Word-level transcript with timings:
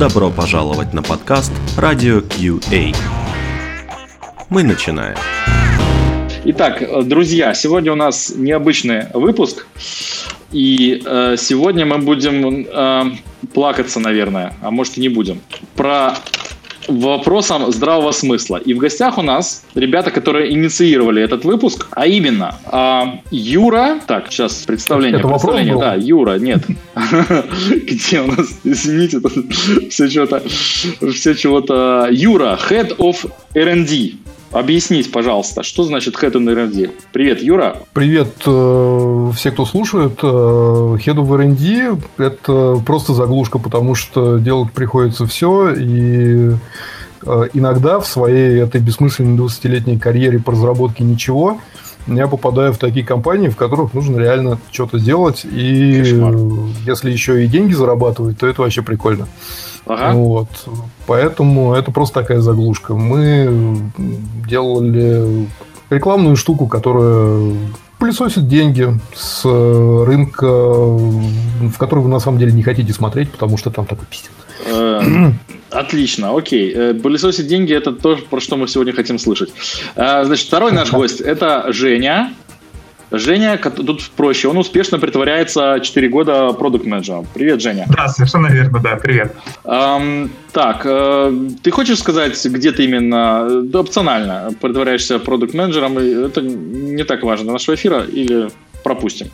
Добро 0.00 0.30
пожаловать 0.30 0.94
на 0.94 1.02
подкаст 1.02 1.52
Radio 1.76 2.26
QA. 2.26 2.96
Мы 4.48 4.62
начинаем. 4.62 5.14
Итак, 6.46 6.82
друзья, 7.06 7.52
сегодня 7.52 7.92
у 7.92 7.96
нас 7.96 8.32
необычный 8.34 9.08
выпуск. 9.12 9.66
И 10.52 11.02
э, 11.04 11.36
сегодня 11.36 11.84
мы 11.84 11.98
будем 11.98 12.66
э, 12.66 13.12
плакаться, 13.52 14.00
наверное, 14.00 14.54
а 14.62 14.70
может 14.70 14.96
и 14.96 15.02
не 15.02 15.10
будем, 15.10 15.42
про 15.76 16.14
вопросам 16.98 17.72
здравого 17.72 18.12
смысла. 18.12 18.56
И 18.56 18.74
в 18.74 18.78
гостях 18.78 19.18
у 19.18 19.22
нас 19.22 19.64
ребята, 19.74 20.10
которые 20.10 20.52
инициировали 20.52 21.22
этот 21.22 21.44
выпуск, 21.44 21.88
а 21.92 22.06
именно 22.06 22.56
а, 22.66 23.20
Юра. 23.30 24.00
Так, 24.06 24.30
сейчас 24.30 24.54
представление. 24.64 25.20
Это 25.20 25.28
представление. 25.28 25.74
вопрос 25.74 25.90
Да, 25.90 25.94
Юра, 25.94 26.38
нет. 26.38 26.62
Где 27.86 28.20
у 28.20 28.26
нас? 28.26 28.58
Извините, 28.64 29.20
все 29.90 30.08
что-то, 30.08 30.42
все 31.12 31.34
чего-то. 31.34 32.08
Юра, 32.10 32.58
Head 32.68 32.96
of 32.96 33.30
R&D. 33.54 34.14
Объяснись, 34.52 35.06
пожалуйста, 35.06 35.62
что 35.62 35.84
значит 35.84 36.16
Head 36.16 36.32
of 36.32 36.50
R&D? 36.50 36.90
Привет, 37.12 37.40
Юра. 37.40 37.76
Привет, 37.92 38.34
э, 38.46 39.30
все, 39.36 39.52
кто 39.52 39.64
слушает. 39.64 40.18
Э, 40.22 40.26
Head 40.26 41.16
of 41.16 41.32
R&D– 41.32 41.96
это 42.18 42.82
просто 42.84 43.14
заглушка, 43.14 43.60
потому 43.60 43.94
что 43.94 44.38
делать 44.38 44.72
приходится 44.72 45.26
все, 45.26 45.72
и 45.72 46.50
э, 47.22 47.42
иногда 47.52 48.00
в 48.00 48.06
своей 48.08 48.60
этой 48.60 48.80
бессмысленной 48.80 49.38
20-летней 49.38 49.98
карьере 49.98 50.40
по 50.40 50.50
разработке 50.50 51.04
ничего 51.04 51.60
я 52.06 52.26
попадаю 52.26 52.72
в 52.72 52.78
такие 52.78 53.04
компании, 53.04 53.48
в 53.48 53.56
которых 53.56 53.94
нужно 53.94 54.18
реально 54.18 54.58
что-то 54.72 54.98
делать, 54.98 55.44
и 55.44 55.98
Кошмар. 55.98 56.34
если 56.86 57.10
еще 57.10 57.44
и 57.44 57.46
деньги 57.46 57.72
зарабатывать, 57.72 58.38
то 58.38 58.46
это 58.46 58.62
вообще 58.62 58.82
прикольно. 58.82 59.28
Ага. 59.86 60.12
Вот. 60.14 60.48
Поэтому 61.06 61.74
это 61.74 61.90
просто 61.90 62.20
такая 62.20 62.40
заглушка. 62.40 62.94
Мы 62.94 63.90
делали 64.48 65.46
рекламную 65.90 66.36
штуку, 66.36 66.66
которая 66.66 67.54
пылесосит 67.98 68.48
деньги 68.48 68.88
с 69.14 69.44
рынка, 69.44 70.46
в 70.46 71.76
который 71.78 72.00
вы 72.00 72.08
на 72.08 72.20
самом 72.20 72.38
деле 72.38 72.52
не 72.52 72.62
хотите 72.62 72.92
смотреть, 72.92 73.30
потому 73.30 73.58
что 73.58 73.70
там 73.70 73.86
такой 73.86 74.06
пиздец. 74.06 74.30
Э, 74.66 75.32
Отлично, 75.70 76.36
окей. 76.36 76.72
Э, 76.74 76.94
Пылесосить 76.94 77.46
деньги– 77.46 77.72
это 77.74 77.92
то, 77.92 78.16
про 78.16 78.40
что 78.40 78.56
мы 78.56 78.68
сегодня 78.68 78.92
хотим 78.92 79.18
слышать. 79.18 79.50
Э, 79.96 80.24
Значит, 80.24 80.46
второй 80.46 80.72
наш 80.72 80.92
гость– 80.92 81.20
это 81.22 81.72
Женя. 81.72 82.32
Женя, 83.10 83.56
тут 83.58 84.10
проще, 84.16 84.48
он 84.48 84.58
успешно 84.58 84.98
притворяется 84.98 85.80
4 85.80 86.08
года 86.08 86.52
продукт 86.52 86.86
менеджером 86.86 87.26
Привет, 87.34 87.60
Женя. 87.60 87.86
Да, 87.88 88.08
совершенно 88.08 88.46
верно, 88.48 88.78
да, 88.78 88.96
привет. 88.96 89.34
Ам, 89.64 90.30
так, 90.52 90.82
э, 90.84 91.32
ты 91.62 91.70
хочешь 91.70 91.98
сказать, 91.98 92.38
где 92.44 92.72
ты 92.72 92.84
именно, 92.84 93.62
да, 93.62 93.80
опционально, 93.80 94.50
притворяешься 94.60 95.18
продукт 95.18 95.54
менеджером 95.54 95.98
Это 95.98 96.40
не 96.40 97.04
так 97.04 97.22
важно 97.22 97.44
для 97.44 97.52
нашего 97.52 97.74
эфира 97.74 98.04
или 98.04 98.50
пропустим? 98.82 99.28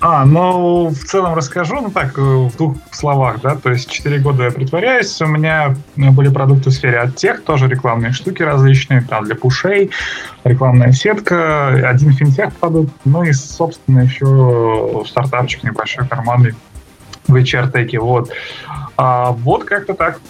А, 0.00 0.24
ну, 0.24 0.88
в 0.88 1.04
целом 1.04 1.34
расскажу, 1.34 1.80
ну 1.80 1.90
так, 1.90 2.18
э, 2.18 2.20
в 2.20 2.56
двух 2.56 2.76
словах, 2.90 3.40
да, 3.40 3.54
то 3.54 3.70
есть 3.70 3.88
4 3.88 4.18
года 4.18 4.44
я 4.44 4.50
притворяюсь, 4.50 5.20
у 5.22 5.26
меня 5.26 5.76
были 5.94 6.28
продукты 6.28 6.70
в 6.70 6.72
сфере 6.72 6.98
от 6.98 7.14
тех, 7.14 7.44
тоже 7.44 7.68
рекламные 7.68 8.12
штуки 8.12 8.42
различные, 8.42 9.02
там, 9.02 9.24
для 9.24 9.36
пушей, 9.36 9.90
рекламная 10.42 10.90
сетка, 10.90 11.68
один 11.88 12.12
финтех 12.14 12.52
продукт, 12.54 12.92
ну 13.04 13.22
и, 13.22 13.32
собственно, 13.32 14.00
еще 14.00 15.04
стартапчик 15.06 15.62
небольшой, 15.62 16.08
карманный 16.08 16.54
в 17.28 17.36
HR-теке, 17.36 18.00
вот. 18.00 18.30
А, 18.96 19.30
вот 19.30 19.64
как-то 19.64 19.94
так. 19.94 20.20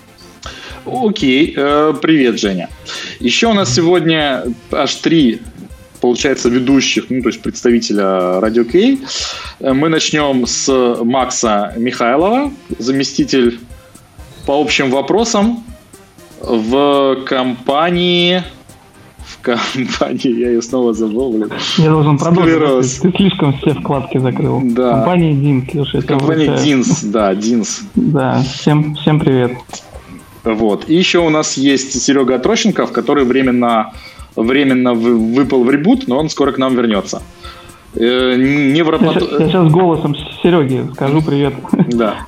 Окей, 0.84 1.54
э, 1.56 1.94
привет, 2.02 2.40
Женя. 2.40 2.68
Еще 3.20 3.46
у 3.46 3.52
нас 3.52 3.72
сегодня 3.72 4.44
аж 4.72 4.94
три, 4.96 5.40
получается, 6.02 6.50
ведущих, 6.50 7.06
ну, 7.08 7.22
то 7.22 7.28
есть 7.28 7.40
представителя 7.40 8.40
Радио 8.40 8.64
Кей. 8.64 9.00
Мы 9.60 9.88
начнем 9.88 10.46
с 10.46 10.98
Макса 11.02 11.72
Михайлова, 11.78 12.52
заместитель 12.78 13.60
по 14.44 14.60
общим 14.60 14.90
вопросам 14.90 15.64
в 16.40 17.22
компании... 17.24 18.42
В 19.24 19.40
компании, 19.40 20.40
я 20.40 20.50
ее 20.50 20.62
снова 20.62 20.92
забыл, 20.92 21.30
блин. 21.32 21.50
Я 21.78 21.90
должен 21.90 22.18
продолжить. 22.18 23.00
Ты 23.00 23.12
слишком 23.12 23.56
все 23.58 23.74
вкладки 23.74 24.18
закрыл. 24.18 24.60
Да. 24.64 24.94
Компания 24.94 25.32
Динс, 25.32 25.72
Леша, 25.72 26.02
Компания. 26.02 26.56
Динс, 26.56 27.02
да, 27.04 27.34
Динс. 27.34 27.82
Да, 27.94 28.42
всем, 28.42 28.96
всем 28.96 29.20
привет. 29.20 29.52
Вот. 30.44 30.88
И 30.88 30.94
еще 30.94 31.20
у 31.20 31.30
нас 31.30 31.56
есть 31.56 32.02
Серега 32.02 32.38
Трощенков, 32.38 32.90
который 32.90 33.24
временно, 33.24 33.92
временно 34.36 34.94
вы- 34.94 35.16
выпал 35.16 35.64
в 35.64 35.70
ребут, 35.70 36.08
но 36.08 36.18
он 36.18 36.28
скоро 36.28 36.52
к 36.52 36.58
нам 36.58 36.74
вернется. 36.76 37.22
Э, 37.94 38.36
Невропат... 38.36 39.14
я 39.16 39.46
сейчас 39.46 39.70
голосом 39.70 40.16
Сереги 40.42 40.86
скажу 40.94 41.22
привет. 41.22 41.54
Да. 41.88 42.26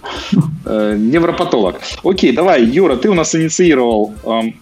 Э, 0.67 0.97
Невропатолог. 0.99 1.81
Окей, 2.03 2.33
давай, 2.33 2.65
Юра, 2.65 2.97
ты 2.97 3.09
у 3.09 3.15
нас 3.15 3.35
инициировал 3.35 4.13
эм, 4.25 4.55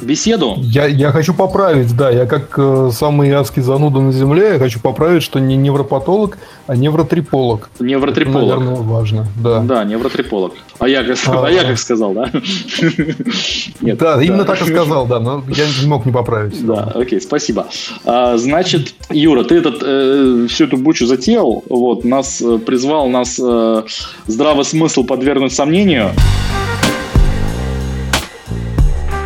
беседу. 0.00 0.54
Я, 0.58 0.86
я 0.86 1.10
хочу 1.12 1.34
поправить, 1.34 1.96
да, 1.96 2.10
я 2.10 2.26
как 2.26 2.54
э, 2.58 2.90
самый 2.92 3.30
адский 3.32 3.62
зануда 3.62 4.00
на 4.00 4.12
земле, 4.12 4.54
я 4.54 4.58
хочу 4.58 4.80
поправить, 4.80 5.22
что 5.22 5.38
не 5.38 5.56
невропатолог, 5.56 6.38
а 6.66 6.76
невротриполог. 6.76 7.70
Это, 7.74 7.84
Невротриполог. 7.84 8.58
наверное, 8.58 8.82
важно, 8.82 9.26
да. 9.36 9.60
Да, 9.60 9.84
невротриполог. 9.84 10.54
А 10.78 10.88
я 10.88 11.04
как, 11.04 11.16
А, 11.26 11.46
а 11.46 11.50
я 11.50 11.62
да. 11.62 11.68
как 11.68 11.78
сказал, 11.78 12.12
да? 12.14 12.30
Нет, 13.80 13.98
да, 13.98 14.22
именно 14.22 14.44
так 14.44 14.60
и 14.62 14.64
сказал, 14.64 15.06
да, 15.06 15.20
но 15.20 15.44
я 15.48 15.64
не 15.80 15.86
мог 15.86 16.04
не 16.06 16.12
поправить. 16.12 16.64
Да, 16.66 16.90
окей, 16.94 17.20
спасибо. 17.20 17.66
А, 18.04 18.36
значит, 18.36 18.94
Юра, 19.10 19.44
ты 19.44 19.56
этот, 19.56 19.78
э, 19.82 20.46
всю 20.48 20.64
эту 20.64 20.76
бучу 20.76 21.06
затеял, 21.06 21.62
вот, 21.68 22.04
нас 22.04 22.40
э, 22.42 22.58
призвал 22.58 23.08
нас 23.08 23.38
э, 23.42 23.82
здравый 24.26 24.64
смысл 24.64 25.04
подвергнуть 25.04 25.52
сомнению. 25.52 26.10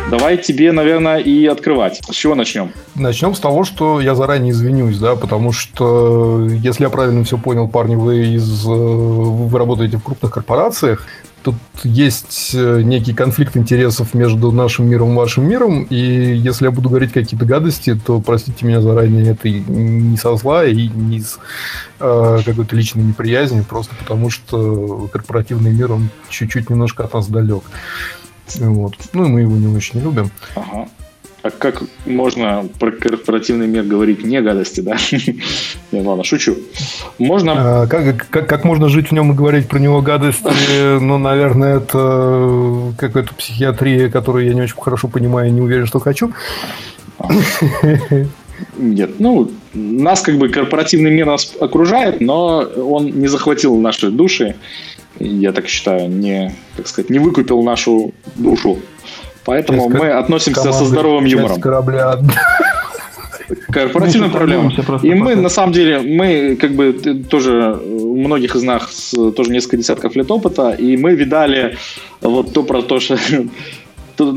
Давай 0.09 0.37
тебе, 0.37 0.71
наверное, 0.71 1.19
и 1.19 1.45
открывать. 1.45 2.01
С 2.09 2.15
чего 2.15 2.33
начнем? 2.33 2.71
Начнем 2.95 3.35
с 3.35 3.39
того, 3.39 3.63
что 3.63 4.01
я 4.01 4.15
заранее 4.15 4.51
извинюсь, 4.51 4.97
да, 4.97 5.15
потому 5.15 5.51
что, 5.51 6.47
если 6.49 6.83
я 6.83 6.89
правильно 6.89 7.23
все 7.23 7.37
понял, 7.37 7.67
парни, 7.67 7.95
вы 7.95 8.33
из 8.33 8.65
э, 8.65 8.69
вы 8.69 9.55
работаете 9.59 9.97
в 9.97 10.03
крупных 10.03 10.31
корпорациях, 10.31 11.05
тут 11.43 11.55
есть 11.83 12.51
э, 12.55 12.81
некий 12.81 13.13
конфликт 13.13 13.55
интересов 13.55 14.15
между 14.15 14.51
нашим 14.51 14.89
миром 14.89 15.11
и 15.11 15.15
вашим 15.15 15.47
миром, 15.47 15.83
и 15.83 15.95
если 15.95 16.65
я 16.65 16.71
буду 16.71 16.89
говорить 16.89 17.13
какие-то 17.13 17.45
гадости, 17.45 17.93
то 17.93 18.19
простите 18.19 18.65
меня 18.65 18.81
заранее, 18.81 19.33
это 19.33 19.47
не 19.47 20.17
со 20.17 20.35
зла 20.37 20.65
и 20.65 20.87
не 20.87 21.17
из 21.17 21.37
э, 21.99 22.39
какой-то 22.43 22.75
личной 22.75 23.03
неприязни, 23.03 23.61
просто 23.61 23.93
потому 23.95 24.31
что 24.31 25.07
корпоративный 25.13 25.71
мир, 25.71 25.91
он 25.91 26.09
чуть-чуть 26.29 26.71
немножко 26.71 27.03
от 27.03 27.13
нас 27.13 27.27
далек. 27.27 27.61
Вот. 28.55 28.95
Ну, 29.13 29.25
и 29.25 29.29
мы 29.29 29.41
его 29.41 29.55
не 29.55 29.67
очень 29.67 30.01
любим. 30.01 30.31
Ага. 30.55 30.87
А 31.41 31.51
как 31.51 31.83
можно 32.05 32.67
про 32.79 32.91
корпоративный 32.91 33.67
мир 33.67 33.83
говорить 33.83 34.25
не 34.25 34.41
гадости, 34.41 34.81
да? 34.81 34.97
Не, 35.91 36.01
ладно, 36.01 36.25
шучу. 36.25 36.57
Можно... 37.17 37.83
А, 37.83 37.87
Как, 37.87 38.27
как, 38.29 38.47
как 38.47 38.63
можно 38.65 38.89
жить 38.89 39.07
в 39.07 39.11
нем 39.13 39.31
и 39.31 39.35
говорить 39.35 39.67
про 39.67 39.79
него 39.79 40.01
гадости? 40.01 40.99
Ну, 40.99 41.17
наверное, 41.17 41.77
это 41.77 42.93
какая-то 42.97 43.33
психиатрия, 43.35 44.09
которую 44.09 44.45
я 44.47 44.53
не 44.53 44.61
очень 44.61 44.75
хорошо 44.75 45.07
понимаю 45.07 45.49
и 45.49 45.51
не 45.51 45.61
уверен, 45.61 45.85
что 45.85 45.99
хочу. 45.99 46.33
Нет, 48.77 49.11
ну, 49.19 49.49
нас 49.73 50.21
как 50.21 50.37
бы 50.37 50.49
корпоративный 50.49 51.11
мир 51.11 51.25
нас 51.25 51.53
окружает, 51.59 52.19
но 52.19 52.59
он 52.59 53.05
не 53.05 53.27
захватил 53.27 53.77
наши 53.77 54.11
души, 54.11 54.55
я 55.19 55.51
так 55.51 55.67
считаю, 55.67 56.09
не, 56.09 56.53
так 56.77 56.87
сказать, 56.87 57.09
не 57.09 57.19
выкупил 57.19 57.61
нашу 57.63 58.13
душу. 58.35 58.79
Поэтому 59.45 59.89
Часть 59.89 60.03
мы 60.03 60.11
относимся 60.11 60.71
со 60.71 60.85
здоровым 60.85 61.25
юмором 61.25 61.59
корабля. 61.61 62.19
к 63.49 63.73
корпоративным 63.73 64.31
проблемам. 64.31 64.71
И 65.03 65.13
мы, 65.13 65.35
на 65.35 65.49
самом 65.49 65.73
деле, 65.73 65.99
мы 65.99 66.55
как 66.55 66.73
бы 66.73 66.93
тоже, 67.29 67.73
у 67.73 68.15
многих 68.17 68.55
из 68.55 68.63
нас 68.63 69.13
тоже 69.35 69.51
несколько 69.51 69.77
десятков 69.77 70.15
лет 70.15 70.29
опыта, 70.29 70.71
и 70.71 70.97
мы 70.97 71.15
видали 71.15 71.77
вот 72.21 72.53
то 72.53 72.63
про 72.63 72.81
то, 72.81 72.99
что 72.99 73.17
то, 74.19 74.35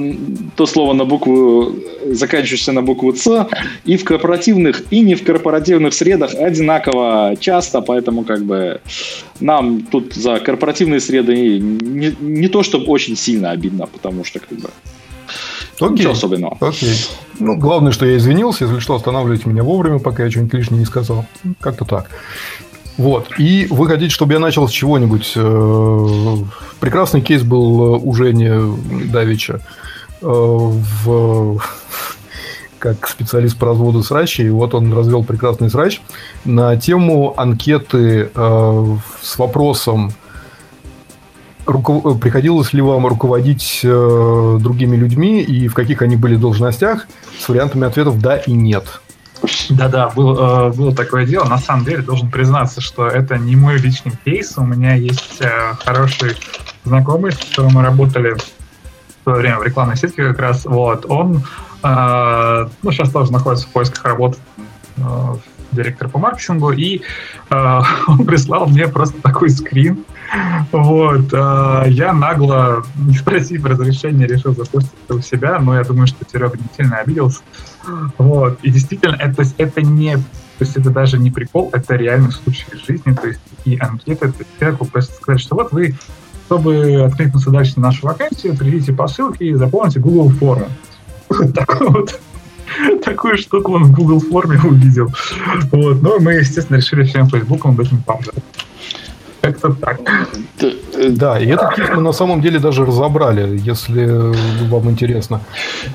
то 0.54 0.66
слово 0.66 0.94
на 0.94 1.04
букву, 1.04 1.74
заканчивающееся 2.06 2.72
на 2.72 2.82
букву 2.82 3.12
«ц», 3.12 3.46
и 3.84 3.96
в 3.96 4.04
корпоративных, 4.04 4.82
и 4.92 5.00
не 5.00 5.16
в 5.16 5.24
корпоративных 5.24 5.92
средах 5.92 6.34
одинаково 6.34 7.34
часто, 7.40 7.80
поэтому 7.80 8.24
как 8.24 8.44
бы 8.44 8.80
нам 9.40 9.82
тут 9.82 10.14
за 10.14 10.38
корпоративные 10.38 11.00
среды 11.00 11.58
не, 11.58 12.14
не 12.20 12.48
то, 12.48 12.62
чтобы 12.62 12.86
очень 12.86 13.16
сильно 13.16 13.50
обидно, 13.50 13.86
потому 13.86 14.24
что 14.24 14.38
как 14.38 14.56
бы 14.58 14.70
Окей. 15.80 15.90
ничего 15.90 16.12
особенного. 16.12 16.56
Окей. 16.60 16.94
Ну, 17.40 17.56
главное, 17.58 17.90
что 17.90 18.06
я 18.06 18.16
извинился. 18.16 18.64
Если 18.64 18.78
что, 18.78 18.94
останавливайте 18.94 19.48
меня 19.48 19.64
вовремя, 19.64 19.98
пока 19.98 20.24
я 20.24 20.30
что-нибудь 20.30 20.54
лишнее 20.54 20.78
не 20.78 20.86
сказал. 20.86 21.26
Как-то 21.60 21.84
так. 21.84 22.10
Вот. 22.96 23.28
И 23.38 23.66
вы 23.70 23.86
хотите, 23.86 24.10
чтобы 24.10 24.34
я 24.34 24.38
начал 24.38 24.68
с 24.68 24.70
чего-нибудь 24.70 25.32
э, 25.34 26.36
прекрасный 26.80 27.20
кейс 27.20 27.42
был 27.42 28.06
у 28.06 28.14
Жени 28.14 28.50
Давича 29.10 29.60
в 30.20 31.60
как 32.82 33.06
специалист 33.06 33.56
по 33.56 33.66
разводу 33.66 34.02
срача, 34.02 34.42
и 34.42 34.50
вот 34.50 34.74
он 34.74 34.92
развел 34.92 35.22
прекрасный 35.22 35.70
срач 35.70 36.00
на 36.44 36.76
тему 36.76 37.32
анкеты 37.36 38.28
э, 38.34 38.96
с 39.22 39.38
вопросом, 39.38 40.12
приходилось 41.64 42.72
ли 42.72 42.82
вам 42.82 43.06
руководить 43.06 43.82
э, 43.84 44.58
другими 44.60 44.96
людьми 44.96 45.42
и 45.42 45.68
в 45.68 45.74
каких 45.74 46.02
они 46.02 46.16
были 46.16 46.34
должностях, 46.34 47.06
с 47.38 47.48
вариантами 47.48 47.86
ответов 47.86 48.20
«да» 48.20 48.36
и 48.36 48.50
«нет». 48.50 49.00
Да-да, 49.70 50.08
был, 50.08 50.38
э, 50.38 50.72
было 50.72 50.94
такое 50.94 51.26
дело. 51.26 51.44
На 51.44 51.58
самом 51.58 51.84
деле, 51.84 52.02
должен 52.02 52.30
признаться, 52.30 52.80
что 52.80 53.06
это 53.06 53.38
не 53.38 53.56
мой 53.56 53.78
личный 53.78 54.12
кейс. 54.24 54.56
У 54.56 54.64
меня 54.64 54.94
есть 54.94 55.40
э, 55.40 55.74
хороший 55.84 56.36
знакомый, 56.84 57.32
с 57.32 57.38
которым 57.38 57.72
мы 57.72 57.82
работали 57.82 58.34
в 58.34 58.42
свое 59.22 59.38
время 59.38 59.58
в 59.58 59.62
рекламной 59.62 59.96
сетке 59.96 60.28
как 60.28 60.38
раз. 60.38 60.64
Вот, 60.64 61.06
он 61.08 61.44
а, 61.82 62.68
ну, 62.82 62.92
сейчас 62.92 63.10
тоже 63.10 63.32
находится 63.32 63.66
в 63.66 63.70
поисках 63.70 64.04
работы 64.04 64.38
а, 64.98 65.36
директор 65.72 66.08
по 66.08 66.18
маркетингу, 66.18 66.70
и 66.70 67.02
э, 67.50 67.80
он 68.06 68.24
прислал 68.24 68.66
мне 68.66 68.88
просто 68.88 69.20
такой 69.20 69.50
скрин. 69.50 70.04
Вот, 70.70 71.32
э, 71.32 71.84
я 71.88 72.12
нагло, 72.12 72.84
не 72.96 73.14
спросив 73.18 73.64
разрешения, 73.64 74.26
решил 74.26 74.54
запустить 74.54 74.92
это 75.04 75.16
у 75.16 75.20
себя, 75.20 75.58
но 75.58 75.76
я 75.76 75.84
думаю, 75.84 76.06
что 76.06 76.24
Серега 76.30 76.56
не 76.56 76.64
сильно 76.76 76.96
обиделся. 76.96 77.40
Вот, 78.16 78.58
и 78.62 78.70
действительно, 78.70 79.16
это, 79.16 79.44
это 79.58 79.82
не, 79.82 80.16
то 80.16 80.22
есть 80.60 80.76
это 80.76 80.90
даже 80.90 81.18
не 81.18 81.30
прикол, 81.30 81.70
это 81.72 81.96
реальный 81.96 82.32
случай 82.32 82.64
из 82.72 82.86
жизни, 82.86 83.12
то 83.12 83.28
есть 83.28 83.40
и 83.64 83.76
анкеты, 83.78 84.26
это 84.26 84.44
человеку 84.58 84.86
просто 84.86 85.14
сказать, 85.14 85.40
что 85.40 85.54
вот 85.54 85.72
вы, 85.72 85.94
чтобы 86.46 87.02
откликнуться 87.02 87.50
дальше 87.50 87.74
на 87.76 87.88
нашу 87.88 88.06
вакансию, 88.06 88.56
придите 88.56 88.92
по 88.92 89.08
ссылке 89.08 89.46
и 89.46 89.54
заполните 89.54 90.00
Google 90.00 90.30
форму. 90.30 90.68
такую 91.54 91.90
вот 91.90 92.20
такую 93.04 93.36
штуку 93.36 93.72
он 93.72 93.84
в 93.84 93.92
Google 93.92 94.20
форме 94.20 94.58
увидел. 94.62 95.12
Вот. 95.70 96.02
Но 96.02 96.18
мы, 96.18 96.34
естественно, 96.34 96.78
решили 96.78 97.04
всем 97.04 97.28
Фейсбуком 97.28 97.72
об 97.72 97.80
этом 97.80 98.02
помогать. 98.02 98.34
Как-то 99.42 99.72
так. 99.72 100.00
Да, 101.10 101.40
и 101.40 101.46
этот 101.48 101.74
кейс 101.74 101.88
мы 101.96 102.00
на 102.00 102.12
самом 102.12 102.40
деле 102.40 102.58
даже 102.58 102.84
разобрали, 102.84 103.58
если 103.70 104.06
вам 104.68 104.88
интересно. 104.90 105.40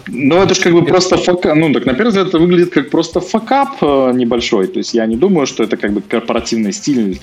Ну, 0.07 0.35
это 0.35 0.53
же 0.53 0.61
как 0.61 0.73
бы 0.73 0.85
просто 0.85 1.17
факап. 1.17 1.55
Ну, 1.55 1.73
так 1.73 1.85
на 1.85 1.93
первый 1.93 2.09
взгляд 2.09 2.27
это 2.27 2.39
выглядит 2.39 2.73
как 2.73 2.89
просто 2.89 3.21
факап 3.21 3.69
э, 3.81 4.11
небольшой. 4.13 4.67
То 4.67 4.79
есть 4.79 4.93
я 4.93 5.05
не 5.05 5.15
думаю, 5.15 5.47
что 5.47 5.63
это 5.63 5.77
как 5.77 5.93
бы 5.93 6.01
корпоративный 6.01 6.73
стиль 6.73 7.21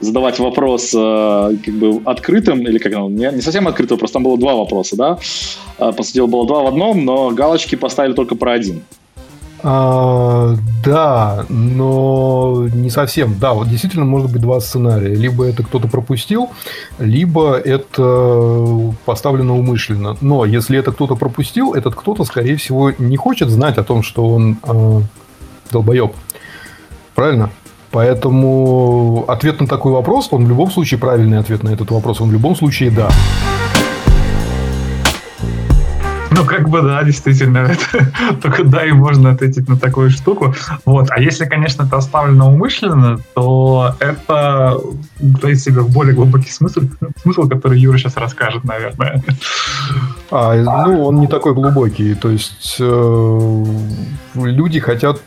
задавать 0.00 0.38
вопрос 0.38 0.94
э, 0.94 1.56
как 1.64 1.74
бы 1.74 2.00
открытым, 2.06 2.62
или 2.62 2.78
как 2.78 2.92
ну, 2.92 3.10
не, 3.10 3.30
не 3.32 3.42
совсем 3.42 3.68
открытым, 3.68 3.98
просто 3.98 4.14
там 4.14 4.22
было 4.22 4.38
два 4.38 4.54
вопроса, 4.54 4.96
да. 4.96 5.18
Э, 5.78 5.92
по 5.92 6.02
сути 6.02 6.14
дела, 6.14 6.26
было 6.26 6.46
два 6.46 6.62
в 6.62 6.66
одном, 6.68 7.04
но 7.04 7.30
галочки 7.30 7.76
поставили 7.76 8.14
только 8.14 8.34
про 8.34 8.52
один. 8.52 8.82
А, 9.62 10.54
да, 10.84 11.44
но 11.48 12.68
не 12.72 12.90
совсем. 12.90 13.38
Да, 13.38 13.54
вот 13.54 13.68
действительно 13.68 14.04
может 14.04 14.32
быть 14.32 14.42
два 14.42 14.60
сценария. 14.60 15.14
Либо 15.14 15.44
это 15.44 15.62
кто-то 15.62 15.88
пропустил, 15.88 16.50
либо 16.98 17.56
это 17.56 18.92
поставлено 19.04 19.58
умышленно. 19.58 20.16
Но 20.20 20.44
если 20.44 20.78
это 20.78 20.92
кто-то 20.92 21.16
пропустил, 21.16 21.74
этот 21.74 21.94
кто-то, 21.94 22.24
скорее 22.24 22.56
всего, 22.56 22.92
не 22.98 23.16
хочет 23.16 23.48
знать 23.48 23.78
о 23.78 23.84
том, 23.84 24.02
что 24.02 24.28
он 24.28 24.58
э, 24.62 25.00
долбоеб. 25.70 26.12
Правильно? 27.14 27.50
Поэтому 27.90 29.24
ответ 29.26 29.60
на 29.60 29.66
такой 29.66 29.92
вопрос, 29.92 30.28
он 30.30 30.44
в 30.44 30.48
любом 30.48 30.70
случае 30.70 31.00
правильный 31.00 31.38
ответ 31.38 31.62
на 31.62 31.70
этот 31.70 31.90
вопрос, 31.90 32.20
он 32.20 32.28
в 32.28 32.32
любом 32.32 32.54
случае 32.54 32.90
да. 32.90 33.08
Ну, 36.36 36.44
как 36.44 36.68
бы, 36.68 36.82
да, 36.82 37.02
действительно, 37.02 37.58
это, 37.90 38.36
только 38.42 38.64
да, 38.64 38.84
и 38.84 38.92
можно 38.92 39.30
ответить 39.30 39.68
на 39.68 39.78
такую 39.78 40.10
штуку. 40.10 40.54
Вот. 40.84 41.08
А 41.10 41.20
если, 41.20 41.46
конечно, 41.46 41.84
это 41.84 41.96
оставлено 41.96 42.52
умышленно, 42.52 43.18
то 43.34 43.94
это 44.00 44.78
в 45.18 45.54
себе 45.56 45.82
более 45.82 46.14
глубокий 46.14 46.50
смысл, 46.50 46.82
смысл, 47.22 47.48
который 47.48 47.78
Юра 47.78 47.98
сейчас 47.98 48.16
расскажет, 48.16 48.64
наверное. 48.64 49.22
А, 50.30 50.54
ну, 50.86 51.04
он 51.04 51.20
не 51.20 51.26
такой 51.26 51.54
глубокий. 51.54 52.14
То 52.14 52.30
есть 52.30 52.76
э, 52.80 53.64
люди 54.34 54.80
хотят 54.80 55.20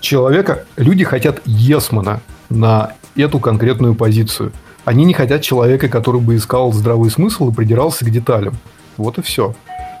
человека, 0.00 0.64
люди 0.76 1.04
хотят 1.04 1.40
Есмана 1.44 2.20
на 2.48 2.92
эту 3.16 3.38
конкретную 3.38 3.94
позицию. 3.94 4.52
Они 4.84 5.04
не 5.04 5.14
хотят 5.14 5.42
человека, 5.42 5.88
который 5.88 6.20
бы 6.20 6.36
искал 6.36 6.72
здравый 6.72 7.10
смысл 7.10 7.50
и 7.50 7.54
придирался 7.54 8.04
к 8.04 8.10
деталям. 8.10 8.54
Вот 8.96 9.18
и 9.18 9.22
все. 9.22 9.54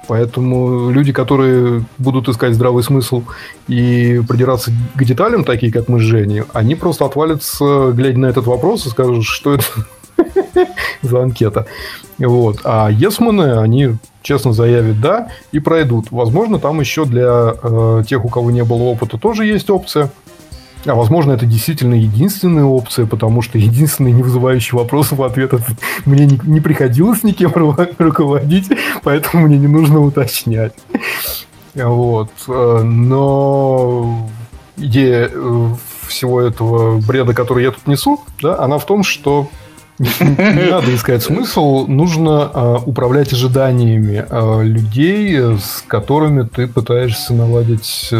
Поэтому 0.06 0.90
люди, 0.90 1.12
которые 1.12 1.84
будут 1.98 2.28
искать 2.28 2.54
здравый 2.54 2.82
смысл 2.82 3.22
и 3.68 4.20
придираться 4.28 4.70
к 4.94 5.04
деталям, 5.04 5.44
такие 5.44 5.72
как 5.72 5.88
мы 5.88 5.98
с 5.98 6.02
Женей, 6.02 6.42
они 6.52 6.74
просто 6.74 7.04
отвалятся, 7.04 7.92
глядя 7.92 8.18
на 8.18 8.26
этот 8.26 8.46
вопрос, 8.46 8.86
и 8.86 8.90
скажут, 8.90 9.24
что 9.24 9.54
это 9.54 9.64
за 11.02 11.22
анкета. 11.22 11.66
Вот. 12.18 12.60
А 12.64 12.88
есманы, 12.90 13.58
они 13.58 13.96
честно 14.22 14.52
заявят 14.52 15.00
«да» 15.00 15.28
и 15.52 15.58
пройдут. 15.58 16.06
Возможно, 16.10 16.58
там 16.58 16.80
еще 16.80 17.04
для 17.04 17.54
э, 17.62 18.02
тех, 18.06 18.24
у 18.24 18.28
кого 18.28 18.50
не 18.50 18.64
было 18.64 18.82
опыта, 18.84 19.18
тоже 19.18 19.44
есть 19.44 19.70
опция– 19.70 20.10
а 20.86 20.94
возможно, 20.94 21.32
это 21.32 21.46
действительно 21.46 21.94
единственная 21.94 22.64
опция, 22.64 23.06
потому 23.06 23.42
что 23.42 23.58
единственный 23.58 24.12
не 24.12 24.22
вызывающий 24.22 24.76
вопросов 24.76 25.20
ответов 25.20 25.66
мне 26.04 26.26
не, 26.26 26.40
не 26.44 26.60
приходилось 26.60 27.22
никем 27.22 27.52
руководить, 27.98 28.70
поэтому 29.02 29.46
мне 29.46 29.58
не 29.58 29.68
нужно 29.68 30.00
уточнять. 30.00 30.74
Вот. 31.74 32.30
Э, 32.48 32.82
но 32.82 34.28
идея 34.76 35.30
э, 35.32 35.68
всего 36.06 36.40
этого 36.40 37.00
бреда, 37.00 37.34
который 37.34 37.64
я 37.64 37.70
тут 37.70 37.86
несу, 37.86 38.20
да, 38.40 38.58
она 38.58 38.78
в 38.78 38.86
том, 38.86 39.02
что 39.02 39.48
не 39.98 40.70
надо 40.70 40.94
искать 40.94 41.22
смысл, 41.22 41.86
нужно 41.86 42.50
э, 42.52 42.76
управлять 42.84 43.32
ожиданиями 43.32 44.26
людей, 44.62 45.58
с 45.58 45.82
которыми 45.86 46.42
ты 46.42 46.66
пытаешься 46.66 47.32
наладить 47.32 48.12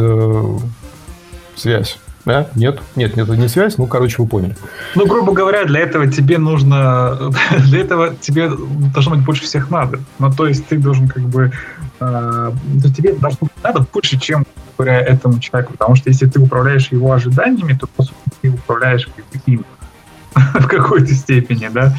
связь. 1.57 1.99
Да? 2.25 2.49
Нет? 2.55 2.81
Нет, 2.97 3.17
нет, 3.17 3.29
это 3.29 3.37
не 3.37 3.49
связь. 3.49 3.77
Ну, 3.77 3.87
короче, 3.87 4.17
вы 4.19 4.29
поняли. 4.29 4.57
Ну, 4.95 5.07
грубо 5.07 5.33
говоря, 5.33 5.65
для 5.65 5.81
этого 5.81 6.11
тебе 6.11 6.39
нужно... 6.39 7.31
Для 7.69 7.81
этого 7.81 8.15
тебе 8.15 8.51
должно 8.95 9.17
быть 9.17 9.25
больше 9.25 9.45
всех 9.45 9.71
надо. 9.71 10.01
Ну, 10.19 10.33
то 10.33 10.47
есть 10.47 10.67
ты 10.67 10.79
должен 10.79 11.09
как 11.09 11.23
бы... 11.23 11.53
Э, 12.01 12.53
тебе 12.97 13.13
должно 13.13 13.41
быть 13.43 13.63
надо 13.63 13.87
больше, 13.93 14.19
чем 14.19 14.47
говоря 14.79 15.01
этому 15.01 15.39
человеку. 15.39 15.73
Потому 15.73 15.97
что 15.97 16.09
если 16.09 16.27
ты 16.27 16.41
управляешь 16.41 16.89
его 16.91 17.13
ожиданиями, 17.13 17.75
то, 17.79 17.87
по 17.87 18.03
сути, 18.03 18.17
ты 18.41 18.51
управляешь 18.51 19.07
им 19.47 19.65
в 20.35 20.67
какой-то 20.67 21.15
степени, 21.15 21.69
да? 21.69 21.95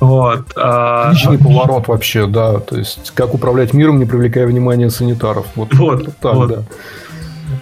Вот. 0.00 0.52
А... 0.56 1.10
Личный 1.12 1.38
поворот 1.38 1.88
вообще, 1.88 2.26
да. 2.26 2.60
То 2.60 2.76
есть, 2.76 3.12
как 3.14 3.34
управлять 3.34 3.72
миром, 3.72 3.98
не 3.98 4.04
привлекая 4.04 4.46
внимания 4.46 4.90
санитаров. 4.90 5.46
Вот, 5.54 5.74
вот 5.74 6.16
так, 6.18 6.34
вот. 6.34 6.48
да. 6.48 6.62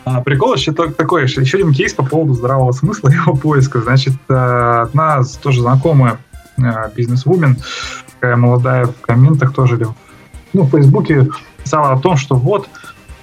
А, 0.05 0.21
прикол 0.21 0.55
еще 0.55 0.73
такой, 0.73 1.23
еще 1.25 1.59
один 1.59 1.73
кейс 1.73 1.95
по 1.95 2.05
поводу 2.05 2.35
здравого 2.35 2.73
смысла 2.73 3.09
и 3.09 3.15
его 3.15 3.35
поиска. 3.35 3.81
Значит, 3.81 4.15
э, 4.29 4.35
одна 4.35 5.23
тоже 5.43 5.63
знакомая 5.63 6.19
э, 6.59 6.91
бизнес-вумен, 6.95 7.57
такая 8.15 8.37
молодая 8.37 8.87
в 8.87 9.01
комментах 9.01 9.55
тоже, 9.55 9.81
ну, 10.53 10.63
в 10.63 10.71
Фейсбуке 10.71 11.29
писала 11.63 11.93
о 11.93 11.99
том, 11.99 12.17
что 12.17 12.37
вот, 12.37 12.69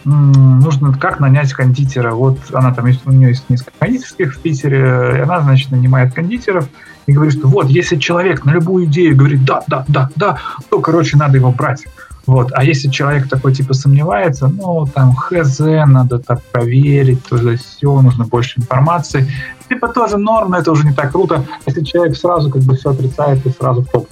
нужно 0.05 0.93
как 0.93 1.19
нанять 1.19 1.53
кондитера. 1.53 2.11
Вот 2.11 2.39
она 2.53 2.73
там, 2.73 2.85
у 3.05 3.11
нее 3.11 3.29
есть 3.29 3.49
несколько 3.49 3.73
кондитерских 3.79 4.35
в 4.35 4.39
Питере, 4.39 5.13
и 5.17 5.19
она, 5.19 5.41
значит, 5.41 5.71
нанимает 5.71 6.13
кондитеров 6.13 6.67
и 7.05 7.11
говорит, 7.11 7.37
что 7.37 7.47
вот, 7.47 7.67
если 7.69 7.97
человек 7.97 8.45
на 8.45 8.51
любую 8.51 8.85
идею 8.85 9.15
говорит 9.15 9.43
да, 9.43 9.63
да, 9.67 9.85
да, 9.87 10.09
да, 10.15 10.37
то, 10.69 10.79
короче, 10.79 11.17
надо 11.17 11.37
его 11.37 11.51
брать. 11.51 11.85
Вот. 12.29 12.51
А 12.53 12.63
если 12.63 12.89
человек 12.89 13.27
такой 13.27 13.55
типа 13.55 13.73
сомневается, 13.73 14.49
ну, 14.49 14.85
там, 14.85 15.15
хз, 15.15 15.57
надо 15.87 16.19
так 16.19 16.43
проверить, 16.51 17.25
то 17.27 17.37
есть 17.37 17.65
все, 17.65 18.01
нужно 18.01 18.25
больше 18.25 18.59
информации. 18.59 19.27
Типа 19.67 19.87
тоже 19.87 20.17
норм, 20.17 20.51
но 20.51 20.59
это 20.59 20.71
уже 20.71 20.85
не 20.85 20.93
так 20.93 21.11
круто, 21.11 21.43
если 21.65 21.83
человек 21.83 22.15
сразу 22.15 22.51
как 22.51 22.61
бы 22.61 22.75
все 22.75 22.91
отрицает 22.91 23.43
и 23.47 23.49
сразу 23.49 23.81
в 23.81 23.87
топ. 23.87 24.07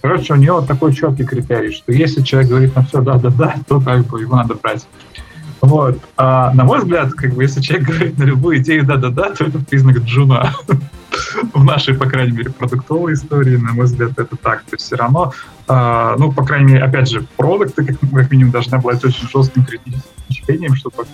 Короче, 0.00 0.32
у 0.32 0.36
него 0.36 0.60
такой 0.62 0.92
четкий 0.92 1.22
критерий, 1.22 1.70
что 1.70 1.92
если 1.92 2.22
человек 2.22 2.50
говорит 2.50 2.74
на 2.74 2.84
все 2.84 3.00
да-да-да, 3.00 3.54
то 3.68 3.80
как 3.80 4.06
бы 4.06 4.20
его 4.20 4.34
надо 4.34 4.56
брать. 4.56 4.84
Вот. 5.62 5.98
А, 6.16 6.52
на 6.52 6.64
мой 6.64 6.80
взгляд, 6.80 7.12
как 7.12 7.34
бы, 7.34 7.44
если 7.44 7.60
человек 7.60 7.86
говорит 7.88 8.18
на 8.18 8.24
любую 8.24 8.58
идею 8.58 8.84
да-да-да, 8.84 9.30
то 9.30 9.44
это 9.44 9.58
признак 9.60 9.98
джуна. 9.98 10.52
В 11.54 11.64
нашей, 11.64 11.94
по 11.94 12.06
крайней 12.06 12.32
мере, 12.32 12.50
продуктовой 12.50 13.14
истории, 13.14 13.56
на 13.56 13.72
мой 13.72 13.84
взгляд, 13.84 14.12
это 14.18 14.36
так. 14.36 14.62
То 14.62 14.74
есть 14.74 14.86
все 14.86 14.96
равно, 14.96 15.32
а, 15.68 16.16
ну, 16.18 16.32
по 16.32 16.44
крайней 16.44 16.72
мере, 16.72 16.84
опять 16.84 17.08
же, 17.08 17.24
продукты, 17.36 17.84
как, 17.84 17.96
как 18.00 18.30
минимум, 18.30 18.50
должны 18.50 18.74
обладать 18.74 19.04
очень 19.04 19.28
жестким 19.28 19.64
критическим 19.64 20.10
впечатлением, 20.24 20.74
чтобы 20.74 21.06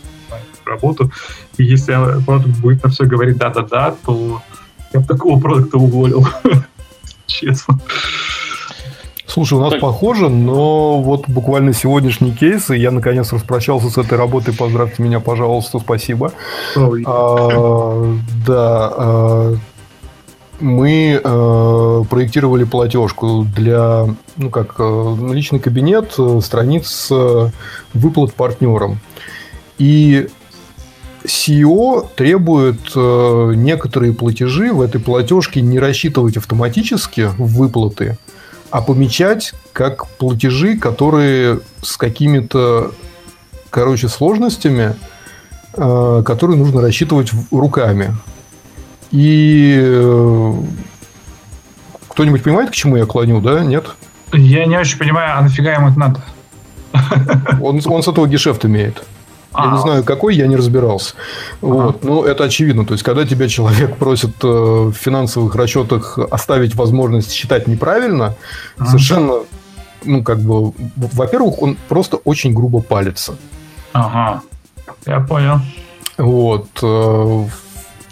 работу. 0.65 1.11
И 1.57 1.65
если 1.65 2.23
продукт 2.25 2.59
будет 2.59 2.83
на 2.83 2.91
все 2.91 3.05
говорить 3.05 3.37
да-да-да, 3.37 3.95
то 4.05 4.43
я 4.93 5.01
бы 5.01 5.07
такого 5.07 5.41
продукта 5.41 5.79
уволил. 5.79 6.27
Честно. 7.27 7.79
Слушай, 9.29 9.59
у 9.59 9.61
нас 9.61 9.73
так. 9.73 9.81
похоже, 9.81 10.31
но 10.31 11.01
вот 11.01 11.29
буквально 11.29 11.75
сегодняшний 11.75 12.33
кейс, 12.33 12.71
и 12.71 12.79
я 12.79 12.91
наконец 12.91 13.31
распрощался 13.31 13.91
с 13.91 13.99
этой 13.99 14.17
работой. 14.17 14.55
Поздравьте 14.55 15.03
меня, 15.03 15.21
пожалуйста, 15.21 15.79
спасибо. 15.79 16.33
А, 16.75 18.17
да, 18.47 18.93
а, 18.97 19.57
мы 20.61 21.21
э, 21.23 22.03
проектировали 22.11 22.65
платежку 22.65 23.47
для, 23.55 24.07
ну 24.37 24.51
как, 24.51 24.77
э, 24.79 25.17
личный 25.31 25.61
кабинет, 25.61 26.15
э, 26.19 26.41
страниц 26.43 27.09
э, 27.11 27.51
выплат 27.95 28.33
партнерам. 28.33 28.99
И 29.79 30.29
CEO 31.25 32.07
требует 32.17 32.81
э, 32.97 33.53
некоторые 33.55 34.15
платежи 34.15 34.73
в 34.73 34.81
этой 34.81 35.01
платежке 35.01 35.61
не 35.61 35.79
рассчитывать 35.79 36.37
автоматически 36.37 37.29
в 37.37 37.59
выплаты, 37.59 38.19
а 38.71 38.83
помечать 38.83 39.55
как 39.73 40.07
платежи, 40.07 40.77
которые 40.77 41.61
с 41.83 41.97
какими-то, 41.97 42.93
короче, 43.71 44.09
сложностями, 44.09 44.95
э, 45.75 46.23
которые 46.25 46.59
нужно 46.59 46.81
рассчитывать 46.81 47.31
руками. 47.51 48.15
И 49.11 49.79
э, 49.81 50.53
кто-нибудь 52.09 52.43
понимает, 52.43 52.71
к 52.71 52.75
чему 52.75 52.97
я 52.97 53.07
клоню, 53.07 53.41
да? 53.41 53.61
Нет? 53.61 53.87
Я 54.33 54.67
не 54.67 54.77
очень 54.77 54.99
понимаю, 54.99 55.39
а 55.39 55.43
нафига 55.43 55.73
ему 55.73 55.89
это 55.89 55.99
надо? 55.99 56.21
Он, 57.61 57.81
он 57.85 58.03
с 58.03 58.09
этого 58.09 58.27
гешефт 58.27 58.65
имеет. 58.65 59.03
Я 59.57 59.67
не 59.67 59.75
а. 59.75 59.79
знаю, 59.79 60.05
какой, 60.05 60.37
я 60.37 60.47
не 60.47 60.57
разбирался. 60.57 61.15
Вот. 61.61 62.05
Но 62.05 62.25
это 62.25 62.45
очевидно. 62.45 62.85
То 62.85 62.93
есть, 62.93 63.03
когда 63.03 63.25
тебя 63.25 63.49
человек 63.49 63.97
просит 63.97 64.33
э, 64.43 64.47
в 64.47 64.93
финансовых 64.93 65.55
расчетах 65.55 66.19
оставить 66.31 66.75
возможность 66.75 67.33
считать 67.33 67.67
неправильно, 67.67 68.35
совершенно, 68.77 69.41
ну, 70.05 70.23
как 70.23 70.41
бы, 70.41 70.73
во-первых, 70.97 71.63
он 71.63 71.77
просто 71.89 72.19
очень 72.19 72.53
грубо 72.53 72.81
палится. 72.81 73.37
Ага, 73.93 74.43
я 75.07 75.21
понял. 75.21 75.61
Вот. 76.19 76.69
Э, 76.83 77.45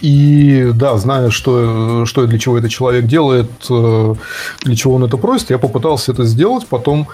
и 0.00 0.70
да, 0.74 0.96
зная, 0.96 1.30
что, 1.30 2.06
что 2.06 2.24
и 2.24 2.26
для 2.26 2.38
чего 2.38 2.58
этот 2.58 2.70
человек 2.70 3.06
делает, 3.06 3.50
э, 3.68 4.14
для 4.62 4.76
чего 4.76 4.94
он 4.94 5.04
это 5.04 5.16
просит, 5.16 5.50
я 5.50 5.58
попытался 5.58 6.12
это 6.12 6.24
сделать. 6.24 6.66
Потом 6.66 7.08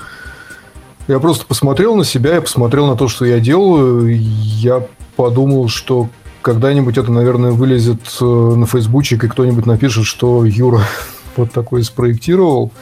я 1.09 1.19
просто 1.19 1.47
посмотрел 1.47 1.97
на 1.97 2.05
себя, 2.05 2.35
я 2.35 2.41
посмотрел 2.41 2.87
на 2.87 2.97
то, 2.97 3.09
что 3.09 3.25
я 3.25 3.41
делаю. 3.41 4.17
Я 4.17 4.87
подумал, 5.17 5.69
что 5.69 6.09
когда-нибудь 6.43 6.99
это, 6.99 7.11
наверное, 7.11 7.53
вылезет 7.53 8.01
э, 8.21 8.25
на 8.25 8.67
фейсбучик, 8.67 9.25
и 9.25 9.29
кто-нибудь 9.29 9.67
напишет, 9.67 10.05
что 10.05 10.45
Юра 10.45 10.83
вот 11.37 11.53
такой 11.53 11.83
спроектировал. 11.83 12.73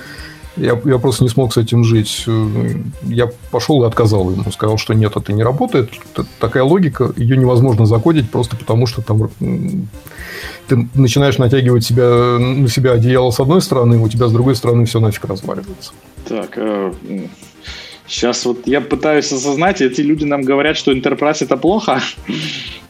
Я, 0.56 0.78
я 0.84 0.98
просто 0.98 1.22
не 1.22 1.30
смог 1.30 1.54
с 1.54 1.56
этим 1.56 1.84
жить. 1.84 2.26
Я 3.02 3.30
пошел 3.50 3.82
и 3.82 3.86
отказал 3.86 4.30
ему. 4.30 4.50
Сказал, 4.50 4.78
что 4.78 4.94
нет, 4.94 5.16
это 5.16 5.32
не 5.32 5.42
работает. 5.42 5.90
Это 6.12 6.26
такая 6.38 6.64
логика, 6.64 7.12
ее 7.16 7.36
невозможно 7.36 7.86
закодить 7.86 8.30
просто 8.30 8.56
потому, 8.56 8.86
что 8.86 9.00
там 9.00 9.30
ты 10.66 10.88
начинаешь 10.94 11.38
натягивать 11.38 11.84
себя, 11.84 12.38
на 12.38 12.68
себя 12.68 12.92
одеяло 12.92 13.30
с 13.30 13.40
одной 13.40 13.62
стороны, 13.62 13.98
у 13.98 14.08
тебя 14.08 14.28
с 14.28 14.32
другой 14.32 14.54
стороны 14.54 14.84
все 14.84 15.00
нафиг 15.00 15.24
разваливается. 15.24 15.92
Так, 16.28 16.50
э, 16.56 16.92
Сейчас 18.10 18.44
вот 18.44 18.66
я 18.66 18.80
пытаюсь 18.80 19.30
осознать, 19.30 19.80
эти 19.80 20.00
люди 20.00 20.24
нам 20.24 20.42
говорят, 20.42 20.76
что 20.76 20.90
Enterprise 20.90 21.44
это 21.44 21.56
плохо. 21.56 22.00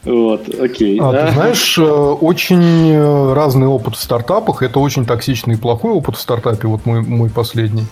Вот, 0.03 0.49
окей. 0.59 0.99
А, 0.99 1.11
да? 1.11 1.27
Ты 1.27 1.33
знаешь, 1.33 1.77
э, 1.77 1.83
очень 1.83 2.89
э, 2.91 3.33
разный 3.33 3.67
опыт 3.67 3.95
в 3.95 4.01
стартапах. 4.01 4.63
Это 4.63 4.79
очень 4.79 5.05
токсичный 5.05 5.53
и 5.53 5.57
плохой 5.57 5.91
опыт 5.91 6.15
в 6.15 6.19
стартапе, 6.19 6.67
вот 6.67 6.87
мой, 6.87 7.03
мой 7.03 7.29
последний. 7.29 7.85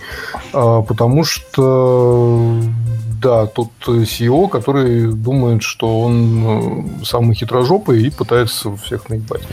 А, 0.53 0.81
потому 0.81 1.23
что, 1.23 2.51
да, 3.21 3.45
тут 3.45 3.69
CEO, 3.85 4.49
который 4.49 5.13
думает, 5.13 5.61
что 5.61 6.01
он 6.01 6.45
э, 6.47 7.05
самый 7.05 7.35
хитрожопый 7.35 8.07
и 8.07 8.09
пытается 8.09 8.75
всех 8.75 9.07
наебать. 9.07 9.43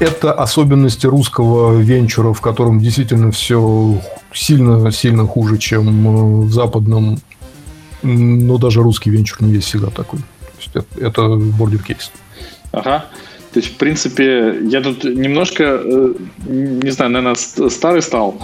Это 0.00 0.32
особенности 0.32 1.06
русского 1.06 1.78
венчура, 1.78 2.32
в 2.32 2.40
котором 2.40 2.80
действительно 2.80 3.30
все 3.30 4.00
сильно-сильно 4.34 5.26
хуже, 5.26 5.58
чем 5.58 6.06
э, 6.06 6.46
в 6.46 6.52
западном. 6.52 7.18
Но 8.02 8.58
даже 8.58 8.82
русский 8.82 9.10
венчур 9.10 9.42
не 9.42 9.54
есть 9.54 9.66
всегда 9.68 9.88
такой. 9.88 10.20
Это, 10.66 10.84
это 10.98 11.28
бордер 11.36 11.82
кейс. 11.82 12.10
Ага. 12.72 13.06
То 13.52 13.60
есть, 13.60 13.74
в 13.74 13.76
принципе, 13.76 14.56
я 14.62 14.80
тут 14.80 15.04
немножко, 15.04 15.64
э, 15.64 16.14
не 16.46 16.90
знаю, 16.90 17.12
наверное, 17.12 17.70
старый 17.70 18.02
стал. 18.02 18.36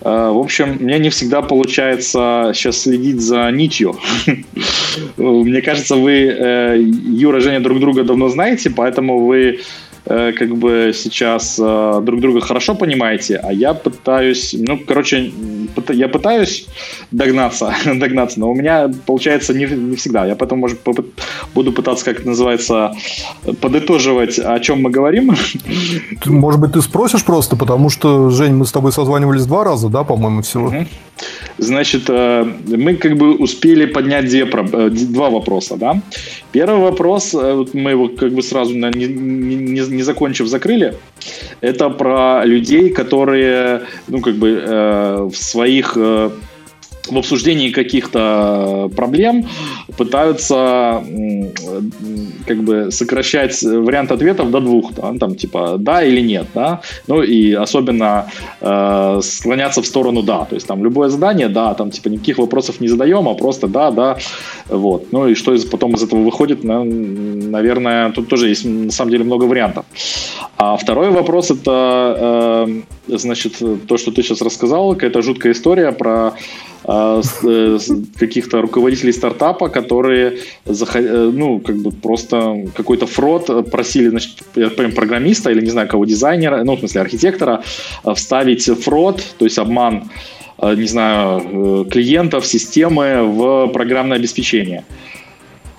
Э, 0.00 0.30
в 0.32 0.38
общем, 0.38 0.78
мне 0.80 0.98
не 0.98 1.10
всегда 1.10 1.42
получается 1.42 2.52
сейчас 2.54 2.78
следить 2.82 3.20
за 3.20 3.50
нитью. 3.50 3.96
Мне 5.16 5.60
кажется, 5.60 5.94
вы, 5.96 6.82
Юра, 7.04 7.40
Женя, 7.40 7.60
друг 7.60 7.80
друга 7.80 8.02
давно 8.02 8.28
знаете, 8.28 8.70
поэтому 8.70 9.26
вы 9.26 9.60
как 10.06 10.56
бы 10.56 10.92
сейчас 10.94 11.58
э, 11.58 12.00
друг 12.02 12.20
друга 12.20 12.40
хорошо 12.40 12.74
понимаете, 12.74 13.40
а 13.42 13.52
я 13.52 13.74
пытаюсь, 13.74 14.54
ну, 14.56 14.78
короче, 14.78 15.32
я 15.88 16.08
пытаюсь 16.08 16.66
догнаться, 17.10 17.74
догнаться, 17.84 18.38
но 18.40 18.50
у 18.50 18.54
меня 18.54 18.88
получается 19.06 19.52
не, 19.52 19.66
не 19.66 19.96
всегда. 19.96 20.24
Я 20.26 20.36
потом, 20.36 20.60
может, 20.60 20.78
буду 21.54 21.72
пытаться, 21.72 22.04
как 22.04 22.20
это 22.20 22.28
называется, 22.28 22.92
подытоживать, 23.60 24.38
о 24.38 24.58
чем 24.60 24.82
мы 24.82 24.90
говорим. 24.90 25.34
Может 26.26 26.60
быть, 26.60 26.72
ты 26.72 26.82
спросишь 26.82 27.24
просто, 27.24 27.56
потому 27.56 27.90
что, 27.90 28.30
Жень, 28.30 28.54
мы 28.54 28.64
с 28.64 28.72
тобой 28.72 28.92
созванивались 28.92 29.46
два 29.46 29.64
раза, 29.64 29.88
да, 29.88 30.04
по-моему, 30.04 30.42
всего? 30.42 30.72
Значит, 31.58 32.04
э, 32.08 32.44
мы 32.66 32.94
как 32.96 33.16
бы 33.16 33.34
успели 33.34 33.86
поднять 33.86 34.26
две, 34.26 34.44
два 34.44 35.30
вопроса, 35.30 35.76
да. 35.76 36.00
Первый 36.56 36.80
вопрос, 36.80 37.34
мы 37.34 37.90
его 37.90 38.08
как 38.08 38.32
бы 38.32 38.42
сразу 38.42 38.74
не, 38.74 39.06
не, 39.06 39.80
не 39.80 40.02
закончив, 40.02 40.46
закрыли. 40.46 40.94
Это 41.60 41.90
про 41.90 42.46
людей, 42.46 42.88
которые, 42.88 43.82
ну, 44.08 44.22
как 44.22 44.36
бы 44.36 44.62
э, 44.66 45.28
в 45.30 45.36
своих 45.36 45.98
э, 45.98 46.30
в 47.08 47.18
обсуждении 47.18 47.70
каких-то 47.70 48.90
проблем 48.96 49.46
пытаются 49.96 51.04
как 52.46 52.62
бы 52.62 52.90
сокращать 52.90 53.62
вариант 53.62 54.12
ответов 54.12 54.50
до 54.50 54.60
двух, 54.60 54.94
да, 54.94 55.12
там 55.18 55.34
типа 55.34 55.76
да 55.78 56.02
или 56.02 56.20
нет, 56.20 56.46
да, 56.54 56.80
ну 57.06 57.22
и 57.22 57.52
особенно 57.52 58.26
э, 58.60 59.20
склоняться 59.22 59.82
в 59.82 59.86
сторону 59.86 60.22
да, 60.22 60.44
то 60.44 60.54
есть 60.54 60.66
там 60.66 60.84
любое 60.84 61.08
задание, 61.08 61.48
да, 61.48 61.74
там 61.74 61.90
типа 61.90 62.08
никаких 62.08 62.38
вопросов 62.38 62.80
не 62.80 62.88
задаем, 62.88 63.28
а 63.28 63.34
просто 63.34 63.66
да, 63.68 63.90
да, 63.90 64.16
вот, 64.68 65.12
ну 65.12 65.28
и 65.28 65.34
что 65.34 65.54
из, 65.54 65.64
потом 65.64 65.94
из 65.94 66.02
этого 66.02 66.20
выходит, 66.22 66.64
наверное, 66.64 68.10
тут 68.12 68.28
тоже 68.28 68.48
есть 68.48 68.64
на 68.64 68.90
самом 68.92 69.10
деле 69.10 69.24
много 69.24 69.44
вариантов. 69.44 69.84
А 70.56 70.76
второй 70.76 71.10
вопрос 71.10 71.50
это, 71.50 72.66
э, 72.68 72.82
значит, 73.06 73.62
то, 73.86 73.96
что 73.96 74.10
ты 74.10 74.22
сейчас 74.22 74.42
рассказал, 74.42 74.94
какая-то 74.94 75.22
жуткая 75.22 75.52
история 75.52 75.92
про 75.92 76.34
а, 76.84 77.20
э, 77.42 77.78
каких-то 78.16 78.62
руководителей 78.62 79.12
стартапа, 79.12 79.68
которые 79.68 80.38
э, 80.64 81.30
ну, 81.34 81.58
как 81.58 81.76
бы 81.76 81.90
просто 81.90 82.66
какой-то 82.76 83.06
фрод 83.06 83.70
просили, 83.70 84.08
значит, 84.08 84.36
я 84.54 84.70
понимаю, 84.70 84.94
программиста 84.94 85.50
или, 85.50 85.60
не 85.60 85.70
знаю, 85.70 85.88
кого, 85.88 86.04
дизайнера, 86.04 86.62
ну, 86.62 86.76
в 86.76 86.78
смысле, 86.78 87.00
архитектора, 87.00 87.62
э, 88.04 88.14
вставить 88.14 88.64
фрод, 88.64 89.22
то 89.38 89.44
есть 89.44 89.58
обман, 89.58 90.10
не 90.62 90.86
знаю, 90.86 91.84
клиентов, 91.90 92.46
системы 92.46 93.22
в 93.24 93.68
программное 93.74 94.16
обеспечение. 94.16 94.84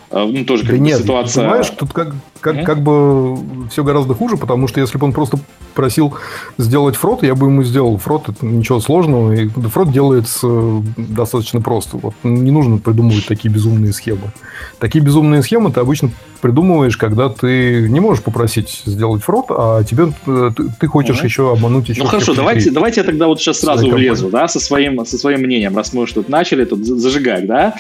Ну, 0.10 0.46
тоже 0.46 0.64
да 0.64 0.72
как 0.72 0.80
нет, 0.80 1.00
ситуация... 1.00 1.44
Понимаешь, 1.44 1.70
тут 1.70 1.92
как, 1.92 2.16
как, 2.40 2.56
mm-hmm. 2.56 2.64
как 2.64 2.82
бы 2.82 3.70
все 3.70 3.84
гораздо 3.84 4.14
хуже, 4.14 4.38
потому 4.38 4.68
что 4.68 4.80
если 4.80 4.98
бы 4.98 5.06
он 5.06 5.12
просто 5.12 5.38
просил 5.74 6.16
сделать 6.58 6.96
фрот, 6.96 7.24
я 7.24 7.36
бы 7.36 7.48
ему 7.48 7.62
сделал 7.64 7.98
фрот, 7.98 8.30
это 8.30 8.46
ничего 8.46 8.80
сложного, 8.80 9.34
и 9.34 9.48
фрот 9.48 9.92
делается 9.92 10.48
достаточно 10.96 11.62
просто. 11.62 11.98
Вот 11.98 12.14
не 12.24 12.52
нужно 12.52 12.78
придумывать 12.78 13.28
такие 13.28 13.54
безумные 13.54 13.92
схемы. 13.92 14.32
Такие 14.80 15.04
безумные 15.04 15.44
схемы 15.44 15.72
ты 15.72 15.82
обычно 15.82 16.10
придумываешь, 16.42 16.96
когда 16.98 17.30
ты 17.30 17.90
не 17.90 18.00
можешь 18.00 18.24
попросить 18.24 18.84
сделать 18.86 19.24
фрот, 19.24 19.48
а 19.50 19.84
тебе 19.84 20.14
ты, 20.26 20.70
ты 20.80 20.88
хочешь 20.88 21.22
mm-hmm. 21.22 21.26
еще 21.26 21.52
обмануть 21.52 21.90
еще. 21.90 22.04
Ну 22.04 22.08
хорошо, 22.08 22.34
давайте, 22.34 22.72
давайте 22.72 23.02
я 23.02 23.06
тогда 23.06 23.28
вот 23.28 23.42
сейчас 23.42 23.60
сразу 23.60 23.90
влезу, 23.90 24.30
да, 24.30 24.48
со 24.48 24.60
своим, 24.60 25.06
со 25.06 25.18
своим 25.18 25.42
мнением, 25.42 25.76
раз 25.76 25.94
мы 25.94 26.06
тут 26.08 26.30
начали 26.30 26.64
тут 26.64 26.86
зажигать, 26.86 27.46
да. 27.46 27.76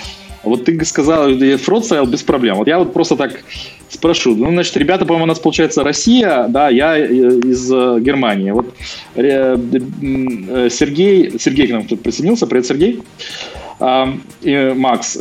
Вот 0.49 0.65
ты 0.65 0.83
сказал, 0.85 1.29
фрод 1.57 1.85
стоял 1.85 2.05
без 2.05 2.23
проблем. 2.23 2.55
Вот 2.57 2.67
я 2.67 2.79
вот 2.79 2.93
просто 2.93 3.15
так 3.15 3.43
спрошу. 3.89 4.35
Ну, 4.35 4.49
значит, 4.51 4.75
ребята, 4.77 5.05
по-моему, 5.05 5.25
у 5.25 5.27
нас 5.27 5.39
получается 5.39 5.83
Россия, 5.83 6.47
да, 6.49 6.69
я 6.69 6.97
э, 6.97 7.05
из 7.05 7.71
э, 7.71 7.99
Германии. 7.99 8.51
Вот 8.51 8.73
э, 9.15 9.57
Сергей, 10.69 11.39
Сергей 11.39 11.67
к 11.67 11.71
нам 11.71 11.87
тут 11.87 12.01
присоединился. 12.01 12.47
Привет, 12.47 12.65
Сергей. 12.65 13.03
И 14.41 14.73
Макс, 14.75 15.19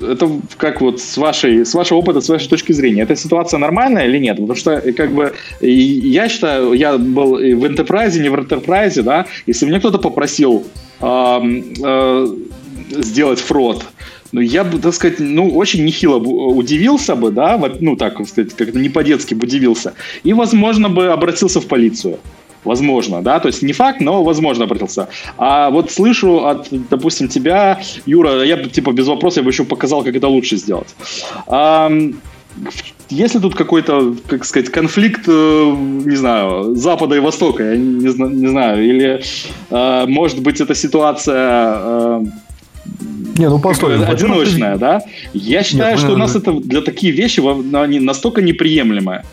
это 0.00 0.30
как 0.56 0.80
вот 0.80 1.00
с 1.00 1.16
вашей, 1.16 1.64
с 1.64 1.74
вашего 1.74 1.98
опыта, 1.98 2.20
с 2.20 2.28
вашей 2.28 2.48
точки 2.48 2.72
зрения, 2.72 3.02
эта 3.02 3.16
ситуация 3.16 3.58
нормальная 3.58 4.06
или 4.06 4.18
нет? 4.18 4.36
Потому 4.36 4.54
что, 4.54 4.80
как 4.92 5.12
бы, 5.12 5.34
я 5.60 6.28
считаю, 6.28 6.72
я 6.72 6.96
был 6.96 7.34
в 7.34 7.64
Enterprise, 7.64 8.18
не 8.18 8.28
в 8.28 8.34
Enterprise, 8.34 9.02
да, 9.02 9.26
если 9.46 9.66
мне 9.66 9.78
кто-то 9.78 9.98
попросил 9.98 10.64
э, 11.00 11.40
э, 11.84 12.26
сделать 12.90 13.40
фрод, 13.40 13.84
ну, 14.32 14.40
я 14.40 14.64
бы, 14.64 14.78
так 14.78 14.94
сказать, 14.94 15.20
ну, 15.20 15.48
очень 15.56 15.84
нехило 15.84 16.16
удивился 16.16 17.14
бы, 17.16 17.30
да, 17.30 17.60
ну, 17.80 17.96
так 17.96 18.26
сказать, 18.26 18.54
как-то 18.54 18.78
не 18.78 18.88
по-детски 18.88 19.34
бы 19.34 19.46
удивился, 19.46 19.94
и, 20.24 20.32
возможно, 20.32 20.88
бы 20.88 21.06
обратился 21.06 21.60
в 21.60 21.66
полицию. 21.66 22.18
Возможно, 22.64 23.22
да, 23.22 23.38
то 23.38 23.48
есть 23.48 23.62
не 23.62 23.72
факт, 23.72 24.00
но 24.00 24.24
возможно 24.24 24.64
обратился. 24.64 25.08
А 25.38 25.70
вот 25.70 25.90
слышу 25.92 26.44
от, 26.44 26.66
допустим, 26.90 27.28
тебя, 27.28 27.80
Юра, 28.04 28.42
я 28.42 28.56
бы, 28.56 28.68
типа, 28.68 28.92
без 28.92 29.06
вопроса, 29.06 29.40
я 29.40 29.44
бы 29.44 29.50
еще 29.50 29.64
показал, 29.64 30.02
как 30.02 30.16
это 30.16 30.26
лучше 30.26 30.56
сделать. 30.56 30.88
А, 31.46 31.90
если 33.08 33.38
тут 33.38 33.54
какой-то, 33.54 34.14
как 34.26 34.44
сказать, 34.44 34.70
конфликт, 34.70 35.22
э, 35.28 35.76
не 36.04 36.16
знаю, 36.16 36.74
Запада 36.74 37.14
и 37.14 37.20
Востока, 37.20 37.62
я 37.62 37.76
не, 37.76 38.04
не 38.04 38.48
знаю, 38.48 38.84
или, 38.84 39.22
э, 39.70 40.06
может 40.06 40.42
быть, 40.42 40.60
эта 40.60 40.74
ситуация 40.74 41.74
э, 41.76 42.24
не, 43.38 43.48
ну 43.48 43.58
постой. 43.58 44.04
Одиночная, 44.04 44.76
да? 44.76 45.00
Я 45.32 45.62
считаю, 45.62 45.96
Нет, 45.96 46.00
что 46.00 46.12
у 46.12 46.16
нас 46.16 46.36
это 46.36 46.52
для 46.52 46.80
такие 46.80 47.12
вещи 47.12 47.40
они 47.76 48.00
настолько 48.00 48.42
неприемлемые 48.42 49.24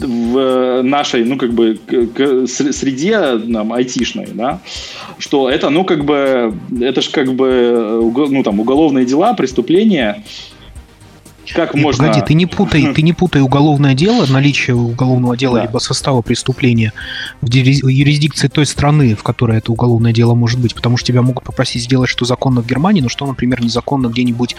в 0.00 0.82
нашей, 0.82 1.24
ну, 1.24 1.36
как 1.36 1.52
бы, 1.52 1.78
среде 2.46 3.34
нам, 3.44 3.72
айтишной, 3.72 4.28
да, 4.32 4.60
что 5.18 5.50
это, 5.50 5.70
ну, 5.70 5.84
как 5.84 6.04
бы, 6.04 6.54
это 6.80 7.02
же 7.02 7.10
как 7.10 7.34
бы, 7.34 8.00
ну, 8.30 8.42
там, 8.42 8.60
уголовные 8.60 9.04
дела, 9.04 9.34
преступления, 9.34 10.24
как 11.54 11.74
Нет, 11.74 11.84
можно... 11.84 12.06
Погоди, 12.06 12.26
ты 12.26 12.34
не 12.34 12.46
путай, 12.46 12.92
ты 12.94 13.02
не 13.02 13.12
путай 13.12 13.42
уголовное 13.42 13.94
дело, 13.94 14.26
наличие 14.26 14.76
уголовного 14.76 15.36
дела 15.36 15.58
да. 15.58 15.62
либо 15.64 15.78
состава 15.78 16.22
преступления 16.22 16.92
в 17.40 17.52
юрисдикции 17.52 18.48
той 18.48 18.66
страны, 18.66 19.14
в 19.14 19.22
которой 19.22 19.58
это 19.58 19.72
уголовное 19.72 20.12
дело 20.12 20.34
может 20.34 20.60
быть, 20.60 20.74
потому 20.74 20.96
что 20.96 21.08
тебя 21.08 21.22
могут 21.22 21.44
попросить 21.44 21.82
сделать 21.82 22.08
что 22.08 22.24
законно 22.24 22.62
в 22.62 22.66
Германии, 22.66 23.00
но 23.00 23.08
что, 23.08 23.26
например, 23.26 23.62
незаконно 23.62 24.08
где-нибудь 24.08 24.56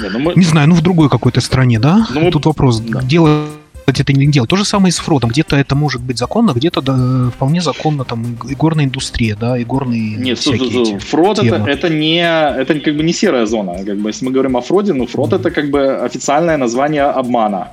не, 0.00 0.08
ну 0.08 0.18
мы... 0.18 0.32
не 0.34 0.44
знаю, 0.44 0.68
ну 0.68 0.74
в 0.74 0.82
другой 0.82 1.08
какой-то 1.08 1.40
стране, 1.40 1.78
да? 1.78 2.06
Ну, 2.10 2.22
мы... 2.22 2.30
Тут 2.30 2.46
вопрос, 2.46 2.80
да. 2.80 3.02
дело 3.02 3.46
это 3.86 4.12
не 4.12 4.26
делать. 4.26 4.50
То 4.50 4.56
же 4.56 4.64
самое 4.64 4.88
и 4.88 4.92
с 4.92 4.98
фродом. 4.98 5.30
Где-то 5.30 5.56
это 5.56 5.74
может 5.74 6.02
быть 6.02 6.18
законно, 6.18 6.52
где-то 6.52 6.80
да, 6.80 7.30
вполне 7.30 7.60
законно 7.60 8.04
там 8.04 8.36
игорная 8.48 8.84
индустрия, 8.84 9.36
да, 9.36 9.60
игорные 9.60 10.16
Нет, 10.16 10.38
всякие 10.38 10.98
фрод 10.98 11.38
это, 11.38 11.56
это 11.56 11.88
не 11.88 12.22
это 12.22 12.80
как 12.80 12.96
бы 12.96 13.02
не 13.02 13.12
серая 13.12 13.46
зона. 13.46 13.84
Как 13.84 13.98
бы, 13.98 14.10
если 14.10 14.24
мы 14.24 14.32
говорим 14.32 14.56
о 14.56 14.60
фроде, 14.60 14.92
ну 14.92 15.06
фрод 15.06 15.32
mm. 15.32 15.36
это 15.36 15.50
как 15.50 15.70
бы 15.70 15.96
официальное 15.96 16.56
название 16.56 17.04
обмана. 17.04 17.68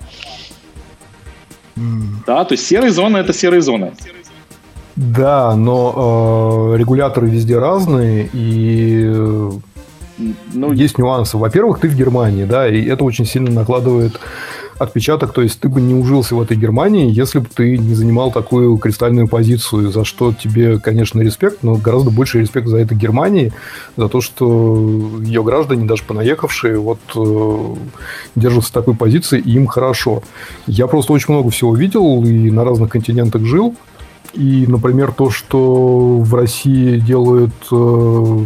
Mm. 1.75 2.25
Да, 2.27 2.43
то 2.43 2.53
есть 2.53 2.67
серые 2.67 2.91
зоны 2.91 3.17
это 3.17 3.33
серые 3.33 3.61
зоны. 3.61 3.93
Да, 4.95 5.55
но 5.55 6.73
э, 6.73 6.77
регуляторы 6.77 7.29
везде 7.29 7.57
разные, 7.57 8.29
и 8.33 9.05
ну, 10.53 10.73
есть 10.73 10.97
нюансы. 10.97 11.37
Во-первых, 11.37 11.79
ты 11.79 11.87
в 11.87 11.95
Германии, 11.95 12.43
да, 12.43 12.67
и 12.67 12.85
это 12.85 13.03
очень 13.03 13.25
сильно 13.25 13.49
накладывает 13.51 14.19
отпечаток, 14.81 15.33
то 15.33 15.41
есть 15.41 15.59
ты 15.59 15.69
бы 15.69 15.79
не 15.79 15.93
ужился 15.93 16.35
в 16.35 16.41
этой 16.41 16.57
Германии, 16.57 17.11
если 17.11 17.39
бы 17.39 17.47
ты 17.53 17.77
не 17.77 17.93
занимал 17.93 18.31
такую 18.31 18.77
кристальную 18.77 19.27
позицию, 19.27 19.91
за 19.91 20.03
что 20.03 20.33
тебе, 20.33 20.79
конечно, 20.79 21.21
респект, 21.21 21.63
но 21.63 21.75
гораздо 21.75 22.09
больше 22.09 22.39
респект 22.39 22.67
за 22.67 22.77
это 22.77 22.95
Германии, 22.95 23.53
за 23.95 24.09
то, 24.09 24.21
что 24.21 25.19
ее 25.21 25.43
граждане, 25.43 25.85
даже 25.85 26.03
понаехавшие, 26.03 26.79
вот 26.79 26.99
э, 27.15 27.75
держатся 28.35 28.73
такой 28.73 28.95
позиции, 28.95 29.39
и 29.39 29.51
им 29.51 29.67
хорошо. 29.67 30.23
Я 30.65 30.87
просто 30.87 31.13
очень 31.13 31.33
много 31.33 31.51
всего 31.51 31.75
видел 31.75 32.23
и 32.25 32.49
на 32.49 32.63
разных 32.63 32.89
континентах 32.89 33.43
жил, 33.43 33.75
и, 34.33 34.65
например, 34.67 35.11
то, 35.11 35.29
что 35.29 36.17
в 36.17 36.33
России 36.33 36.97
делают 36.99 37.53
э, 37.71 38.45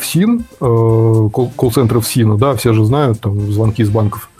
ФСИН, 0.00 0.44
э, 0.60 1.28
колл-центры 1.32 2.00
ФСИНа, 2.00 2.36
да, 2.38 2.54
все 2.56 2.72
же 2.72 2.84
знают, 2.84 3.20
там, 3.20 3.52
звонки 3.52 3.82
из 3.82 3.90
банков 3.90 4.30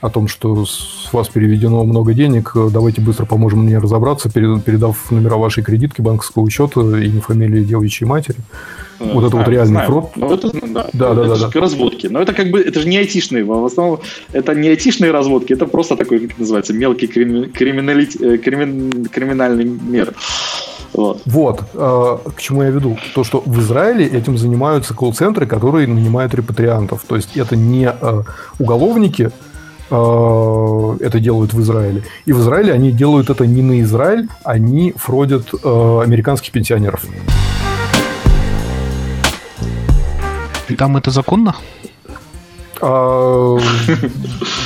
о 0.00 0.10
том, 0.10 0.28
что 0.28 0.64
с 0.64 1.08
вас 1.12 1.28
переведено 1.28 1.84
много 1.84 2.12
денег, 2.12 2.52
давайте 2.54 3.00
быстро 3.00 3.24
поможем 3.24 3.60
мне 3.60 3.78
разобраться, 3.78 4.30
передав 4.30 5.10
номера 5.10 5.36
вашей 5.36 5.62
кредитки, 5.62 6.00
банковского 6.00 6.42
учета, 6.42 6.80
имя, 6.80 7.20
фамилии 7.20 7.64
девичьей 7.64 8.08
матери. 8.08 8.38
Э, 9.00 9.12
вот 9.12 9.24
это 9.24 9.36
вот 9.36 9.48
реальный 9.48 9.72
знаю. 9.72 9.88
фрод. 9.88 10.10
Ну, 10.16 10.34
это, 10.34 10.50
да, 10.52 10.88
да, 10.92 11.14
да, 11.14 11.22
это 11.24 11.40
да, 11.40 11.50
да. 11.52 11.60
разводки. 11.60 12.06
Но 12.08 12.20
это 12.20 12.32
как 12.32 12.50
бы, 12.50 12.60
это 12.60 12.80
же 12.80 12.88
не 12.88 12.98
айтишные, 12.98 13.44
в 13.44 13.64
основном 13.64 14.00
это 14.32 14.54
не 14.54 14.68
айтишные 14.68 15.10
разводки, 15.10 15.52
это 15.52 15.66
просто 15.66 15.96
такой, 15.96 16.20
как 16.20 16.38
называется, 16.38 16.74
мелкий 16.74 17.06
криминали... 17.06 18.08
Э, 18.20 18.38
кримин... 18.38 19.06
криминальный 19.06 19.64
мир. 19.64 20.14
Вот. 20.92 21.20
вот 21.26 21.60
э, 21.74 22.18
к 22.36 22.40
чему 22.40 22.62
я 22.62 22.70
веду. 22.70 22.96
То, 23.14 23.24
что 23.24 23.42
в 23.44 23.60
Израиле 23.60 24.06
этим 24.06 24.38
занимаются 24.38 24.94
колл-центры, 24.94 25.46
которые 25.46 25.86
нанимают 25.86 26.34
репатриантов. 26.34 27.04
То 27.06 27.16
есть 27.16 27.36
это 27.36 27.54
не 27.54 27.86
э, 27.88 28.22
уголовники, 28.58 29.24
Э, 29.24 29.45
это 29.88 31.20
делают 31.20 31.54
в 31.54 31.60
Израиле. 31.60 32.02
И 32.24 32.32
в 32.32 32.40
Израиле 32.40 32.72
они 32.72 32.92
делают 32.92 33.30
это 33.30 33.46
не 33.46 33.62
на 33.62 33.80
Израиль, 33.82 34.28
они 34.44 34.92
фродят 34.96 35.48
э, 35.52 36.00
американских 36.02 36.52
пенсионеров. 36.52 37.04
Там 40.76 40.96
это 40.96 41.10
законно? 41.10 41.54
А, 42.80 43.58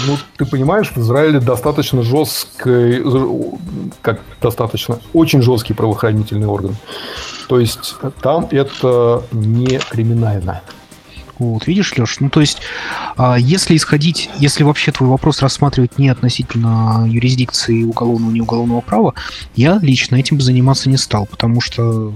ну, 0.07 0.17
ты 0.37 0.45
понимаешь, 0.47 0.91
в 0.91 0.99
Израиле 0.99 1.41
достаточно 1.41 2.03
жесткий, 2.03 3.03
как 4.03 4.21
достаточно, 4.41 4.99
очень 5.13 5.43
жесткий 5.43 5.75
правоохранительный 5.75 6.47
орган. 6.47 6.77
То 7.49 7.61
есть 7.61 7.97
там 8.23 8.49
это 8.51 9.23
не 9.33 9.79
криминально. 9.79 10.63
Вот, 11.41 11.67
видишь, 11.67 11.97
Леш, 11.97 12.21
ну 12.21 12.29
то 12.29 12.41
есть, 12.41 12.59
а, 13.17 13.37
если 13.37 13.75
исходить, 13.75 14.29
если 14.39 14.63
вообще 14.63 14.93
твой 14.93 15.09
вопрос 15.09 15.41
рассматривать 15.41 15.99
не 15.99 16.11
относительно 16.11 17.07
юрисдикции 17.09 17.83
уголовного, 17.83 18.31
не 18.31 18.43
уголовного 18.43 18.83
права, 18.83 19.15
я 19.57 19.79
лично 19.81 20.17
этим 20.17 20.37
бы 20.37 20.43
заниматься 20.43 20.91
не 20.91 20.99
стал, 20.99 21.25
потому 21.25 21.63
что 21.63 22.13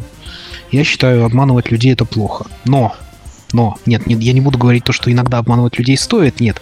я 0.71 0.85
считаю, 0.85 1.25
обманывать 1.25 1.71
людей 1.71 1.95
это 1.95 2.05
плохо. 2.05 2.47
Но 2.67 2.95
но, 3.55 3.77
нет, 3.87 4.07
нет, 4.09 4.21
я 4.21 4.33
не 4.33 4.41
буду 4.41 4.59
говорить 4.59 4.83
то, 4.83 4.93
что 4.93 5.13
иногда 5.13 5.39
обманывать 5.39 5.79
людей 5.79 5.97
стоит, 5.97 6.41
нет. 6.41 6.61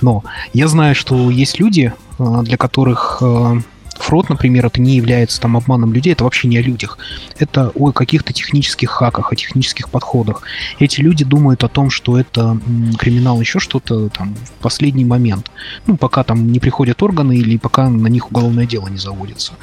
Но 0.00 0.24
я 0.54 0.68
знаю, 0.68 0.94
что 0.94 1.30
есть 1.30 1.60
люди, 1.60 1.92
а, 2.18 2.42
для 2.42 2.56
которых 2.56 3.18
а, 3.20 3.58
фрод, 4.02 4.28
например, 4.28 4.66
это 4.66 4.80
не 4.80 4.96
является 4.96 5.40
там 5.40 5.56
обманом 5.56 5.92
людей, 5.92 6.12
это 6.12 6.24
вообще 6.24 6.48
не 6.48 6.58
о 6.58 6.62
людях. 6.62 6.98
Это 7.38 7.70
о 7.74 7.92
каких-то 7.92 8.32
технических 8.32 8.90
хаках, 8.90 9.32
о 9.32 9.36
технических 9.36 9.88
подходах. 9.88 10.42
Эти 10.78 11.00
люди 11.00 11.24
думают 11.24 11.64
о 11.64 11.68
том, 11.68 11.90
что 11.90 12.18
это 12.18 12.58
криминал, 12.98 13.40
еще 13.40 13.58
что-то 13.58 14.08
там 14.08 14.34
в 14.34 14.62
последний 14.62 15.04
момент. 15.04 15.50
Ну, 15.86 15.96
пока 15.96 16.24
там 16.24 16.50
не 16.50 16.60
приходят 16.60 17.02
органы 17.02 17.36
или 17.36 17.56
пока 17.56 17.88
на 17.88 18.08
них 18.08 18.30
уголовное 18.30 18.66
дело 18.66 18.88
не 18.88 18.98
заводится. 18.98 19.54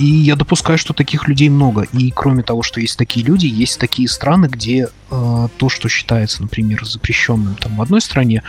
И 0.00 0.06
я 0.06 0.34
допускаю, 0.34 0.78
что 0.78 0.94
таких 0.94 1.28
людей 1.28 1.50
много. 1.50 1.82
И 1.92 2.10
кроме 2.10 2.42
того, 2.42 2.62
что 2.62 2.80
есть 2.80 2.96
такие 2.96 3.24
люди, 3.24 3.44
есть 3.44 3.78
такие 3.78 4.08
страны, 4.08 4.46
где 4.46 4.88
э, 5.10 5.48
то, 5.58 5.68
что 5.68 5.90
считается, 5.90 6.40
например, 6.40 6.86
запрещенным 6.86 7.54
там 7.56 7.76
в 7.76 7.82
одной 7.82 8.00
стране, 8.00 8.42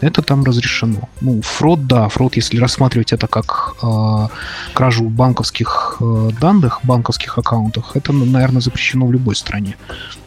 это 0.00 0.20
там 0.20 0.42
разрешено. 0.42 1.08
Ну, 1.20 1.42
фрод, 1.42 1.86
да, 1.86 2.08
фрод, 2.08 2.34
если 2.34 2.58
рассматривать 2.58 3.12
это 3.12 3.28
как 3.28 3.76
э, 3.82 4.28
кражу 4.74 5.04
банковских 5.04 5.98
э, 6.00 6.30
данных, 6.40 6.80
банковских 6.82 7.38
аккаунтах, 7.38 7.94
это, 7.94 8.12
наверное, 8.12 8.60
запрещено 8.60 9.06
в 9.06 9.12
любой 9.12 9.36
стране. 9.36 9.76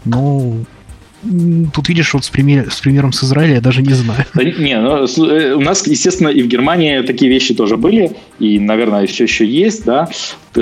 Но 0.05 0.63
Тут 1.73 1.89
видишь, 1.89 2.13
вот 2.13 2.23
с, 2.23 2.29
пример, 2.29 2.71
с 2.71 2.79
примером 2.79 3.11
с 3.11 3.23
Израиля 3.23 3.55
я 3.55 3.61
даже 3.61 3.81
не 3.81 3.93
знаю. 3.93 4.25
Не, 4.35 4.79
ну, 4.79 5.05
э, 5.05 5.53
у 5.53 5.59
нас, 5.59 5.85
естественно, 5.85 6.29
и 6.29 6.41
в 6.41 6.47
Германии 6.47 7.01
такие 7.01 7.29
вещи 7.29 7.53
тоже 7.53 7.75
были, 7.75 8.11
и, 8.39 8.57
наверное, 8.57 9.05
все 9.05 9.25
еще 9.25 9.45
есть, 9.45 9.83
да, 9.83 10.07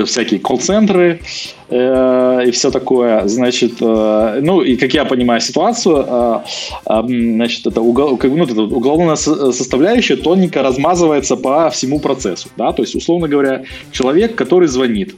всякие 0.04 0.40
колл-центры 0.40 1.20
э, 1.68 2.42
и 2.46 2.50
все 2.50 2.70
такое. 2.72 3.28
Значит, 3.28 3.74
э, 3.80 4.40
ну, 4.42 4.60
и 4.60 4.76
как 4.76 4.94
я 4.94 5.04
понимаю 5.04 5.40
ситуацию, 5.40 6.04
э, 6.08 6.38
э, 6.86 7.02
значит, 7.06 7.66
это, 7.66 7.80
угол, 7.80 8.18
ну, 8.20 8.44
это 8.44 8.60
уголовная 8.62 9.16
составляющая 9.16 10.16
тоненько 10.16 10.62
размазывается 10.62 11.36
по 11.36 11.70
всему 11.70 12.00
процессу, 12.00 12.48
да, 12.56 12.72
то 12.72 12.82
есть, 12.82 12.96
условно 12.96 13.28
говоря, 13.28 13.62
человек, 13.92 14.34
который 14.34 14.66
звонит, 14.66 15.14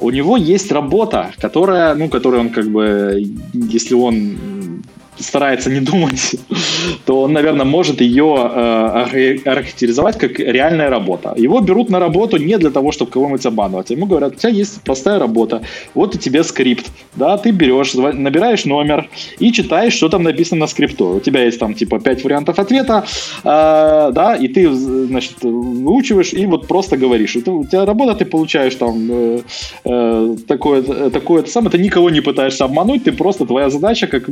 у 0.00 0.10
него 0.10 0.36
есть 0.36 0.72
работа, 0.72 1.32
которая, 1.38 1.94
ну, 1.94 2.08
которую 2.08 2.40
он 2.40 2.50
как 2.50 2.66
бы, 2.68 3.22
если 3.52 3.94
он 3.94 4.36
старается 5.18 5.70
не 5.70 5.80
думать, 5.80 6.36
то 7.04 7.22
он, 7.22 7.32
наверное, 7.32 7.64
может 7.64 8.00
ее 8.00 8.34
э, 8.36 9.38
характеризовать 9.44 10.18
как 10.18 10.38
реальная 10.38 10.90
работа. 10.90 11.34
Его 11.36 11.60
берут 11.60 11.90
на 11.90 11.98
работу 11.98 12.36
не 12.36 12.58
для 12.58 12.70
того, 12.70 12.92
чтобы 12.92 13.10
кого-нибудь 13.10 13.46
обманывать. 13.46 13.90
Ему 13.90 14.06
говорят, 14.06 14.34
у 14.34 14.36
тебя 14.36 14.50
есть 14.50 14.82
простая 14.82 15.18
работа, 15.18 15.62
вот 15.94 16.14
и 16.14 16.18
тебе 16.18 16.44
скрипт. 16.44 16.86
Да, 17.14 17.38
ты 17.38 17.50
берешь, 17.50 17.94
набираешь 17.94 18.64
номер 18.64 19.08
и 19.38 19.52
читаешь, 19.52 19.94
что 19.94 20.08
там 20.08 20.22
написано 20.22 20.60
на 20.60 20.66
скрипту. 20.66 21.16
У 21.16 21.20
тебя 21.20 21.44
есть 21.44 21.58
там 21.58 21.74
типа 21.74 21.98
пять 22.00 22.24
вариантов 22.24 22.58
ответа, 22.58 23.04
э, 23.44 24.10
да, 24.12 24.36
и 24.40 24.48
ты, 24.48 24.72
значит, 24.72 25.42
выучиваешь 25.42 26.32
и 26.32 26.46
вот 26.46 26.66
просто 26.66 26.96
говоришь. 26.96 27.36
Это, 27.36 27.52
у 27.52 27.64
тебя 27.64 27.84
работа, 27.84 28.14
ты 28.14 28.24
получаешь 28.24 28.74
там 28.74 29.08
э, 29.10 29.40
э, 29.84 30.36
такое, 30.46 30.82
такое 31.10 31.44
самое, 31.44 31.70
ты 31.70 31.78
никого 31.78 32.10
не 32.10 32.20
пытаешься 32.20 32.64
обмануть, 32.64 33.04
ты 33.04 33.12
просто, 33.12 33.46
твоя 33.46 33.70
задача 33.70 34.06
как, 34.06 34.24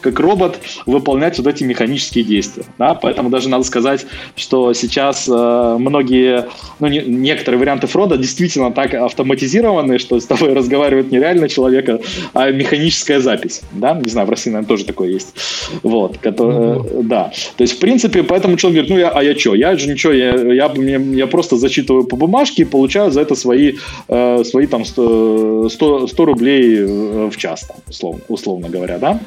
как 0.00 0.20
робот 0.32 0.58
выполнять 0.86 1.38
вот 1.38 1.46
эти 1.46 1.64
механические 1.64 2.24
действия. 2.24 2.64
Да? 2.78 2.94
Поэтому 2.94 3.30
даже 3.30 3.48
надо 3.48 3.64
сказать, 3.64 4.06
что 4.36 4.72
сейчас 4.72 5.28
э, 5.28 5.76
многие, 5.78 6.46
ну, 6.80 6.86
не, 6.88 7.00
некоторые 7.00 7.58
варианты 7.60 7.86
фрода 7.86 8.16
действительно 8.16 8.72
так 8.72 8.94
автоматизированы, 8.94 9.98
что 9.98 10.18
с 10.18 10.26
тобой 10.26 10.54
разговаривает 10.54 11.10
не 11.12 11.18
реально 11.18 11.48
человека, 11.48 12.00
а 12.32 12.50
механическая 12.50 13.20
запись. 13.20 13.62
Да? 13.72 13.94
Не 13.94 14.08
знаю, 14.08 14.26
в 14.26 14.30
России, 14.30 14.50
наверное, 14.50 14.68
тоже 14.68 14.84
такое 14.84 15.10
есть. 15.10 15.34
Вот, 15.82 16.18
который, 16.18 16.54
mm-hmm. 16.54 17.02
да. 17.02 17.32
То 17.56 17.62
есть, 17.62 17.74
в 17.74 17.78
принципе, 17.78 18.22
поэтому 18.22 18.56
человек 18.56 18.86
говорит, 18.86 18.90
ну, 18.90 18.98
я, 18.98 19.10
а 19.10 19.22
я 19.22 19.38
что? 19.38 19.54
Я 19.54 19.76
же 19.76 19.88
ничего, 19.88 20.12
я, 20.12 20.34
я, 20.34 20.72
я, 20.74 20.98
я 20.98 21.26
просто 21.26 21.56
зачитываю 21.56 22.04
по 22.04 22.16
бумажке 22.16 22.62
и 22.62 22.64
получаю 22.64 23.10
за 23.10 23.20
это 23.20 23.34
свои, 23.34 23.74
э, 24.08 24.44
свои 24.44 24.66
там 24.66 24.84
100, 24.84 25.68
100, 25.68 26.06
100 26.06 26.24
рублей 26.24 26.78
э, 26.78 27.30
в 27.30 27.36
час, 27.36 27.66
там, 27.66 27.76
условно, 27.88 28.20
условно 28.28 28.68
говоря, 28.68 28.98
да? 28.98 29.20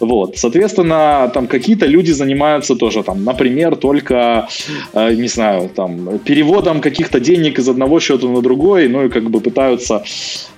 Вот, 0.00 0.38
соответственно, 0.46 1.30
там 1.34 1.46
какие-то 1.46 1.86
люди 1.86 2.12
занимаются 2.12 2.76
тоже, 2.76 3.02
там, 3.02 3.24
например, 3.24 3.76
только, 3.76 4.46
э, 4.94 5.14
не 5.14 5.28
знаю, 5.28 5.68
там, 5.74 6.18
переводом 6.24 6.80
каких-то 6.80 7.20
денег 7.20 7.58
из 7.58 7.68
одного 7.68 8.00
счета 8.00 8.28
на 8.28 8.42
другой, 8.42 8.88
ну 8.88 9.04
и 9.04 9.08
как 9.08 9.24
бы 9.30 9.40
пытаются 9.40 10.02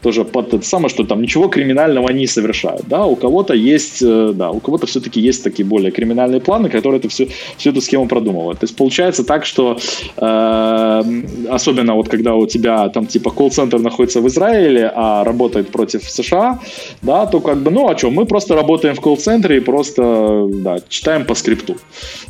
тоже 0.02 0.24
под 0.24 0.54
это 0.54 0.66
самое, 0.66 0.88
что 0.88 1.04
там 1.04 1.22
ничего 1.22 1.48
криминального 1.48 2.12
не 2.12 2.26
совершают, 2.26 2.82
да, 2.88 3.06
у 3.06 3.16
кого-то 3.16 3.54
есть, 3.54 4.02
э, 4.02 4.32
да, 4.34 4.50
у 4.50 4.60
кого-то 4.60 4.86
все-таки 4.86 5.20
есть 5.20 5.44
такие 5.44 5.64
более 5.64 5.90
криминальные 5.90 6.40
планы, 6.40 6.68
которые 6.68 6.98
это 6.98 7.08
все, 7.08 7.28
всю 7.56 7.70
эту 7.70 7.80
схему 7.80 8.08
продумывают. 8.08 8.60
То 8.60 8.64
есть 8.64 8.76
получается 8.76 9.24
так, 9.24 9.46
что 9.46 9.78
э, 10.16 11.02
особенно 11.50 11.94
вот 11.94 12.08
когда 12.08 12.34
у 12.34 12.46
тебя 12.46 12.88
там 12.88 13.06
типа 13.06 13.30
колл-центр 13.30 13.78
находится 13.78 14.20
в 14.20 14.26
Израиле, 14.26 14.92
а 14.94 15.24
работает 15.24 15.68
против 15.68 16.02
США, 16.10 16.58
да, 17.02 17.26
то 17.26 17.40
как 17.40 17.56
бы, 17.62 17.70
ну, 17.70 17.88
а 17.88 17.96
что, 17.96 18.10
мы 18.10 18.26
просто 18.26 18.54
работаем 18.54 18.94
в 18.94 19.00
колл-центре 19.00 19.56
и 19.56 19.60
просто, 19.60 19.77
да, 19.84 20.78
читаем 20.88 21.24
по 21.24 21.34
скрипту, 21.34 21.76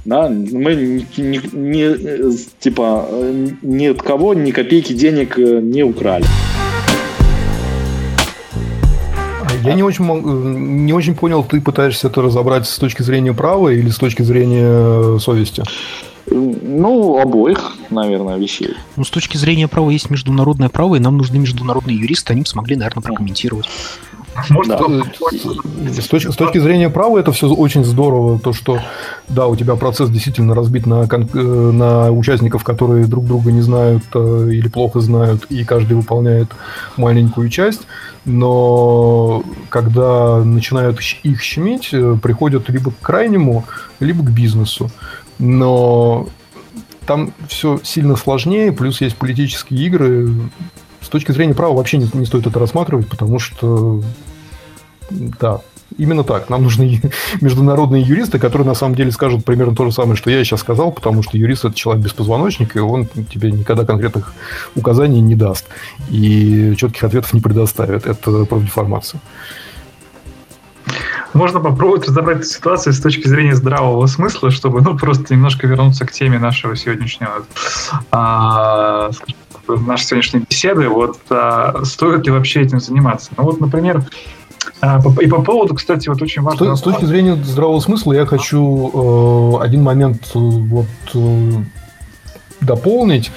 да, 0.05 0.29
мы 0.29 0.75
не, 0.75 1.07
не, 1.17 1.41
не 1.53 2.37
типа, 2.61 3.09
ни 3.63 3.87
от 3.87 4.03
кого 4.03 4.35
ни 4.35 4.51
копейки 4.51 4.93
денег 4.93 5.39
э, 5.39 5.61
не 5.61 5.83
украли. 5.83 6.25
Я 9.65 9.75
не 9.75 9.83
очень, 9.83 10.05
не 10.05 10.93
очень 10.93 11.15
понял, 11.15 11.45
ты 11.45 11.61
пытаешься 11.61 12.09
это 12.09 12.23
разобрать 12.23 12.67
с 12.67 12.79
точки 12.79 13.03
зрения 13.03 13.35
права 13.35 13.69
или 13.69 13.91
с 13.91 13.97
точки 13.97 14.23
зрения 14.23 15.19
совести? 15.19 15.63
Ну, 16.31 17.19
обоих, 17.19 17.75
наверное, 17.91 18.37
вещей. 18.37 18.75
Ну, 18.97 19.05
с 19.05 19.11
точки 19.11 19.37
зрения 19.37 19.67
права 19.67 19.91
есть 19.91 20.11
международное 20.11 20.69
право, 20.69 20.97
и 20.97 20.99
нам 20.99 21.17
нужны 21.17 21.39
международные 21.39 21.97
юристы, 21.97 22.33
они 22.33 22.43
бы 22.43 22.47
смогли, 22.47 22.77
наверное, 22.77 23.03
прокомментировать. 23.03 23.67
Может, 24.51 24.79
да. 24.79 26.01
с, 26.01 26.07
точки, 26.07 26.31
с 26.31 26.37
точки 26.37 26.59
зрения 26.59 26.91
права 26.91 27.19
это 27.19 27.33
все 27.33 27.49
очень 27.49 27.85
здорово, 27.85 28.39
то 28.39 28.53
что 28.53 28.81
да, 29.29 29.47
у 29.47 29.57
тебя 29.57 29.77
процесс 29.77 30.11
действительно 30.11 30.55
разбит 30.55 30.87
на, 30.87 31.07
э, 31.11 31.39
на 31.39 32.11
участников, 32.11 32.65
которые 32.65 33.07
друг 33.07 33.27
друга 33.27 33.53
не 33.53 33.61
знают 33.61 34.05
э, 34.15 34.49
или 34.53 34.69
плохо 34.69 35.01
знают, 35.01 35.45
и 35.51 35.65
каждый 35.65 35.95
выполняет 35.95 36.49
маленькую 36.97 37.49
часть, 37.49 37.83
но 38.25 39.43
когда 39.69 40.43
начинают 40.45 41.01
их 41.23 41.43
щемить, 41.43 41.91
э, 41.93 42.17
приходят 42.23 42.69
либо 42.69 42.91
к 42.91 42.99
крайнему, 43.01 43.65
либо 44.01 44.23
к 44.25 44.31
бизнесу. 44.31 44.91
Но 45.39 46.27
там 47.07 47.33
все 47.49 47.81
сильно 47.83 48.17
сложнее, 48.17 48.73
плюс 48.73 49.01
есть 49.01 49.17
политические 49.17 49.87
игры. 49.87 50.29
С 51.01 51.09
точки 51.09 51.33
зрения 51.33 51.55
права 51.55 51.75
вообще 51.75 51.97
не, 51.97 52.11
не 52.13 52.27
стоит 52.27 52.47
это 52.47 52.59
рассматривать, 52.59 53.09
потому 53.09 53.39
что 53.39 54.03
да, 55.11 55.61
именно 55.97 56.25
так. 56.25 56.49
Нам 56.49 56.63
нужны 56.63 57.01
международные 57.41 58.03
юристы, 58.03 58.39
которые 58.39 58.67
на 58.67 58.75
самом 58.75 58.95
деле 58.95 59.11
скажут 59.11 59.45
примерно 59.45 59.75
то 59.75 59.85
же 59.85 59.93
самое, 59.93 60.17
что 60.17 60.31
я 60.31 60.43
сейчас 60.45 60.61
сказал, 60.61 60.93
потому 60.93 61.23
что 61.23 61.39
юрист 61.39 61.65
это 61.65 61.75
человек 61.75 62.05
без 62.05 62.13
позвоночника, 62.13 62.79
и 62.79 62.83
он 62.83 63.07
тебе 63.07 63.51
никогда 63.51 63.85
конкретных 63.85 64.33
указаний 64.75 65.21
не 65.21 65.35
даст 65.35 65.67
и 66.11 66.75
четких 66.77 67.05
ответов 67.05 67.33
не 67.33 67.41
предоставит. 67.41 68.07
Это 68.07 68.45
профдеформация. 68.45 69.21
Можно 71.35 71.61
попробовать 71.61 72.09
разобрать 72.09 72.39
эту 72.39 72.47
ситуацию 72.47 72.93
с 72.93 73.01
точки 73.01 73.29
зрения 73.29 73.55
здравого 73.55 74.07
смысла, 74.07 74.51
чтобы 74.51 74.81
ну, 74.81 74.97
просто 74.97 75.35
немножко 75.35 75.67
вернуться 75.67 76.07
к 76.07 76.13
теме 76.13 76.39
нашего 76.39 76.75
сегодняшнего 76.75 77.45
а, 78.11 79.11
нашей 79.69 80.05
сегодняшней 80.05 80.41
беседы. 80.49 80.89
Вот 80.89 81.19
а, 81.29 81.85
стоит 81.85 82.25
ли 82.27 82.33
вообще 82.33 82.63
этим 82.63 82.81
заниматься? 82.81 83.31
Ну 83.37 83.45
вот, 83.45 83.61
например, 83.61 84.05
и 85.21 85.27
по 85.27 85.43
поводу, 85.43 85.75
кстати, 85.75 86.09
вот 86.09 86.23
очень 86.23 86.43
важно... 86.43 86.77
С, 86.77 86.81
точки 86.81 87.05
зрения 87.05 87.35
здравого 87.35 87.81
смысла 87.81 88.13
я 88.13 88.27
хочу 88.27 89.59
э, 89.61 89.65
один 89.65 89.83
момент 89.83 90.31
э, 90.35 90.39
вот 90.39 90.87
э, 91.15 91.53
дополнить, 92.61 93.33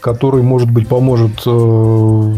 который, 0.00 0.42
может 0.42 0.70
быть, 0.70 0.86
поможет 0.86 1.42
э, 1.44 2.34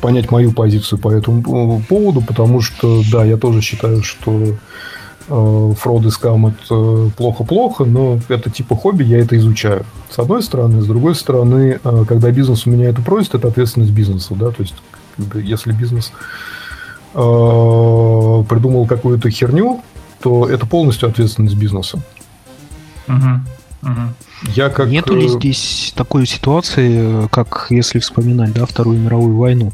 понять 0.00 0.30
мою 0.30 0.52
позицию 0.52 1.00
по 1.00 1.10
этому 1.10 1.80
э, 1.80 1.82
поводу, 1.88 2.20
потому 2.20 2.60
что, 2.60 3.02
да, 3.10 3.24
я 3.24 3.36
тоже 3.36 3.60
считаю, 3.60 4.04
что 4.04 4.54
э, 5.28 5.72
фрод 5.76 6.06
и 6.06 6.10
скам 6.10 6.46
это 6.46 7.10
плохо-плохо, 7.16 7.84
но 7.84 8.20
это 8.28 8.50
типа 8.50 8.76
хобби, 8.76 9.02
я 9.02 9.18
это 9.18 9.36
изучаю. 9.36 9.84
С 10.10 10.18
одной 10.20 10.44
стороны, 10.44 10.80
с 10.80 10.86
другой 10.86 11.16
стороны, 11.16 11.80
когда 12.06 12.30
бизнес 12.30 12.66
у 12.66 12.70
меня 12.70 12.90
это 12.90 13.02
просит, 13.02 13.34
это 13.34 13.48
ответственность 13.48 13.92
бизнеса, 13.92 14.34
да, 14.34 14.50
то 14.50 14.62
есть 14.62 14.74
если 15.34 15.72
бизнес 15.72 16.12
придумал 17.14 18.86
какую-то 18.86 19.30
херню, 19.30 19.82
то 20.20 20.48
это 20.48 20.66
полностью 20.66 21.08
ответственность 21.08 21.56
бизнеса. 21.56 22.00
Угу. 23.08 23.40
Угу. 23.82 24.50
Я 24.54 24.70
как... 24.70 24.88
Нету 24.88 25.14
ли 25.14 25.26
э, 25.26 25.28
здесь 25.28 25.92
такой 25.94 26.26
ситуации, 26.26 27.28
как 27.28 27.66
если 27.70 27.98
вспоминать 27.98 28.52
да, 28.52 28.66
Вторую 28.66 28.98
мировую 28.98 29.36
войну, 29.36 29.72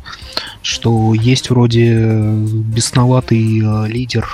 что 0.62 1.14
есть 1.14 1.50
вроде 1.50 1.94
бесноватый 1.94 3.61
э, 3.61 3.88
лидер 3.88 4.29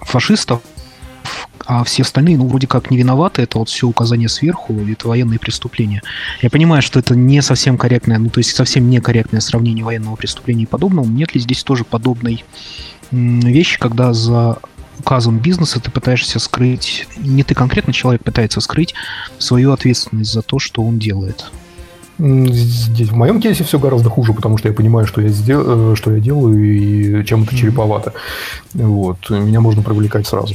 фашистов, 0.00 0.60
а 1.66 1.84
все 1.84 2.02
остальные, 2.02 2.38
ну, 2.38 2.46
вроде 2.46 2.66
как 2.66 2.90
не 2.90 2.96
виноваты, 2.96 3.42
это 3.42 3.58
вот 3.58 3.68
все 3.68 3.86
указание 3.86 4.28
сверху, 4.28 4.74
это 4.88 5.08
военные 5.08 5.38
преступления. 5.38 6.02
Я 6.40 6.50
понимаю, 6.50 6.82
что 6.82 6.98
это 6.98 7.14
не 7.14 7.42
совсем 7.42 7.78
корректное, 7.78 8.18
ну, 8.18 8.30
то 8.30 8.38
есть 8.38 8.54
совсем 8.54 8.88
некорректное 8.90 9.40
сравнение 9.40 9.84
военного 9.84 10.16
преступления 10.16 10.64
и 10.64 10.66
подобного. 10.66 11.06
Нет 11.06 11.34
ли 11.34 11.40
здесь 11.40 11.62
тоже 11.62 11.84
подобной 11.84 12.44
вещи, 13.10 13.78
когда 13.78 14.12
за 14.12 14.58
указом 14.98 15.38
бизнеса 15.38 15.80
ты 15.80 15.90
пытаешься 15.90 16.38
скрыть, 16.38 17.08
не 17.16 17.42
ты 17.42 17.54
конкретно, 17.54 17.92
человек 17.92 18.22
пытается 18.22 18.60
скрыть 18.60 18.94
свою 19.38 19.72
ответственность 19.72 20.32
за 20.32 20.42
то, 20.42 20.58
что 20.58 20.82
он 20.82 20.98
делает? 20.98 21.50
Здесь 22.18 23.08
в 23.08 23.16
моем 23.16 23.40
кейсе 23.40 23.64
все 23.64 23.78
гораздо 23.78 24.08
хуже, 24.08 24.32
потому 24.32 24.56
что 24.56 24.68
я 24.68 24.74
понимаю, 24.74 25.06
что 25.06 25.20
я, 25.20 25.28
сдел... 25.28 25.92
Э, 25.92 25.96
что 25.96 26.14
я 26.14 26.20
делаю 26.20 26.62
и 26.62 27.24
чем 27.24 27.42
это 27.42 27.56
череповато. 27.56 28.12
Вот. 28.74 29.28
Меня 29.30 29.60
можно 29.60 29.82
привлекать 29.82 30.26
сразу. 30.26 30.54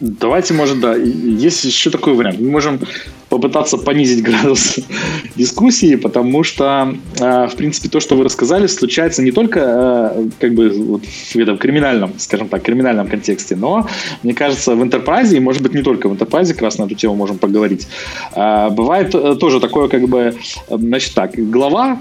Давайте, 0.00 0.54
может, 0.54 0.80
да. 0.80 0.94
Есть 0.94 1.64
еще 1.64 1.90
такой 1.90 2.14
вариант. 2.14 2.38
Мы 2.40 2.50
можем 2.50 2.80
попытаться 3.28 3.76
понизить 3.76 4.22
градус 4.22 4.76
дискуссии, 5.36 5.96
потому 5.96 6.44
что, 6.44 6.94
э, 7.18 7.48
в 7.48 7.56
принципе, 7.56 7.88
то, 7.88 7.98
что 8.00 8.14
вы 8.14 8.24
рассказали, 8.24 8.66
случается 8.66 9.22
не 9.22 9.32
только 9.32 9.60
э, 9.60 10.28
как 10.38 10.54
бы 10.54 10.68
вот 10.70 11.02
в 11.04 11.36
этом 11.36 11.58
криминальном, 11.58 12.12
скажем 12.18 12.48
так, 12.48 12.62
криминальном 12.62 13.08
контексте, 13.08 13.56
но, 13.56 13.88
мне 14.22 14.34
кажется, 14.34 14.76
в 14.76 14.82
Enterprise, 14.82 15.34
и, 15.34 15.40
может 15.40 15.62
быть, 15.62 15.74
не 15.74 15.82
только 15.82 16.08
в 16.08 16.12
Enterprise, 16.12 16.48
как 16.52 16.62
раз 16.62 16.78
на 16.78 16.84
эту 16.84 16.94
тему 16.94 17.14
можем 17.14 17.38
поговорить, 17.38 17.88
э, 18.34 18.70
бывает 18.70 19.10
тоже 19.40 19.60
такое, 19.60 19.88
как 19.88 20.08
бы, 20.08 20.34
значит 20.68 21.14
так, 21.14 21.32
глава 21.34 21.98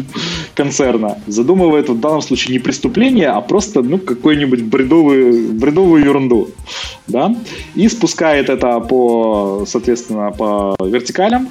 концерна 0.54 1.18
задумывает 1.26 1.88
в 1.88 2.00
данном 2.00 2.22
случае 2.22 2.54
не 2.54 2.58
преступление, 2.58 3.28
а 3.28 3.40
просто, 3.40 3.82
ну, 3.82 3.98
какую-нибудь 3.98 4.62
бредовую, 4.62 5.52
бредовую 5.52 6.04
ерунду, 6.04 6.50
да, 7.06 7.33
и 7.74 7.88
спускает 7.88 8.48
это 8.48 8.80
по, 8.80 9.64
соответственно, 9.66 10.30
по 10.30 10.76
вертикалям, 10.80 11.48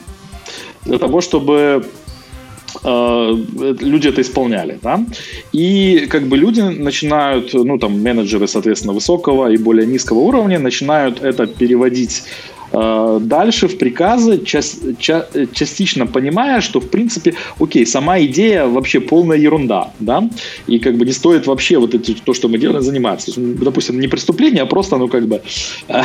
для 0.86 0.98
того, 0.98 1.22
чтобы 1.22 1.86
э, 2.84 3.34
люди 3.82 4.08
это 4.08 4.22
исполняли, 4.22 4.80
да, 4.82 5.06
и 5.54 6.08
как 6.10 6.24
бы 6.28 6.38
люди 6.38 6.62
начинают, 6.62 7.54
ну 7.54 7.78
там 7.78 8.02
менеджеры, 8.02 8.48
соответственно, 8.48 8.94
высокого 8.94 9.52
и 9.52 9.58
более 9.58 9.88
низкого 9.88 10.20
уровня 10.20 10.60
начинают 10.60 11.24
это 11.24 11.46
переводить 11.46 12.24
дальше 12.74 13.68
в 13.68 13.78
приказы, 13.78 14.44
част, 14.44 14.98
ча, 15.00 15.28
частично 15.54 16.08
понимая, 16.08 16.60
что 16.62 16.80
в 16.80 16.90
принципе, 16.90 17.36
окей, 17.60 17.86
сама 17.86 18.20
идея 18.22 18.66
вообще 18.66 19.00
полная 19.00 19.38
ерунда, 19.38 19.92
да, 20.00 20.28
и 20.66 20.80
как 20.80 20.98
бы 20.98 21.06
не 21.06 21.12
стоит 21.12 21.46
вообще 21.46 21.78
вот 21.78 21.94
это, 21.94 22.14
то, 22.24 22.34
что 22.34 22.48
мы 22.48 22.58
делаем, 22.58 22.82
заниматься. 22.82 23.32
Допустим, 23.38 24.00
не 24.00 24.08
преступление, 24.08 24.64
а 24.64 24.66
просто, 24.66 24.98
ну, 24.98 25.08
как 25.08 25.28
бы 25.28 25.42
э, 25.88 26.02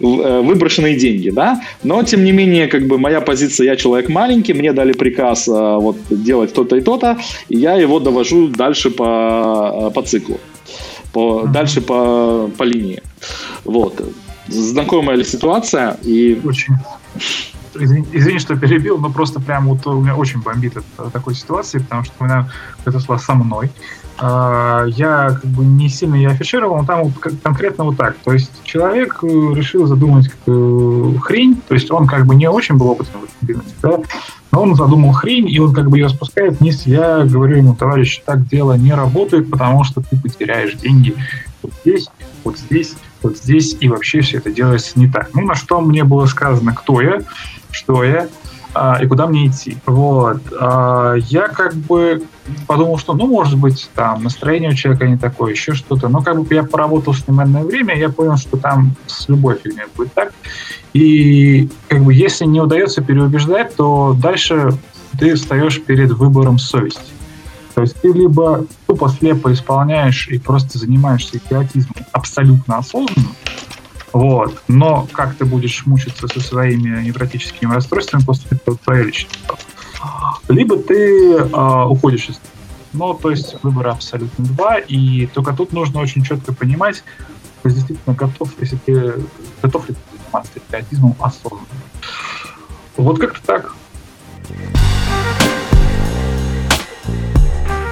э, 0.00 0.40
выброшенные 0.40 0.96
деньги, 0.96 1.30
да, 1.30 1.62
но, 1.82 2.02
тем 2.02 2.24
не 2.24 2.32
менее, 2.32 2.66
как 2.66 2.86
бы 2.86 2.98
моя 2.98 3.22
позиция, 3.22 3.64
я 3.64 3.76
человек 3.76 4.10
маленький, 4.10 4.52
мне 4.52 4.72
дали 4.72 4.92
приказ 4.92 5.46
вот 5.48 5.96
делать 6.10 6.52
то-то 6.52 6.76
и 6.76 6.80
то-то, 6.82 7.18
и 7.48 7.56
я 7.56 7.74
его 7.74 8.00
довожу 8.00 8.48
дальше 8.48 8.90
по, 8.90 9.90
по 9.94 10.02
циклу, 10.02 10.38
по, 11.12 11.46
дальше 11.46 11.80
по, 11.80 12.50
по 12.56 12.64
линии. 12.64 13.02
Вот 13.64 14.02
знакомая 14.48 15.16
ли 15.16 15.24
ситуация? 15.24 15.96
И... 16.02 16.40
Очень. 16.44 16.74
Извини, 17.78 18.06
извини, 18.12 18.38
что 18.38 18.56
перебил, 18.56 18.96
но 18.98 19.10
просто 19.10 19.38
прям 19.38 19.68
вот 19.68 19.86
у 19.86 20.00
меня 20.00 20.16
очень 20.16 20.40
бомбит 20.40 20.78
от 20.78 21.12
такой 21.12 21.34
ситуации, 21.34 21.78
потому 21.78 22.04
что 22.04 22.14
у 22.20 22.24
меня 22.24 22.48
это 22.86 22.98
шла 23.00 23.18
со 23.18 23.34
мной. 23.34 23.70
А, 24.18 24.86
я 24.86 25.28
как 25.28 25.44
бы 25.44 25.64
не 25.64 25.90
сильно 25.90 26.14
я 26.14 26.30
афишировал, 26.30 26.78
но 26.78 26.86
там 26.86 27.12
конкретно 27.42 27.84
вот 27.84 27.98
так. 27.98 28.16
То 28.24 28.32
есть 28.32 28.50
человек 28.64 29.18
э, 29.22 29.26
решил 29.26 29.86
задумать 29.86 30.30
хрень, 30.46 31.60
то 31.68 31.74
есть 31.74 31.90
он 31.90 32.06
как 32.06 32.24
бы 32.26 32.34
не 32.34 32.48
очень 32.48 32.76
был 32.76 32.88
опытным 32.88 33.22
в 33.22 33.24
этом 33.24 33.36
бизнесе, 33.42 33.74
да, 33.82 33.98
но 34.52 34.62
он 34.62 34.74
задумал 34.74 35.12
хрень, 35.12 35.48
и 35.50 35.58
он 35.58 35.74
как 35.74 35.90
бы 35.90 35.98
ее 35.98 36.08
спускает 36.08 36.60
вниз. 36.60 36.86
Я 36.86 37.24
говорю 37.24 37.58
ему, 37.58 37.76
товарищ, 37.76 38.22
так 38.24 38.48
дело 38.48 38.72
не 38.72 38.94
работает, 38.94 39.50
потому 39.50 39.84
что 39.84 40.00
ты 40.00 40.16
потеряешь 40.18 40.74
деньги 40.74 41.14
вот 41.62 41.72
здесь, 41.82 42.08
вот 42.42 42.58
здесь, 42.58 42.94
вот 43.22 43.38
здесь, 43.38 43.76
и 43.80 43.88
вообще 43.88 44.20
все 44.20 44.38
это 44.38 44.50
делается 44.50 44.98
не 44.98 45.08
так. 45.08 45.30
Ну, 45.34 45.42
на 45.42 45.54
что 45.54 45.80
мне 45.80 46.04
было 46.04 46.26
сказано, 46.26 46.74
кто 46.74 47.00
я, 47.00 47.20
что 47.70 48.04
я, 48.04 48.28
а, 48.74 48.98
и 49.02 49.06
куда 49.06 49.26
мне 49.26 49.46
идти. 49.46 49.78
Вот. 49.86 50.42
А, 50.60 51.14
я 51.14 51.48
как 51.48 51.74
бы 51.74 52.22
подумал, 52.66 52.98
что, 52.98 53.14
ну, 53.14 53.26
может 53.26 53.58
быть, 53.58 53.88
там, 53.94 54.22
настроение 54.22 54.70
у 54.70 54.74
человека 54.74 55.06
не 55.06 55.16
такое, 55.16 55.52
еще 55.52 55.72
что-то. 55.72 56.08
Но 56.08 56.20
как 56.20 56.42
бы 56.42 56.54
я 56.54 56.62
поработал 56.62 57.14
с 57.14 57.26
ним 57.26 57.40
одно 57.40 57.62
время, 57.62 57.96
я 57.96 58.10
понял, 58.10 58.36
что 58.36 58.58
там 58.58 58.94
с 59.06 59.28
любой 59.28 59.56
фигней 59.56 59.84
будет 59.96 60.12
так. 60.12 60.32
И 60.92 61.70
как 61.88 62.04
бы 62.04 62.12
если 62.12 62.44
не 62.44 62.60
удается 62.60 63.02
переубеждать, 63.02 63.74
то 63.76 64.14
дальше 64.18 64.72
ты 65.18 65.34
встаешь 65.34 65.80
перед 65.82 66.12
выбором 66.12 66.58
совести. 66.58 67.15
То 67.76 67.82
есть 67.82 68.00
ты 68.00 68.08
либо 68.08 68.64
тупо 68.86 69.10
слепо 69.10 69.52
исполняешь 69.52 70.28
и 70.28 70.38
просто 70.38 70.78
занимаешься 70.78 71.36
идиотизмом 71.36 72.06
абсолютно 72.10 72.78
осознанно, 72.78 73.28
вот. 74.14 74.62
Но 74.66 75.06
как 75.12 75.34
ты 75.34 75.44
будешь 75.44 75.84
мучиться 75.84 76.26
со 76.26 76.40
своими 76.40 77.04
невротическими 77.04 77.74
расстройствами 77.74 78.22
после 78.24 78.48
этого 78.52 78.78
твоя 78.78 79.02
личная 79.02 79.36
Либо 80.48 80.78
ты 80.78 81.34
э, 81.34 81.84
уходишь 81.84 82.30
из 82.30 82.40
ну, 82.94 83.12
то 83.12 83.30
есть 83.30 83.62
выбора 83.62 83.90
абсолютно 83.90 84.46
два, 84.46 84.78
и 84.78 85.26
только 85.26 85.52
тут 85.52 85.74
нужно 85.74 86.00
очень 86.00 86.24
четко 86.24 86.54
понимать, 86.54 87.04
есть 87.62 87.76
действительно 87.76 88.16
готов, 88.16 88.48
если 88.58 88.76
ты 88.76 89.14
готов 89.60 89.86
ли 89.90 89.94
ты 89.94 90.16
заниматься 90.16 90.52
идиотизмом 90.66 91.14
осознанно. 91.20 91.66
Вот 92.96 93.18
как-то 93.18 93.46
так. 93.46 93.74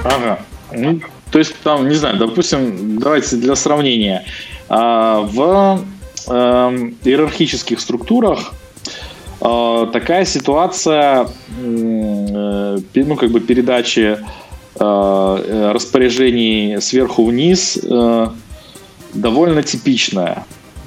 Ага. 0.05 0.39
Ну, 0.71 0.99
то 1.31 1.39
есть 1.39 1.55
там, 1.63 1.89
не 1.89 1.95
знаю, 1.95 2.17
допустим, 2.17 2.99
давайте 2.99 3.35
для 3.37 3.55
сравнения. 3.55 4.23
А, 4.69 5.21
в 5.21 5.81
э, 6.27 6.31
иерархических 7.03 7.79
структурах 7.79 8.53
э, 9.41 9.87
такая 9.91 10.25
ситуация, 10.25 11.27
э, 11.59 12.77
ну, 12.95 13.15
как 13.15 13.31
бы 13.31 13.39
передачи 13.39 14.17
э, 14.79 15.71
распоряжений 15.73 16.81
сверху 16.81 17.25
вниз 17.25 17.79
э, 17.83 18.27
довольно 19.13 19.63
типичная 19.63 20.45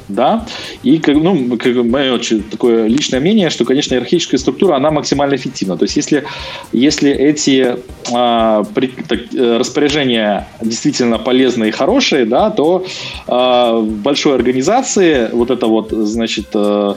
да, 0.09 0.47
и 0.83 1.01
ну, 1.07 1.57
как 1.57 1.75
мое 1.77 2.19
такое 2.51 2.87
личное 2.87 3.21
мнение, 3.21 3.51
что, 3.51 3.65
конечно, 3.65 3.95
иерархическая 3.95 4.39
структура, 4.39 4.77
она 4.77 4.91
максимально 4.91 5.37
эффективна. 5.37 5.77
То 5.77 5.85
есть, 5.85 5.97
если, 5.97 6.25
если 6.73 7.11
эти 7.11 7.77
а, 8.13 8.65
при, 8.75 8.89
так, 8.89 9.21
э, 9.35 9.57
распоряжения 9.59 10.49
действительно 10.61 11.19
полезные 11.19 11.71
и 11.71 11.73
хорошие, 11.73 12.25
да, 12.25 12.51
то 12.51 12.85
а, 13.27 13.79
в 13.79 13.91
большой 14.03 14.35
организации 14.35 15.29
вот 15.33 15.51
это 15.51 15.67
вот, 15.67 15.91
значит, 15.91 16.49
а, 16.55 16.97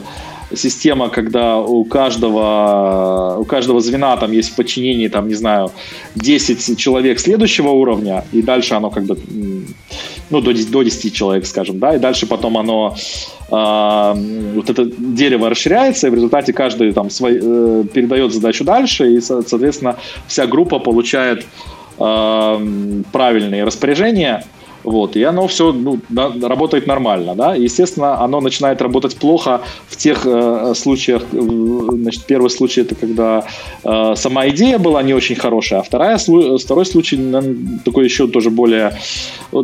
система, 0.56 1.10
когда 1.10 1.58
у 1.58 1.84
каждого, 1.86 3.38
у 3.40 3.46
каждого 3.46 3.80
звена 3.82 4.18
там 4.18 4.32
есть 4.32 4.52
в 4.52 4.56
подчинении, 4.56 5.08
там, 5.08 5.28
не 5.28 5.36
знаю, 5.36 5.72
10 6.16 6.78
человек 6.78 7.20
следующего 7.20 7.70
уровня, 7.70 8.26
и 8.32 8.42
дальше 8.42 8.74
оно 8.74 8.90
как 8.90 9.04
бы, 9.04 9.18
ну, 10.32 10.42
до 10.42 10.52
10, 10.52 10.72
до 10.72 10.84
10 10.84 11.14
человек, 11.14 11.46
скажем, 11.46 11.80
да, 11.80 11.96
и 11.96 12.00
дальше 12.00 12.26
потом 12.26 12.58
оно, 12.58 12.96
э, 13.52 14.54
вот 14.56 14.70
это 14.70 14.86
дерево 14.86 15.50
расширяется, 15.50 16.08
и 16.08 16.10
в 16.10 16.14
результате 16.14 16.54
каждый 16.54 16.92
там 16.94 17.10
свой, 17.10 17.40
э, 17.42 17.84
передает 17.94 18.34
задачу 18.34 18.64
дальше, 18.64 19.14
и, 19.14 19.22
соответственно, 19.22 19.98
вся 20.28 20.48
группа 20.48 20.80
получает 20.80 21.46
э, 22.00 23.04
правильные 23.12 23.64
распоряжения, 23.64 24.44
вот, 24.84 25.16
и 25.16 25.24
оно 25.24 25.48
все 25.48 25.72
ну, 25.72 26.00
да, 26.10 26.32
работает 26.42 26.88
нормально, 26.88 27.36
да. 27.36 27.56
Естественно, 27.56 28.22
оно 28.22 28.42
начинает 28.42 28.82
работать 28.82 29.16
плохо 29.16 29.62
в 29.88 29.96
тех 29.98 30.26
э, 30.26 30.74
случаях. 30.76 31.24
Значит, 31.32 32.26
первый 32.26 32.50
случай 32.50 32.82
это 32.82 32.96
когда 32.96 33.46
э, 33.84 34.14
сама 34.16 34.48
идея 34.50 34.80
была 34.80 35.04
не 35.04 35.14
очень 35.14 35.36
хорошая, 35.36 35.80
а 35.80 35.84
вторая, 35.84 36.18
второй 36.18 36.86
случай 36.86 37.20
такой 37.86 38.06
еще 38.06 38.28
тоже 38.28 38.50
более 38.50 38.94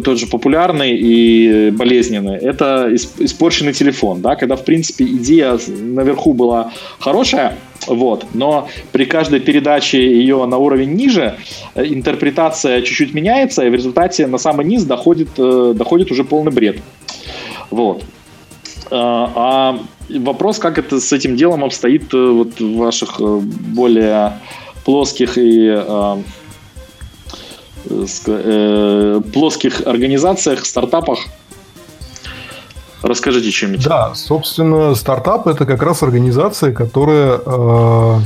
тоже 0.03 0.27
популярный 0.27 0.95
и 0.95 1.71
болезненный. 1.71 2.37
Это 2.37 2.93
испорченный 2.93 3.73
телефон, 3.73 4.21
да, 4.21 4.35
когда 4.35 4.55
в 4.55 4.63
принципе 4.63 5.05
идея 5.05 5.59
наверху 5.67 6.33
была 6.33 6.71
хорошая, 6.99 7.57
вот. 7.87 8.25
Но 8.33 8.67
при 8.91 9.05
каждой 9.05 9.39
передаче 9.39 9.99
ее 9.99 10.45
на 10.45 10.57
уровень 10.57 10.93
ниже 10.93 11.37
э, 11.75 11.85
интерпретация 11.85 12.81
чуть-чуть 12.81 13.13
меняется, 13.13 13.65
и 13.65 13.69
в 13.69 13.73
результате 13.73 14.27
на 14.27 14.37
самый 14.37 14.65
низ 14.65 14.83
доходит, 14.83 15.29
э, 15.37 15.73
доходит 15.75 16.11
уже 16.11 16.23
полный 16.23 16.51
бред. 16.51 16.79
Вот. 17.71 18.03
А, 18.89 19.31
а 19.35 19.79
вопрос, 20.19 20.59
как 20.59 20.77
это 20.77 20.99
с 20.99 21.11
этим 21.11 21.35
делом 21.35 21.63
обстоит 21.63 22.13
э, 22.13 22.17
вот 22.17 22.59
в 22.59 22.77
ваших 22.77 23.19
более 23.19 24.39
плоских 24.85 25.37
и 25.37 25.83
плоских 29.33 29.87
организациях, 29.87 30.65
стартапах, 30.65 31.19
Расскажите 33.07 33.51
чем-нибудь. 33.51 33.85
Да, 33.85 34.13
собственно, 34.15 34.93
стартап 34.93 35.47
это 35.47 35.65
как 35.65 35.81
раз 35.81 36.03
организация, 36.03 36.73
которая 36.73 37.39
э, 37.45 38.19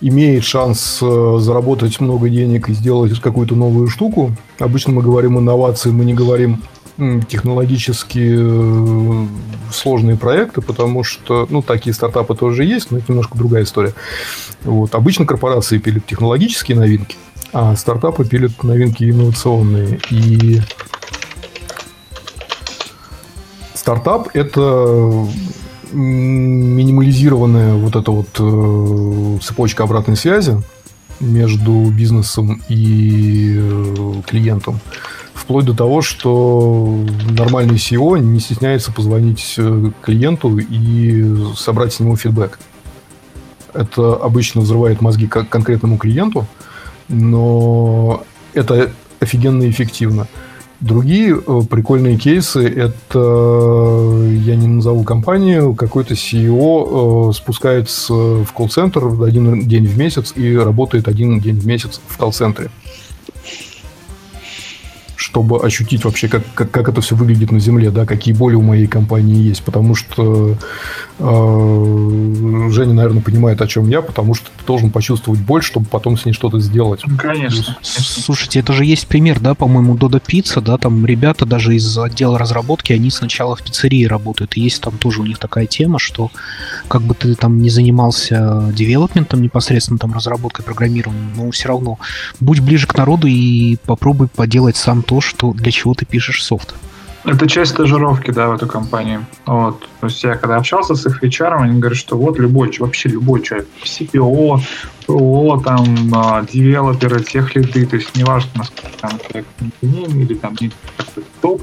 имеет 0.00 0.44
шанс 0.44 1.00
э, 1.02 1.36
заработать 1.38 2.00
много 2.00 2.30
денег 2.30 2.68
и 2.68 2.72
сделать 2.72 3.18
какую-то 3.20 3.54
новую 3.54 3.88
штуку. 3.88 4.32
Обычно 4.58 4.92
мы 4.92 5.02
говорим 5.02 5.38
инновации, 5.38 5.90
мы 5.90 6.04
не 6.04 6.14
говорим 6.14 6.62
технологически 7.28 8.36
э, 8.36 9.26
сложные 9.70 10.16
проекты, 10.16 10.60
потому 10.60 11.04
что, 11.04 11.46
ну, 11.48 11.62
такие 11.62 11.94
стартапы 11.94 12.34
тоже 12.34 12.64
есть, 12.64 12.90
но 12.90 12.98
это 12.98 13.12
немножко 13.12 13.38
другая 13.38 13.62
история. 13.62 13.94
Вот. 14.64 14.94
Обычно 14.96 15.24
корпорации 15.24 15.78
пилят 15.78 16.06
технологические 16.06 16.76
новинки, 16.76 17.16
а 17.52 17.76
стартапы 17.76 18.24
пилят 18.24 18.64
новинки 18.64 19.08
инновационные. 19.08 20.00
И 20.10 20.60
Стартап– 23.88 24.28
это 24.34 25.26
минимализированная 25.92 27.72
вот 27.72 27.96
эта 27.96 28.10
вот 28.10 28.28
э, 28.38 29.38
цепочка 29.42 29.84
обратной 29.84 30.14
связи 30.14 30.62
между 31.20 31.90
бизнесом 31.90 32.60
и 32.68 33.56
э, 33.58 34.12
клиентом. 34.26 34.80
Вплоть 35.32 35.64
до 35.64 35.72
того, 35.72 36.02
что 36.02 37.02
нормальный 37.30 37.76
SEO 37.76 38.18
не 38.18 38.40
стесняется 38.40 38.92
позвонить 38.92 39.54
э, 39.56 39.90
клиенту 40.02 40.58
и 40.58 41.54
собрать 41.56 41.94
с 41.94 42.00
него 42.00 42.14
фидбэк. 42.14 42.58
Это 43.72 44.16
обычно 44.16 44.60
взрывает 44.60 45.00
мозги 45.00 45.26
конкретному 45.26 45.96
клиенту, 45.96 46.46
но 47.08 48.22
это 48.52 48.92
офигенно 49.18 49.66
эффективно. 49.70 50.28
Другие 50.80 51.36
э, 51.36 51.60
прикольные 51.68 52.16
кейсы– 52.16 52.68
это, 52.76 53.18
я 53.18 54.54
не 54.54 54.68
назову 54.68 55.02
компанию, 55.02 55.74
какой-то 55.74 56.14
CEO 56.14 57.30
э, 57.30 57.32
спускается 57.32 58.12
в 58.14 58.52
колл-центр 58.52 59.04
один 59.24 59.66
день 59.66 59.86
в 59.86 59.98
месяц 59.98 60.32
и 60.36 60.56
работает 60.56 61.08
один 61.08 61.40
день 61.40 61.58
в 61.58 61.66
месяц 61.66 62.00
в 62.06 62.16
колл-центре 62.16 62.70
чтобы 65.28 65.60
ощутить 65.60 66.04
вообще, 66.04 66.26
как, 66.28 66.42
как, 66.54 66.70
как 66.70 66.88
это 66.88 67.00
все 67.02 67.14
выглядит 67.14 67.52
на 67.52 67.60
Земле, 67.60 67.90
да, 67.90 68.06
какие 68.06 68.32
боли 68.32 68.54
у 68.54 68.62
моей 68.62 68.86
компании 68.86 69.36
есть. 69.36 69.62
Потому 69.62 69.94
что 69.94 70.52
э, 70.52 70.54
Женя, 71.18 72.92
наверное, 72.92 73.22
понимает, 73.22 73.60
о 73.60 73.66
чем 73.66 73.88
я, 73.88 74.02
потому 74.02 74.34
что 74.34 74.46
ты 74.46 74.64
должен 74.64 74.90
почувствовать 74.90 75.40
боль, 75.40 75.62
чтобы 75.62 75.86
потом 75.86 76.16
с 76.16 76.24
ней 76.24 76.32
что-то 76.32 76.60
сделать. 76.60 77.02
Ну, 77.06 77.16
конечно. 77.16 77.76
Слушайте, 77.82 78.60
это 78.60 78.72
же 78.72 78.84
есть 78.84 79.08
пример, 79.08 79.40
да, 79.40 79.54
по-моему, 79.54 79.96
Дода 79.96 80.20
Пицца, 80.20 80.60
да, 80.60 80.78
там 80.78 81.04
ребята 81.04 81.44
даже 81.44 81.74
из 81.74 81.98
отдела 81.98 82.38
разработки, 82.38 82.92
они 82.92 83.10
сначала 83.10 83.56
в 83.56 83.62
пиццерии 83.62 84.04
работают. 84.04 84.56
И 84.56 84.60
есть 84.60 84.80
там 84.80 84.96
тоже 84.96 85.22
у 85.22 85.24
них 85.24 85.38
такая 85.38 85.66
тема, 85.66 85.98
что 85.98 86.30
как 86.86 87.02
бы 87.02 87.14
ты 87.14 87.34
там 87.34 87.60
не 87.60 87.70
занимался 87.70 88.72
девелопментом 88.72 89.42
непосредственно, 89.42 89.98
там 89.98 90.12
разработкой, 90.12 90.64
программированием, 90.64 91.32
но 91.36 91.50
все 91.50 91.68
равно 91.68 91.98
будь 92.38 92.60
ближе 92.60 92.86
к 92.86 92.96
народу 92.96 93.26
и 93.26 93.76
попробуй 93.86 94.28
поделать 94.28 94.76
сам 94.76 95.02
то, 95.02 95.20
что 95.20 95.52
для 95.52 95.72
чего 95.72 95.94
ты 95.94 96.06
пишешь 96.06 96.44
софт. 96.44 96.74
Это 97.24 97.48
часть 97.48 97.72
стажировки, 97.72 98.30
да, 98.30 98.48
в 98.48 98.52
эту 98.52 98.66
компанию. 98.66 99.26
Вот. 99.46 99.80
То 100.00 100.06
есть 100.06 100.22
я 100.22 100.36
когда 100.36 100.56
общался 100.56 100.94
с 100.94 101.04
их 101.06 101.22
HR, 101.22 101.56
они 101.56 101.80
говорят, 101.80 101.98
что 101.98 102.16
вот 102.16 102.38
любой, 102.38 102.74
вообще 102.78 103.08
любой 103.08 103.42
человек, 103.42 103.68
CPO, 103.84 104.60
PO, 105.06 105.64
там, 105.64 106.14
а, 106.14 106.42
девелоперы, 106.42 107.22
тех 107.22 107.54
лиды, 107.54 107.86
то 107.86 107.96
есть 107.96 108.16
неважно, 108.16 108.50
насколько 108.54 108.96
там 109.00 109.10
человек 109.18 109.46
или 109.82 110.34
там 110.34 110.56
топ, 111.40 111.62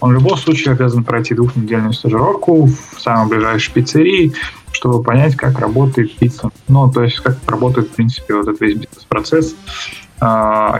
он 0.00 0.10
в 0.10 0.12
любом 0.14 0.36
случае 0.36 0.72
обязан 0.72 1.04
пройти 1.04 1.34
двухнедельную 1.34 1.92
стажировку 1.92 2.66
в 2.66 3.00
самой 3.00 3.28
ближайшей 3.28 3.72
пиццерии, 3.72 4.32
чтобы 4.72 5.02
понять, 5.02 5.36
как 5.36 5.58
работает 5.60 6.16
пицца. 6.16 6.50
Ну, 6.66 6.90
то 6.90 7.04
есть, 7.04 7.20
как 7.20 7.38
работает, 7.46 7.88
в 7.88 7.92
принципе, 7.92 8.34
вот 8.34 8.48
этот 8.48 8.60
весь 8.60 8.74
бизнес-процесс, 8.74 9.54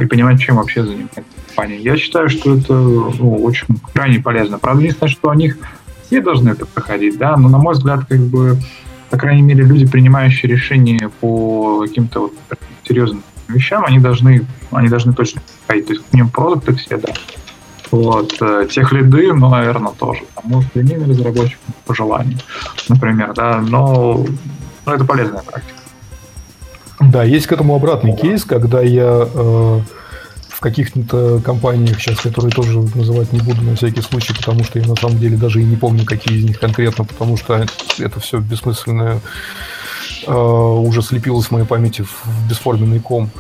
и 0.00 0.06
понимать, 0.06 0.40
чем 0.40 0.56
вообще 0.56 0.84
занимается 0.84 1.22
компания. 1.46 1.78
Я 1.78 1.96
считаю, 1.96 2.28
что 2.28 2.56
это 2.56 2.72
ну, 2.72 3.42
очень 3.42 3.66
крайне 3.92 4.20
полезно. 4.20 4.58
Правда, 4.58 4.82
единственное, 4.82 5.10
что 5.10 5.30
у 5.30 5.34
них 5.34 5.56
все 6.06 6.20
должны 6.20 6.50
это 6.50 6.66
проходить, 6.66 7.18
да, 7.18 7.36
но, 7.36 7.48
на 7.48 7.58
мой 7.58 7.74
взгляд, 7.74 8.04
как 8.08 8.20
бы, 8.20 8.56
по 9.10 9.16
крайней 9.16 9.42
мере, 9.42 9.64
люди, 9.64 9.86
принимающие 9.86 10.50
решения 10.50 11.10
по 11.20 11.80
каким-то 11.80 12.20
вот 12.20 12.34
серьезным 12.84 13.22
вещам, 13.48 13.84
они 13.84 13.98
должны, 13.98 14.46
они 14.70 14.88
должны 14.88 15.12
точно 15.12 15.42
проходить. 15.66 15.86
То 15.86 15.92
есть, 15.94 16.04
к 16.08 16.14
ним 16.14 16.28
продукты 16.28 16.74
все, 16.74 16.96
да. 16.96 17.12
Вот. 17.90 18.34
Э, 18.40 18.66
тех 18.70 18.92
лиды, 18.92 19.32
ну, 19.32 19.50
наверное, 19.50 19.92
тоже. 19.92 20.22
Там, 20.34 20.44
может, 20.46 20.74
линейный 20.74 21.06
разработчик 21.06 21.58
по 21.84 21.94
желанию, 21.94 22.38
например, 22.88 23.34
да, 23.34 23.60
но, 23.60 24.24
но 24.86 24.94
это 24.94 25.04
полезная 25.04 25.42
практика. 25.42 25.81
Да, 27.10 27.24
есть 27.24 27.46
к 27.46 27.52
этому 27.52 27.74
обратный 27.74 28.16
кейс, 28.16 28.44
когда 28.44 28.80
я 28.80 29.26
э, 29.34 29.80
в 30.48 30.60
каких-то 30.60 31.40
компаниях 31.40 32.00
сейчас, 32.00 32.20
которые 32.20 32.52
тоже 32.52 32.78
называть 32.94 33.32
не 33.32 33.40
буду 33.40 33.62
на 33.62 33.74
всякий 33.74 34.02
случай, 34.02 34.34
потому 34.34 34.62
что 34.62 34.78
я 34.78 34.86
на 34.86 34.94
самом 34.94 35.18
деле 35.18 35.36
даже 35.36 35.60
и 35.60 35.64
не 35.64 35.76
помню, 35.76 36.04
какие 36.04 36.38
из 36.38 36.44
них 36.44 36.60
конкретно, 36.60 37.04
потому 37.04 37.36
что 37.36 37.66
это 37.98 38.20
все 38.20 38.38
бессмысленное 38.38 39.20
э, 40.26 40.32
уже 40.32 41.02
слепилось 41.02 41.46
в 41.46 41.50
моей 41.50 41.66
памяти 41.66 42.02
в 42.02 42.48
бесформенный 42.48 43.00
ком. 43.00 43.30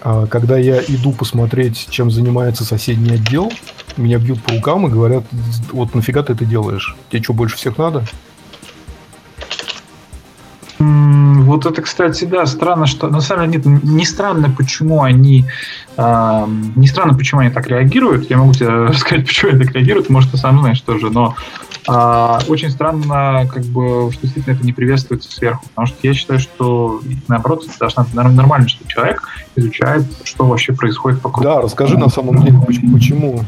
А 0.00 0.26
когда 0.26 0.56
я 0.56 0.80
иду 0.80 1.12
посмотреть, 1.12 1.86
чем 1.90 2.10
занимается 2.10 2.64
соседний 2.64 3.14
отдел, 3.14 3.52
меня 3.96 4.18
бьют 4.18 4.42
по 4.42 4.52
рукам 4.54 4.86
и 4.86 4.90
говорят, 4.90 5.24
вот 5.72 5.94
нафига 5.94 6.22
ты 6.22 6.32
это 6.32 6.44
делаешь? 6.44 6.96
Тебе 7.10 7.22
что, 7.22 7.32
больше 7.32 7.56
всех 7.56 7.78
надо? 7.78 8.04
Вот 10.78 11.66
это, 11.66 11.82
кстати, 11.82 12.24
да, 12.24 12.46
странно, 12.46 12.86
что 12.86 13.08
на 13.08 13.20
самом 13.20 13.50
деле 13.50 13.64
нет, 13.64 13.84
не 13.84 14.04
странно, 14.04 14.50
почему 14.50 15.02
они 15.02 15.44
э, 15.96 16.46
не 16.74 16.86
странно, 16.88 17.14
почему 17.14 17.42
они 17.42 17.50
так 17.50 17.68
реагируют. 17.68 18.28
Я 18.28 18.38
могу 18.38 18.52
тебе 18.52 18.68
рассказать, 18.88 19.26
почему 19.26 19.52
они 19.52 19.64
так 19.64 19.74
реагируют, 19.74 20.10
может, 20.10 20.32
ты 20.32 20.36
сам 20.36 20.58
знаешь 20.60 20.80
тоже, 20.80 21.10
но 21.10 21.36
э, 21.88 22.38
очень 22.48 22.70
странно, 22.70 23.48
как 23.52 23.64
бы, 23.64 24.10
что 24.12 24.22
действительно 24.22 24.54
это 24.54 24.64
не 24.64 24.72
приветствуется 24.72 25.30
сверху, 25.30 25.64
потому 25.68 25.86
что 25.86 25.96
я 26.02 26.12
считаю, 26.14 26.40
что 26.40 27.00
наоборот, 27.28 27.64
должна 27.78 28.06
нормально, 28.12 28.68
что 28.68 28.86
человек 28.88 29.28
изучает, 29.54 30.04
что 30.24 30.44
вообще 30.44 30.72
происходит 30.72 31.22
вокруг. 31.22 31.44
Да, 31.44 31.60
расскажи 31.60 31.96
на 31.96 32.08
самом 32.08 32.42
деле, 32.42 32.58
почему. 32.92 33.44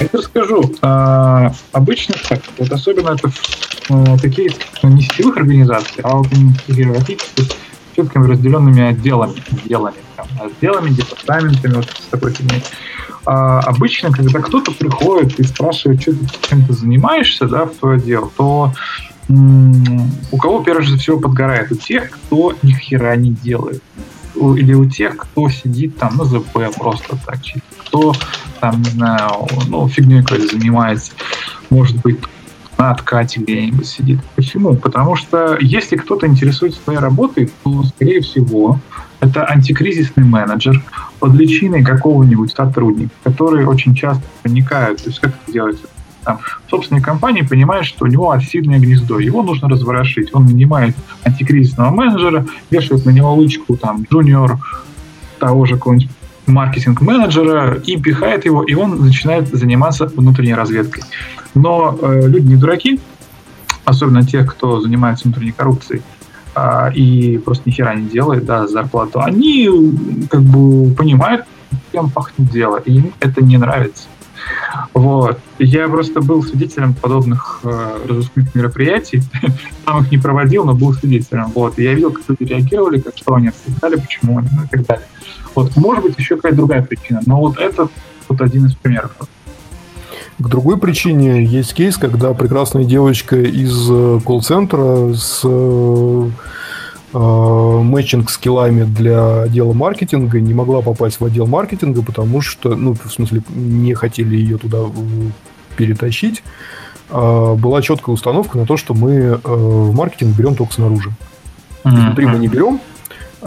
Я 0.00 0.08
расскажу. 0.12 0.62
А, 0.80 1.52
обычно 1.72 2.14
так, 2.26 2.40
вот 2.58 2.72
особенно 2.72 3.10
это 3.10 3.30
а, 3.90 4.16
такие 4.18 4.50
не 4.82 5.02
сетевых 5.02 5.36
организаций, 5.36 6.02
а 6.02 6.16
вот 6.16 6.28
иерархических 6.68 7.44
с 7.44 7.96
четкими 7.96 8.26
разделенными 8.26 8.82
отделами, 8.82 9.42
отделами, 9.50 9.96
там, 10.16 10.26
отделами, 10.40 10.90
департаментами, 10.90 11.74
вот 11.74 11.84
с 11.84 12.06
такой 12.10 12.32
фигней. 12.32 12.62
А, 13.26 13.60
обычно, 13.60 14.10
когда 14.10 14.40
кто-то 14.40 14.72
приходит 14.72 15.38
и 15.38 15.42
спрашивает, 15.44 16.00
что 16.00 16.12
ты 16.12 16.26
чем 16.48 16.64
то 16.64 16.72
занимаешься, 16.72 17.46
да, 17.46 17.66
в 17.66 17.74
твое 17.74 18.00
дело, 18.00 18.30
то 18.36 18.72
у 19.28 20.36
кого 20.38 20.62
прежде 20.62 20.96
всего 20.96 21.20
подгорает? 21.20 21.70
У 21.70 21.76
тех, 21.76 22.10
кто 22.10 22.54
ни 22.62 22.72
хера 22.72 23.14
не 23.16 23.30
делает 23.30 23.82
или 24.34 24.74
у 24.74 24.88
тех, 24.88 25.16
кто 25.16 25.48
сидит 25.50 25.98
там 25.98 26.16
на 26.16 26.24
ЗП 26.24 26.58
просто 26.76 27.18
так, 27.26 27.38
кто 27.90 28.12
там, 28.60 28.82
не 28.82 28.90
знаю, 28.90 29.48
ну, 29.68 29.88
фигней 29.88 30.22
какой-то 30.22 30.56
занимается, 30.56 31.12
может 31.70 31.96
быть, 32.02 32.18
на 32.78 32.92
откате 32.92 33.40
где-нибудь 33.40 33.86
сидит. 33.86 34.20
Почему? 34.36 34.74
Потому 34.74 35.16
что 35.16 35.58
если 35.60 35.96
кто-то 35.96 36.26
интересуется 36.26 36.80
своей 36.82 36.98
работой, 36.98 37.50
то, 37.62 37.82
скорее 37.84 38.20
всего, 38.20 38.78
это 39.20 39.44
антикризисный 39.44 40.24
менеджер 40.24 40.82
под 41.18 41.34
личиной 41.34 41.82
какого-нибудь 41.82 42.52
сотрудника, 42.52 43.12
которые 43.24 43.68
очень 43.68 43.94
часто 43.94 44.22
проникают. 44.42 45.02
То 45.02 45.08
есть 45.08 45.20
как 45.20 45.34
это 45.42 45.52
делается? 45.52 45.86
Там, 46.24 46.38
собственник 46.70 47.04
компании 47.04 47.42
понимает, 47.42 47.86
что 47.86 48.04
у 48.04 48.08
него 48.08 48.30
осиное 48.30 48.78
гнездо, 48.78 49.18
его 49.18 49.42
нужно 49.42 49.68
разворошить. 49.68 50.30
Он 50.32 50.46
нанимает 50.46 50.94
антикризисного 51.24 51.90
менеджера, 51.90 52.46
вешает 52.70 53.04
на 53.04 53.10
него 53.10 53.34
лычку 53.34 53.76
там 53.76 54.06
джуниор 54.10 54.58
того 55.38 55.66
же 55.66 55.74
какого-нибудь 55.74 56.14
маркетинг-менеджера 56.50 57.74
и 57.74 57.96
пихает 57.96 58.44
его, 58.44 58.62
и 58.62 58.74
он 58.74 59.00
начинает 59.00 59.48
заниматься 59.48 60.06
внутренней 60.06 60.54
разведкой. 60.54 61.02
Но 61.54 61.98
э, 62.00 62.26
люди 62.26 62.46
не 62.46 62.56
дураки, 62.56 63.00
особенно 63.84 64.24
те, 64.24 64.44
кто 64.44 64.80
занимается 64.80 65.24
внутренней 65.24 65.52
коррупцией, 65.52 66.02
э, 66.54 66.92
и 66.94 67.38
просто 67.38 67.68
ни 67.68 67.72
хера 67.72 67.94
не 67.94 68.08
делает, 68.08 68.44
да, 68.44 68.66
зарплату, 68.66 69.20
они 69.20 69.68
как 70.30 70.42
бы 70.42 70.94
понимают, 70.94 71.44
чем 71.92 72.10
пахнет 72.10 72.50
дело, 72.50 72.76
и 72.76 72.94
им 72.94 73.12
это 73.20 73.42
не 73.42 73.56
нравится. 73.56 74.04
Вот. 74.94 75.38
Я 75.58 75.88
просто 75.88 76.20
был 76.20 76.42
свидетелем 76.42 76.94
подобных 76.94 77.60
э, 77.62 77.98
разыскных 78.08 78.54
мероприятий. 78.54 79.22
Сам 79.84 80.02
их 80.02 80.10
не 80.10 80.18
проводил, 80.18 80.64
но 80.64 80.74
был 80.74 80.92
свидетелем. 80.94 81.52
Вот. 81.54 81.78
И 81.78 81.84
я 81.84 81.94
видел, 81.94 82.12
как 82.12 82.24
люди 82.28 82.44
реагировали, 82.44 83.00
как 83.00 83.16
что 83.16 83.34
они 83.34 83.48
отвлекали, 83.48 83.96
почему 83.96 84.38
они, 84.38 84.48
ну 84.52 84.64
и 84.64 84.68
так 84.68 84.86
далее. 84.86 85.06
Вот. 85.54 85.76
Может 85.76 86.04
быть, 86.04 86.18
еще 86.18 86.36
какая-то 86.36 86.56
другая 86.56 86.82
причина, 86.82 87.20
но 87.26 87.40
вот 87.40 87.58
это 87.58 87.88
вот 88.28 88.40
один 88.40 88.66
из 88.66 88.74
примеров. 88.74 89.12
К 90.38 90.48
другой 90.48 90.78
причине 90.78 91.44
есть 91.44 91.74
кейс, 91.74 91.98
когда 91.98 92.32
прекрасная 92.32 92.84
девочка 92.84 93.36
из 93.36 93.88
э, 93.90 94.20
колл-центра 94.24 95.12
с 95.12 95.42
э, 95.44 96.30
мэтчинг 97.12 98.30
скиллами 98.30 98.84
для 98.84 99.42
отдела 99.42 99.72
маркетинга 99.72 100.40
не 100.40 100.54
могла 100.54 100.80
попасть 100.80 101.20
в 101.20 101.24
отдел 101.24 101.46
маркетинга, 101.46 102.02
потому 102.02 102.40
что, 102.40 102.76
ну, 102.76 102.94
в 102.94 103.10
смысле, 103.10 103.42
не 103.48 103.94
хотели 103.94 104.36
ее 104.36 104.58
туда 104.58 104.78
перетащить. 105.76 106.42
А, 107.08 107.54
была 107.54 107.82
четкая 107.82 108.14
установка 108.14 108.58
на 108.58 108.66
то, 108.66 108.76
что 108.76 108.94
мы 108.94 109.40
в 109.42 109.94
маркетинг 109.94 110.36
берем 110.36 110.54
только 110.54 110.74
снаружи. 110.74 111.10
Внутри 111.82 112.26
мы 112.26 112.38
не 112.38 112.48
берем, 112.48 112.80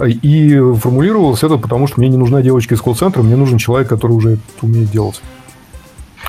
и 0.02 0.60
формулировалось 0.80 1.44
это 1.44 1.58
потому, 1.58 1.88
что 1.88 2.00
мне 2.00 2.10
не 2.10 2.18
нужна 2.18 2.42
девочка 2.42 2.76
из 2.76 2.82
колл-центра, 2.82 3.22
мне 3.22 3.36
нужен 3.36 3.58
человек, 3.58 3.88
который 3.88 4.14
уже 4.14 4.34
это 4.34 4.42
умеет 4.64 4.90
делать. 4.90 5.22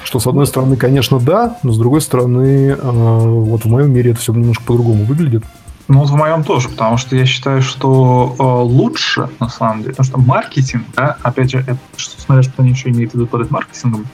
Что, 0.02 0.20
с 0.20 0.26
одной 0.26 0.46
стороны, 0.46 0.76
конечно, 0.76 1.18
да, 1.18 1.56
но 1.62 1.72
с 1.72 1.78
другой 1.78 2.00
стороны, 2.02 2.70
э, 2.70 2.76
вот 2.78 3.64
в 3.64 3.68
моем 3.68 3.92
мире 3.92 4.10
это 4.10 4.20
все 4.20 4.32
немножко 4.32 4.64
по-другому 4.64 5.04
выглядит. 5.04 5.44
Ну, 5.86 6.00
вот 6.00 6.10
в 6.10 6.14
моем 6.14 6.44
тоже, 6.44 6.70
потому 6.70 6.96
что 6.96 7.14
я 7.14 7.26
считаю, 7.26 7.60
что 7.60 8.34
э, 8.38 8.42
лучше, 8.42 9.28
на 9.38 9.50
самом 9.50 9.82
деле, 9.82 9.90
потому 9.90 10.06
что 10.06 10.18
маркетинг, 10.18 10.84
да, 10.96 11.18
опять 11.22 11.50
же, 11.50 11.58
это, 11.58 11.78
что, 11.96 12.18
смотря, 12.20 12.42
что 12.42 12.62
они 12.62 12.70
еще 12.70 12.88
имеют 12.88 13.12
в 13.12 13.14
виду 13.14 13.26
под 13.26 13.50
маркетингом, 13.50 14.06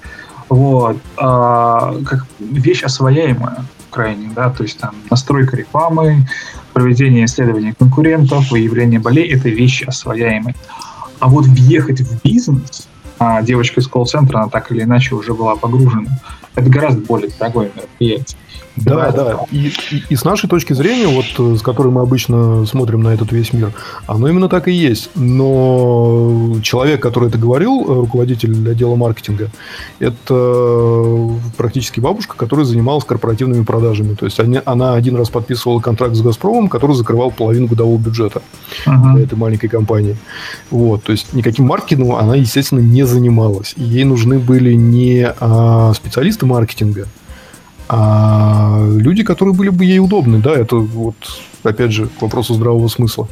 вот, 0.48 0.96
э, 0.96 1.20
как 1.20 2.26
вещь 2.40 2.82
освояемая 2.82 3.64
крайне, 3.90 4.32
да, 4.34 4.50
то 4.50 4.64
есть 4.64 4.78
там 4.78 4.94
настройка 5.10 5.56
рекламы, 5.56 6.26
проведение 6.72 7.24
исследований 7.24 7.72
конкурентов, 7.72 8.50
выявление 8.50 8.98
болей– 8.98 9.28
это 9.32 9.48
вещи 9.48 9.84
освояемые. 9.84 10.54
А 11.20 11.28
вот 11.28 11.46
въехать 11.46 12.00
в 12.00 12.22
бизнес, 12.22 12.88
а 13.18 13.42
девочка 13.42 13.80
из 13.80 13.86
колл-центра, 13.86 14.38
она 14.38 14.48
так 14.48 14.72
или 14.72 14.82
иначе 14.82 15.14
уже 15.14 15.34
была 15.34 15.54
погружена, 15.54 16.18
это 16.54 16.68
гораздо 16.70 17.00
более 17.02 17.30
дорогое 17.30 17.70
мероприятие. 17.74 18.38
Да, 18.76 19.10
да. 19.10 19.40
И, 19.50 19.72
и, 19.90 20.02
и 20.10 20.16
с 20.16 20.24
нашей 20.24 20.48
точки 20.48 20.72
зрения, 20.72 21.06
вот 21.06 21.26
э, 21.38 21.56
с 21.56 21.62
которой 21.62 21.88
мы 21.88 22.02
обычно 22.02 22.64
смотрим 22.66 23.02
на 23.02 23.08
этот 23.08 23.32
весь 23.32 23.52
мир, 23.52 23.72
оно 24.06 24.28
именно 24.28 24.48
так 24.48 24.68
и 24.68 24.72
есть. 24.72 25.10
Но 25.14 26.56
человек, 26.62 27.02
который 27.02 27.28
это 27.28 27.38
говорил, 27.38 27.82
э, 27.82 27.94
руководитель 28.00 28.70
отдела 28.70 28.94
маркетинга, 28.94 29.50
это 29.98 31.30
практически 31.56 32.00
бабушка, 32.00 32.36
которая 32.36 32.64
занималась 32.64 33.04
корпоративными 33.04 33.64
продажами. 33.64 34.14
То 34.14 34.24
есть 34.26 34.40
они, 34.40 34.60
она 34.64 34.94
один 34.94 35.16
раз 35.16 35.30
подписывала 35.30 35.80
контракт 35.80 36.14
с 36.14 36.22
Газпромом, 36.22 36.68
который 36.68 36.94
закрывал 36.96 37.30
половину 37.30 37.66
годового 37.66 37.98
бюджета 37.98 38.42
uh-huh. 38.86 39.14
для 39.14 39.24
этой 39.24 39.36
маленькой 39.36 39.68
компании. 39.68 40.16
Вот, 40.70 41.02
то 41.02 41.12
есть 41.12 41.32
никаким 41.32 41.66
маркетингом 41.66 42.16
она, 42.16 42.36
естественно, 42.36 42.80
не 42.80 43.04
занималась. 43.04 43.74
Ей 43.76 44.04
нужны 44.04 44.38
были 44.38 44.74
не 44.74 45.32
а, 45.40 45.92
специалисты 45.94 46.46
маркетинга, 46.46 47.06
а 47.92 48.86
люди, 48.88 49.24
которые 49.24 49.52
были 49.52 49.70
бы 49.70 49.84
ей 49.84 49.98
удобны, 49.98 50.38
да, 50.38 50.52
это 50.52 50.76
вот, 50.76 51.16
опять 51.64 51.90
же, 51.90 52.06
к 52.06 52.22
вопросу 52.22 52.54
здравого 52.54 52.86
смысла. 52.86 53.26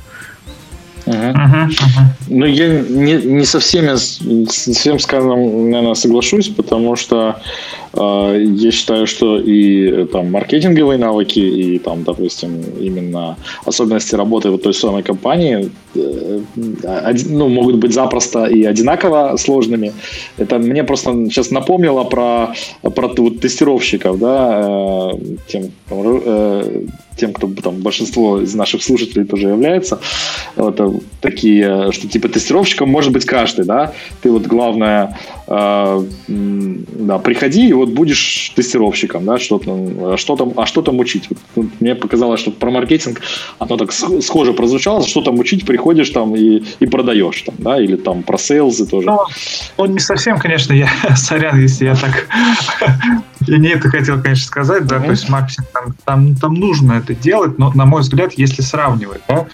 Ну, 2.28 2.46
я 2.46 2.68
не, 2.68 3.14
не 3.14 3.44
со 3.44 3.58
всеми, 3.58 3.96
со 3.96 4.72
всем 4.72 4.98
сказанным, 4.98 5.70
наверное, 5.70 5.94
соглашусь, 5.94 6.48
потому 6.48 6.96
что 6.96 7.40
э, 7.94 8.44
я 8.56 8.70
считаю, 8.70 9.06
что 9.06 9.38
и 9.38 10.04
там 10.06 10.30
маркетинговые 10.30 10.98
навыки, 10.98 11.38
и 11.38 11.78
там, 11.78 12.04
допустим, 12.04 12.62
именно 12.80 13.36
особенности 13.64 14.14
работы 14.14 14.50
в 14.50 14.58
той 14.58 14.74
самой 14.74 15.02
компании 15.02 15.70
э, 15.94 16.40
ну, 17.28 17.48
могут 17.48 17.76
быть 17.76 17.94
запросто 17.94 18.44
и 18.44 18.64
одинаково 18.64 19.36
сложными. 19.36 19.92
Это 20.36 20.58
мне 20.58 20.84
просто 20.84 21.12
сейчас 21.30 21.50
напомнило 21.50 22.04
про, 22.04 22.54
про 22.82 23.08
вот, 23.16 23.40
тестировщиков, 23.40 24.18
да, 24.18 24.60
э, 24.62 25.36
тем, 25.46 25.70
э, 25.90 26.86
тем, 27.18 27.32
кто 27.32 27.48
там 27.48 27.76
большинство 27.76 28.40
из 28.40 28.54
наших 28.54 28.82
слушателей 28.82 29.26
тоже 29.26 29.48
является, 29.48 30.00
вот, 30.56 30.80
э, 30.80 30.90
такие, 31.20 31.92
что 31.92 32.08
типа 32.08 32.28
тестировщиком 32.28 32.88
может 32.88 33.12
быть 33.12 33.24
каждый, 33.24 33.64
да, 33.64 33.92
ты 34.22 34.30
вот 34.30 34.46
главное, 34.46 35.18
э, 35.46 36.04
да, 36.28 37.18
приходи 37.18 37.68
и 37.68 37.72
вот 37.72 37.90
будешь 37.90 38.52
тестировщиком, 38.54 39.24
да, 39.24 39.38
что 39.38 39.58
там, 39.58 40.16
что 40.16 40.36
там, 40.36 40.52
а 40.56 40.66
что 40.66 40.82
там 40.82 40.98
учить? 40.98 41.28
Вот, 41.54 41.66
мне 41.80 41.94
показалось, 41.94 42.40
что 42.40 42.50
про 42.50 42.70
маркетинг 42.70 43.20
оно 43.58 43.76
так 43.76 43.92
схоже 43.92 44.52
прозвучало, 44.52 45.06
что 45.06 45.20
там 45.20 45.38
учить, 45.38 45.66
приходишь 45.66 46.10
там 46.10 46.36
и, 46.36 46.62
и 46.80 46.86
продаешь 46.86 47.42
там, 47.42 47.54
да, 47.58 47.80
или 47.80 47.96
там 47.96 48.22
про 48.22 48.38
сейлзы 48.38 48.86
тоже. 48.86 49.06
Ну, 49.06 49.18
он 49.76 49.92
не 49.92 50.00
совсем, 50.00 50.38
конечно, 50.38 50.72
я, 50.72 50.88
сорян, 51.16 51.60
если 51.60 51.86
я 51.86 51.94
так 51.94 52.28
я 53.40 53.58
не 53.58 53.68
это 53.68 53.88
хотел, 53.88 54.20
конечно, 54.20 54.46
сказать, 54.46 54.86
да, 54.86 54.96
mm-hmm. 54.96 55.04
то 55.04 55.10
есть 55.10 55.28
маркетинг 55.28 55.66
там, 55.72 55.94
там, 56.04 56.36
там 56.36 56.54
нужно 56.54 56.94
это 56.94 57.14
делать, 57.14 57.58
но, 57.58 57.72
на 57.72 57.86
мой 57.86 58.02
взгляд, 58.02 58.32
если 58.36 58.62
сравнивать, 58.62 59.20
да, 59.28 59.46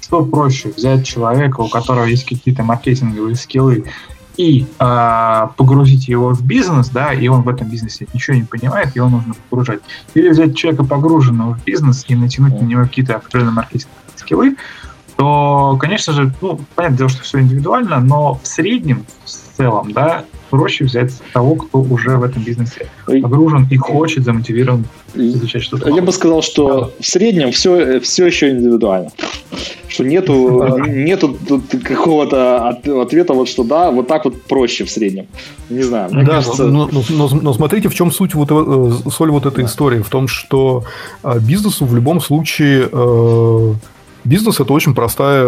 что 0.00 0.24
проще 0.24 0.72
взять 0.76 1.06
человека, 1.06 1.60
у 1.60 1.68
которого 1.68 2.04
есть 2.04 2.24
какие-то 2.24 2.62
маркетинговые 2.62 3.36
скиллы, 3.36 3.84
и 4.36 4.66
э, 4.78 5.48
погрузить 5.56 6.08
его 6.08 6.34
в 6.34 6.44
бизнес, 6.44 6.90
да, 6.90 7.12
и 7.12 7.26
он 7.28 7.42
в 7.42 7.48
этом 7.48 7.68
бизнесе 7.68 8.06
ничего 8.12 8.36
не 8.36 8.42
понимает, 8.42 8.94
его 8.94 9.08
нужно 9.08 9.34
погружать. 9.48 9.80
Или 10.14 10.28
взять 10.28 10.56
человека, 10.56 10.84
погруженного 10.84 11.54
в 11.54 11.64
бизнес, 11.64 12.04
и 12.08 12.14
натянуть 12.14 12.60
на 12.60 12.64
него 12.64 12.82
какие-то 12.82 13.16
определенные 13.16 13.52
маркетинговые 13.52 13.96
скиллы, 14.16 14.56
то, 15.16 15.78
конечно 15.80 16.12
же, 16.12 16.34
ну, 16.42 16.60
понятное 16.74 16.98
дело, 16.98 17.08
что 17.08 17.22
все 17.22 17.40
индивидуально, 17.40 18.00
но 18.00 18.34
в 18.34 18.46
среднем, 18.46 19.06
в 19.24 19.56
целом, 19.56 19.92
да, 19.92 20.24
проще 20.50 20.84
взять 20.84 21.12
того, 21.32 21.56
кто 21.56 21.80
уже 21.80 22.16
в 22.16 22.22
этом 22.22 22.42
бизнесе 22.42 22.88
погружен 23.06 23.66
и 23.70 23.76
хочет, 23.76 24.24
замотивирован 24.24 24.84
изучать 25.14 25.62
что-то. 25.62 25.90
Я 25.90 26.02
бы 26.02 26.12
сказал, 26.12 26.42
что 26.42 26.92
в 26.98 27.06
среднем 27.06 27.52
все, 27.52 28.00
все 28.00 28.26
еще 28.26 28.50
индивидуально. 28.50 29.10
Что 29.88 30.04
нету, 30.04 30.84
нету 30.88 31.36
какого-то 31.84 32.68
ответа, 32.68 33.32
вот 33.32 33.48
что 33.48 33.64
да, 33.64 33.90
вот 33.90 34.08
так 34.08 34.24
вот 34.24 34.42
проще 34.42 34.84
в 34.84 34.90
среднем. 34.90 35.26
Не 35.70 35.82
знаю. 35.82 36.12
Мне 36.12 36.24
да, 36.24 36.32
кажется... 36.32 36.66
но, 36.66 36.88
но, 36.90 37.02
но, 37.08 37.28
но 37.28 37.54
смотрите, 37.54 37.88
в 37.88 37.94
чем 37.94 38.10
суть 38.10 38.34
вот, 38.34 38.48
э, 38.50 39.10
соль 39.10 39.30
вот 39.30 39.46
этой 39.46 39.64
да. 39.64 39.70
истории. 39.70 40.00
В 40.00 40.08
том, 40.10 40.28
что 40.28 40.84
э, 41.22 41.38
бизнесу 41.40 41.86
в 41.86 41.94
любом 41.94 42.20
случае 42.20 42.88
э, 42.90 43.74
бизнес 44.24 44.60
это 44.60 44.72
очень 44.72 44.94
простая 44.94 45.46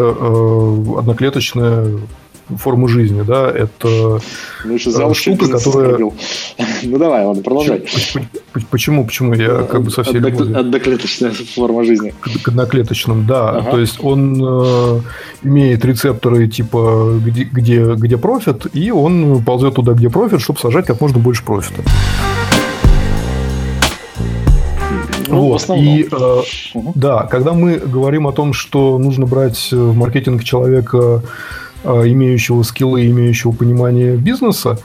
одноклеточная 0.99 1.99
форму 2.57 2.89
жизни, 2.89 3.23
да, 3.23 3.51
это 3.51 4.21
что 4.79 5.15
штука, 5.15 5.49
которая... 5.49 5.99
Ну 6.83 6.99
давай, 6.99 7.25
ладно, 7.25 7.43
продолжай. 7.43 7.85
Почему? 8.71 9.05
Почему? 9.05 9.35
Я 9.35 9.63
как 9.63 9.83
бы 9.83 9.91
со 9.91 10.03
всей 10.03 10.21
любовью... 10.21 10.59
Одноклеточная 10.59 11.33
форма 11.33 11.85
жизни. 11.85 12.15
К 12.43 12.49
одноклеточным, 12.49 13.27
да. 13.27 13.51
Ага. 13.51 13.71
То 13.73 13.81
есть 13.81 14.03
он 14.03 14.41
э, 14.43 15.01
имеет 15.43 15.85
рецепторы 15.85 16.49
типа 16.49 17.19
где, 17.25 17.45
где, 17.45 17.95
где 17.95 18.17
профит, 18.17 18.67
и 18.73 18.91
он 18.91 19.43
ползет 19.45 19.75
туда, 19.75 19.93
где 19.93 20.09
профит, 20.09 20.41
чтобы 20.41 20.59
сажать 20.59 20.87
как 20.87 21.01
можно 21.01 21.19
больше 21.19 21.45
профита. 21.45 21.83
Ну, 25.29 25.41
вот. 25.43 25.69
И 25.77 26.09
э, 26.11 26.43
угу. 26.75 26.93
да, 26.95 27.25
когда 27.25 27.53
мы 27.53 27.77
говорим 27.77 28.27
о 28.27 28.33
том, 28.33 28.53
что 28.55 28.99
нужно 28.99 29.27
брать 29.27 29.69
в 29.73 29.95
маркетинг 29.95 30.43
человека 30.43 30.99
Э, 31.09 31.21
имеющего 31.85 32.63
скиллы, 32.63 33.07
имеющего 33.07 33.53
понимание 33.53 34.17
бизнеса, 34.17 34.79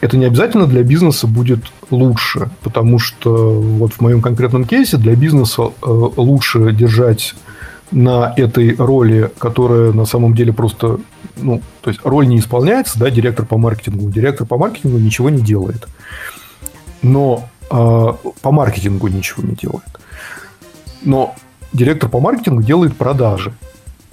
это 0.00 0.16
не 0.16 0.26
обязательно 0.26 0.66
для 0.66 0.82
бизнеса 0.82 1.26
будет 1.26 1.60
лучше, 1.90 2.50
потому 2.62 2.98
что 2.98 3.60
вот 3.60 3.94
в 3.94 4.00
моем 4.00 4.22
конкретном 4.22 4.64
кейсе 4.64 4.96
для 4.96 5.16
бизнеса 5.16 5.62
э, 5.62 5.86
лучше 5.86 6.72
держать 6.72 7.34
на 7.90 8.32
этой 8.36 8.76
роли, 8.76 9.30
которая 9.38 9.92
на 9.92 10.04
самом 10.04 10.34
деле 10.34 10.52
просто, 10.52 11.00
ну, 11.36 11.62
то 11.80 11.90
есть 11.90 12.00
роль 12.04 12.28
не 12.28 12.38
исполняется, 12.38 12.98
да, 12.98 13.10
директор 13.10 13.44
по 13.44 13.58
маркетингу. 13.58 14.10
Директор 14.10 14.46
по 14.46 14.58
маркетингу 14.58 14.98
ничего 14.98 15.30
не 15.30 15.40
делает. 15.40 15.88
Но 17.02 17.48
э, 17.70 17.74
по 18.42 18.52
маркетингу 18.52 19.08
ничего 19.08 19.42
не 19.42 19.54
делает. 19.54 19.88
Но 21.02 21.34
директор 21.72 22.08
по 22.08 22.20
маркетингу 22.20 22.62
делает 22.62 22.96
продажи. 22.96 23.52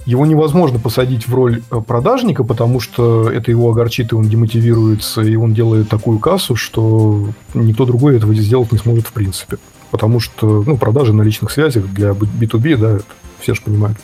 Его 0.06 0.24
невозможно 0.24 0.78
посадить 0.78 1.26
в 1.26 1.34
роль 1.34 1.62
э, 1.70 1.80
продажника, 1.80 2.44
потому 2.44 2.78
что 2.78 3.28
это 3.28 3.50
его 3.50 3.70
огорчит, 3.70 4.12
и 4.12 4.14
он 4.14 4.28
демотивируется, 4.28 5.20
и 5.20 5.34
он 5.34 5.52
делает 5.52 5.88
такую 5.88 6.20
кассу, 6.20 6.54
что 6.54 7.28
никто 7.54 7.84
другой 7.84 8.16
этого 8.16 8.32
сделать 8.34 8.70
не 8.70 8.78
сможет 8.78 9.08
в 9.08 9.12
принципе. 9.12 9.58
Потому 9.90 10.20
что 10.20 10.62
ну, 10.64 10.76
продажи 10.76 11.12
на 11.12 11.22
личных 11.22 11.50
связях 11.50 11.86
для 11.86 12.10
B2B, 12.10 12.76
да, 12.76 12.98
все 13.40 13.54
же 13.54 13.62
понимают. 13.62 13.98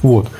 Вот. 0.00 0.30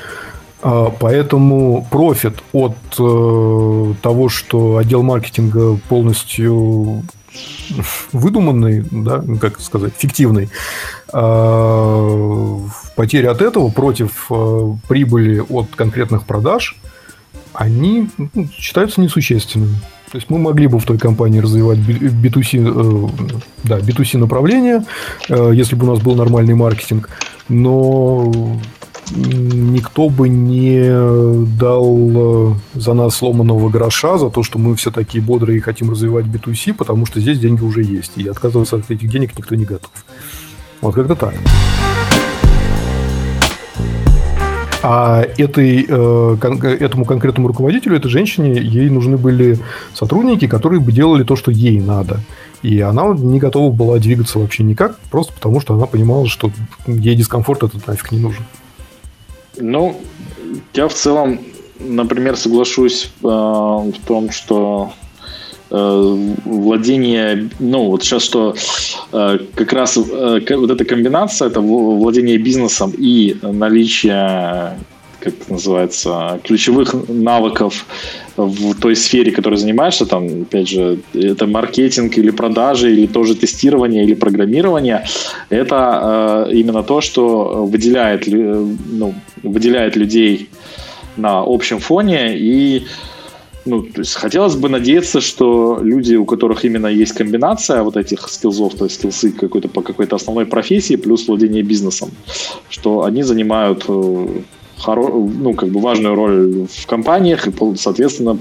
А, 0.62 0.90
поэтому 0.98 1.86
профит 1.90 2.38
от 2.52 2.76
э, 2.98 3.94
того, 4.00 4.28
что 4.30 4.78
отдел 4.78 5.02
маркетинга 5.02 5.78
полностью 5.88 7.02
выдуманный, 8.12 8.84
да, 8.90 9.22
как 9.40 9.60
сказать, 9.60 9.92
фиктивный, 9.96 10.48
а, 11.12 12.60
потери 12.94 13.26
от 13.26 13.42
этого 13.42 13.70
против 13.70 14.26
э, 14.30 14.72
прибыли 14.88 15.42
от 15.48 15.68
конкретных 15.74 16.24
продаж, 16.24 16.76
они 17.52 18.08
ну, 18.16 18.48
считаются 18.52 19.00
несущественными. 19.00 19.76
То 20.10 20.18
есть 20.18 20.30
мы 20.30 20.38
могли 20.38 20.66
бы 20.66 20.78
в 20.78 20.84
той 20.84 20.98
компании 20.98 21.40
развивать 21.40 21.78
B2C, 21.78 22.58
э, 22.62 23.42
да, 23.64 23.78
B2C 23.78 24.18
направление, 24.18 24.84
э, 25.28 25.50
если 25.52 25.74
бы 25.74 25.86
у 25.86 25.90
нас 25.90 26.02
был 26.02 26.14
нормальный 26.14 26.54
маркетинг, 26.54 27.10
но 27.48 28.32
никто 29.10 30.08
бы 30.08 30.28
не 30.28 31.46
дал 31.58 32.56
за 32.74 32.94
нас 32.94 33.16
сломанного 33.16 33.68
гроша 33.68 34.18
за 34.18 34.30
то, 34.30 34.42
что 34.42 34.58
мы 34.58 34.74
все 34.76 34.90
такие 34.90 35.22
бодрые 35.22 35.58
и 35.58 35.60
хотим 35.60 35.90
развивать 35.90 36.26
B2C, 36.26 36.74
потому 36.74 37.06
что 37.06 37.20
здесь 37.20 37.38
деньги 37.38 37.62
уже 37.62 37.82
есть, 37.82 38.12
и 38.16 38.26
отказываться 38.28 38.76
от 38.76 38.90
этих 38.90 39.08
денег 39.08 39.36
никто 39.38 39.54
не 39.54 39.64
готов. 39.64 39.90
Вот 40.80 40.94
как-то 40.94 41.14
так. 41.14 41.34
А 44.88 45.22
этой, 45.36 45.84
э, 45.88 46.36
этому 46.78 47.04
конкретному 47.04 47.48
руководителю, 47.48 47.96
этой 47.96 48.08
женщине, 48.08 48.60
ей 48.60 48.88
нужны 48.88 49.16
были 49.16 49.58
сотрудники, 49.94 50.46
которые 50.46 50.80
бы 50.80 50.92
делали 50.92 51.24
то, 51.24 51.34
что 51.34 51.50
ей 51.50 51.80
надо. 51.80 52.20
И 52.62 52.80
она 52.80 53.08
не 53.08 53.40
готова 53.40 53.72
была 53.72 53.98
двигаться 53.98 54.38
вообще 54.38 54.62
никак, 54.62 54.98
просто 55.10 55.32
потому 55.32 55.60
что 55.60 55.74
она 55.74 55.86
понимала, 55.86 56.28
что 56.28 56.52
ей 56.86 57.16
дискомфорт 57.16 57.64
этот 57.64 57.86
нафиг 57.86 58.12
не 58.12 58.20
нужен. 58.20 58.44
Ну, 59.58 60.00
я 60.74 60.88
в 60.88 60.94
целом, 60.94 61.40
например, 61.78 62.36
соглашусь 62.36 63.10
э, 63.22 63.26
в 63.26 63.94
том, 64.06 64.30
что 64.30 64.92
э, 65.70 66.34
владение, 66.44 67.48
ну 67.58 67.90
вот 67.90 68.02
сейчас 68.02 68.22
что 68.22 68.54
э, 69.12 69.38
как 69.54 69.72
раз 69.72 69.96
э, 69.96 70.56
вот 70.56 70.70
эта 70.70 70.84
комбинация, 70.84 71.48
это 71.48 71.60
владение 71.60 72.38
бизнесом 72.38 72.92
и 72.96 73.36
наличие 73.42 74.78
как 75.26 75.48
называется, 75.48 76.40
ключевых 76.44 76.94
навыков 77.08 77.86
в 78.36 78.74
той 78.80 78.94
сфере, 78.94 79.32
которой 79.32 79.56
занимаешься, 79.56 80.06
там, 80.06 80.42
опять 80.42 80.68
же, 80.68 80.98
это 81.14 81.46
маркетинг 81.46 82.18
или 82.18 82.30
продажи, 82.30 82.92
или 82.92 83.06
тоже 83.06 83.34
тестирование, 83.34 84.04
или 84.04 84.14
программирование, 84.14 85.04
это 85.50 86.46
э, 86.48 86.52
именно 86.54 86.82
то, 86.82 87.00
что 87.00 87.66
выделяет, 87.66 88.26
ну, 88.26 89.14
выделяет 89.42 89.96
людей 89.96 90.48
на 91.16 91.42
общем 91.46 91.78
фоне. 91.78 92.36
И 92.38 92.86
ну, 93.66 93.82
то 93.82 94.00
есть 94.00 94.14
хотелось 94.14 94.54
бы 94.54 94.68
надеяться, 94.68 95.20
что 95.20 95.80
люди, 95.82 96.14
у 96.14 96.24
которых 96.24 96.64
именно 96.64 96.86
есть 96.86 97.12
комбинация 97.12 97.82
вот 97.82 97.96
этих 97.96 98.28
скиллзов, 98.28 98.74
то 98.74 98.84
есть 98.84 98.96
скиллсы 98.96 99.32
какой-то 99.32 99.68
по 99.68 99.82
какой-то 99.82 100.16
основной 100.16 100.46
профессии 100.46 100.96
плюс 100.96 101.26
владение 101.28 101.62
бизнесом, 101.62 102.10
что 102.68 103.02
они 103.04 103.24
занимают 103.24 103.84
э, 103.88 104.26
хоро- 104.78 105.32
ну, 105.38 105.54
как 105.54 105.68
бы 105.68 105.80
важную 105.80 106.14
роль 106.14 106.66
в 106.66 106.86
компаниях, 106.86 107.46
и, 107.48 107.52
соответственно, 107.76 108.38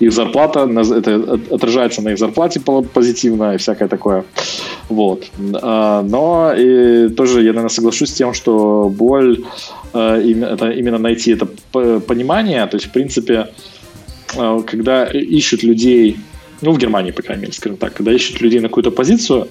их 0.00 0.12
зарплата, 0.12 0.60
это 0.60 1.40
отражается 1.50 2.02
на 2.02 2.10
их 2.10 2.18
зарплате 2.18 2.60
позитивно 2.60 3.54
и 3.54 3.58
всякое 3.58 3.88
такое. 3.88 4.24
Вот. 4.88 5.24
А, 5.62 6.02
но 6.02 6.52
и 6.56 7.08
тоже 7.10 7.40
я, 7.40 7.48
наверное, 7.48 7.68
соглашусь 7.68 8.10
с 8.10 8.14
тем, 8.14 8.34
что 8.34 8.88
боль 8.88 9.44
э, 9.94 10.32
это 10.42 10.70
именно 10.70 10.98
найти 10.98 11.32
это 11.32 11.46
понимание, 12.00 12.66
то 12.66 12.76
есть, 12.76 12.86
в 12.86 12.92
принципе, 12.92 13.48
Э, 14.36 14.62
когда 14.66 15.04
ищут 15.04 15.62
людей, 15.62 16.16
ну, 16.60 16.72
в 16.72 16.78
Германии, 16.78 17.10
по 17.10 17.22
крайней 17.22 17.42
мере, 17.42 17.52
скажем 17.52 17.76
так, 17.76 17.94
когда 17.94 18.12
ищут 18.12 18.40
людей 18.40 18.60
на 18.60 18.68
какую-то 18.68 18.90
позицию, 18.90 19.48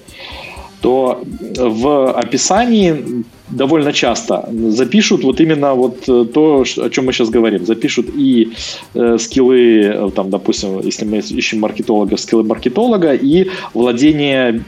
то 0.82 1.22
в 1.56 2.12
описании 2.12 3.24
довольно 3.50 3.92
часто 3.92 4.48
запишут 4.70 5.24
вот 5.24 5.40
именно 5.40 5.74
вот 5.74 6.08
э, 6.08 6.24
то, 6.24 6.64
о 6.76 6.90
чем 6.90 7.06
мы 7.06 7.12
сейчас 7.12 7.30
говорим. 7.30 7.64
Запишут 7.66 8.06
и 8.16 8.52
э, 8.94 9.18
скиллы, 9.18 9.82
э, 9.84 10.10
там, 10.14 10.30
допустим, 10.30 10.80
если 10.80 11.04
мы 11.04 11.18
ищем 11.18 11.60
маркетолога, 11.60 12.16
скиллы 12.16 12.42
маркетолога 12.42 13.12
и 13.14 13.48
владение 13.74 14.64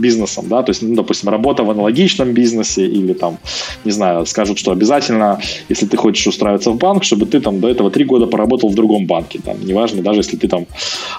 бизнесом, 0.00 0.44
да, 0.48 0.62
то 0.62 0.70
есть, 0.70 0.82
ну, 0.82 0.94
допустим, 0.94 1.30
работа 1.30 1.64
в 1.64 1.70
аналогичном 1.70 2.32
бизнесе 2.32 2.86
или 2.86 3.14
там, 3.14 3.38
не 3.84 3.92
знаю, 3.92 4.26
скажут, 4.26 4.58
что 4.58 4.72
обязательно, 4.72 5.40
если 5.70 5.86
ты 5.86 5.96
хочешь 5.96 6.26
устраиваться 6.26 6.70
в 6.70 6.76
банк, 6.76 7.04
чтобы 7.04 7.26
ты 7.26 7.40
там 7.40 7.60
до 7.60 7.68
этого 7.68 7.90
три 7.90 8.04
года 8.04 8.26
поработал 8.26 8.68
в 8.68 8.74
другом 8.74 9.06
банке, 9.06 9.40
там, 9.44 9.56
неважно, 9.64 10.02
даже 10.02 10.20
если 10.20 10.36
ты 10.36 10.48
там 10.48 10.66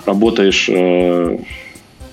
работаешь 0.05 0.69
э, 0.69 1.37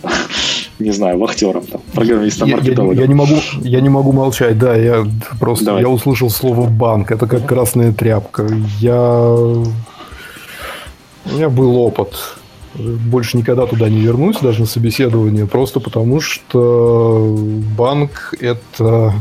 не 0.83 0.93
знаю, 0.93 1.19
вахтером, 1.19 1.65
там, 1.65 1.81
программистом, 1.93 2.51
маркетологом. 2.51 2.95
Я, 2.95 3.01
я, 3.01 3.03
я, 3.03 3.09
не 3.09 3.15
могу, 3.15 3.35
я 3.63 3.81
не 3.81 3.89
могу 3.89 4.13
молчать, 4.13 4.59
да, 4.59 4.77
я 4.77 5.07
просто 5.41 5.67
Давай. 5.67 5.83
я 5.83 5.89
услышал 5.89 6.31
слово 6.31 6.69
банк, 6.69 7.11
это 7.11 7.27
как 7.27 7.47
красная 7.47 7.93
тряпка. 7.93 8.49
Я 8.81 9.37
у 11.25 11.35
меня 11.35 11.49
был 11.49 11.77
опыт. 11.77 12.15
Больше 12.75 13.37
никогда 13.37 13.67
туда 13.67 13.89
не 13.89 14.01
вернусь, 14.01 14.39
даже 14.39 14.61
на 14.61 14.67
собеседование, 14.67 15.47
просто 15.47 15.79
потому 15.79 16.21
что 16.21 17.37
банк 17.77 18.35
это 18.41 19.13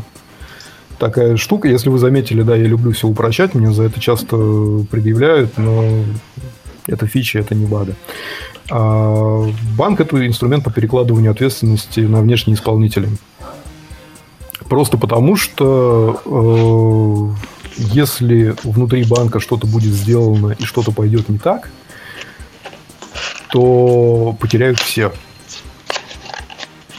такая 0.98 1.36
штука. 1.36 1.68
Если 1.68 1.90
вы 1.90 2.00
заметили, 2.00 2.44
да, 2.44 2.56
я 2.56 2.66
люблю 2.66 2.92
все 2.92 3.08
упрощать, 3.08 3.54
мне 3.54 3.72
за 3.72 3.84
это 3.84 4.00
часто 4.00 4.38
предъявляют, 4.90 5.58
но 5.58 5.84
это 6.88 7.08
фича, 7.08 7.40
это 7.40 7.54
не 7.54 7.66
бада. 7.66 7.96
А 8.74 9.48
банк– 9.78 10.00
это 10.02 10.26
инструмент 10.26 10.64
по 10.64 10.72
перекладыванию 10.72 11.32
ответственности 11.32 12.00
на 12.00 12.22
внешние 12.22 12.56
исполнители. 12.56 13.10
Просто 14.70 14.98
потому, 14.98 15.36
что 15.36 16.22
э, 16.26 17.76
если 17.78 18.56
внутри 18.64 19.04
банка 19.04 19.42
что-то 19.42 19.68
будет 19.68 19.94
сделано 19.94 20.56
и 20.58 20.64
что-то 20.64 20.94
пойдет 20.94 21.28
не 21.28 21.38
так, 21.38 21.70
то 23.50 24.38
потеряют 24.40 24.80
все. 24.80 25.12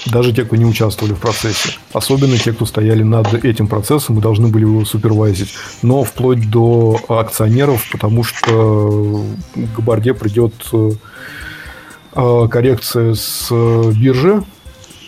Даже 0.04 0.34
те, 0.34 0.44
кто 0.44 0.56
не 0.56 0.66
участвовали 0.66 1.14
в 1.14 1.20
процессе. 1.20 1.70
Особенно 1.94 2.36
те, 2.36 2.52
кто 2.52 2.66
стояли 2.66 3.02
над 3.02 3.32
этим 3.32 3.66
процессом 3.66 4.18
и 4.18 4.20
должны 4.20 4.48
были 4.48 4.64
его 4.64 4.84
супервайзить. 4.84 5.54
Но 5.80 6.04
вплоть 6.04 6.50
до 6.50 7.00
акционеров, 7.08 7.88
потому 7.90 8.24
что 8.24 9.24
к 9.54 9.80
борде 9.80 10.12
придет 10.12 10.52
э, 10.74 10.90
коррекция 12.14 13.14
с 13.14 13.48
э, 13.50 13.92
биржи, 13.94 14.42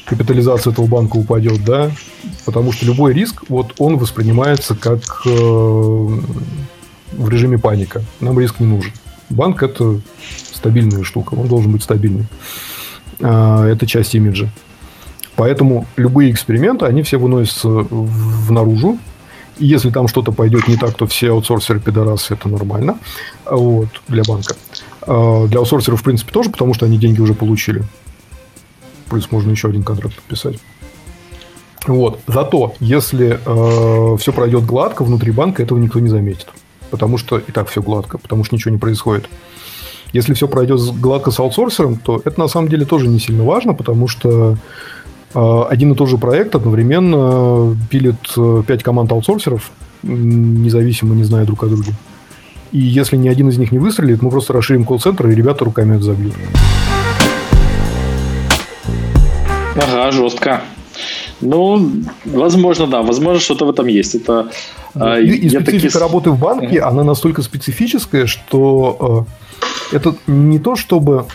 капитализация 0.07 0.73
этого 0.73 0.87
банка 0.87 1.17
упадет, 1.17 1.65
да, 1.65 1.91
потому 2.45 2.73
что 2.73 2.87
любой 2.87 3.13
риск, 3.13 3.45
вот 3.49 3.75
он 3.79 3.97
воспринимается 3.99 4.75
как 4.75 5.03
э, 5.27 5.31
в 5.31 7.29
режиме 7.29 7.59
паника. 7.59 8.03
Нам 8.21 8.39
риск 8.41 8.61
не 8.61 8.67
нужен. 8.67 8.93
Банк 9.31 9.63
это 9.63 10.01
стабильная 10.53 11.03
штука, 11.03 11.35
он 11.35 11.49
должен 11.49 11.73
быть 11.73 11.83
стабильным. 11.83 12.27
А, 13.21 13.67
это 13.67 13.87
часть 13.87 14.15
имиджа. 14.15 14.49
Поэтому 15.37 15.87
любые 15.97 16.31
эксперименты, 16.31 16.87
они 16.87 17.03
все 17.03 17.19
выносятся 17.19 17.69
в, 17.69 18.53
наружу. 18.53 18.99
И 19.59 19.67
если 19.67 19.91
там 19.91 20.09
что-то 20.09 20.33
пойдет 20.33 20.69
не 20.69 20.77
так, 20.77 20.95
то 20.95 21.07
все 21.07 21.31
аутсорсеры 21.31 21.81
пидорасы, 21.81 22.35
это 22.35 22.49
нормально 22.49 22.99
вот, 23.45 23.89
для 24.09 24.23
банка. 24.25 24.55
А, 25.07 25.47
для 25.47 25.59
аутсорсеров, 25.59 26.01
в 26.01 26.05
принципе, 26.05 26.33
тоже, 26.33 26.51
потому 26.51 26.75
что 26.75 26.87
они 26.87 26.99
деньги 26.99 27.21
уже 27.21 27.35
получили. 27.35 27.83
Плюс 29.09 29.31
можно 29.31 29.51
еще 29.51 29.69
один 29.69 29.83
контракт 29.83 30.17
подписать. 30.17 30.59
Вот. 31.87 32.21
Зато, 32.27 32.75
если 32.81 33.39
э, 33.45 34.17
все 34.17 34.33
пройдет 34.33 34.65
гладко 34.65 35.05
внутри 35.05 35.33
банка, 35.33 35.63
этого 35.63 35.79
никто 35.79 36.01
не 36.01 36.09
заметит. 36.09 36.49
Потому 36.91 37.19
что 37.19 37.39
и 37.39 37.53
так 37.53 37.69
все 37.69 37.83
гладко, 37.83 38.19
потому 38.19 38.45
что 38.45 38.55
ничего 38.55 38.73
не 38.73 38.79
происходит. 38.79 39.29
Если 40.13 40.33
все 40.33 40.49
пройдет 40.49 40.81
гладко 41.01 41.31
с 41.31 41.41
аутсорсером, 41.41 41.97
то 41.97 42.23
это 42.25 42.39
на 42.41 42.49
самом 42.49 42.69
деле 42.69 42.87
тоже 42.87 43.09
не 43.09 43.19
сильно 43.19 43.45
важно, 43.45 43.75
потому 43.75 44.09
что 44.09 44.57
э, 45.35 45.63
один 45.69 45.93
и 45.93 45.95
тот 45.95 46.09
же 46.09 46.17
проект 46.17 46.55
одновременно 46.55 47.77
пилит 47.91 48.21
5 48.35 48.71
э, 48.71 48.79
команд 48.79 49.13
аутсорсеров, 49.13 49.71
независимо, 50.03 51.15
не 51.15 51.25
зная 51.25 51.45
друг 51.45 51.65
о 51.65 51.67
друге. 51.67 51.93
И 52.75 52.81
если 52.81 53.17
ни 53.17 53.29
один 53.29 53.49
из 53.51 53.57
них 53.57 53.71
не 53.71 53.79
выстрелит, 53.79 54.21
мы 54.21 54.31
просто 54.31 54.53
расширим 54.53 54.85
колл-центр, 54.85 55.29
и 55.29 55.35
ребята 55.37 55.65
руками 55.65 55.95
это 55.95 56.07
забьют. 56.07 56.35
Ага, 59.77 60.11
жестко. 60.11 60.61
Ну, 61.41 61.89
возможно, 62.25 62.89
да, 62.89 63.03
возможно, 63.03 63.39
что-то 63.39 63.67
в 63.67 63.71
этом 63.71 63.87
есть. 63.87 64.17
Это, 64.17 64.51
а, 64.97 65.21
и, 65.21 65.29
и 65.29 65.49
специфика 65.51 65.93
таки... 65.93 65.99
работы 65.99 66.31
в 66.31 66.39
банке, 66.41 66.79
uh-huh. 66.79 66.89
она 66.89 67.05
настолько 67.05 67.43
специфическая, 67.43 68.27
что 68.27 69.29
э, 69.93 69.97
это 69.97 70.17
не 70.27 70.59
то, 70.59 70.75
чтобы 70.75 71.27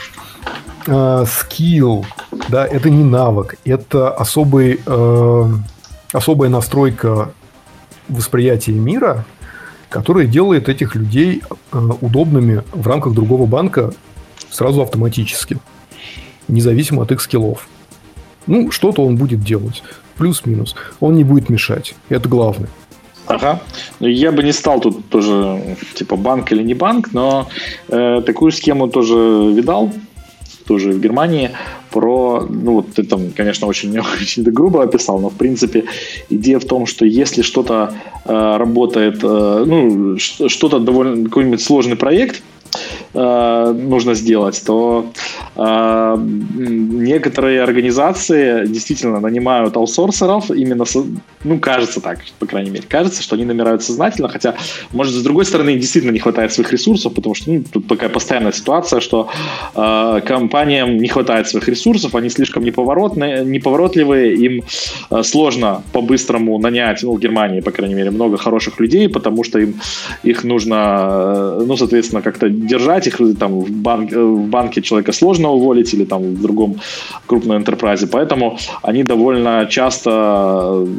э, 0.88 1.26
скилл, 1.26 2.06
да, 2.50 2.68
это 2.68 2.90
не 2.90 3.06
навык, 3.06 3.56
это 3.64 4.10
особый, 4.12 4.82
э, 4.86 5.46
особая 6.12 6.50
настройка 6.50 7.32
восприятия 8.10 8.74
мира, 8.74 9.24
которая 9.90 10.26
делает 10.26 10.70
этих 10.70 10.96
людей 10.96 11.42
э, 11.72 11.78
удобными 12.02 12.64
в 12.72 12.88
рамках 12.88 13.14
другого 13.14 13.46
банка 13.46 13.92
сразу 14.50 14.82
автоматически, 14.82 15.58
независимо 16.48 17.04
от 17.04 17.12
их 17.12 17.22
скиллов. 17.22 17.68
Ну, 18.48 18.72
что-то 18.72 19.04
он 19.06 19.16
будет 19.16 19.42
делать. 19.42 19.84
Плюс-минус. 20.16 20.76
Он 21.00 21.16
не 21.16 21.24
будет 21.24 21.50
мешать. 21.50 21.96
Это 22.10 22.28
главное. 22.28 22.70
Ага. 23.28 23.62
Ну, 24.00 24.08
я 24.08 24.32
бы 24.32 24.42
не 24.42 24.52
стал 24.52 24.80
тут 24.80 25.08
тоже, 25.10 25.78
типа, 25.94 26.16
банк 26.16 26.52
или 26.52 26.64
не 26.64 26.74
банк, 26.74 27.14
но 27.14 27.48
э, 27.88 28.22
такую 28.26 28.52
схему 28.52 28.88
тоже 28.90 29.16
видал 29.54 29.94
тоже 30.70 30.92
в 30.92 31.02
Германии, 31.02 31.50
про, 31.92 32.46
ну 32.48 32.74
вот 32.74 32.94
ты 32.94 33.04
там, 33.04 33.32
конечно, 33.38 33.68
очень, 33.68 34.00
очень 34.22 34.44
грубо 34.44 34.84
описал, 34.84 35.20
но 35.20 35.30
в 35.30 35.36
принципе 35.36 35.84
идея 36.30 36.60
в 36.60 36.66
том, 36.66 36.86
что 36.86 37.06
если 37.06 37.42
что-то 37.42 37.92
э, 38.26 38.58
работает, 38.58 39.24
э, 39.24 39.64
ну 39.66 40.18
что-то 40.20 40.80
довольно 40.80 41.26
какой-нибудь 41.26 41.62
сложный 41.62 41.96
проект, 41.96 42.44
э, 43.14 43.74
нужно 43.74 44.14
сделать, 44.14 44.62
то 44.66 45.12
э, 45.56 46.18
некоторые 46.20 47.64
организации 47.64 48.66
действительно 48.68 49.20
нанимают 49.20 49.76
аутсорсеров 49.78 50.52
именно, 50.52 50.86
со, 50.86 51.04
ну, 51.44 51.60
кажется 51.60 52.02
так, 52.02 52.20
по 52.40 52.46
крайней 52.46 52.72
мере, 52.72 52.84
кажется, 52.88 53.22
что 53.22 53.36
они 53.36 53.46
намирают 53.46 53.84
сознательно, 53.84 54.30
хотя, 54.30 54.56
может, 54.92 55.14
с 55.14 55.24
другой 55.24 55.46
стороны, 55.46 55.76
действительно 55.76 56.12
не 56.12 56.20
хватает 56.20 56.54
своих 56.54 56.72
ресурсов, 56.72 57.14
потому 57.14 57.36
что 57.36 57.52
ну, 57.52 57.64
тут 57.72 57.88
такая 57.88 58.10
постоянная 58.10 58.52
ситуация, 58.52 59.00
что 59.00 59.30
э, 59.76 60.22
компаниям 60.26 60.98
не 60.98 61.08
хватает 61.08 61.48
своих 61.48 61.68
ресурсов, 61.68 62.16
они 62.16 62.30
слишком 62.30 62.64
неповоротные, 62.64 63.44
неповоротливые, 63.46 64.36
им 64.36 64.64
э, 65.12 65.24
сложно 65.24 65.84
по-быстрому 65.92 66.60
нанять, 66.60 67.04
ну, 67.04 67.14
в 67.16 67.20
Германии, 67.20 67.62
по 67.62 67.72
крайней 67.72 67.96
мере, 67.96 68.12
много 68.12 68.38
хороших 68.38 68.80
людей, 68.80 69.10
потому 69.10 69.44
что 69.44 69.60
им 69.60 69.80
их 70.24 70.44
нужно, 70.44 71.56
э, 71.60 71.64
ну, 71.66 71.78
соответственно, 71.78 72.22
как-то 72.22 72.50
держать 72.50 72.99
убрать 73.00 73.08
их, 73.08 73.40
там 73.40 73.60
в, 73.60 73.72
банк, 73.72 74.12
в 74.12 74.48
банке 74.48 74.82
человека 74.82 75.12
сложно 75.12 75.50
уволить 75.50 75.94
или 75.94 76.06
там 76.06 76.22
в 76.22 76.42
другом 76.42 76.76
крупном 77.28 77.58
enterprise, 77.58 78.08
поэтому 78.12 78.58
они 78.84 79.04
довольно 79.04 79.68
часто 79.70 80.10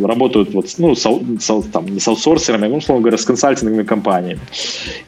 работают 0.05 0.55
вот, 0.55 0.67
ну, 0.79 0.95
с, 0.95 1.07
с, 1.39 1.63
там, 1.73 1.87
не 1.87 2.01
с 2.01 2.09
аутсорсерами, 2.09 2.69
ну, 2.69 2.77
условно 2.77 3.03
говоря, 3.03 3.19
с 3.19 3.25
консалтинговыми 3.25 3.85
компаниями. 3.85 4.41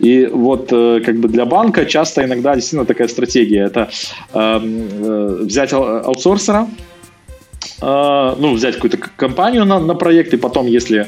И 0.00 0.28
вот 0.32 0.68
как 0.70 1.16
бы 1.16 1.28
для 1.28 1.44
банка 1.44 1.84
часто 1.84 2.22
иногда 2.24 2.54
действительно 2.54 2.84
такая 2.84 3.08
стратегия, 3.08 3.64
это 3.66 3.88
э, 4.34 4.58
взять 5.42 5.72
аутсорсера, 5.72 6.66
э, 7.82 8.36
ну, 8.38 8.54
взять 8.54 8.74
какую-то 8.74 8.98
компанию 9.16 9.64
на, 9.64 9.78
на 9.80 9.94
проект, 9.94 10.34
и 10.34 10.36
потом, 10.36 10.66
если 10.66 11.06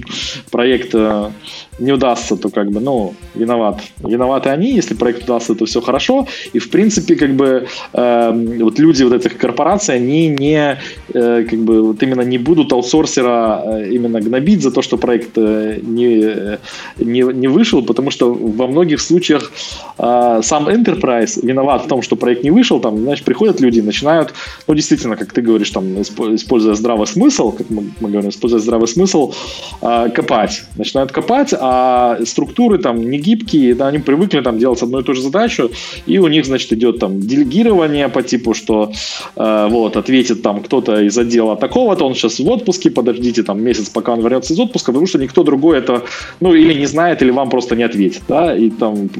проект 0.50 0.94
э, 0.94 1.30
не 1.78 1.92
удастся, 1.92 2.36
то 2.36 2.48
как 2.48 2.70
бы, 2.70 2.80
ну, 2.80 3.14
виноват. 3.34 3.82
Виноваты 3.98 4.50
они, 4.50 4.72
если 4.72 4.94
проект 4.94 5.24
удастся, 5.24 5.54
то 5.54 5.64
все 5.64 5.80
хорошо. 5.80 6.26
И, 6.54 6.58
в 6.58 6.70
принципе, 6.70 7.16
как 7.16 7.34
бы, 7.34 7.66
э, 7.92 8.58
вот 8.60 8.78
люди 8.78 9.04
вот 9.04 9.12
этих 9.12 9.36
корпораций, 9.36 9.94
они 9.94 10.28
не, 10.28 10.78
э, 11.14 11.44
как 11.50 11.58
бы, 11.58 11.82
вот 11.82 12.02
именно 12.02 12.22
не 12.22 12.38
будут 12.38 12.72
аутсорсера 12.72 13.62
э, 13.64 13.90
именно 13.90 14.20
гнобить 14.20 14.62
за 14.62 14.70
то, 14.70 14.82
что 14.82 14.96
проект 14.96 15.36
э, 15.36 15.80
не, 15.82 16.58
не, 16.98 17.34
не 17.34 17.48
вышел, 17.48 17.82
потому 17.82 18.10
что 18.10 18.32
во 18.32 18.66
многих 18.66 19.00
случаях 19.00 19.52
э, 19.98 20.40
сам 20.42 20.68
enterprise 20.68 21.46
виноват 21.46 21.84
в 21.84 21.88
том, 21.88 22.02
что 22.02 22.16
проект 22.16 22.44
не 22.44 22.50
вышел, 22.50 22.80
там, 22.80 22.98
знаешь, 22.98 23.22
приходят 23.22 23.60
люди 23.60 23.80
и 23.80 23.82
начинают, 23.82 24.32
ну, 24.66 24.74
действительно, 24.74 25.16
как 25.16 25.32
ты 25.32 25.42
говоришь, 25.42 25.70
там, 25.70 26.00
используя 26.00 26.74
здравый 26.74 27.06
смысл, 27.06 27.52
как 27.52 27.70
мы, 27.70 27.82
мы 28.00 28.10
говорим, 28.10 28.30
используя 28.30 28.60
здравый 28.60 28.88
смысл, 28.88 29.34
э, 29.82 30.08
копать. 30.14 30.62
Начинают 30.76 31.12
копать, 31.12 31.52
а 31.66 32.24
структуры 32.24 32.78
там 32.78 33.10
не 33.10 33.18
гибкие, 33.18 33.74
да, 33.74 33.88
они 33.88 33.98
привыкли 33.98 34.40
там 34.40 34.58
делать 34.58 34.82
одну 34.82 35.00
и 35.00 35.02
ту 35.02 35.14
же 35.14 35.22
задачу, 35.22 35.70
и 36.06 36.18
у 36.18 36.28
них, 36.28 36.46
значит, 36.46 36.72
идет 36.72 36.98
там 36.98 37.20
делегирование 37.20 38.08
по 38.08 38.22
типу, 38.22 38.54
что 38.54 38.92
э, 39.36 39.68
вот, 39.70 39.96
ответит 39.96 40.42
там 40.42 40.62
кто-то 40.62 41.02
из 41.02 41.18
отдела 41.18 41.56
такого-то, 41.56 42.04
он 42.04 42.14
сейчас 42.14 42.38
в 42.38 42.48
отпуске, 42.48 42.90
подождите 42.90 43.42
там 43.42 43.62
месяц, 43.62 43.88
пока 43.88 44.12
он 44.12 44.20
вернется 44.20 44.52
из 44.52 44.60
отпуска, 44.60 44.92
потому 44.92 45.06
что 45.06 45.18
никто 45.18 45.42
другой 45.42 45.78
это, 45.78 46.02
ну, 46.40 46.54
или 46.54 46.74
не 46.74 46.86
знает, 46.86 47.22
или 47.22 47.30
вам 47.30 47.50
просто 47.50 47.74
не 47.74 47.82
ответит, 47.82 48.22
да, 48.28 48.56
и 48.56 48.70
там 48.70 49.10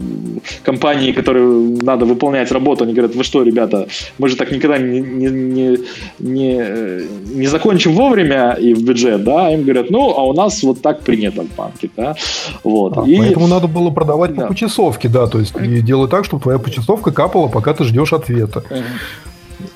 компании, 0.62 1.12
которые 1.12 1.46
надо 1.82 2.04
выполнять 2.04 2.52
работу, 2.52 2.84
они 2.84 2.92
говорят, 2.92 3.16
вы 3.16 3.24
что, 3.24 3.42
ребята, 3.42 3.88
мы 4.18 4.28
же 4.28 4.36
так 4.36 4.52
никогда 4.52 4.78
не, 4.78 5.00
не, 5.00 5.26
не, 5.26 5.78
не, 6.18 6.64
не 7.34 7.46
закончим 7.46 7.92
вовремя 7.92 8.52
и 8.52 8.74
в 8.74 8.84
бюджет, 8.84 9.24
да, 9.24 9.52
им 9.52 9.62
говорят, 9.62 9.90
ну, 9.90 10.10
а 10.16 10.22
у 10.22 10.32
нас 10.32 10.62
вот 10.62 10.80
так 10.82 11.00
принято 11.00 11.42
в 11.42 11.56
банке, 11.56 11.90
да, 11.96 12.14
вот. 12.64 12.98
А, 12.98 13.02
и... 13.02 13.18
Поэтому 13.18 13.46
надо 13.46 13.66
было 13.66 13.90
продавать 13.90 14.34
да. 14.34 14.42
по 14.42 14.48
почасовке, 14.48 15.08
да, 15.08 15.26
то 15.26 15.38
есть 15.38 15.54
и 15.56 15.80
делать 15.80 16.10
так, 16.10 16.24
чтобы 16.24 16.42
твоя 16.42 16.58
почасовка 16.58 17.12
капала, 17.12 17.48
пока 17.48 17.74
ты 17.74 17.84
ждешь 17.84 18.12
ответа. 18.12 18.64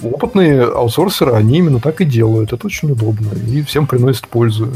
Угу. 0.02 0.14
Опытные 0.14 0.64
аутсорсеры, 0.64 1.32
они 1.32 1.58
именно 1.58 1.80
так 1.80 2.00
и 2.00 2.04
делают. 2.04 2.52
Это 2.52 2.66
очень 2.66 2.90
удобно 2.92 3.30
и 3.34 3.62
всем 3.62 3.86
приносит 3.86 4.28
пользу. 4.28 4.68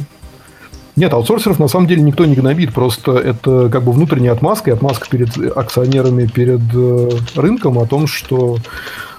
Нет, 0.97 1.13
аутсорсеров 1.13 1.59
на 1.59 1.67
самом 1.67 1.89
деле 1.89 2.03
никто 2.03 2.25
не 2.25 2.37
гнобит, 2.37 2.73
просто 2.73 3.13
это 3.13 3.69
как 3.69 3.83
бы 3.83 3.91
внутренняя 3.91 4.33
отмазка, 4.33 4.71
и 4.71 4.75
отмазка 4.75 5.09
перед 5.11 5.37
акционерами, 5.57 6.27
перед 6.27 6.61
э, 6.73 7.11
рынком 7.35 7.81
о 7.81 7.87
том, 7.87 8.07
что 8.07 8.59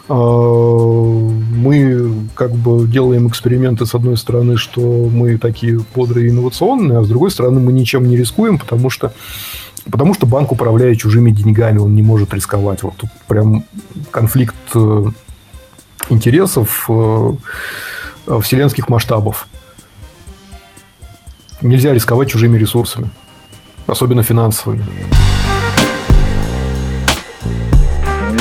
мы 0.07 2.13
как 2.35 2.51
бы 2.51 2.87
делаем 2.87 3.27
эксперименты 3.27 3.85
с 3.85 3.95
одной 3.95 4.17
стороны, 4.17 4.57
что 4.57 4.81
мы 4.81 5.37
такие 5.37 5.79
бодрые 5.95 6.27
и 6.27 6.29
инновационные, 6.29 6.99
а 6.99 7.03
с 7.03 7.07
другой 7.07 7.31
стороны 7.31 7.59
мы 7.59 7.73
ничем 7.73 8.07
не 8.07 8.15
рискуем, 8.15 8.59
потому 8.59 8.89
что 8.89 9.13
потому 9.89 10.13
что 10.13 10.25
банк 10.25 10.51
управляет 10.51 10.99
чужими 10.99 11.31
деньгами, 11.31 11.79
он 11.79 11.95
не 11.95 12.01
может 12.01 12.33
рисковать. 12.33 12.83
Вот 12.83 12.95
тут 12.97 13.09
прям 13.27 13.63
конфликт 14.11 14.55
э, 14.75 15.05
интересов 16.09 16.89
вселенских 18.41 18.89
масштабов 18.89 19.47
нельзя 21.61 21.93
рисковать 21.93 22.29
чужими 22.29 22.57
ресурсами, 22.57 23.09
особенно 23.87 24.23
финансовыми. 24.23 24.85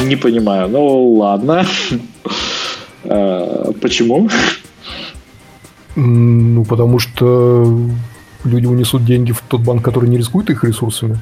Не 0.05 0.17
понимаю. 0.17 0.69
Ну, 0.69 1.15
ладно. 1.15 1.65
А, 3.05 3.73
почему? 3.81 4.29
Ну, 5.97 6.65
потому 6.65 6.99
что 6.99 7.67
люди 8.45 8.67
унесут 8.67 9.05
деньги 9.05 9.33
в 9.33 9.43
тот 9.47 9.61
банк, 9.61 9.85
который 9.85 10.09
не 10.09 10.19
рискует 10.19 10.51
их 10.51 10.65
ресурсами. 10.65 11.21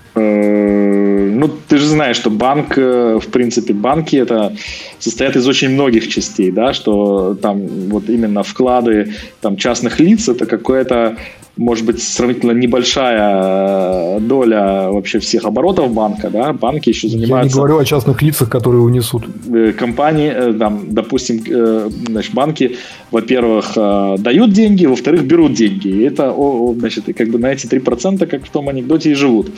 Ну, 1.43 1.51
ты 1.67 1.79
же 1.79 1.89
знаешь, 1.89 2.15
что 2.15 2.31
банк, 2.31 2.79
э, 2.79 3.19
в 3.21 3.27
принципе, 3.27 3.75
банки 3.75 4.15
это 4.15 4.55
состоят 5.01 5.35
из 5.35 5.49
очень 5.49 5.71
многих 5.71 6.07
частей, 6.07 6.53
да, 6.53 6.73
что 6.73 7.35
там 7.35 7.67
вот 7.89 8.09
именно 8.09 8.45
вклады 8.45 9.15
там 9.41 9.57
частных 9.57 9.99
лиц 9.99 10.29
это 10.29 10.47
какое-то 10.47 11.17
может 11.57 11.85
быть, 11.85 12.03
сравнительно 12.03 12.53
небольшая 12.53 14.17
э, 14.17 14.21
доля 14.21 14.89
вообще 14.91 15.19
всех 15.19 15.45
оборотов 15.45 15.93
банка, 15.93 16.31
да, 16.31 16.53
банки 16.53 16.89
еще 16.89 17.09
занимаются... 17.09 17.37
Я 17.37 17.45
не 17.45 17.55
говорю 17.55 17.79
о 17.79 17.85
частных 17.85 18.23
лицах, 18.23 18.49
которые 18.49 18.81
унесут. 18.81 19.25
Э, 19.53 19.73
компании, 19.73 20.53
там, 20.59 20.87
допустим, 20.89 21.43
значит, 22.07 22.33
банки, 22.33 22.77
во-первых, 23.11 23.75
дают 23.75 24.53
деньги, 24.53 24.87
во-вторых, 24.87 25.25
берут 25.25 25.53
деньги. 25.53 25.89
И 25.89 26.03
это, 26.05 26.35
значит, 26.79 27.05
как 27.17 27.29
бы 27.29 27.39
на 27.39 27.53
эти 27.53 27.67
3%, 27.67 28.27
как 28.27 28.47
в 28.47 28.51
том 28.51 28.69
анекдоте, 28.69 29.11
и 29.11 29.15
живут. 29.15 29.51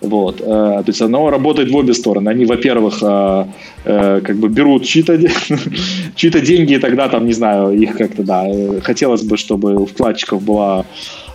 Вот. 0.00 0.38
То 0.38 0.84
есть 0.86 1.00
оно 1.02 1.17
работает 1.30 1.70
в 1.70 1.76
обе 1.76 1.94
стороны. 1.94 2.28
Они, 2.28 2.44
во-первых, 2.44 3.00
как 3.00 4.36
бы 4.36 4.48
берут 4.48 4.84
чьи-то, 4.84 5.18
чьи-то 6.14 6.40
деньги, 6.40 6.74
и 6.74 6.78
тогда 6.78 7.08
там, 7.08 7.26
не 7.26 7.32
знаю, 7.32 7.72
их 7.72 7.96
как-то, 7.96 8.22
да, 8.22 8.46
хотелось 8.82 9.22
бы, 9.22 9.36
чтобы 9.36 9.74
у 9.74 9.86
вкладчиков 9.86 10.42
была 10.42 10.84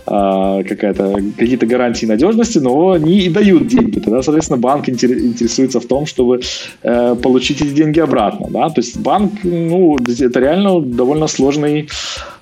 какая-то, 0.06 1.16
какие-то 1.38 1.66
гарантии 1.66 2.06
надежности, 2.06 2.58
но 2.58 2.92
они 2.92 3.20
и 3.20 3.30
дают 3.30 3.66
деньги. 3.66 4.00
Тогда, 4.00 4.22
соответственно, 4.22 4.58
банк 4.58 4.88
интересуется 4.88 5.80
в 5.80 5.86
том, 5.86 6.06
чтобы 6.06 6.40
э, 6.82 7.16
получить 7.22 7.62
эти 7.62 7.70
деньги 7.70 8.00
обратно. 8.00 8.48
Да? 8.50 8.68
То 8.68 8.80
есть 8.80 8.98
банк, 8.98 9.32
ну, 9.44 9.96
это 9.96 10.40
реально 10.40 10.80
довольно 10.80 11.26
сложный, 11.26 11.88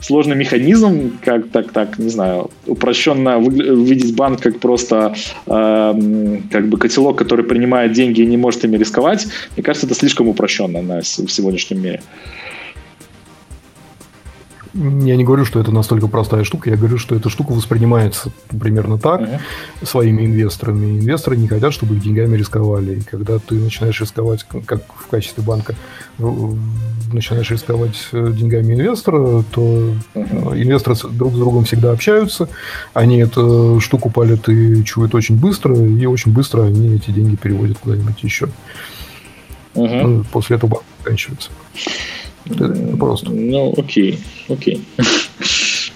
сложный 0.01 0.37
механизм, 0.37 1.13
как 1.25 1.49
так, 1.49 1.73
так, 1.73 1.99
не 1.99 2.11
знаю, 2.11 2.51
упрощенно 2.67 3.39
видеть 3.39 4.15
банк 4.17 4.41
как 4.41 4.59
просто 4.59 5.15
э, 5.47 6.39
как 6.51 6.69
бы 6.69 6.79
котелок, 6.79 7.17
который 7.17 7.45
принимает 7.45 7.93
деньги 7.93 8.23
и 8.23 8.27
не 8.27 8.37
может 8.37 8.65
ими 8.65 8.77
рисковать. 8.77 9.27
Мне 9.57 9.63
кажется, 9.63 9.87
это 9.87 9.95
слишком 9.95 10.29
упрощенно 10.29 10.83
на, 10.83 11.01
в 11.01 11.29
сегодняшнем 11.29 11.83
мире. 11.83 12.01
Я 14.75 15.17
не 15.17 15.25
говорю, 15.25 15.45
что 15.45 15.61
это 15.61 15.71
настолько 15.71 16.07
простая 16.07 16.45
штука, 16.45 16.71
я 16.71 16.77
говорю, 16.77 16.97
что 16.97 17.15
эта 17.15 17.29
штука 17.29 17.53
воспринимается 17.53 18.33
примерно 18.49 18.99
так 18.99 19.21
uh-huh. 19.21 19.41
своими 19.83 20.25
инвесторами. 20.25 20.99
Инвесторы 20.99 21.37
не 21.37 21.47
хотят, 21.47 21.75
чтобы 21.75 21.97
их 21.97 22.03
деньгами 22.03 22.39
рисковали. 22.39 23.01
И 23.01 23.01
когда 23.03 23.39
ты 23.39 23.57
начинаешь 23.57 24.01
рисковать, 24.01 24.47
как 24.65 24.83
в 24.95 25.09
качестве 25.09 25.43
банка, 25.43 25.75
начинаешь 26.19 27.51
рисковать 27.51 27.97
э, 28.13 28.33
деньгами 28.33 28.73
инвестора, 28.73 29.45
то 29.51 29.95
uh-huh. 30.15 30.63
инвесторы 30.63 30.97
друг 31.11 31.35
с 31.35 31.39
другом 31.39 31.65
всегда 31.65 31.93
общаются, 31.93 32.49
они 32.95 33.19
эту 33.19 33.79
штуку 33.81 34.09
палят 34.09 34.49
и 34.49 34.83
чуют 34.85 35.15
очень 35.15 35.39
быстро, 35.39 35.77
и 35.77 36.07
очень 36.07 36.33
быстро 36.33 36.63
они 36.63 36.95
эти 36.95 37.11
деньги 37.11 37.37
переводят 37.37 37.77
куда-нибудь 37.79 38.23
еще. 38.23 38.49
Uh-huh. 39.75 40.25
После 40.33 40.57
этого 40.57 40.71
банк 40.71 40.85
заканчивается. 41.03 41.51
Просто. 42.99 43.31
Ну, 43.31 43.75
окей, 43.77 44.19
окей. 44.49 44.83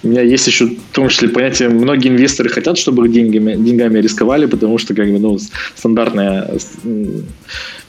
У 0.03 0.09
меня 0.09 0.22
есть 0.22 0.47
еще, 0.47 0.66
в 0.66 0.92
том 0.92 1.09
числе, 1.09 1.28
понятие, 1.28 1.68
многие 1.68 2.09
инвесторы 2.09 2.49
хотят, 2.49 2.78
чтобы 2.78 3.07
их 3.07 3.12
деньгами, 3.12 3.57
деньгами 3.57 3.99
рисковали, 3.99 4.47
потому 4.47 4.78
что, 4.78 4.94
как 4.94 5.11
бы, 5.11 5.18
ну, 5.18 5.38
стандартная 5.74 6.51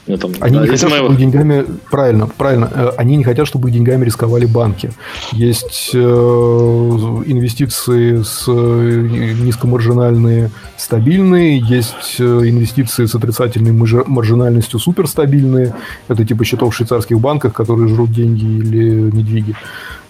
ну, 0.08 0.16
там, 0.16 0.32
они 0.40 0.56
да, 0.56 0.62
не 0.62 0.68
хотят, 0.68 0.90
моего... 0.90 1.06
чтобы 1.06 1.20
деньгами... 1.20 1.64
Правильно, 1.90 2.26
правильно. 2.26 2.70
Э, 2.74 2.90
они 2.96 3.16
не 3.16 3.24
хотят, 3.24 3.46
чтобы 3.46 3.70
деньгами 3.70 4.06
рисковали 4.06 4.46
банки. 4.46 4.90
Есть 5.32 5.90
э, 5.92 5.98
инвестиции 5.98 8.22
с 8.22 8.44
э, 8.48 9.32
низкомаржинальные, 9.42 10.50
стабильные. 10.78 11.58
Есть 11.58 12.16
э, 12.18 12.24
инвестиции 12.24 13.04
с 13.04 13.14
отрицательной 13.14 13.72
маржинальностью 13.72 14.80
суперстабильные. 14.80 15.74
Это 16.08 16.24
типа 16.24 16.44
счетов 16.44 16.72
в 16.72 16.76
швейцарских 16.76 17.20
банках, 17.20 17.52
которые 17.52 17.88
жрут 17.88 18.10
деньги 18.10 18.44
или 18.44 19.14
недвиги. 19.14 19.54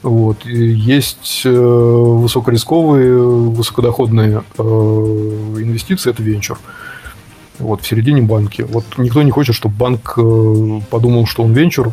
Вот. 0.02 0.46
есть 0.46 1.44
высокорисковые, 1.44 3.18
высокодоходные 3.18 4.44
инвестиции, 4.56 6.10
это 6.10 6.22
венчур. 6.22 6.56
Вот, 7.58 7.82
в 7.82 7.86
середине 7.86 8.22
банки. 8.22 8.62
Вот 8.62 8.84
никто 8.96 9.22
не 9.22 9.30
хочет, 9.30 9.54
чтобы 9.54 9.74
банк 9.74 10.14
э, 10.16 10.80
подумал, 10.90 11.26
что 11.26 11.42
он 11.42 11.52
венчур, 11.52 11.92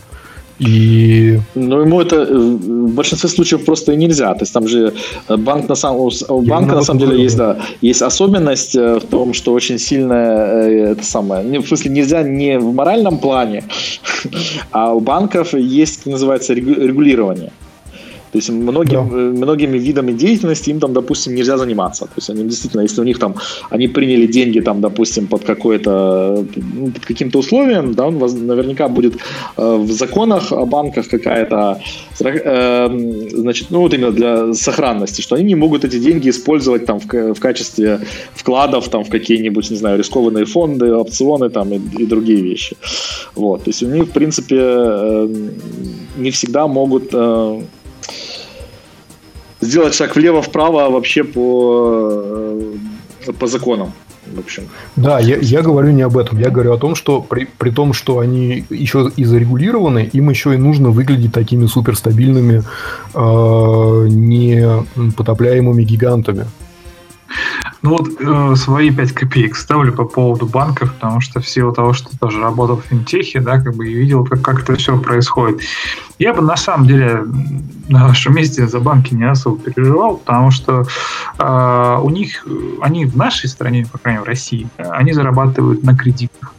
И... 0.59 1.39
Но 1.55 1.81
ему 1.81 1.99
это 2.01 2.15
э, 2.15 2.37
в 2.37 2.93
большинстве 2.93 3.29
случаев 3.29 3.65
просто 3.65 3.93
и 3.93 3.97
нельзя. 3.97 4.33
То 4.33 4.41
есть 4.41 4.53
там 4.53 4.67
же 4.67 4.93
э, 5.27 5.37
банк 5.37 5.69
на 5.69 5.75
самом, 5.75 6.09
у 6.29 6.41
банка 6.41 6.75
на 6.75 6.83
самом 6.83 6.99
деле 6.99 7.23
есть, 7.23 7.37
да, 7.37 7.57
есть 7.81 8.01
особенность 8.01 8.75
в 8.75 9.01
том, 9.09 9.33
что 9.33 9.53
очень 9.53 9.79
сильная 9.79 10.91
это 10.91 11.03
самое, 11.03 11.59
в 11.59 11.67
смысле 11.67 11.91
нельзя 11.91 12.23
не 12.23 12.59
в 12.59 12.73
моральном 12.73 13.17
плане, 13.17 13.63
а 14.71 14.93
у 14.93 14.99
банков 14.99 15.53
есть, 15.53 16.03
как 16.03 16.13
называется, 16.13 16.53
регулирование. 16.53 17.51
То 18.35 18.39
есть 18.39 18.49
многим, 18.49 19.09
да. 19.09 19.17
Э, 19.17 19.31
многими 19.31 19.77
видами 19.77 20.11
деятельности 20.11 20.69
им 20.69 20.79
там, 20.79 20.91
допустим, 20.91 21.35
нельзя 21.35 21.57
заниматься. 21.57 22.03
То 22.05 22.11
есть 22.17 22.29
они 22.29 22.43
действительно, 22.43 22.81
если 22.81 22.99
у 22.99 23.05
них 23.05 23.17
там, 23.17 23.35
они 23.69 23.87
приняли 23.87 24.27
деньги 24.27 24.59
там, 24.59 24.81
допустим, 24.81 25.27
под 25.27 25.45
какое-то, 25.45 26.45
ну, 26.55 26.91
под 26.91 27.05
каким-то 27.05 27.39
условием, 27.39 27.93
да, 27.93 28.07
он 28.07 28.17
наверняка 28.17 28.89
будет 28.89 29.13
э, 29.57 29.75
в 29.77 29.89
законах 29.89 30.51
о 30.51 30.65
банках 30.65 31.07
какая-то, 31.07 31.79
э, 32.19 33.29
значит, 33.31 33.67
ну 33.69 33.79
вот 33.79 33.93
именно 33.93 34.11
для 34.11 34.53
сохранности, 34.53 35.21
что 35.21 35.35
они 35.35 35.45
не 35.45 35.55
могут 35.55 35.85
эти 35.85 35.97
деньги 35.97 36.29
использовать 36.29 36.85
там 36.85 36.99
в, 36.99 37.05
в 37.05 37.39
качестве 37.39 37.99
вкладов 38.33 38.89
там 38.89 39.05
в 39.05 39.09
какие-нибудь, 39.09 39.71
не 39.71 39.77
знаю, 39.77 39.97
рискованные 39.97 40.43
фонды, 40.43 40.93
опционы 40.93 41.49
там 41.49 41.71
и, 41.71 41.79
и 42.03 42.05
другие 42.05 42.41
вещи. 42.41 42.75
Вот, 43.35 43.63
то 43.63 43.69
есть 43.69 43.81
у 43.83 43.87
них, 43.87 44.03
в 44.03 44.11
принципе, 44.11 44.57
э, 44.59 45.29
не 46.17 46.31
всегда 46.31 46.67
могут 46.67 47.13
э, 47.13 47.61
сделать 49.65 49.93
шаг 49.95 50.15
влево-вправо 50.15 50.89
вообще 50.89 51.23
по, 51.23 52.13
э, 53.27 53.31
по 53.39 53.47
законам. 53.47 53.91
В 54.33 54.39
общем. 54.39 54.63
Да, 54.95 55.19
я, 55.19 55.37
я 55.37 55.61
говорю 55.61 55.91
не 55.91 56.01
об 56.01 56.17
этом. 56.17 56.39
Я 56.39 56.49
говорю 56.49 56.73
о 56.73 56.77
том, 56.77 56.95
что 56.95 57.21
при, 57.21 57.47
при 57.57 57.69
том, 57.69 57.93
что 57.93 58.17
они 58.19 58.65
еще 58.71 59.11
и 59.15 59.23
зарегулированы, 59.23 60.09
им 60.13 60.29
еще 60.29 60.55
и 60.55 60.57
нужно 60.57 60.89
выглядеть 60.89 61.31
такими 61.31 61.67
суперстабильными, 61.67 62.63
э, 63.13 64.07
непотопляемыми 64.09 65.83
гигантами. 65.83 66.47
Ну 67.85 67.91
вот 67.91 68.09
э, 68.19 68.55
свои 68.55 68.89
5 68.89 69.11
копеек 69.11 69.55
ставлю 69.55 69.93
по 69.93 70.05
поводу 70.05 70.47
банков, 70.47 70.91
потому 70.95 71.21
что 71.21 71.39
в 71.39 71.47
силу 71.47 71.71
того, 71.71 71.93
что 71.93 72.09
тоже 72.17 72.41
работал 72.41 72.77
в 72.77 72.85
финтехе, 72.85 73.41
да, 73.41 73.61
как 73.61 73.75
бы 73.75 73.87
и 73.87 73.93
видел, 73.93 74.25
как, 74.25 74.41
как 74.41 74.63
это 74.63 74.75
все 74.75 74.97
происходит. 74.97 75.61
Я 76.17 76.33
бы 76.33 76.41
на 76.41 76.57
самом 76.57 76.87
деле 76.87 77.23
на 77.87 78.07
вашем 78.07 78.33
месте 78.33 78.67
за 78.67 78.79
банки 78.79 79.13
не 79.13 79.29
особо 79.29 79.59
переживал, 79.59 80.17
потому 80.17 80.49
что 80.49 80.87
э, 81.37 81.99
у 82.01 82.09
них, 82.09 82.47
они 82.81 83.05
в 83.05 83.15
нашей 83.15 83.47
стране, 83.49 83.85
по 83.91 83.99
крайней 83.99 84.17
мере 84.17 84.25
в 84.25 84.29
России, 84.29 84.67
они 84.77 85.13
зарабатывают 85.13 85.83
на 85.83 85.95
кредитах. 85.95 86.55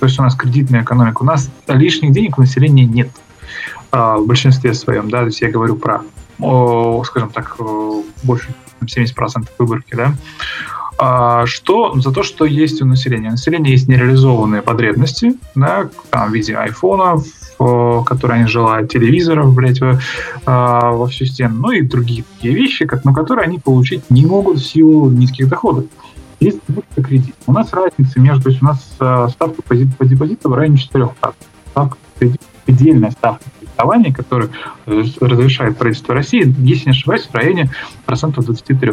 То 0.00 0.04
есть 0.04 0.18
у 0.18 0.22
нас 0.22 0.34
кредитная 0.34 0.82
экономика. 0.82 1.22
У 1.22 1.24
нас 1.24 1.50
лишних 1.66 2.12
денег 2.12 2.36
у 2.36 2.42
населения 2.42 2.84
нет 2.84 3.08
э, 3.90 4.16
в 4.18 4.26
большинстве 4.26 4.74
своем, 4.74 5.08
да, 5.08 5.20
то 5.20 5.26
есть 5.28 5.40
я 5.40 5.50
говорю 5.50 5.76
про, 5.76 6.02
о, 6.38 7.02
скажем 7.04 7.30
так, 7.30 7.56
больше 8.22 8.48
70% 8.86 9.48
выборки, 9.58 9.94
да, 9.94 10.14
а, 10.98 11.46
что 11.46 11.98
за 12.00 12.12
то, 12.12 12.22
что 12.22 12.44
есть 12.44 12.82
у 12.82 12.86
населения. 12.86 13.28
У 13.28 13.32
населения 13.32 13.70
есть 13.70 13.88
нереализованные 13.88 14.62
потребности, 14.62 15.34
да, 15.54 15.88
там, 16.10 16.30
в 16.30 16.34
виде 16.34 16.56
айфонов, 16.56 17.24
которые 17.58 18.40
они 18.40 18.48
желают, 18.48 18.90
телевизоров, 18.90 19.54
блядь, 19.54 19.80
во, 19.80 20.00
а, 20.46 20.90
во 20.92 21.06
всю 21.06 21.24
стену, 21.24 21.56
ну 21.56 21.70
и 21.70 21.82
другие 21.82 22.24
такие 22.34 22.54
вещи, 22.54 22.84
как, 22.84 23.04
но 23.04 23.12
которые 23.12 23.44
они 23.44 23.58
получить 23.58 24.10
не 24.10 24.26
могут 24.26 24.58
в 24.58 24.66
силу 24.66 25.10
низких 25.10 25.48
доходов. 25.48 25.84
Есть 26.40 26.58
кредит. 26.94 27.34
У 27.46 27.52
нас 27.52 27.72
разница 27.72 28.20
между, 28.20 28.44
то 28.44 28.50
есть 28.50 28.62
у 28.62 28.66
нас 28.66 28.96
а, 29.00 29.28
ставка 29.28 29.62
по, 29.62 29.74
по 29.98 30.04
депозиту 30.04 30.48
в 30.48 30.54
районе 30.54 30.76
4%. 30.76 31.12
Ставка 31.70 31.98
кредита, 32.18 32.44
предельная 32.64 33.10
ставка 33.12 33.44
кредитования, 33.78 34.12
которую 34.12 34.50
разрешает 34.86 35.76
правительство 35.78 36.14
России, 36.14 36.54
если 36.58 36.86
не 36.86 36.90
ошибаюсь, 36.90 37.26
в 37.26 37.34
районе 37.34 37.70
процентов 38.06 38.44
23. 38.44 38.92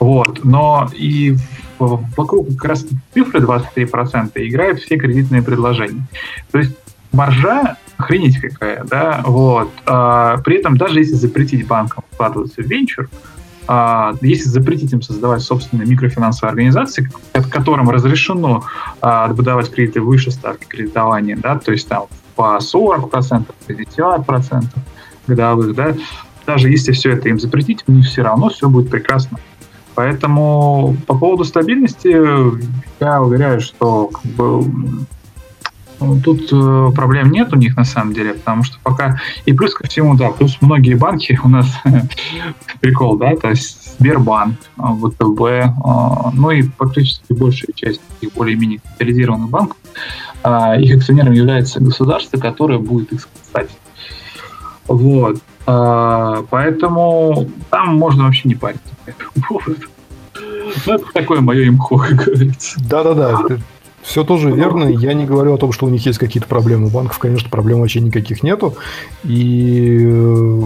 Вот. 0.00 0.44
Но 0.44 0.88
и 0.94 1.36
вокруг 1.78 2.48
как 2.56 2.64
раз 2.64 2.86
цифры 3.12 3.40
23% 3.40 4.30
играют 4.36 4.80
все 4.80 4.96
кредитные 4.96 5.42
предложения. 5.42 6.06
То 6.50 6.58
есть 6.58 6.76
маржа 7.12 7.76
охренеть 7.96 8.40
какая, 8.40 8.84
да, 8.84 9.22
вот. 9.24 9.70
А, 9.86 10.38
при 10.38 10.56
этом 10.56 10.76
даже 10.76 10.98
если 11.00 11.14
запретить 11.14 11.66
банкам 11.66 12.04
вкладываться 12.10 12.62
в 12.62 12.66
венчур, 12.66 13.08
а, 13.66 14.14
если 14.20 14.48
запретить 14.48 14.92
им 14.92 15.00
создавать 15.00 15.42
собственные 15.42 15.86
микрофинансовые 15.86 16.50
организации, 16.50 17.08
которым 17.50 17.88
разрешено 17.88 18.64
а, 19.00 19.28
выдавать 19.28 19.70
кредиты 19.70 20.00
выше 20.00 20.32
ставки 20.32 20.66
кредитования, 20.66 21.36
да, 21.36 21.58
то 21.58 21.70
есть 21.70 21.88
там 21.88 22.06
по 22.34 22.58
40%, 22.58 23.44
50% 23.68 24.64
годовых, 25.26 25.74
да, 25.74 25.94
даже 26.46 26.70
если 26.70 26.92
все 26.92 27.12
это 27.12 27.28
им 27.28 27.40
запретить, 27.40 27.84
у 27.86 27.92
них 27.92 28.06
все 28.06 28.22
равно 28.22 28.48
все 28.50 28.68
будет 28.68 28.90
прекрасно. 28.90 29.38
Поэтому 29.94 30.96
по 31.06 31.16
поводу 31.16 31.44
стабильности 31.44 32.08
я 33.00 33.22
уверяю, 33.22 33.60
что 33.60 34.08
как 34.08 34.24
бы, 34.32 34.64
тут 36.22 36.52
э, 36.52 36.90
проблем 36.94 37.30
нет 37.30 37.52
у 37.52 37.56
них 37.56 37.76
на 37.76 37.84
самом 37.84 38.12
деле, 38.12 38.34
потому 38.34 38.64
что 38.64 38.78
пока... 38.82 39.20
И 39.46 39.52
плюс 39.52 39.74
ко 39.74 39.86
всему, 39.86 40.16
да, 40.16 40.30
плюс 40.30 40.58
многие 40.60 40.94
банки 40.94 41.38
у 41.42 41.48
нас 41.48 41.66
прикол, 42.80 43.16
да, 43.16 43.36
то 43.36 43.50
есть 43.50 43.98
Сбербанк, 43.98 44.56
ВТБ, 44.76 45.40
э, 45.40 45.64
ну 46.32 46.50
и 46.50 46.62
фактически 46.62 47.32
большая 47.32 47.72
часть 47.74 48.00
таких 48.08 48.34
более-менее 48.34 48.80
капитализированных 48.80 49.50
банков, 49.50 49.76
э, 50.42 50.80
их 50.82 50.96
акционером 50.96 51.32
является 51.32 51.80
государство, 51.80 52.38
которое 52.38 52.78
будет 52.78 53.12
их 53.12 53.20
спасать. 53.20 53.70
Вот. 54.86 55.38
А, 55.66 56.44
поэтому 56.50 57.48
там 57.70 57.96
можно 57.96 58.24
вообще 58.24 58.48
не 58.48 58.54
париться. 58.54 58.82
Ну, 60.86 60.94
это 60.94 61.04
такое 61.12 61.40
мое 61.40 61.68
имхо, 61.68 61.98
как 61.98 62.24
говорится. 62.24 62.80
Да-да-да, 62.88 63.58
все 64.04 64.22
тоже 64.22 64.50
верно. 64.50 64.84
Я 64.84 65.14
не 65.14 65.24
говорю 65.24 65.54
о 65.54 65.58
том, 65.58 65.72
что 65.72 65.86
у 65.86 65.88
них 65.88 66.04
есть 66.04 66.18
какие-то 66.18 66.46
проблемы. 66.46 66.86
У 66.86 66.90
банков, 66.90 67.18
конечно, 67.18 67.48
проблем 67.48 67.80
вообще 67.80 68.00
никаких 68.00 68.42
нету. 68.42 68.76
И 69.24 69.98
э, 70.04 70.62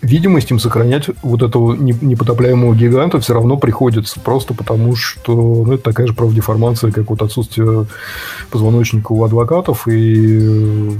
видимость 0.00 0.50
им 0.50 0.58
сохранять 0.58 1.10
вот 1.22 1.42
этого 1.42 1.74
непотопляемого 1.74 2.74
гиганта 2.74 3.20
все 3.20 3.34
равно 3.34 3.58
приходится. 3.58 4.18
Просто 4.20 4.54
потому, 4.54 4.96
что 4.96 5.64
ну, 5.66 5.74
это 5.74 5.82
такая 5.82 6.06
же 6.06 6.14
правдеформация, 6.14 6.92
как 6.92 7.10
вот 7.10 7.20
отсутствие 7.20 7.86
позвоночника 8.50 9.12
у 9.12 9.22
адвокатов 9.22 9.86
и 9.86 10.96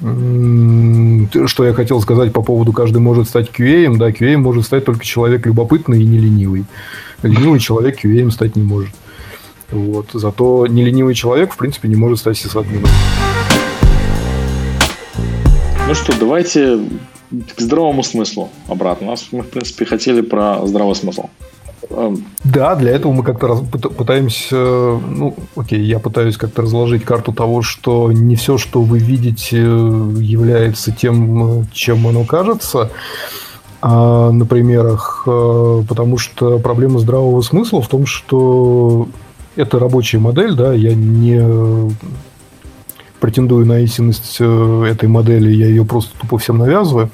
что 0.00 1.64
я 1.64 1.74
хотел 1.74 2.00
сказать 2.00 2.32
по 2.32 2.40
поводу 2.40 2.72
«каждый 2.72 2.98
может 2.98 3.26
стать 3.26 3.50
QA», 3.50 3.96
да, 3.96 4.10
QA 4.10 4.36
может 4.36 4.64
стать 4.64 4.84
только 4.84 5.04
человек 5.04 5.44
любопытный 5.44 6.00
и 6.02 6.06
не 6.06 6.18
ленивый. 6.18 6.66
Ленивый 7.22 7.58
человек 7.58 8.04
QA 8.04 8.30
стать 8.30 8.56
не 8.56 8.62
может. 8.62 8.94
Вот. 9.70 10.10
Зато 10.12 10.66
не 10.66 10.84
ленивый 10.84 11.14
человек, 11.14 11.52
в 11.52 11.56
принципе, 11.56 11.88
не 11.88 11.96
может 11.96 12.20
стать 12.20 12.38
сисадмином. 12.38 12.90
Ну 15.86 15.94
что, 15.94 16.18
давайте 16.18 16.78
к 17.56 17.60
здравому 17.60 18.02
смыслу 18.02 18.50
обратно. 18.68 19.08
Нас 19.08 19.28
мы, 19.32 19.42
в 19.42 19.48
принципе, 19.48 19.84
хотели 19.84 20.20
про 20.20 20.66
здравый 20.66 20.94
смысл. 20.94 21.24
Да, 22.44 22.74
для 22.74 22.92
этого 22.92 23.12
мы 23.12 23.22
как-то 23.22 23.48
раз, 23.48 23.60
пытаемся, 23.70 24.56
ну, 24.56 25.34
окей, 25.56 25.80
я 25.80 25.98
пытаюсь 25.98 26.36
как-то 26.36 26.62
разложить 26.62 27.04
карту 27.04 27.32
того, 27.32 27.62
что 27.62 28.12
не 28.12 28.36
все, 28.36 28.58
что 28.58 28.82
вы 28.82 28.98
видите, 28.98 29.56
является 29.56 30.92
тем, 30.92 31.66
чем 31.72 32.06
оно 32.06 32.24
кажется 32.24 32.90
а, 33.80 34.30
на 34.30 34.44
примерах, 34.46 35.24
э, 35.26 35.82
потому 35.88 36.18
что 36.18 36.58
проблема 36.58 36.98
здравого 36.98 37.40
смысла 37.42 37.80
в 37.80 37.88
том, 37.88 38.06
что 38.06 39.08
это 39.56 39.78
рабочая 39.78 40.18
модель, 40.18 40.54
да, 40.54 40.72
я 40.72 40.94
не 40.94 41.40
претендую 43.20 43.66
на 43.66 43.80
истинность 43.80 44.36
э, 44.40 44.84
этой 44.90 45.08
модели, 45.08 45.50
я 45.50 45.66
ее 45.66 45.84
просто 45.84 46.16
тупо 46.18 46.38
всем 46.38 46.58
навязываю 46.58 47.10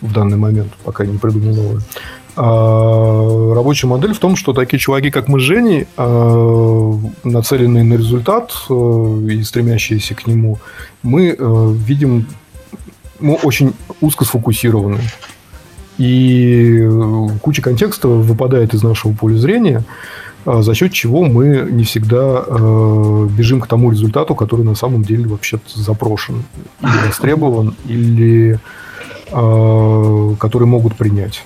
в 0.00 0.12
данный 0.12 0.36
момент, 0.36 0.72
пока 0.84 1.04
не 1.06 1.18
придумал 1.18 1.54
новую. 1.54 1.82
А 2.40 3.54
рабочая 3.54 3.88
модель 3.88 4.14
в 4.14 4.20
том, 4.20 4.36
что 4.36 4.52
такие 4.52 4.78
чуваки, 4.78 5.10
как 5.10 5.26
мы 5.26 5.40
с 5.40 5.42
Женей, 5.42 5.88
а, 5.96 6.96
нацеленные 7.24 7.82
на 7.82 7.94
результат 7.94 8.52
э, 8.70 8.72
и 9.28 9.42
стремящиеся 9.42 10.14
к 10.14 10.24
нему, 10.28 10.58
мы 11.02 11.34
э, 11.36 11.72
видим, 11.84 12.26
мы 13.18 13.34
очень 13.34 13.74
узко 14.00 14.24
сфокусированы. 14.24 15.00
И 15.98 16.88
куча 17.42 17.60
контекста 17.60 18.08
выпадает 18.08 18.72
из 18.74 18.82
нашего 18.82 19.12
поля 19.12 19.36
зрения, 19.36 19.84
а, 20.46 20.62
за 20.62 20.74
счет 20.74 20.92
чего 20.92 21.24
мы 21.24 21.68
не 21.70 21.84
всегда 21.84 22.44
э, 22.46 23.28
бежим 23.30 23.60
к 23.60 23.66
тому 23.66 23.90
результату, 23.90 24.34
который 24.34 24.64
на 24.64 24.76
самом 24.76 25.02
деле 25.02 25.26
вообще 25.26 25.58
запрошен, 25.74 26.44
или 26.80 27.06
востребован, 27.06 27.74
или 27.86 28.58
который 29.30 30.66
могут 30.66 30.96
принять. 30.96 31.44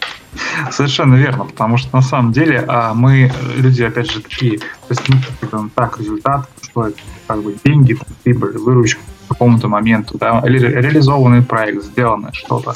Совершенно 0.70 1.16
верно, 1.16 1.44
потому 1.44 1.76
что 1.76 1.94
на 1.94 2.02
самом 2.02 2.32
деле 2.32 2.64
а, 2.66 2.94
мы, 2.94 3.30
люди, 3.56 3.82
опять 3.82 4.10
же, 4.10 4.20
такие, 4.20 4.58
то 4.58 4.66
есть 4.90 5.02
мы 5.08 5.16
говорим, 5.40 5.70
так, 5.74 5.98
результат, 5.98 6.48
что 6.62 6.88
это, 6.88 6.96
как 7.32 7.42
бы 7.42 7.54
деньги, 7.64 7.96
прибыль, 8.22 8.58
выручка 8.58 9.00
к 9.26 9.28
какому-то 9.30 9.68
моменту, 9.68 10.18
да, 10.18 10.42
или 10.44 10.58
реализованный 10.58 11.42
проект, 11.42 11.84
сделанное 11.84 12.32
что-то. 12.32 12.74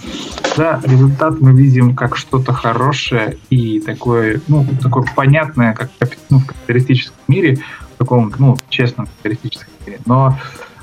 Да, 0.57 0.81
результат 0.85 1.41
мы 1.41 1.53
видим 1.53 1.95
как 1.95 2.17
что-то 2.17 2.53
хорошее 2.53 3.37
и 3.51 3.81
такое, 3.81 4.41
ну, 4.49 4.67
такое 4.83 5.05
понятное, 5.15 5.75
как 5.75 5.91
ну, 6.31 6.39
в 6.39 6.47
капиталистическом 6.47 7.17
мире, 7.29 7.59
в 7.95 7.99
таком, 7.99 8.33
ну, 8.39 8.59
честном 8.71 9.07
капиталистическом 9.07 9.75
мире. 9.87 10.01
Но 10.07 10.39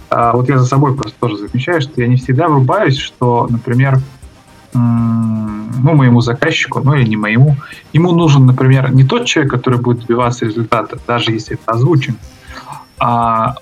а, 0.09 0.34
вот 0.34 0.47
я 0.49 0.59
за 0.59 0.65
собой 0.65 0.95
просто 0.95 1.17
тоже 1.19 1.38
замечаю, 1.38 1.82
что 1.82 1.99
я 1.99 2.07
не 2.07 2.17
всегда 2.17 2.47
врубаюсь, 2.47 2.97
что, 2.97 3.47
например, 3.49 3.99
ну, 4.74 5.93
моему 5.93 6.21
заказчику, 6.21 6.82
ну 6.84 6.93
или 6.93 7.07
не 7.07 7.15
моему, 7.15 7.57
ему 7.91 8.11
нужен, 8.11 8.45
например, 8.45 8.93
не 8.93 9.03
тот 9.03 9.26
человек, 9.26 9.51
который 9.51 9.80
будет 9.80 10.01
добиваться 10.01 10.45
результата, 10.45 10.97
даже 11.07 11.32
если 11.32 11.55
это 11.55 11.71
озвучен, 11.71 12.17
а 13.00 13.56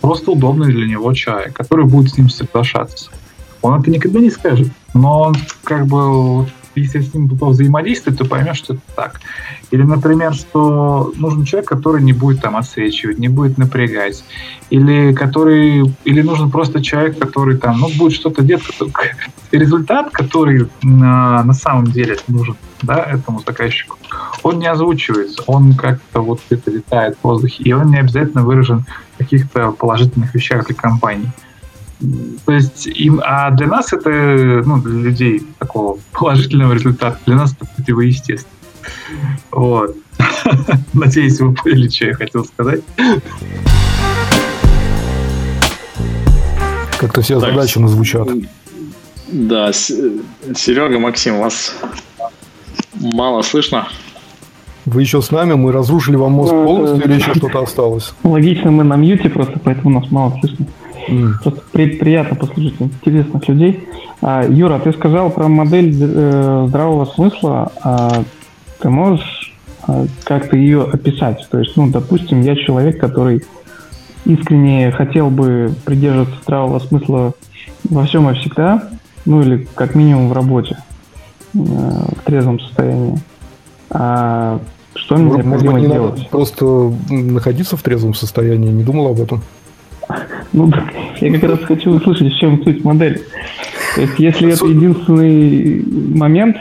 просто 0.00 0.32
удобный 0.32 0.72
для 0.72 0.86
него 0.86 1.12
человек, 1.14 1.54
который 1.54 1.86
будет 1.86 2.12
с 2.12 2.18
ним 2.18 2.28
соглашаться. 2.28 3.10
Он 3.62 3.80
это 3.80 3.90
никогда 3.90 4.20
не 4.20 4.30
скажет, 4.30 4.68
но 4.92 5.22
он 5.22 5.36
как 5.64 5.86
бы 5.86 6.46
если 6.76 7.00
с 7.00 7.14
ним 7.14 7.28
взаимодействовать, 7.28 8.18
то 8.18 8.24
поймешь, 8.24 8.58
что 8.58 8.74
это 8.74 8.82
так. 8.96 9.20
Или, 9.70 9.82
например, 9.82 10.34
что 10.34 11.12
нужен 11.16 11.44
человек, 11.44 11.68
который 11.68 12.02
не 12.02 12.12
будет 12.12 12.40
там 12.40 12.56
отсвечивать, 12.56 13.18
не 13.18 13.28
будет 13.28 13.58
напрягать. 13.58 14.24
Или 14.70 15.12
который, 15.12 15.94
или 16.04 16.22
нужен 16.22 16.50
просто 16.50 16.82
человек, 16.82 17.18
который 17.18 17.58
там, 17.58 17.78
ну, 17.80 17.88
будет 17.96 18.12
что-то 18.12 18.42
делать. 18.42 18.64
Результат, 19.52 20.10
который 20.10 20.68
на, 20.82 21.44
на 21.44 21.52
самом 21.52 21.86
деле 21.86 22.16
нужен 22.28 22.56
да, 22.84 23.02
этому 23.04 23.40
заказчику, 23.40 23.98
он 24.42 24.58
не 24.58 24.66
озвучивается, 24.66 25.42
он 25.46 25.74
как-то 25.74 26.20
вот 26.20 26.40
где-то 26.46 26.70
летает 26.70 27.16
в 27.16 27.24
воздухе, 27.24 27.62
и 27.64 27.72
он 27.72 27.90
не 27.90 27.98
обязательно 27.98 28.42
выражен 28.42 28.84
в 29.14 29.18
каких-то 29.18 29.72
положительных 29.72 30.34
вещах 30.34 30.66
для 30.66 30.74
компании. 30.74 31.30
То 32.44 32.52
есть 32.52 32.86
им, 32.86 33.20
а 33.24 33.50
для 33.50 33.66
нас 33.66 33.92
это, 33.92 34.10
ну, 34.10 34.80
для 34.82 35.00
людей 35.00 35.46
такого 35.58 35.98
положительного 36.12 36.74
результата, 36.74 37.18
для 37.26 37.36
нас 37.36 37.54
это 37.54 37.66
противоестественно. 37.74 38.50
Вот. 39.50 39.96
Надеюсь, 40.92 41.40
вы 41.40 41.54
поняли, 41.54 41.88
что 41.88 42.06
я 42.06 42.14
хотел 42.14 42.44
сказать. 42.44 42.82
Как-то 46.98 47.22
все 47.22 47.36
озадаченно 47.36 47.88
звучат. 47.88 48.28
Да, 49.32 49.72
Серега, 49.72 50.98
Максим, 50.98 51.38
вас 51.38 51.74
мало 53.12 53.42
слышно. 53.42 53.86
Вы 54.86 55.02
еще 55.02 55.22
с 55.22 55.30
нами? 55.30 55.54
Мы 55.54 55.72
разрушили 55.72 56.16
вам 56.16 56.32
мозг 56.32 56.52
полностью 56.52 57.04
или 57.04 57.18
еще 57.18 57.34
что-то 57.34 57.60
осталось? 57.62 58.12
Логично, 58.22 58.70
мы 58.70 58.84
на 58.84 58.96
мьюте 58.96 59.30
просто, 59.30 59.58
поэтому 59.62 60.00
нас 60.00 60.10
мало 60.10 60.36
слышно. 60.40 60.66
Mm. 61.08 61.32
Просто 61.42 61.62
при, 61.72 61.86
приятно 61.96 62.36
послушать 62.36 62.74
интересных 62.80 63.48
людей. 63.48 63.88
А, 64.20 64.44
Юра, 64.46 64.78
ты 64.78 64.92
сказал 64.92 65.30
про 65.30 65.48
модель 65.48 65.94
э, 66.00 66.64
здравого 66.68 67.04
смысла. 67.06 67.72
А, 67.82 68.24
ты 68.80 68.88
можешь 68.90 69.54
а, 69.86 70.06
как-то 70.24 70.56
ее 70.56 70.82
описать? 70.82 71.46
То 71.50 71.58
есть, 71.58 71.76
ну, 71.76 71.90
допустим, 71.90 72.42
я 72.42 72.56
человек, 72.56 72.98
который 72.98 73.42
искренне 74.24 74.90
хотел 74.92 75.30
бы 75.30 75.74
придерживаться 75.84 76.36
здравого 76.42 76.78
смысла 76.78 77.34
во 77.88 78.04
всем 78.04 78.30
и 78.30 78.34
всегда, 78.34 78.88
ну 79.26 79.42
или 79.42 79.66
как 79.74 79.94
минимум 79.94 80.28
в 80.28 80.32
работе, 80.32 80.78
в 81.54 82.24
трезвом 82.24 82.60
состоянии. 82.60 83.18
А 83.90 84.60
что 84.94 85.16
мне 85.16 85.24
Может, 85.24 85.44
необходимо 85.46 85.72
быть, 85.74 85.82
не 85.82 85.88
делать? 85.88 86.16
Надо 86.16 86.28
просто 86.30 86.92
находиться 87.10 87.76
в 87.76 87.82
трезвом 87.82 88.14
состоянии, 88.14 88.70
не 88.70 88.84
думал 88.84 89.08
об 89.08 89.20
этом? 89.20 89.42
Ну, 90.52 90.70
я 91.20 91.32
как 91.32 91.50
раз 91.50 91.58
хочу 91.64 91.90
услышать, 91.90 92.32
в 92.32 92.38
чем 92.38 92.62
суть 92.62 92.84
модели. 92.84 93.22
То 93.96 94.02
есть, 94.02 94.18
если 94.18 94.52
это 94.52 94.66
единственный 94.66 95.84
момент... 96.16 96.56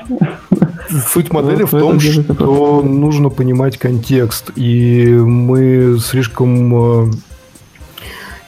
Суть 1.11 1.31
модели 1.31 1.63
в 1.63 1.69
том, 1.69 1.99
что 1.99 2.81
нужно 2.81 3.29
понимать 3.29 3.77
контекст. 3.77 4.51
И 4.55 5.07
мы 5.07 5.97
слишком... 5.99 7.11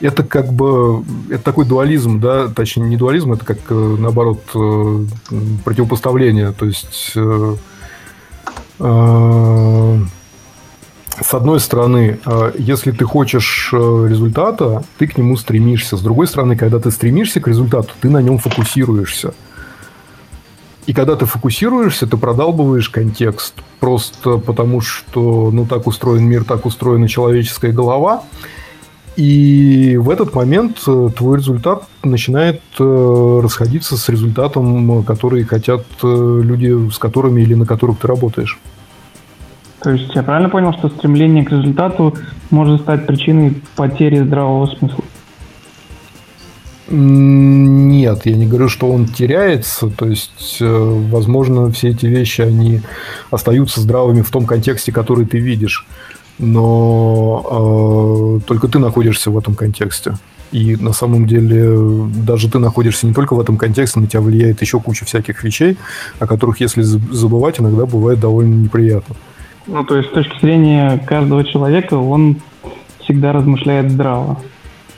Э, 0.00 0.06
это 0.06 0.22
как 0.24 0.52
бы... 0.52 1.04
Это 1.30 1.42
такой 1.42 1.64
дуализм, 1.64 2.20
да? 2.20 2.48
Точнее, 2.48 2.84
не 2.84 2.96
дуализм, 2.96 3.32
это 3.32 3.44
как, 3.44 3.58
э, 3.68 3.96
наоборот, 3.98 4.40
э, 4.54 5.04
противопоставление. 5.64 6.52
То 6.52 6.66
есть 6.66 7.16
с 11.20 11.32
одной 11.32 11.60
стороны, 11.60 12.18
э, 12.24 12.52
если 12.58 12.90
ты 12.90 13.04
хочешь 13.04 13.70
э, 13.72 14.06
результата, 14.08 14.84
ты 14.98 15.06
к 15.06 15.16
нему 15.16 15.36
стремишься. 15.36 15.96
С 15.96 16.02
другой 16.02 16.26
стороны, 16.26 16.56
когда 16.56 16.78
ты 16.78 16.90
стремишься 16.90 17.40
к 17.40 17.48
результату, 17.48 17.94
ты 18.00 18.10
на 18.10 18.20
нем 18.20 18.38
фокусируешься. 18.38 19.32
И 20.86 20.92
когда 20.92 21.16
ты 21.16 21.24
фокусируешься, 21.24 22.06
ты 22.06 22.16
продалбываешь 22.18 22.90
контекст. 22.90 23.54
Просто 23.80 24.36
потому, 24.36 24.82
что 24.82 25.50
ну, 25.50 25.64
так 25.64 25.86
устроен 25.86 26.24
мир, 26.24 26.44
так 26.44 26.66
устроена 26.66 27.08
человеческая 27.08 27.72
голова. 27.72 28.22
И 29.16 29.96
в 29.96 30.10
этот 30.10 30.34
момент 30.34 30.82
э, 30.86 31.08
твой 31.16 31.38
результат 31.38 31.84
начинает 32.04 32.60
расходиться 32.78 33.96
с 33.96 34.08
результатом, 34.08 35.02
который 35.04 35.44
хотят 35.44 35.84
люди, 36.02 36.90
с 36.90 36.98
которыми 36.98 37.40
или 37.40 37.54
на 37.54 37.66
которых 37.66 37.98
ты 37.98 38.06
работаешь. 38.06 38.58
То 39.80 39.92
есть 39.92 40.14
я 40.14 40.22
правильно 40.22 40.48
понял, 40.48 40.72
что 40.72 40.88
стремление 40.88 41.44
к 41.44 41.52
результату 41.52 42.14
может 42.50 42.80
стать 42.82 43.06
причиной 43.06 43.62
потери 43.76 44.18
здравого 44.18 44.66
смысла? 44.66 45.04
Нет, 46.88 48.26
я 48.26 48.36
не 48.36 48.46
говорю, 48.46 48.68
что 48.68 48.90
он 48.90 49.06
теряется. 49.06 49.88
То 49.90 50.06
есть, 50.06 50.58
э, 50.60 50.66
возможно, 51.10 51.70
все 51.72 51.88
эти 51.88 52.06
вещи, 52.06 52.42
они 52.42 52.80
остаются 53.30 53.80
здравыми 53.80 54.22
в 54.22 54.30
том 54.30 54.46
контексте, 54.46 54.92
который 54.92 55.26
ты 55.26 55.38
видишь. 55.38 55.84
Но 56.38 58.38
э, 58.40 58.46
только 58.46 58.68
ты 58.68 58.78
находишься 58.78 59.30
в 59.30 59.38
этом 59.38 59.54
контексте. 59.54 60.16
И 60.52 60.76
на 60.76 60.92
самом 60.92 61.26
деле 61.26 62.08
даже 62.24 62.50
ты 62.50 62.58
находишься 62.58 63.06
не 63.06 63.14
только 63.14 63.34
в 63.34 63.40
этом 63.40 63.56
контексте, 63.56 64.00
на 64.00 64.06
тебя 64.06 64.20
влияет 64.20 64.60
еще 64.60 64.80
куча 64.80 65.04
всяких 65.04 65.42
вещей, 65.42 65.76
о 66.20 66.26
которых, 66.26 66.60
если 66.60 66.82
забывать, 66.82 67.60
иногда 67.60 67.86
бывает 67.86 68.20
довольно 68.20 68.54
неприятно. 68.54 69.16
Ну, 69.66 69.84
то 69.84 69.96
есть 69.96 70.10
с 70.10 70.12
точки 70.12 70.38
зрения 70.40 71.02
каждого 71.06 71.44
человека 71.44 71.94
он 71.94 72.36
всегда 73.00 73.32
размышляет 73.32 73.90
здраво. 73.90 74.38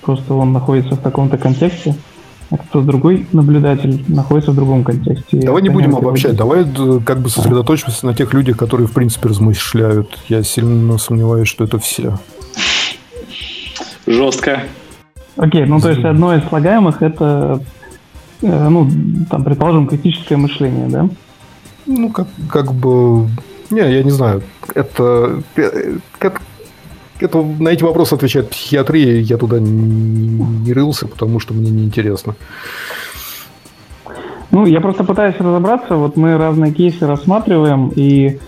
Просто 0.02 0.34
он 0.34 0.52
находится 0.52 0.94
в 0.94 1.00
таком-то 1.00 1.38
контексте, 1.38 1.94
а 2.50 2.56
кто 2.56 2.80
другой 2.80 3.26
наблюдатель 3.32 4.04
находится 4.08 4.52
в 4.52 4.54
другом 4.54 4.84
контексте. 4.84 5.38
Давай 5.38 5.62
не 5.62 5.68
будем 5.68 5.94
обобщать, 5.94 6.36
давай 6.36 6.64
э, 6.64 7.00
как 7.04 7.20
бы 7.20 7.28
сосредоточимся 7.28 8.06
на 8.06 8.14
тех 8.14 8.32
людях, 8.32 8.56
которые 8.56 8.86
в 8.86 8.92
принципе 8.92 9.28
размышляют. 9.28 10.18
Я 10.28 10.42
сильно 10.42 10.96
сомневаюсь, 10.98 11.48
что 11.48 11.64
это 11.64 11.78
все. 11.78 12.18
Жестко. 14.06 14.62
Окей, 15.36 15.66
ну 15.66 15.80
то 15.80 15.90
есть 15.90 16.04
одно 16.04 16.34
из 16.34 16.42
слагаемых 16.48 17.02
это, 17.02 17.60
э, 18.42 18.68
ну, 18.68 18.88
там, 19.30 19.44
предположим, 19.44 19.86
критическое 19.86 20.36
мышление, 20.36 20.88
да? 20.88 21.08
Ну, 21.86 22.10
как, 22.10 22.28
как 22.50 22.72
бы 22.72 23.28
не, 23.70 23.80
я 23.80 24.02
не 24.02 24.10
знаю. 24.10 24.42
Это, 24.74 25.42
это, 25.54 26.40
это 27.20 27.42
на 27.42 27.68
эти 27.68 27.82
вопросы 27.82 28.14
отвечает 28.14 28.50
психиатрия. 28.50 29.20
Я 29.20 29.36
туда 29.36 29.58
не, 29.60 30.72
рылся, 30.72 31.06
потому 31.06 31.40
что 31.40 31.54
мне 31.54 31.70
неинтересно. 31.70 32.34
Ну, 34.50 34.66
я 34.66 34.80
просто 34.80 35.04
пытаюсь 35.04 35.36
разобраться. 35.38 35.96
Вот 35.96 36.16
мы 36.16 36.36
разные 36.38 36.72
кейсы 36.72 37.06
рассматриваем 37.06 37.92
и 37.94 38.38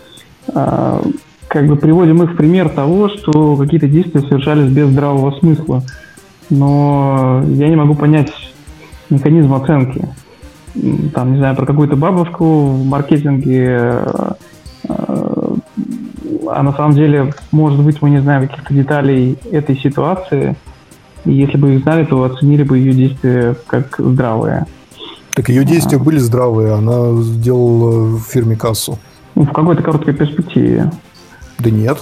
э, 0.54 1.00
как 1.48 1.66
бы 1.66 1.76
приводим 1.76 2.22
их 2.22 2.32
в 2.32 2.36
пример 2.36 2.70
того, 2.70 3.08
что 3.08 3.56
какие-то 3.56 3.86
действия 3.86 4.20
совершались 4.22 4.70
без 4.70 4.88
здравого 4.88 5.38
смысла. 5.38 5.82
Но 6.48 7.42
я 7.46 7.68
не 7.68 7.76
могу 7.76 7.94
понять 7.94 8.32
механизм 9.10 9.54
оценки. 9.54 10.08
Там, 11.14 11.32
не 11.32 11.38
знаю, 11.38 11.56
про 11.56 11.66
какую-то 11.66 11.96
бабушку 11.96 12.44
в 12.44 12.84
маркетинге 12.84 14.04
а 16.54 16.62
на 16.62 16.72
самом 16.72 16.92
деле, 16.92 17.32
может 17.52 17.80
быть, 17.80 18.02
мы 18.02 18.10
не 18.10 18.20
знаем 18.20 18.48
каких-то 18.48 18.72
деталей 18.74 19.38
этой 19.50 19.76
ситуации, 19.76 20.56
и 21.24 21.32
если 21.32 21.56
бы 21.56 21.74
их 21.74 21.82
знали, 21.82 22.04
то 22.04 22.24
оценили 22.24 22.62
бы 22.62 22.78
ее 22.78 22.92
действия 22.92 23.56
как 23.66 23.96
здравые. 23.98 24.66
Так 25.34 25.48
ее 25.48 25.64
действия 25.64 25.98
а. 25.98 26.00
были 26.00 26.18
здравые, 26.18 26.74
она 26.74 27.20
сделала 27.22 28.16
в 28.16 28.22
фирме 28.22 28.56
кассу. 28.56 28.98
Ну, 29.34 29.44
в 29.44 29.52
какой-то 29.52 29.82
короткой 29.82 30.14
перспективе. 30.14 30.90
Да 31.58 31.70
нет. 31.70 31.98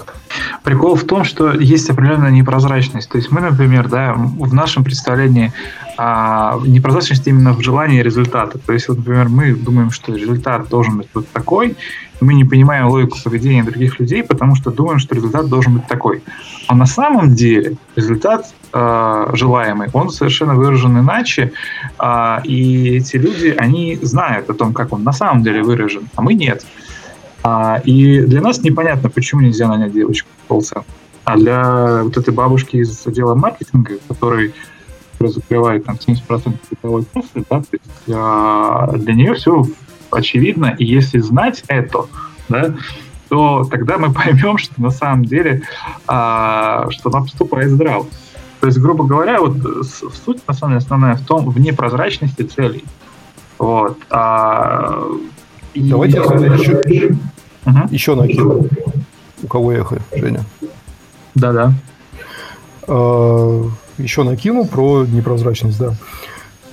Прикол 0.63 0.97
в 0.97 1.05
том, 1.05 1.25
что 1.25 1.53
есть 1.53 1.91
определенная 1.91 2.31
непрозрачность. 2.31 3.09
То 3.09 3.19
есть 3.19 3.31
мы, 3.31 3.41
например, 3.41 3.89
да, 3.89 4.15
в 4.15 4.55
нашем 4.55 4.85
представлении 4.85 5.53
а, 5.97 6.61
непрозрачность 6.65 7.27
именно 7.27 7.53
в 7.53 7.61
желании 7.61 8.01
результата. 8.03 8.59
То 8.59 8.73
есть, 8.73 8.89
вот, 8.89 8.99
например, 8.99 9.29
мы 9.29 9.53
думаем, 9.55 9.91
что 9.91 10.15
результат 10.15 10.69
должен 10.69 10.99
быть 10.99 11.09
вот 11.15 11.29
такой, 11.31 11.77
и 12.21 12.25
мы 12.25 12.35
не 12.35 12.45
понимаем 12.45 12.87
логику 12.87 13.19
поведения 13.25 13.65
других 13.65 13.99
людей, 13.99 14.23
потому 14.23 14.55
что 14.55 14.71
думаем, 14.71 14.99
что 14.99 15.15
результат 15.15 15.49
должен 15.49 15.75
быть 15.75 15.87
такой. 15.87 16.23
А 16.69 16.75
на 16.75 16.87
самом 16.87 17.35
деле 17.35 17.77
результат 17.97 18.47
э, 18.73 19.31
желаемый, 19.33 19.89
он 19.93 20.11
совершенно 20.11 20.55
выражен 20.55 20.99
иначе, 20.99 21.53
э, 21.99 22.37
и 22.45 22.97
эти 22.97 23.17
люди, 23.17 23.55
они 23.59 23.99
знают 24.03 24.51
о 24.51 24.55
том, 24.55 24.75
как 24.75 24.93
он 24.93 25.03
на 25.03 25.13
самом 25.13 25.43
деле 25.43 25.63
выражен, 25.63 26.09
а 26.15 26.23
мы 26.23 26.35
нет. 26.35 26.65
А, 27.43 27.81
и 27.85 28.21
для 28.23 28.41
нас 28.41 28.63
непонятно, 28.63 29.11
почему 29.11 29.41
нельзя 29.41 29.69
нанять 29.69 29.93
девочку 29.93 30.29
в 30.45 30.49
колл 30.49 30.65
А 31.25 31.37
для 31.37 32.03
вот 32.03 32.17
этой 32.17 32.35
бабушки 32.35 32.77
из 32.77 33.07
отдела 33.07 33.35
маркетинга, 33.35 33.99
который 34.09 34.55
закрывает 35.21 35.85
там 35.85 35.97
70% 35.97 36.55
бытовой 36.71 37.03
профиль, 37.05 37.45
да, 37.51 37.61
то 37.61 37.67
есть, 37.73 37.85
а, 38.15 38.93
для 38.97 39.15
нее 39.15 39.35
все 39.35 39.65
очевидно, 40.11 40.77
и 40.79 40.85
если 40.85 41.19
знать 41.19 41.65
это, 41.69 42.07
да, 42.49 42.75
то 43.29 43.65
тогда 43.71 43.99
мы 43.99 44.13
поймем, 44.15 44.59
что 44.59 44.81
на 44.81 44.91
самом 44.91 45.25
деле, 45.25 45.63
а, 46.07 46.87
что 46.91 47.11
она 47.11 47.21
поступает 47.21 47.71
здраво. 47.71 48.07
То 48.61 48.67
есть, 48.67 48.79
грубо 48.79 49.05
говоря, 49.05 49.41
вот 49.41 49.57
суть, 50.25 50.47
на 50.49 50.55
самом 50.55 50.73
деле, 50.73 50.85
основная 50.85 51.15
в 51.15 51.25
том, 51.25 51.49
в 51.49 51.61
непрозрачности 51.61 52.43
целей. 52.43 52.85
Вот. 53.59 53.99
А. 54.11 55.05
Давайте 55.83 56.17
я 56.19 56.23
еще, 56.25 56.77
угу. 57.67 57.79
еще 57.91 58.15
накину. 58.15 58.67
У 59.43 59.47
кого 59.47 59.73
эхо, 59.73 60.01
Женя? 60.15 60.45
Да-да. 61.35 61.73
А, 62.87 63.65
еще 63.99 64.23
накину 64.25 64.67
про 64.67 65.05
непрозрачность, 65.05 65.79
да. 65.79 65.95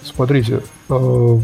Смотрите, 0.04 0.62
а, 0.90 1.40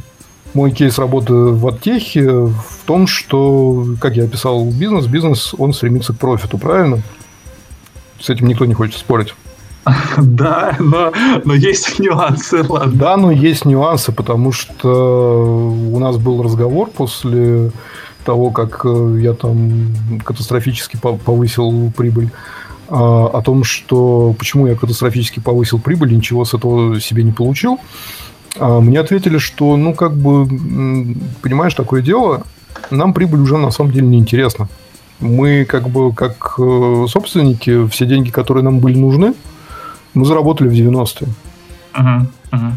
мой 0.53 0.72
кейс 0.72 0.97
работы 0.97 1.34
в 1.34 1.68
оттехе 1.68 2.30
в 2.30 2.86
том, 2.86 3.07
что, 3.07 3.86
как 3.99 4.16
я 4.16 4.26
описал 4.26 4.66
бизнес, 4.66 5.07
бизнес, 5.07 5.55
он 5.57 5.74
стремится 5.74 6.14
к 6.14 6.18
профиту, 6.18 6.57
правильно? 6.57 7.01
С 8.20 8.30
этим 8.30 8.47
никто 8.47 8.66
не 8.66 8.74
хочет 8.74 8.97
спорить. 8.99 9.34
Да, 10.17 10.75
но, 10.79 11.11
но 11.43 11.53
есть 11.53 11.99
нюансы, 11.99 12.63
ладно. 12.67 12.93
Да, 12.93 13.17
но 13.17 13.32
есть 13.32 13.65
нюансы, 13.65 14.11
потому 14.11 14.51
что 14.51 15.71
у 15.91 15.99
нас 15.99 16.17
был 16.17 16.43
разговор 16.43 16.89
после 16.89 17.71
того, 18.25 18.51
как 18.51 18.82
э, 18.86 19.17
я 19.21 19.34
там 19.34 19.93
катастрофически 20.23 20.97
повысил 20.97 21.91
прибыль, 21.95 22.29
а, 22.88 23.27
о 23.27 23.41
том, 23.41 23.63
что 23.63 24.36
почему 24.38 24.67
я 24.67 24.75
катастрофически 24.75 25.39
повысил 25.39 25.79
прибыль, 25.79 26.13
ничего 26.13 26.43
с 26.43 26.53
этого 26.53 26.99
себе 26.99 27.23
не 27.23 27.32
получил. 27.32 27.79
А 28.59 28.82
мне 28.82 28.99
ответили, 28.99 29.38
что, 29.38 29.77
ну, 29.77 29.93
как 29.93 30.13
бы, 30.13 30.45
понимаешь, 31.41 31.73
такое 31.73 32.01
дело, 32.01 32.43
нам 32.89 33.13
прибыль 33.13 33.39
уже 33.39 33.57
на 33.57 33.71
самом 33.71 33.91
деле 33.91 34.07
не 34.07 34.19
интересна. 34.19 34.67
Мы, 35.21 35.65
как 35.65 35.88
бы, 35.89 36.13
как 36.13 36.55
э, 36.59 37.05
собственники, 37.07 37.88
все 37.88 38.05
деньги, 38.05 38.29
которые 38.29 38.63
нам 38.63 38.79
были 38.79 38.97
нужны, 38.97 39.36
мы 40.14 40.26
заработали 40.26 40.70
в 40.70 40.74
90-е. 40.74 41.28
Uh-huh, 41.93 42.26
uh-huh. 42.51 42.72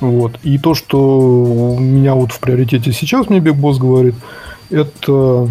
Вот. 0.00 0.38
И 0.42 0.58
то, 0.58 0.74
что 0.74 1.18
у 1.18 1.78
меня 1.78 2.14
вот 2.14 2.32
в 2.32 2.40
приоритете 2.40 2.92
сейчас, 2.92 3.28
мне 3.28 3.40
Биг 3.40 3.54
Босс 3.54 3.78
говорит, 3.78 4.14
это 4.70 5.48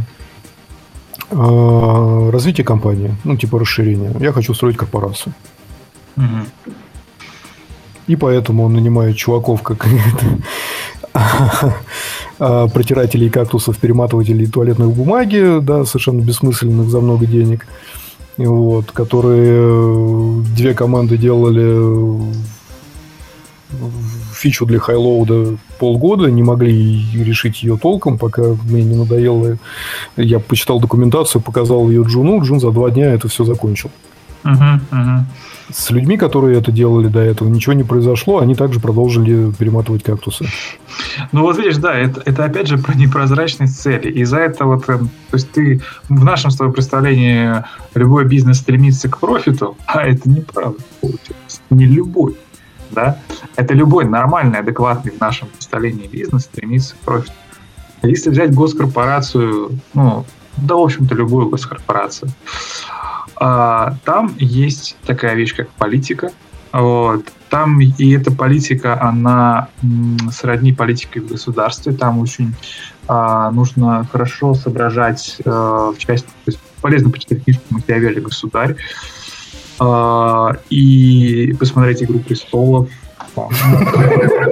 э, 1.32 2.30
развитие 2.32 2.66
компании, 2.66 3.16
ну, 3.24 3.36
типа 3.36 3.60
расширение. 3.60 4.14
Я 4.20 4.32
хочу 4.32 4.54
строить 4.54 4.78
корпорацию. 4.78 5.34
Uh-huh. 6.16 6.48
И 8.08 8.16
поэтому 8.16 8.64
он 8.64 8.74
нанимает 8.74 9.18
чуваков, 9.18 9.62
как 9.62 9.86
а, 12.40 12.68
протирателей 12.68 13.30
кактусов, 13.30 13.78
перематывателей 13.78 14.48
туалетной 14.48 14.88
бумаги, 14.88 15.60
да, 15.62 15.84
совершенно 15.84 16.22
бессмысленных 16.22 16.90
за 16.90 17.02
много 17.02 17.26
денег, 17.26 17.68
вот, 18.38 18.92
которые 18.92 20.44
две 20.56 20.74
команды 20.74 21.18
делали 21.18 22.32
фичу 24.34 24.66
для 24.66 24.80
хайлоуда 24.80 25.58
полгода, 25.80 26.30
не 26.30 26.44
могли 26.44 27.04
решить 27.14 27.64
ее 27.64 27.78
толком, 27.78 28.18
пока 28.18 28.44
мне 28.64 28.84
не 28.84 28.96
надоело. 28.96 29.58
Я 30.16 30.40
почитал 30.40 30.80
документацию, 30.80 31.42
показал 31.42 31.90
ее 31.90 32.04
Джуну, 32.04 32.42
Джун 32.44 32.60
за 32.60 32.72
два 32.72 32.92
дня 32.92 33.14
это 33.14 33.28
все 33.28 33.44
закончил. 33.44 33.90
Uh-huh, 34.48 34.80
uh-huh. 34.92 35.20
С 35.70 35.92
людьми, 35.92 36.18
которые 36.18 36.58
это 36.60 36.72
делали 36.72 37.08
до 37.08 37.20
этого, 37.20 37.50
ничего 37.50 37.74
не 37.74 37.84
произошло, 37.84 38.40
они 38.40 38.56
также 38.56 38.80
продолжили 38.80 39.52
перематывать 39.52 40.02
кактусы. 40.02 40.46
Ну 41.34 41.42
вот 41.42 41.58
видишь, 41.58 41.78
да, 41.78 41.94
это, 41.94 42.22
это 42.24 42.46
опять 42.46 42.68
же 42.68 42.78
про 42.78 42.94
непрозрачность 42.96 43.78
цели. 43.82 44.10
И 44.10 44.24
за 44.24 44.38
это 44.38 44.66
вот, 44.66 44.88
эм, 44.88 45.10
то 45.30 45.36
есть 45.36 45.52
ты 45.52 45.82
в 46.08 46.24
нашем 46.24 46.52
с 46.52 46.56
тобой 46.56 46.72
представлении 46.72 47.66
любой 47.96 48.24
бизнес 48.24 48.60
стремится 48.60 49.10
к 49.10 49.20
профиту, 49.20 49.76
а 49.88 50.08
это 50.08 50.30
неправда 50.30 50.80
получается. 51.02 51.60
Не 51.70 51.86
любой. 51.86 52.38
Да? 52.92 53.20
Это 53.58 53.74
любой 53.74 54.06
нормальный, 54.06 54.60
адекватный 54.60 55.12
в 55.12 55.20
нашем 55.20 55.50
представлении 55.50 56.08
бизнес 56.08 56.44
стремится 56.44 56.96
к 56.96 57.00
профиту. 57.00 57.34
А 58.02 58.08
если 58.08 58.30
взять 58.30 58.54
госкорпорацию, 58.54 59.72
ну, 59.94 60.26
да, 60.56 60.76
в 60.76 60.82
общем-то, 60.82 61.14
любую 61.14 61.50
госкорпорацию, 61.50 62.32
а, 63.40 63.96
там 64.04 64.36
есть 64.38 64.98
такая 65.06 65.36
вещь, 65.36 65.56
как 65.56 65.70
политика. 65.70 66.32
Вот. 66.74 67.26
Там 67.50 67.80
и 67.80 68.12
эта 68.12 68.32
политика, 68.32 69.02
она 69.02 69.70
сродни 70.32 70.74
политике 70.74 71.22
в 71.22 71.28
государстве. 71.28 71.94
Там 71.94 72.20
очень 72.20 72.54
а, 73.08 73.52
нужно 73.52 74.08
хорошо 74.12 74.54
соображать 74.54 75.38
а, 75.46 75.92
в 75.92 75.98
части, 75.98 76.28
то 76.28 76.52
есть 76.52 76.60
полезно 76.82 77.10
почитать 77.10 77.44
книжку 77.44 77.64
Макиавелли 77.70 78.20
«Государь» 78.20 78.76
а, 79.80 80.58
и 80.70 81.56
посмотреть 81.58 82.04
«Игру 82.04 82.20
престолов», 82.20 82.90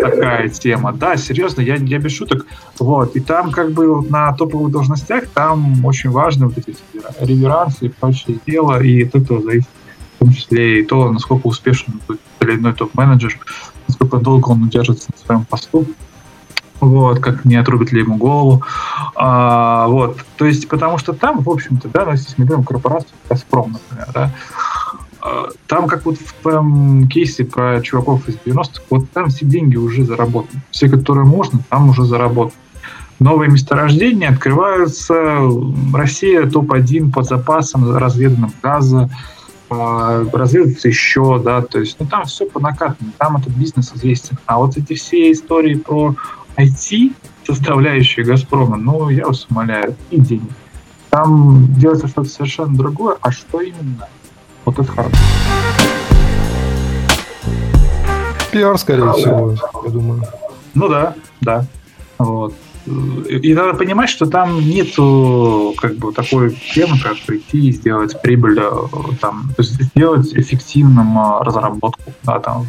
такая 0.01 0.49
тема. 0.49 0.93
Да, 0.93 1.17
серьезно, 1.17 1.61
я, 1.61 1.75
я 1.75 1.99
без 1.99 2.11
шуток. 2.11 2.45
Вот. 2.79 3.15
И 3.15 3.19
там 3.19 3.51
как 3.51 3.71
бы 3.71 4.07
на 4.09 4.33
топовых 4.33 4.71
должностях 4.71 5.27
там 5.29 5.83
очень 5.85 6.09
важны 6.09 6.47
вот 6.47 6.57
эти 6.57 6.75
реверансы 7.19 7.87
и 7.87 7.89
прочее 7.89 8.37
дело, 8.45 8.81
и 8.81 9.03
от 9.03 9.15
этого 9.15 9.41
зависит 9.41 9.69
в 10.15 10.19
том 10.19 10.31
числе 10.31 10.81
и 10.81 10.85
то, 10.85 11.11
насколько 11.11 11.47
успешен 11.47 11.99
будет 12.07 12.21
или 12.39 12.55
иной 12.55 12.73
топ-менеджер, 12.73 13.37
насколько 13.87 14.17
долго 14.17 14.49
он 14.49 14.63
удержится 14.63 15.09
на 15.11 15.25
своем 15.25 15.45
посту, 15.45 15.85
вот, 16.79 17.19
как 17.19 17.45
не 17.45 17.55
отрубит 17.55 17.91
ли 17.91 18.01
ему 18.01 18.17
голову. 18.17 18.63
А, 19.15 19.87
вот, 19.87 20.19
то 20.37 20.45
есть, 20.45 20.67
потому 20.67 20.97
что 20.97 21.13
там, 21.13 21.41
в 21.41 21.49
общем-то, 21.49 21.89
да, 21.89 22.05
ну, 22.05 22.11
если 22.11 22.33
мы 22.37 22.45
берем 22.45 22.63
корпорацию, 22.63 23.11
Газпром, 23.29 23.73
например, 23.73 24.07
да, 24.13 24.31
там, 25.67 25.87
как 25.87 26.05
вот 26.05 26.17
в 26.17 26.33
том 26.43 27.07
кейсе 27.07 27.45
про 27.45 27.81
чуваков 27.81 28.27
из 28.27 28.35
90-х, 28.45 28.83
вот 28.89 29.09
там 29.11 29.29
все 29.29 29.45
деньги 29.45 29.75
уже 29.75 30.03
заработаны. 30.03 30.61
Все, 30.71 30.89
которые 30.89 31.25
можно, 31.25 31.59
там 31.69 31.89
уже 31.89 32.03
заработаны. 32.03 32.59
Новые 33.19 33.49
месторождения 33.49 34.29
открываются. 34.29 35.39
Россия 35.93 36.49
топ-1 36.49 37.11
по 37.11 37.23
запасам 37.23 37.95
разведанным 37.95 38.51
газа. 38.61 39.09
А, 39.67 40.23
разведывается 40.31 40.87
еще, 40.87 41.41
да, 41.43 41.61
то 41.61 41.79
есть, 41.79 41.97
ну, 41.99 42.05
там 42.05 42.25
все 42.25 42.45
по 42.45 42.59
накатанной, 42.59 43.11
там 43.17 43.37
этот 43.37 43.49
бизнес 43.53 43.91
известен. 43.95 44.37
А 44.45 44.59
вот 44.59 44.77
эти 44.77 44.93
все 44.93 45.31
истории 45.31 45.75
про 45.75 46.15
IT, 46.55 47.13
составляющие 47.47 48.25
Газпрома, 48.25 48.77
ну, 48.77 49.09
я 49.09 49.25
вас 49.25 49.47
умоляю, 49.49 49.95
и 50.11 50.19
денег. 50.19 50.51
Там 51.09 51.73
делается 51.73 52.07
что-то 52.07 52.29
совершенно 52.29 52.77
другое, 52.77 53.17
а 53.21 53.31
что 53.31 53.59
именно? 53.59 54.07
Вот 54.65 54.79
это 54.79 54.91
хорошо. 54.91 55.15
Пиар, 58.51 58.77
скорее 58.77 59.13
всего, 59.13 59.55
я 59.83 59.89
думаю. 59.89 60.23
Ну 60.73 60.87
да, 60.87 61.15
да. 61.41 61.65
Вот. 62.17 62.53
И 63.27 63.53
надо 63.55 63.73
понимать, 63.73 64.09
что 64.09 64.27
там 64.27 64.59
нету 64.59 65.73
как 65.77 65.95
бы 65.95 66.13
такой 66.13 66.51
темы, 66.73 66.99
как 67.01 67.17
прийти 67.25 67.69
и 67.69 67.71
сделать 67.71 68.21
прибыль, 68.21 68.59
э, 68.59 68.71
там, 69.19 69.49
то 69.55 69.63
есть 69.63 69.81
сделать 69.81 70.31
эффективным 70.33 71.17
э, 71.17 71.43
разработку, 71.43 72.13
да, 72.21 72.39
там, 72.39 72.67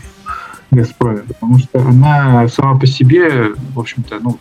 в 0.71 0.75
Газпроме, 0.75 1.19
потому 1.19 1.59
что 1.59 1.81
она 1.81 2.49
сама 2.49 2.79
по 2.79 2.87
себе, 2.87 3.53
в 3.75 3.79
общем-то, 3.79 4.19
ну, 4.21 4.39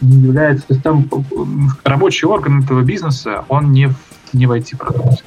не 0.00 0.24
является, 0.24 0.66
то 0.66 0.74
есть 0.74 0.82
там 0.82 1.08
э, 1.12 1.84
рабочий 1.84 2.26
орган 2.26 2.64
этого 2.64 2.82
бизнеса, 2.82 3.44
он 3.48 3.70
не, 3.70 3.92
не 4.32 4.46
в 4.46 4.52
IT-продукции. 4.52 5.24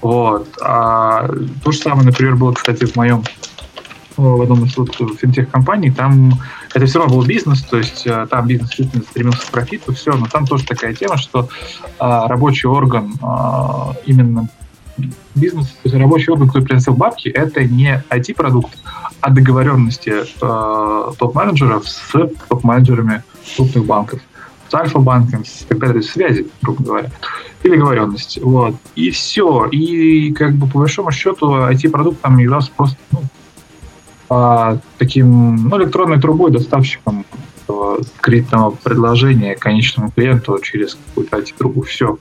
Вот. 0.00 0.48
А 0.62 1.28
то 1.64 1.72
же 1.72 1.78
самое, 1.78 2.06
например, 2.06 2.36
было, 2.36 2.52
кстати, 2.52 2.84
в 2.84 2.96
моем 2.96 3.22
в 4.18 4.42
одном 4.42 4.64
из 4.64 4.76
вот 4.76 4.94
финтех-компаний, 4.94 5.92
там 5.92 6.32
это 6.74 6.86
все 6.86 6.98
равно 6.98 7.16
был 7.16 7.24
бизнес, 7.24 7.62
то 7.62 7.78
есть 7.78 8.04
э, 8.04 8.26
там 8.28 8.48
бизнес 8.48 8.70
действительно 8.70 9.04
стремился 9.04 9.46
к 9.46 9.50
профиту, 9.50 9.94
все, 9.94 10.12
но 10.12 10.26
там 10.26 10.44
тоже 10.44 10.66
такая 10.66 10.92
тема, 10.92 11.16
что 11.16 11.48
а, 12.00 12.26
рабочий 12.26 12.66
орган 12.66 13.14
а, 13.22 13.94
именно 14.06 14.48
бизнес, 15.36 15.68
то 15.68 15.80
есть 15.84 15.94
рабочий 15.94 16.32
опыт, 16.32 16.48
который 16.48 16.64
приносил 16.64 16.94
бабки, 16.94 17.28
это 17.28 17.62
не 17.62 18.02
IT-продукт, 18.10 18.76
а 19.20 19.30
договоренности 19.30 20.10
э, 20.10 21.12
топ-менеджеров 21.18 21.88
с 21.88 22.12
топ-менеджерами 22.48 23.22
крупных 23.56 23.84
банков, 23.84 24.20
с 24.68 24.74
Альфа-банком, 24.74 25.44
с 25.44 25.64
так 25.68 25.78
далее, 25.78 26.02
связи, 26.02 26.46
грубо 26.62 26.84
говоря, 26.84 27.10
и 27.62 27.68
договоренности. 27.68 28.40
Вот. 28.40 28.74
И 28.94 29.10
все. 29.10 29.66
И 29.66 30.32
как 30.32 30.54
бы 30.54 30.66
по 30.66 30.80
большому 30.80 31.10
счету 31.10 31.46
IT-продукт 31.54 32.20
там 32.20 32.38
являлся 32.38 32.70
просто 32.76 32.98
ну, 33.10 33.22
а, 34.28 34.78
таким 34.98 35.68
ну, 35.68 35.78
электронной 35.78 36.20
трубой 36.20 36.50
доставщиком 36.50 37.24
кредитного 38.20 38.70
предложения 38.70 39.54
конечному 39.54 40.10
клиенту 40.10 40.58
через 40.62 40.94
какую-то 40.94 41.38
IT-трубу. 41.38 41.82
Все 41.82 42.18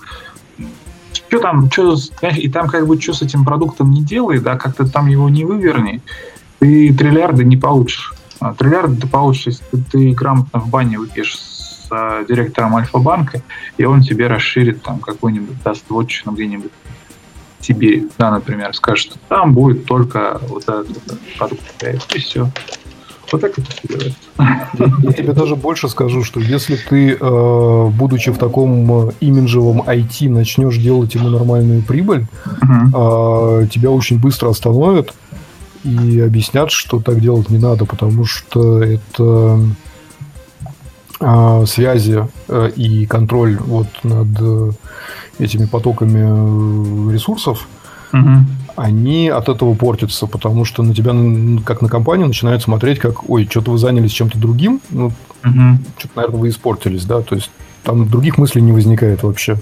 что 1.30 1.40
там, 1.40 1.70
что, 1.72 1.96
и 2.36 2.50
там 2.50 2.68
как 2.68 2.88
бы 2.88 3.00
что 3.02 3.14
с 3.14 3.22
этим 3.22 3.44
продуктом 3.44 3.92
не 3.92 4.02
делай, 4.02 4.40
да, 4.40 4.58
как-то 4.58 4.90
там 4.90 5.08
его 5.08 5.30
не 5.30 5.44
выверни, 5.44 6.02
ты 6.60 6.94
триллиарды 6.94 7.44
не 7.44 7.58
получишь. 7.58 8.14
А 8.40 8.54
триллиарды 8.54 9.02
ты 9.02 9.08
получишь, 9.08 9.46
если 9.48 9.64
ты, 9.72 9.84
ты 9.92 10.12
грамотно 10.12 10.60
в 10.60 10.70
бане 10.70 11.00
выпьешь 11.00 11.36
с 11.88 11.92
а, 11.92 12.24
директором 12.26 12.76
Альфа-банка, 12.76 13.42
и 13.78 13.86
он 13.86 14.02
тебе 14.02 14.28
расширит 14.28 14.82
там 14.84 15.00
какой-нибудь, 15.00 15.62
даст 15.64 15.84
вотчину 15.90 16.34
где-нибудь 16.34 16.72
Сибири, 17.60 18.08
да, 18.18 18.32
например, 18.32 18.74
скажет, 18.74 19.12
что 19.12 19.20
там 19.28 19.54
будет 19.54 19.86
только 19.86 20.40
вот 20.48 20.64
этот, 20.64 20.88
продукт, 21.38 21.62
и 22.14 22.20
все. 22.20 22.50
Вот 23.30 23.42
так 23.42 23.60
это 23.60 23.68
делается. 23.84 24.20
Я 25.04 25.12
тебе 25.12 25.34
даже 25.34 25.56
больше 25.56 25.90
скажу, 25.90 26.24
что 26.24 26.40
если 26.40 26.78
ты, 26.78 27.18
э, 27.20 27.88
будучи 27.90 28.32
в 28.32 28.38
таком 28.38 29.10
э, 29.10 29.12
имиджевом 29.20 29.82
IT, 29.82 30.30
начнешь 30.30 30.78
делать 30.78 31.14
ему 31.16 31.30
нормальную 31.30 31.82
прибыль, 31.82 32.26
uh 32.46 33.68
тебя 33.68 33.92
очень 33.92 34.20
быстро 34.20 34.50
остановят 34.50 35.14
и 35.84 36.22
объяснят, 36.22 36.72
что 36.72 37.02
так 37.02 37.20
делать 37.20 37.50
не 37.50 37.58
надо, 37.58 37.86
потому 37.86 38.24
что 38.26 38.82
это 38.82 39.60
связи 41.20 42.28
и 42.76 43.06
контроль 43.08 43.58
вот 43.58 43.88
над 44.04 44.76
этими 45.40 45.66
потоками 45.66 47.12
ресурсов, 47.12 47.68
uh 48.14 48.40
они 48.78 49.28
от 49.28 49.50
этого 49.50 49.74
портятся, 49.74 50.28
потому 50.28 50.64
что 50.64 50.84
на 50.84 50.94
тебя, 50.94 51.12
как 51.66 51.82
на 51.82 51.90
компанию, 51.90 52.28
начинают 52.28 52.62
смотреть, 52.62 53.00
как, 53.00 53.28
ой, 53.28 53.48
что-то 53.50 53.72
вы 53.72 53.80
занялись 53.80 54.12
чем-то 54.12 54.38
другим, 54.38 54.82
ну, 54.92 55.08
угу. 55.08 55.80
что-то, 55.98 56.16
наверное, 56.16 56.40
вы 56.40 56.50
испортились, 56.50 57.04
да, 57.06 57.22
то 57.22 57.34
есть 57.34 57.50
там 57.84 58.08
других 58.08 58.38
мыслей 58.38 58.62
не 58.62 58.72
возникает 58.72 59.24
вообще. 59.24 59.58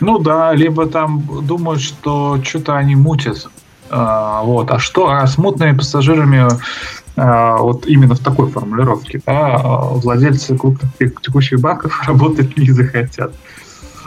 Ну 0.00 0.18
да, 0.18 0.52
либо 0.52 0.86
там 0.86 1.22
думают, 1.46 1.80
что 1.80 2.42
что-то 2.42 2.76
они 2.76 2.96
мутят. 2.96 3.48
А, 3.90 4.42
вот. 4.42 4.70
А 4.70 4.78
что, 4.78 5.10
а 5.10 5.26
с 5.26 5.36
мутными 5.36 5.76
пассажирами 5.76 6.38
а, 6.38 6.48
вот 7.16 7.86
именно 7.86 8.14
в 8.14 8.20
такой 8.20 8.48
формулировке, 8.48 9.20
да, 9.26 9.58
владельцы 9.58 10.56
крупных 10.56 10.90
текущих 11.20 11.60
банков 11.60 12.02
работать 12.06 12.56
не 12.56 12.70
захотят. 12.70 13.32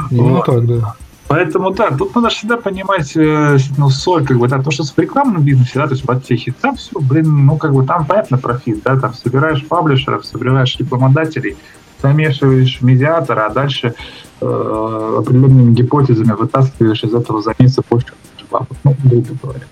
Именно 0.10 0.34
вот. 0.34 0.45
так, 0.45 0.66
да. 0.66 0.95
Поэтому, 1.28 1.72
да, 1.72 1.89
тут 1.89 2.14
надо 2.16 2.30
всегда 2.30 2.58
понимать 2.58 3.16
э, 3.16 3.58
ну, 3.78 3.89
соль, 3.89 4.26
как 4.26 4.38
бы, 4.38 4.47
да, 4.47 4.58
потому 4.58 4.72
что 4.72 4.84
в 4.84 4.97
рекламном 4.97 5.41
бизнесе, 5.41 5.72
да, 5.76 5.88
то 5.88 5.93
есть 5.93 6.06
в 6.06 6.12
оттехе, 6.12 6.54
там 6.62 6.76
все, 6.76 6.99
блин, 6.99 7.45
ну, 7.45 7.58
как 7.58 7.74
бы, 7.74 7.86
там 7.86 8.06
понятно 8.06 8.38
профит, 8.38 8.84
да, 8.84 8.99
там 8.99 9.14
собираешь 9.14 9.66
паблишеров, 9.66 10.26
собираешь 10.26 10.78
рекламодателей, 10.78 11.58
замешиваешь 12.01 12.82
медиатора, 12.82 13.47
а 13.47 13.49
дальше 13.49 13.95
э, 14.41 15.16
определенными 15.20 15.74
гипотезами 15.74 16.34
вытаскиваешь 16.34 17.04
из 17.04 17.16
этого 17.16 17.41
замеса 17.41 17.82
больше 17.89 18.14
бабок, 18.51 18.78
ну, 18.84 18.95
грубо 19.04 19.30
говоря. 19.41 19.66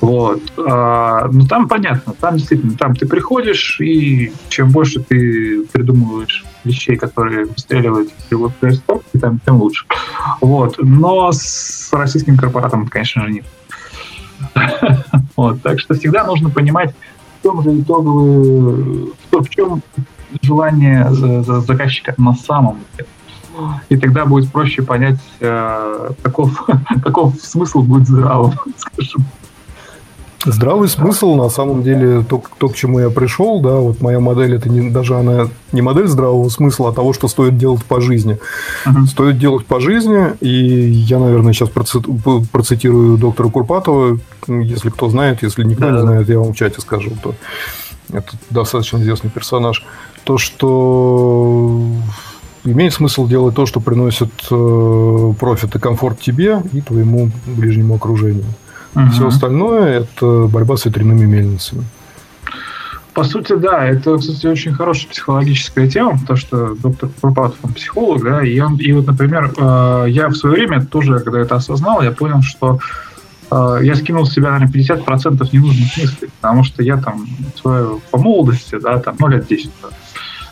Вот. 0.00 0.40
А, 0.58 1.28
ну, 1.30 1.46
там 1.46 1.68
понятно, 1.68 2.12
там 2.14 2.36
действительно, 2.36 2.76
там 2.76 2.94
ты 2.96 3.06
приходишь, 3.06 3.80
и 3.80 4.32
чем 4.48 4.70
больше 4.70 5.00
ты 5.00 5.64
придумываешь 5.72 6.44
вещей, 6.64 6.96
которые 6.96 7.46
выстреливают 7.46 8.10
в 8.10 8.32
любой 8.32 8.50
происходит, 8.50 9.04
тем, 9.20 9.40
тем 9.44 9.56
лучше. 9.56 9.86
Вот. 10.40 10.76
Но 10.78 11.30
с 11.32 11.90
российским 11.92 12.36
корпоратом, 12.36 12.88
конечно 12.88 13.22
же, 13.26 13.32
нет. 13.32 13.44
Вот. 15.36 15.62
Так 15.62 15.78
что 15.78 15.94
всегда 15.94 16.24
нужно 16.24 16.50
понимать, 16.50 16.92
в 17.38 17.42
чем 17.44 17.62
же 17.62 17.80
итоговый, 17.80 19.12
в 19.30 19.48
чем 19.48 19.82
желание 20.42 21.08
заказчика 21.10 22.14
на 22.18 22.34
самом 22.34 22.80
деле. 22.96 23.08
И 23.88 23.96
тогда 23.96 24.24
будет 24.24 24.50
проще 24.52 24.82
понять, 24.82 25.18
э, 25.40 26.10
каков, 26.22 26.68
каков 27.02 27.34
смысл 27.40 27.82
будет 27.82 28.06
здравым, 28.06 28.54
скажем. 28.76 29.24
Здравый 30.52 30.88
смысл, 30.88 31.34
на 31.34 31.48
самом 31.50 31.82
деле, 31.82 32.24
то, 32.28 32.42
то, 32.58 32.68
к 32.68 32.74
чему 32.74 33.00
я 33.00 33.10
пришел, 33.10 33.60
да, 33.60 33.76
вот 33.76 34.00
моя 34.00 34.20
модель, 34.20 34.54
это 34.54 34.68
не, 34.68 34.90
даже 34.90 35.16
она 35.16 35.48
не 35.72 35.82
модель 35.82 36.08
здравого 36.08 36.48
смысла, 36.48 36.90
а 36.90 36.92
того, 36.92 37.12
что 37.12 37.28
стоит 37.28 37.58
делать 37.58 37.84
по 37.84 38.00
жизни. 38.00 38.38
Uh-huh. 38.86 39.06
Стоит 39.06 39.38
делать 39.38 39.66
по 39.66 39.80
жизни, 39.80 40.32
и 40.40 40.50
я, 40.50 41.18
наверное, 41.18 41.52
сейчас 41.52 41.68
процитирую 41.68 43.18
доктора 43.18 43.48
Курпатова, 43.48 44.18
если 44.46 44.90
кто 44.90 45.08
знает, 45.08 45.42
если 45.42 45.64
никто 45.64 45.84
да. 45.84 45.92
не 45.92 46.00
знает, 46.00 46.28
я 46.28 46.38
вам 46.38 46.52
в 46.52 46.56
чате 46.56 46.80
скажу, 46.80 47.12
то 47.22 47.34
это 48.12 48.30
достаточно 48.50 48.98
известный 48.98 49.30
персонаж. 49.30 49.84
То, 50.24 50.38
что 50.38 51.82
имеет 52.64 52.92
смысл 52.92 53.26
делать 53.26 53.54
то, 53.54 53.66
что 53.66 53.80
приносит 53.80 54.32
э, 54.50 55.32
профит 55.38 55.74
и 55.74 55.78
комфорт 55.78 56.20
тебе 56.20 56.62
и 56.72 56.80
твоему 56.80 57.30
ближнему 57.46 57.94
окружению. 57.94 58.46
Угу. 58.94 59.10
Все 59.10 59.26
остальное 59.28 60.00
это 60.00 60.46
борьба 60.46 60.76
с 60.76 60.84
ветряными 60.84 61.24
мельницами. 61.24 61.84
По 63.18 63.24
сути, 63.24 63.54
да, 63.56 63.84
это, 63.84 64.16
кстати, 64.16 64.46
очень 64.46 64.72
хорошая 64.72 65.10
психологическая 65.10 65.88
тема, 65.88 66.18
потому 66.20 66.36
что 66.36 66.76
доктор 66.76 67.08
Курпатов, 67.20 67.58
он 67.62 67.72
психолог, 67.72 68.22
да, 68.22 68.44
и, 68.44 68.60
он, 68.60 68.76
и 68.76 68.92
вот, 68.92 69.08
например, 69.08 69.52
э, 69.56 70.04
я 70.08 70.28
в 70.28 70.36
свое 70.36 70.54
время 70.54 70.86
тоже, 70.86 71.18
когда 71.18 71.40
это 71.40 71.56
осознал, 71.56 72.00
я 72.02 72.12
понял, 72.12 72.42
что 72.42 72.78
э, 73.50 73.78
я 73.82 73.96
скинул 73.96 74.24
с 74.24 74.32
себя, 74.32 74.52
наверное, 74.52 74.72
50% 74.72 75.48
ненужных 75.52 75.96
мыслей, 75.96 76.28
потому 76.40 76.62
что 76.62 76.82
я 76.84 76.96
там 76.96 77.26
свою, 77.56 78.00
по 78.12 78.18
молодости, 78.18 78.78
да, 78.80 79.00
там, 79.00 79.16
ну, 79.18 79.26
лет 79.26 79.48
10, 79.48 79.70
да, 79.82 79.88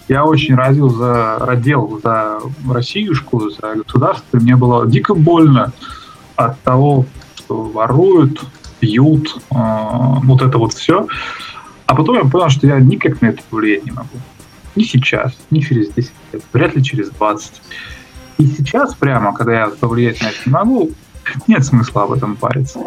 я 0.08 0.24
очень 0.24 0.56
родил 0.56 0.88
за, 0.88 1.36
родил 1.38 2.00
за 2.02 2.40
Россиюшку, 2.68 3.50
за 3.50 3.76
государство, 3.76 4.38
и 4.38 4.40
мне 4.40 4.56
было 4.56 4.88
дико 4.88 5.14
больно 5.14 5.72
от 6.36 6.60
того, 6.62 7.06
воруют, 7.48 8.44
пьют, 8.80 9.36
э, 9.50 9.54
вот 9.54 10.42
это 10.42 10.58
вот 10.58 10.72
все. 10.74 11.06
А 11.86 11.94
потом 11.94 12.16
я 12.16 12.24
понял, 12.24 12.48
что 12.48 12.66
я 12.66 12.80
никак 12.80 13.20
на 13.22 13.26
это 13.26 13.42
повлиять 13.48 13.84
не 13.84 13.92
могу. 13.92 14.18
Ни 14.74 14.82
сейчас, 14.82 15.36
ни 15.50 15.60
через 15.60 15.88
10 15.92 16.10
лет, 16.32 16.42
вряд 16.52 16.76
ли 16.76 16.82
через 16.82 17.10
20. 17.10 17.62
И 18.38 18.46
сейчас 18.46 18.94
прямо, 18.94 19.32
когда 19.32 19.60
я 19.60 19.66
повлиять 19.68 20.20
на 20.20 20.26
это 20.26 20.38
не 20.44 20.52
могу, 20.52 20.90
нет 21.46 21.64
смысла 21.64 22.04
об 22.04 22.12
этом 22.12 22.36
париться. 22.36 22.80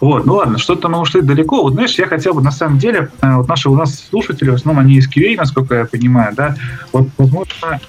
Вот, 0.00 0.26
ну 0.26 0.34
ладно, 0.34 0.58
что-то 0.58 0.88
мы 0.88 1.00
ушли 1.00 1.20
далеко. 1.20 1.62
Вот 1.62 1.74
знаешь, 1.74 1.94
я 1.98 2.06
хотел 2.06 2.34
бы 2.34 2.42
на 2.42 2.50
самом 2.50 2.78
деле, 2.78 3.10
э, 3.20 3.36
вот 3.36 3.48
наши 3.48 3.68
у 3.68 3.76
нас 3.76 4.08
слушатели, 4.10 4.50
в 4.50 4.54
основном 4.54 4.84
они 4.84 4.96
из 4.96 5.08
QA, 5.08 5.36
насколько 5.36 5.74
я 5.74 5.84
понимаю, 5.84 6.34
да, 6.34 6.56
вот, 6.92 7.08
возможно, 7.16 7.80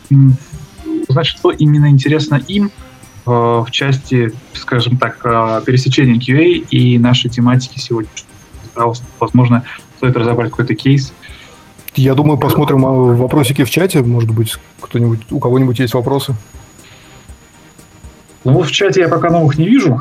узнать, 1.07 1.27
что 1.27 1.51
именно 1.51 1.89
интересно 1.89 2.35
им, 2.47 2.71
Э, 3.25 3.63
в 3.65 3.67
части, 3.71 4.33
скажем 4.53 4.97
так, 4.97 5.19
э, 5.23 5.61
пересечения 5.65 6.15
QA 6.15 6.65
и 6.69 6.97
нашей 6.97 7.29
тематики 7.29 7.79
сегодня. 7.79 8.09
Возможно, 9.19 9.63
стоит 9.97 10.15
разобрать 10.15 10.49
какой-то 10.49 10.75
кейс. 10.75 11.13
Я 11.95 12.15
думаю, 12.15 12.39
посмотрим 12.39 12.85
э, 12.85 13.15
вопросики 13.15 13.63
в 13.63 13.69
чате. 13.69 14.01
Может 14.01 14.31
быть, 14.31 14.55
кто-нибудь, 14.79 15.19
у 15.29 15.39
кого-нибудь 15.39 15.79
есть 15.79 15.93
вопросы? 15.93 16.33
Ну, 18.43 18.61
в 18.61 18.71
чате 18.71 19.01
я 19.01 19.07
пока 19.07 19.29
новых 19.29 19.57
не 19.57 19.67
вижу. 19.67 19.99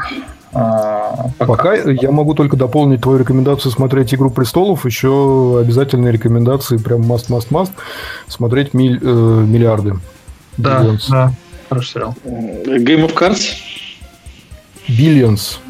А, 0.53 1.29
пока. 1.39 1.53
пока 1.53 1.75
я 1.75 2.11
могу 2.11 2.35
только 2.35 2.57
дополнить 2.57 3.03
твою 3.03 3.19
рекомендацию 3.19 3.71
смотреть 3.71 4.15
«Игру 4.15 4.31
престолов». 4.31 4.85
Еще 4.85 5.61
обязательные 5.61 6.13
рекомендации, 6.13 6.77
прям 6.77 7.03
must-must-must, 7.03 7.71
смотреть 8.27 8.73
миль, 8.75 8.99
э, 9.01 9.45
миллиарды. 9.47 9.97
Да, 10.57 10.97
да. 11.09 11.33
Хороший 11.71 11.93
сериал. 11.93 12.17
Game 12.25 13.07
of 13.07 13.15
Cards? 13.15 13.55
Billions. 14.89 15.61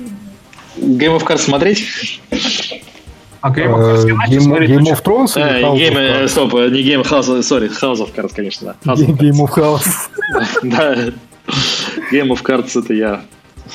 Game 0.79 1.15
of 1.15 1.27
Cards 1.27 1.43
смотреть? 1.43 2.23
А 3.43 3.51
Game 3.51 3.71
of, 3.71 3.79
Cards, 3.79 4.05
Game, 4.07 4.67
Game 4.67 4.91
of 4.91 5.03
Thrones 5.03 5.37
или 5.37 5.63
House 5.63 5.79
Game, 5.79 5.95
of 5.95 6.23
Cards? 6.23 6.29
Стоп, 6.29 6.53
не 6.55 6.83
Game 6.83 7.03
of 7.03 7.11
House, 7.11 7.43
sorry, 7.43 7.69
House 7.69 7.99
of 7.99 8.15
Cards, 8.15 8.33
конечно. 8.35 8.77
House 8.83 9.01
of 9.01 9.19
Game 9.19 9.41
of 9.41 9.55
House. 9.55 10.09
да, 10.63 10.95
Game 12.11 12.31
of 12.31 12.43
Cards 12.43 12.83
это 12.83 12.95
я 12.95 13.23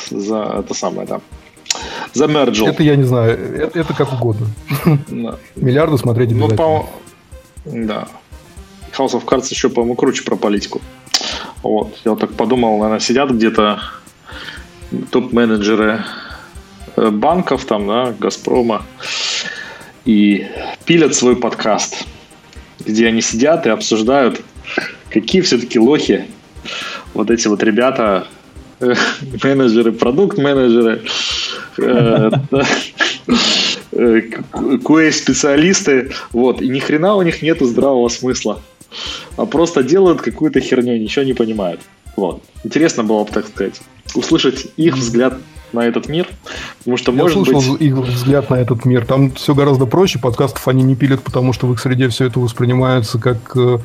за 0.09 0.57
это 0.59 0.73
самое, 0.73 1.07
да. 1.07 1.21
Замерджил. 2.13 2.65
Это 2.65 2.81
я 2.81 2.95
не 2.95 3.03
знаю, 3.03 3.37
это, 3.55 3.79
это 3.79 3.93
как 3.93 4.13
угодно. 4.13 4.47
Миллиарды 5.55 5.99
смотреть 5.99 6.31
ну, 6.31 6.45
обязательно. 6.45 6.67
Ну, 6.67 6.85
по... 7.65 7.85
Да. 7.85 8.07
House 8.97 9.13
of 9.13 9.25
Cards 9.25 9.47
еще, 9.51 9.69
по-моему, 9.69 9.93
круче 9.93 10.23
про 10.23 10.35
политику. 10.35 10.81
Вот. 11.65 11.97
Я 12.05 12.11
вот 12.11 12.19
так 12.19 12.33
подумал, 12.33 12.77
наверное, 12.77 12.99
сидят 12.99 13.31
где-то 13.31 13.79
топ-менеджеры 15.09 16.03
э, 16.95 17.09
банков, 17.09 17.65
там, 17.65 17.87
да, 17.87 18.13
Газпрома, 18.19 18.85
и 20.05 20.45
пилят 20.85 21.15
свой 21.15 21.35
подкаст, 21.35 22.05
где 22.85 23.07
они 23.07 23.23
сидят 23.23 23.65
и 23.65 23.71
обсуждают, 23.71 24.41
какие 25.09 25.41
все-таки 25.41 25.79
лохи 25.79 26.25
вот 27.15 27.31
эти 27.31 27.47
вот 27.47 27.63
ребята, 27.63 28.27
э, 28.79 28.93
менеджеры, 29.43 29.91
продукт-менеджеры, 29.91 31.01
QA-специалисты, 33.91 36.11
вот, 36.31 36.61
и 36.61 36.67
ни 36.67 36.77
хрена 36.77 37.15
у 37.15 37.23
них 37.23 37.41
нету 37.41 37.65
здравого 37.65 38.09
смысла, 38.09 38.61
а 39.37 39.45
просто 39.45 39.83
делают 39.83 40.21
какую-то 40.21 40.59
херню, 40.59 40.97
ничего 40.97 41.25
не 41.25 41.33
понимают. 41.33 41.81
Вот. 42.15 42.43
Интересно 42.63 43.03
было 43.03 43.23
бы, 43.23 43.31
так 43.31 43.47
сказать, 43.47 43.81
услышать 44.15 44.67
их 44.77 44.95
взгляд 44.95 45.37
на 45.73 45.85
этот 45.85 46.07
мир, 46.07 46.27
потому 46.79 46.97
что, 46.97 47.11
Я 47.11 47.17
может 47.23 47.43
слышал 47.43 47.73
быть... 47.73 47.81
их 47.81 47.95
взгляд 47.95 48.49
на 48.49 48.55
этот 48.55 48.85
мир. 48.85 49.05
Там 49.05 49.31
все 49.31 49.53
гораздо 49.53 49.85
проще. 49.85 50.19
Подкастов 50.19 50.67
они 50.67 50.83
не 50.83 50.95
пилят, 50.95 51.21
потому 51.21 51.51
что 51.53 51.67
в 51.67 51.73
их 51.73 51.79
среде 51.79 52.07
все 52.09 52.25
это 52.25 52.39
воспринимается 52.39 53.19
как... 53.19 53.55
э, 53.55 53.79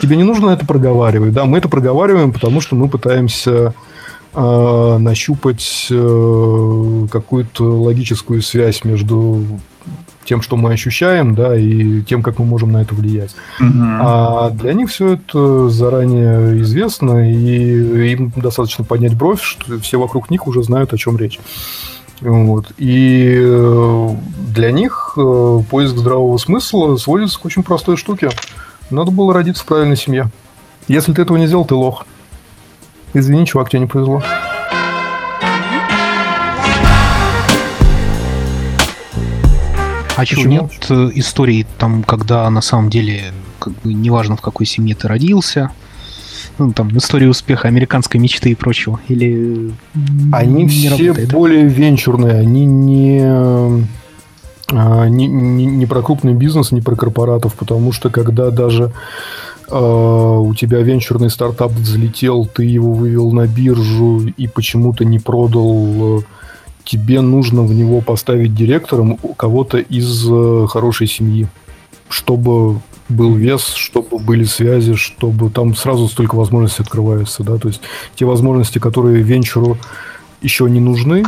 Тебе 0.00 0.16
не 0.16 0.24
нужно 0.24 0.50
это 0.50 0.66
проговаривать. 0.66 1.32
Да, 1.32 1.44
мы 1.44 1.58
это 1.58 1.68
проговариваем, 1.68 2.32
потому 2.32 2.60
что 2.60 2.76
мы 2.76 2.88
пытаемся 2.88 3.74
э, 4.34 4.96
нащупать 4.98 5.88
э, 5.90 7.06
какую-то 7.10 7.64
логическую 7.64 8.42
связь 8.42 8.84
между 8.84 9.44
тем, 10.28 10.42
что 10.42 10.56
мы 10.56 10.72
ощущаем, 10.72 11.34
да, 11.34 11.56
и 11.56 12.02
тем, 12.02 12.22
как 12.22 12.38
мы 12.38 12.44
можем 12.44 12.70
на 12.70 12.82
это 12.82 12.94
влиять. 12.94 13.34
А 13.60 14.50
для 14.50 14.74
них 14.74 14.90
все 14.90 15.14
это 15.14 15.70
заранее 15.70 16.60
известно, 16.60 17.30
и 17.30 18.12
им 18.12 18.32
достаточно 18.36 18.84
поднять 18.84 19.16
бровь, 19.16 19.42
что 19.42 19.78
все 19.80 19.98
вокруг 19.98 20.30
них 20.30 20.46
уже 20.46 20.62
знают, 20.62 20.92
о 20.92 20.98
чем 20.98 21.16
речь. 21.16 21.40
Вот. 22.20 22.72
И 22.76 23.38
э, 23.40 24.08
для 24.52 24.72
них 24.72 25.14
э, 25.16 25.60
поиск 25.70 25.96
здравого 25.96 26.36
смысла 26.36 26.96
сводится 26.96 27.38
к 27.38 27.44
очень 27.44 27.62
простой 27.62 27.96
штуке. 27.96 28.30
Надо 28.90 29.12
было 29.12 29.32
родиться 29.32 29.62
в 29.62 29.66
правильной 29.66 29.96
семье. 29.96 30.28
Если 30.88 31.12
ты 31.12 31.22
этого 31.22 31.36
не 31.36 31.46
сделал, 31.46 31.64
ты 31.64 31.74
лох. 31.74 32.06
Извини, 33.14 33.46
чувак, 33.46 33.70
тебе 33.70 33.80
не 33.80 33.86
повезло. 33.86 34.22
А 40.18 40.22
Почему? 40.22 40.50
нет 40.50 40.90
истории 41.16 41.64
там, 41.78 42.02
когда 42.02 42.50
на 42.50 42.60
самом 42.60 42.90
деле, 42.90 43.32
как 43.60 43.72
бы, 43.74 43.94
неважно 43.94 44.36
в 44.36 44.40
какой 44.40 44.66
семье 44.66 44.96
ты 44.96 45.06
родился, 45.06 45.70
ну, 46.58 46.72
там, 46.72 46.96
история 46.98 47.28
успеха 47.28 47.68
американской 47.68 48.18
мечты 48.18 48.50
и 48.50 48.56
прочего, 48.56 48.98
или 49.06 49.70
Они 50.32 50.64
не 50.64 50.68
все 50.68 50.88
работает, 50.88 51.28
да? 51.28 51.36
более 51.36 51.68
венчурные, 51.68 52.34
они 52.34 52.66
не, 52.66 53.20
а, 54.72 55.06
не, 55.06 55.28
не, 55.28 55.66
не 55.66 55.86
про 55.86 56.02
крупный 56.02 56.34
бизнес, 56.34 56.72
не 56.72 56.80
про 56.80 56.96
корпоратов, 56.96 57.54
потому 57.54 57.92
что 57.92 58.10
когда 58.10 58.50
даже 58.50 58.90
а, 59.70 60.38
у 60.40 60.52
тебя 60.52 60.80
венчурный 60.80 61.30
стартап 61.30 61.70
взлетел, 61.70 62.44
ты 62.44 62.64
его 62.64 62.92
вывел 62.92 63.30
на 63.30 63.46
биржу 63.46 64.26
и 64.26 64.48
почему-то 64.48 65.04
не 65.04 65.20
продал, 65.20 66.18
э, 66.18 66.22
тебе 66.88 67.20
нужно 67.20 67.62
в 67.62 67.74
него 67.74 68.00
поставить 68.00 68.54
директором 68.54 69.18
кого-то 69.36 69.76
из 69.76 70.26
э, 70.26 70.66
хорошей 70.68 71.06
семьи, 71.06 71.46
чтобы 72.08 72.80
был 73.10 73.34
вес, 73.34 73.74
чтобы 73.74 74.18
были 74.18 74.44
связи, 74.44 74.94
чтобы 74.94 75.50
там 75.50 75.76
сразу 75.76 76.08
столько 76.08 76.34
возможностей 76.34 76.82
открывается, 76.82 77.42
да, 77.42 77.58
то 77.58 77.68
есть 77.68 77.82
те 78.14 78.24
возможности, 78.24 78.78
которые 78.78 79.22
венчуру 79.22 79.76
еще 80.40 80.68
не 80.70 80.80
нужны, 80.80 81.24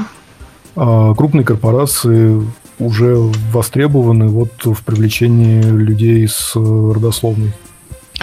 а 0.77 1.15
крупные 1.15 1.45
корпорации 1.45 2.43
уже 2.78 3.16
востребованы 3.53 4.28
вот 4.28 4.65
в 4.65 4.82
привлечении 4.82 5.62
людей 5.62 6.27
с 6.27 6.53
э, 6.57 6.59
родословной. 6.59 7.53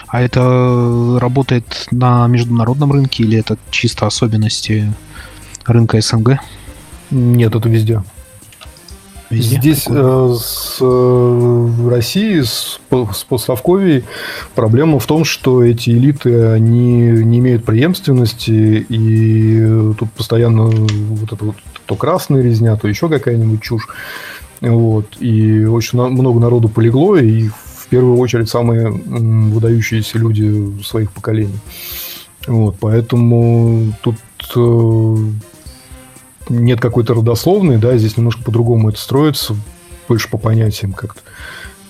А 0.07 0.22
это 0.22 1.19
работает 1.22 1.88
на 1.91 2.26
международном 2.27 2.91
рынке 2.93 3.23
или 3.23 3.38
это 3.38 3.57
чисто 3.69 4.07
особенности 4.07 4.91
рынка 5.68 6.01
СНГ? 6.01 6.39
Нет, 7.11 7.55
это 7.55 7.69
везде. 7.69 8.03
Везде? 9.29 9.57
Здесь 9.57 9.85
э, 9.89 10.35
с 10.39 10.77
э, 10.79 11.69
Россией, 11.89 12.43
с, 12.43 12.79
по- 12.88 13.11
с 13.13 13.25
постсовковей 13.25 14.05
проблема 14.55 14.99
в 14.99 15.05
том, 15.05 15.25
что 15.25 15.63
эти 15.63 15.89
элиты, 15.89 16.45
они 16.45 17.09
не 17.09 17.39
имеют 17.39 17.65
преемственности, 17.65 18.85
и 18.88 19.93
тут 19.99 20.09
постоянно 20.13 20.67
вот 20.67 21.34
это 21.34 21.43
вот 21.43 21.55
то 21.85 21.95
красная 21.95 22.41
резня, 22.41 22.77
то 22.77 22.88
еще 22.88 23.09
какая-нибудь 23.09 23.61
чушь. 23.61 23.88
Вот. 24.61 25.17
И 25.19 25.65
очень 25.65 25.99
много 25.99 26.39
народу 26.39 26.69
полегло, 26.69 27.17
и 27.17 27.49
в 27.49 27.88
первую 27.89 28.17
очередь 28.17 28.49
самые 28.49 28.89
выдающиеся 28.89 30.19
люди 30.19 30.81
своих 30.84 31.11
поколений. 31.11 31.59
Вот, 32.47 32.77
поэтому 32.79 33.93
тут 34.01 34.15
э, 34.55 35.15
нет 36.49 36.80
какой-то 36.80 37.14
родословной, 37.14 37.78
да, 37.78 37.98
здесь 37.98 38.18
немножко 38.18 38.44
по-другому 38.44 38.90
это 38.90 38.99
строится, 38.99 39.56
больше 40.07 40.30
по 40.30 40.38
понятиям 40.38 40.94
как-то. 40.94 41.22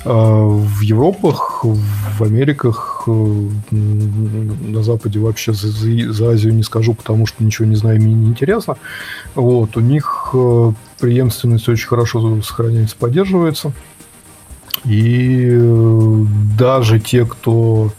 А 0.06 0.46
в 0.46 0.80
Европах, 0.82 1.64
в 1.64 2.24
Америках, 2.24 3.04
э, 3.08 3.48
на 3.72 4.84
Западе 4.84 5.20
вообще 5.20 5.54
за, 5.54 5.68
за- 5.70 6.14
за 6.14 6.30
Азию 6.30 6.54
не 6.54 6.64
скажу, 6.64 6.94
потому 6.94 7.26
что 7.26 7.44
ничего 7.44 7.68
не 7.68 7.76
знаю, 7.76 8.02
мне 8.02 8.14
не 8.14 8.28
интересно. 8.28 8.78
Вот, 9.36 9.76
у 9.76 9.82
них 9.82 10.30
э, 10.34 10.72
преемственность 11.00 11.68
очень 11.68 11.88
хорошо 11.88 12.42
сохраняется, 12.42 12.96
поддерживается. 12.98 13.74
И 14.86 15.50
э, 15.52 16.24
даже 16.58 17.00
те, 17.00 17.26
кто 17.26 17.92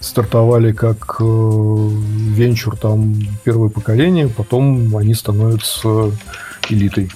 стартовали 0.00 0.72
как 0.72 1.16
э, 1.20 1.24
венчур 1.24 2.76
там 2.76 3.16
первое 3.44 3.68
поколение, 3.68 4.28
потом 4.28 4.96
они 4.96 5.14
становятся 5.14 6.12
элитой. 6.68 7.10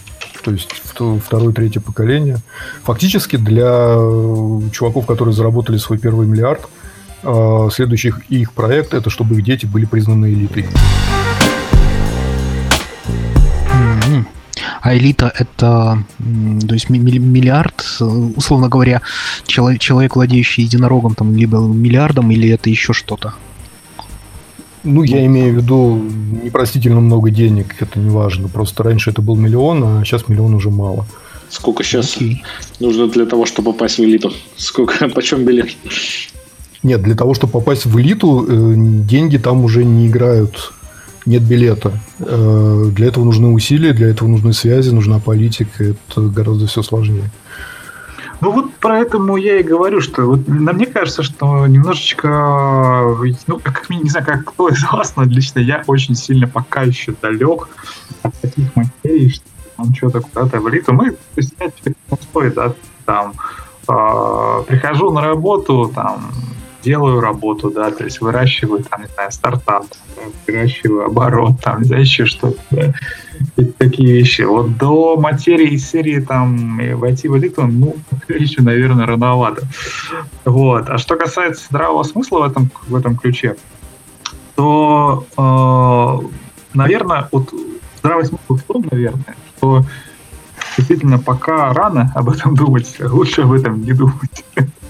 То 0.44 0.50
есть 0.50 0.70
вто- 0.84 1.20
второе, 1.20 1.52
третье 1.52 1.80
поколение. 1.80 2.38
Фактически 2.82 3.36
для 3.36 3.94
э, 3.96 4.60
чуваков, 4.72 5.06
которые 5.06 5.34
заработали 5.34 5.76
свой 5.76 5.98
первый 5.98 6.26
миллиард, 6.26 6.68
э, 7.22 7.68
следующий 7.72 8.12
их 8.28 8.52
проект 8.52 8.94
это 8.94 9.10
чтобы 9.10 9.36
их 9.36 9.44
дети 9.44 9.66
были 9.66 9.84
признаны 9.84 10.32
элитой. 10.32 10.66
А 14.82 14.96
элита 14.96 15.32
это, 15.38 16.04
то 16.68 16.74
есть 16.74 16.90
ми- 16.90 16.98
ми- 16.98 17.18
миллиард, 17.20 17.84
э, 18.00 18.04
условно 18.36 18.68
говоря, 18.68 19.00
чело- 19.46 19.76
человек, 19.78 20.16
владеющий 20.16 20.64
единорогом, 20.64 21.14
там, 21.14 21.36
либо 21.36 21.58
миллиардом, 21.58 22.30
или 22.32 22.48
это 22.48 22.68
еще 22.68 22.92
что-то? 22.92 23.32
Ну, 24.84 25.04
я 25.04 25.24
имею 25.26 25.54
в 25.54 25.56
виду 25.58 26.02
непростительно 26.44 27.00
много 27.00 27.30
денег, 27.30 27.76
это 27.80 28.00
не 28.00 28.10
важно. 28.10 28.48
Просто 28.48 28.82
раньше 28.82 29.10
это 29.10 29.22
был 29.22 29.36
миллион, 29.36 29.84
а 29.84 30.04
сейчас 30.04 30.28
миллион 30.28 30.54
уже 30.54 30.70
мало. 30.70 31.06
Сколько 31.48 31.84
сейчас 31.84 32.16
Окей. 32.16 32.42
нужно 32.80 33.06
для 33.06 33.26
того, 33.26 33.46
чтобы 33.46 33.72
попасть 33.72 33.98
в 33.98 34.02
элиту? 34.02 34.32
Сколько, 34.56 35.08
почем 35.14 35.44
билет? 35.44 35.70
Нет, 36.82 37.02
для 37.02 37.14
того, 37.14 37.34
чтобы 37.34 37.52
попасть 37.52 37.86
в 37.86 38.00
элиту, 38.00 38.44
э, 38.48 38.74
деньги 39.06 39.36
там 39.36 39.62
уже 39.64 39.84
не 39.84 40.08
играют. 40.08 40.72
Нет 41.26 41.42
билета. 41.42 41.92
Э, 42.18 42.84
Для 42.92 43.06
этого 43.06 43.24
нужны 43.24 43.48
усилия, 43.48 43.92
для 43.92 44.08
этого 44.08 44.28
нужны 44.28 44.52
связи, 44.52 44.90
нужна 44.90 45.18
политика. 45.20 45.84
Это 45.84 46.20
гораздо 46.22 46.66
все 46.66 46.82
сложнее. 46.82 47.30
Ну 48.40 48.50
вот 48.50 48.66
поэтому 48.80 49.36
я 49.36 49.60
и 49.60 49.62
говорю, 49.62 50.00
что 50.00 50.22
вот, 50.26 50.48
на- 50.48 50.72
мне 50.72 50.86
кажется, 50.86 51.22
что 51.22 51.64
немножечко, 51.68 52.28
ну, 53.46 53.60
как, 53.62 53.88
не 53.88 54.10
знаю, 54.10 54.26
как 54.26 54.44
кто 54.46 54.68
из 54.68 54.82
вас, 54.82 55.14
но 55.14 55.22
лично 55.22 55.60
я 55.60 55.84
очень 55.86 56.16
сильно 56.16 56.48
пока 56.48 56.82
еще 56.82 57.14
далек 57.22 57.68
от 58.24 58.34
таких 58.40 58.74
материй, 58.74 59.30
что 59.30 59.44
там 59.76 59.94
что-то 59.94 60.20
куда-то 60.22 60.58
в 60.60 60.68
элиту. 60.68 60.92
Мы, 60.92 61.12
то 61.12 61.16
есть, 61.36 61.52
я 61.60 61.70
человек 61.70 61.96
простой, 62.08 62.50
да, 62.52 62.72
там, 63.04 63.32
э, 63.88 64.62
прихожу 64.66 65.12
на 65.12 65.20
работу, 65.20 65.92
там, 65.94 66.32
делаю 66.82 67.20
работу, 67.20 67.70
да, 67.70 67.90
то 67.90 68.04
есть 68.04 68.20
выращиваю, 68.20 68.84
там, 68.84 69.02
не 69.02 69.08
знаю, 69.08 69.32
стартап, 69.32 69.86
выращиваю 70.46 71.06
оборот, 71.06 71.60
там, 71.62 71.80
не 71.80 71.84
знаю, 71.84 72.02
еще 72.02 72.26
что-то, 72.26 72.60
да. 72.70 72.94
Такие 73.78 74.12
вещи. 74.12 74.42
Вот 74.42 74.76
до 74.76 75.16
материи 75.16 75.74
из 75.74 75.88
серии 75.88 76.20
там 76.20 76.80
войти 76.98 77.28
в 77.28 77.36
элиту, 77.36 77.66
ну, 77.66 77.96
еще, 78.28 78.62
наверное, 78.62 79.06
рановато. 79.06 79.66
Вот. 80.44 80.88
А 80.88 80.98
что 80.98 81.16
касается 81.16 81.64
здравого 81.68 82.02
смысла 82.02 82.40
в 82.40 82.50
этом, 82.50 82.70
в 82.86 82.94
этом 82.94 83.16
ключе, 83.16 83.56
то, 84.54 85.26
э, 85.36 86.28
наверное, 86.74 87.28
вот 87.32 87.52
здравый 87.98 88.26
смысл 88.26 88.56
в 88.56 88.62
том, 88.62 88.84
наверное, 88.90 89.36
что 89.56 89.84
действительно 90.76 91.18
пока 91.18 91.72
рано 91.72 92.12
об 92.14 92.28
этом 92.28 92.54
думать, 92.54 92.96
лучше 93.00 93.42
об 93.42 93.52
этом 93.52 93.82
не 93.82 93.92
думать. 93.92 94.44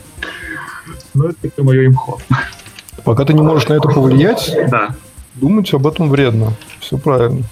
Ну, 1.15 1.31
это 1.43 1.63
мое 1.63 1.87
имхо. 1.87 2.19
Пока 3.05 3.25
ты 3.25 3.35
не 3.35 3.43
можешь 3.43 3.69
на 3.69 3.75
это 3.75 3.89
повлиять, 3.89 4.55
Да. 4.71 4.95
думать 5.35 5.73
об 5.75 5.87
этом 5.87 6.09
вредно. 6.09 6.53
Все 6.81 6.99
правильно. 6.99 7.43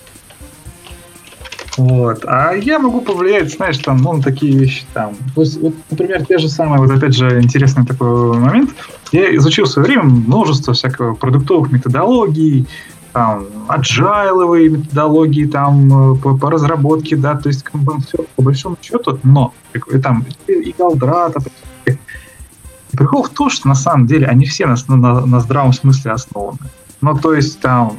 Вот. 1.77 2.25
А 2.27 2.53
я 2.53 2.79
могу 2.79 3.01
повлиять, 3.01 3.53
знаешь, 3.53 3.79
там, 3.79 3.99
ну, 3.99 4.13
на 4.15 4.23
такие 4.23 4.57
вещи 4.57 4.85
там. 4.93 5.15
То 5.35 5.41
есть, 5.43 5.59
вот, 5.61 5.73
например, 5.91 6.27
те 6.27 6.39
же 6.39 6.49
самые, 6.49 6.81
вот 6.81 6.91
опять 6.91 7.15
же, 7.15 7.41
интересный 7.41 7.87
такой 7.87 8.37
момент. 8.39 8.71
Я 9.13 9.35
изучил 9.37 9.65
в 9.65 9.69
свое 9.69 9.87
время 9.89 10.05
множество 10.05 10.75
всякого 10.75 11.15
продуктовых 11.15 11.73
методологий, 11.73 12.67
там, 13.13 13.47
аджайловые 13.69 14.69
методологии 14.69 15.47
там, 15.47 16.19
по, 16.19 16.37
по 16.37 16.51
разработке, 16.51 17.17
да, 17.17 17.35
то 17.35 17.49
есть 17.49 17.65
все 18.07 18.19
по 18.37 18.43
большому 18.43 18.77
счету, 18.83 19.19
но 19.23 19.53
и 19.75 19.99
там 19.99 20.25
и 20.47 20.75
Галдрата, 20.79 21.41
прикол 23.01 23.23
в 23.23 23.31
том, 23.31 23.49
что 23.49 23.67
на 23.67 23.75
самом 23.75 24.07
деле 24.07 24.27
они 24.27 24.45
все 24.45 24.67
на, 24.67 24.77
на, 24.89 25.25
на 25.25 25.41
здравом 25.41 25.73
смысле 25.73 26.13
основаны. 26.13 26.59
Ну, 27.01 27.17
то 27.17 27.33
есть 27.33 27.59
там 27.59 27.97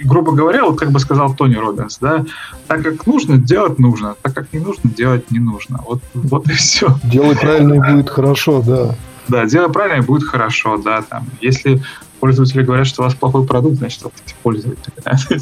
грубо 0.00 0.30
говоря, 0.30 0.64
вот 0.64 0.78
как 0.78 0.92
бы 0.92 1.00
сказал 1.00 1.34
Тони 1.34 1.56
Робинс, 1.56 1.98
да, 2.00 2.24
так 2.68 2.84
как 2.84 3.04
нужно, 3.04 3.36
делать 3.36 3.80
нужно, 3.80 4.14
так 4.22 4.32
как 4.32 4.52
не 4.52 4.60
нужно, 4.60 4.88
делать 4.88 5.28
не 5.32 5.40
нужно. 5.40 5.80
Вот, 5.84 6.00
вот 6.14 6.48
и 6.48 6.52
все. 6.52 6.96
Делай 7.02 7.34
правильно 7.34 7.74
и 7.74 7.92
будет 7.92 8.08
хорошо, 8.08 8.62
да. 8.64 8.94
Да, 9.26 9.44
делай 9.44 9.72
правильно 9.72 10.00
и 10.00 10.06
будет 10.06 10.22
хорошо, 10.22 10.76
да. 10.76 11.02
Там, 11.02 11.26
если 11.40 11.82
пользователи 12.20 12.62
говорят, 12.62 12.86
что 12.86 13.02
у 13.02 13.04
вас 13.06 13.14
плохой 13.14 13.44
продукт, 13.44 13.78
значит, 13.78 14.04
вы 14.04 14.10
пользователи. 14.44 14.92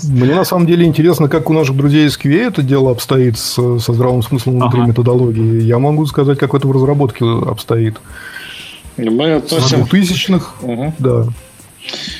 Мне 0.08 0.34
на 0.34 0.44
самом 0.44 0.66
деле 0.66 0.86
интересно, 0.86 1.28
как 1.28 1.50
у 1.50 1.52
наших 1.52 1.76
друзей 1.76 2.06
из 2.06 2.18
QA 2.18 2.48
это 2.48 2.62
дело 2.62 2.92
обстоит 2.92 3.36
с, 3.36 3.78
со 3.78 3.92
здравым 3.92 4.22
смыслом 4.22 4.54
внутри 4.54 4.80
ага. 4.80 4.88
методологии. 4.88 5.60
Я 5.60 5.78
могу 5.78 6.06
сказать, 6.06 6.38
как 6.38 6.54
это 6.54 6.66
в 6.66 6.72
разработке 6.72 7.26
обстоит. 7.26 7.98
Мы 8.96 9.34
относим... 9.34 9.82
2000-х, 9.82 10.54
угу. 10.62 10.92
да. 10.98 11.26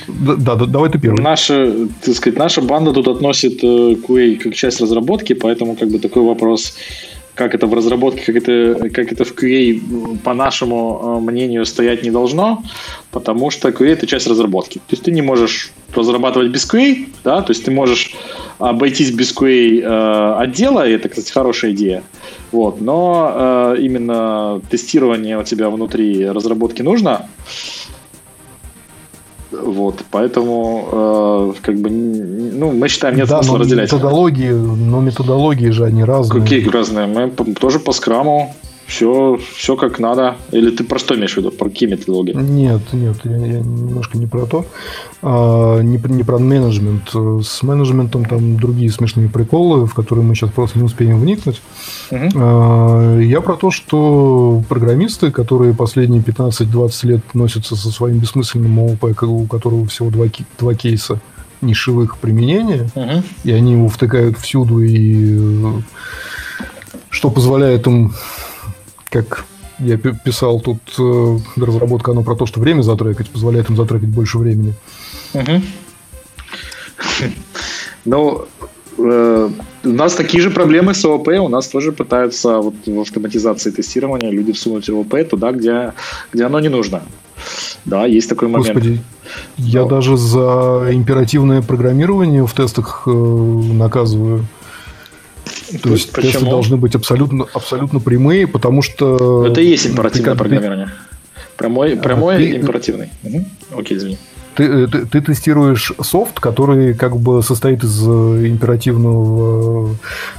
Да, 0.09 0.55
да, 0.55 0.67
давай 0.67 0.91
ты 0.91 0.99
первый. 0.99 1.23
Наша, 1.23 1.73
так 2.05 2.15
сказать, 2.15 2.39
наша 2.39 2.61
банда 2.61 2.93
тут 2.93 3.09
относит 3.09 3.63
QA 3.63 4.35
э, 4.35 4.37
как 4.37 4.55
часть 4.55 4.81
разработки, 4.81 5.33
поэтому 5.33 5.75
как 5.75 5.91
бы 5.91 5.99
такой 5.99 6.23
вопрос, 6.23 6.77
как 7.37 7.55
это 7.55 7.67
в 7.67 7.75
разработке, 7.75 8.23
как 8.25 8.37
это, 8.37 8.89
как 8.89 9.13
это 9.13 9.25
в 9.25 9.33
QA, 9.33 10.19
по 10.25 10.35
нашему 10.35 11.01
э, 11.03 11.31
мнению, 11.31 11.67
стоять 11.67 12.03
не 12.03 12.11
должно, 12.11 12.63
потому 13.11 13.51
что 13.51 13.69
QA 13.69 13.93
это 13.93 14.07
часть 14.07 14.27
разработки. 14.27 14.79
То 14.79 14.93
есть 14.93 15.05
ты 15.05 15.13
не 15.13 15.23
можешь 15.23 15.71
разрабатывать 15.95 16.51
без 16.51 16.69
QA, 16.69 17.07
да, 17.25 17.43
то 17.43 17.53
есть 17.53 17.65
ты 17.65 17.71
можешь 17.71 18.15
обойтись 18.59 19.11
без 19.11 19.37
QA 19.37 19.83
э, 19.83 20.43
отдела, 20.43 20.89
и 20.89 20.93
это, 20.93 21.09
кстати, 21.09 21.31
хорошая 21.31 21.73
идея. 21.73 22.03
Вот, 22.53 22.81
но 22.81 23.75
э, 23.77 23.77
именно 23.81 24.63
тестирование 24.71 25.39
у 25.39 25.45
тебя 25.45 25.69
внутри 25.69 26.27
разработки 26.27 26.81
нужно. 26.83 27.29
Вот, 29.63 30.05
поэтому, 30.11 30.89
э, 30.93 31.53
как 31.63 31.77
бы, 31.77 31.91
ну, 31.91 32.73
мы 32.73 32.89
считаем, 32.89 33.17
нет 33.17 33.29
да, 33.29 33.43
смысла 33.43 33.61
разделять. 33.61 33.93
Методологии, 33.93 34.51
но 34.51 35.01
методологии 35.01 35.71
же 35.71 35.85
они 35.85 36.05
разные. 36.05 36.43
Какие 36.43 36.69
разные? 36.69 37.07
Мы 37.07 37.31
тоже 37.55 37.79
по 37.79 37.93
скраму 37.93 38.55
все, 38.87 39.39
все 39.55 39.77
как 39.77 39.99
надо. 39.99 40.37
Или 40.53 40.71
ты 40.71 40.85
про 40.85 40.99
что 40.99 41.15
имеешь 41.17 41.35
в 41.35 41.39
виду? 41.39 41.51
Про 41.51 41.69
какие 41.69 41.89
методологии? 41.89 42.35
Нет, 42.35 42.83
нет, 42.93 43.17
я, 43.25 43.37
я 43.37 43.61
немножко 43.61 44.17
не 44.17 44.27
про 44.27 44.47
то. 44.47 44.65
А, 45.23 45.81
не, 45.81 45.99
не 45.99 46.23
про 46.23 46.39
менеджмент. 46.39 47.11
С 47.45 47.63
менеджментом 47.63 48.25
там 48.25 48.57
другие 48.57 48.91
смешные 48.91 49.29
приколы, 49.29 49.87
в 49.87 49.95
которые 49.95 50.25
мы 50.25 50.35
сейчас 50.35 50.51
просто 50.51 50.79
не 50.79 50.85
успеем 50.85 51.21
вникнуть. 51.21 51.61
Угу. 52.11 52.29
А, 52.37 53.19
я 53.19 53.41
про 53.41 53.57
то, 53.57 53.71
что 53.71 54.63
программисты, 54.69 55.33
которые 55.33 55.75
последние 55.75 56.23
15-20 56.23 57.07
лет 57.07 57.21
носятся 57.35 57.75
со 57.75 57.91
своим 57.91 58.19
бессмысленным 58.19 58.79
ООП, 58.79 59.23
у 59.23 59.47
которого 59.47 59.87
всего 59.87 60.11
два, 60.11 60.27
два 60.59 60.75
кейса 60.75 61.21
нишевых 61.61 62.19
применения, 62.19 62.89
угу. 62.95 63.23
и 63.45 63.51
они 63.51 63.73
его 63.73 63.89
втыкают 63.89 64.39
всюду, 64.39 64.81
и 64.81 65.39
э, 65.39 65.81
что 67.11 67.31
позволяет 67.31 67.87
им 67.87 68.13
как 69.11 69.45
я 69.79 69.99
писал 69.99 70.61
тут 70.61 70.79
э, 70.99 71.39
разработка, 71.57 72.13
оно 72.13 72.23
про 72.23 72.35
то, 72.35 72.47
что 72.47 72.61
время 72.61 72.83
затрекать, 72.83 73.29
позволяет 73.29 73.69
им 73.71 73.77
затрекать 73.77 74.09
больше 74.09 74.39
времени. 74.39 74.75
Угу. 75.35 75.63
Ну, 78.07 78.47
э, 78.99 79.51
у 79.85 79.89
нас 79.89 80.15
такие 80.15 80.43
же 80.43 80.51
проблемы 80.51 80.95
с 80.95 81.05
ООП, 81.05 81.29
у 81.41 81.49
нас 81.49 81.69
тоже 81.69 81.93
пытаются 81.93 82.59
вот 82.59 82.75
в 82.87 83.01
автоматизации 83.01 83.71
тестирования 83.71 84.31
люди 84.31 84.53
всунуть 84.53 84.89
ООП 84.89 85.29
туда, 85.29 85.53
где, 85.53 85.93
где 86.33 86.45
оно 86.45 86.61
не 86.61 86.69
нужно. 86.69 87.03
Да, 87.85 88.07
есть 88.07 88.29
такой 88.29 88.49
момент. 88.49 88.75
Господи, 88.75 89.01
я 89.59 89.83
Но... 89.83 89.89
даже 89.89 90.17
за 90.17 90.89
императивное 90.93 91.63
программирование 91.63 92.47
в 92.47 92.53
тестах 92.53 93.03
э, 93.07 93.11
наказываю. 93.11 94.47
То 95.83 95.91
есть 95.91 96.13
Почему? 96.13 96.33
тесты 96.33 96.47
должны 96.47 96.77
быть 96.77 96.95
абсолютно, 96.95 97.47
абсолютно 97.53 98.01
прямые, 98.01 98.47
потому 98.47 98.83
что... 98.83 99.47
Это 99.47 99.61
и 99.61 99.67
есть 99.67 99.87
императивное 99.87 100.33
ты, 100.33 100.39
программирование. 100.39 100.91
Прямой, 101.57 101.97
прямой 101.97 102.37
ты, 102.37 102.57
императивный. 102.57 103.11
Угу. 103.23 103.45
Окей, 103.79 103.97
извини. 103.97 104.19
Ты, 104.57 104.65
э, 104.65 104.87
ты, 104.87 105.07
ты 105.07 105.21
тестируешь 105.21 105.93
софт, 106.01 106.41
который 106.41 106.95
как 106.95 107.17
бы 107.17 107.43
состоит 107.43 107.85
из 107.85 108.03
э, 108.03 108.47
императивного 108.47 109.97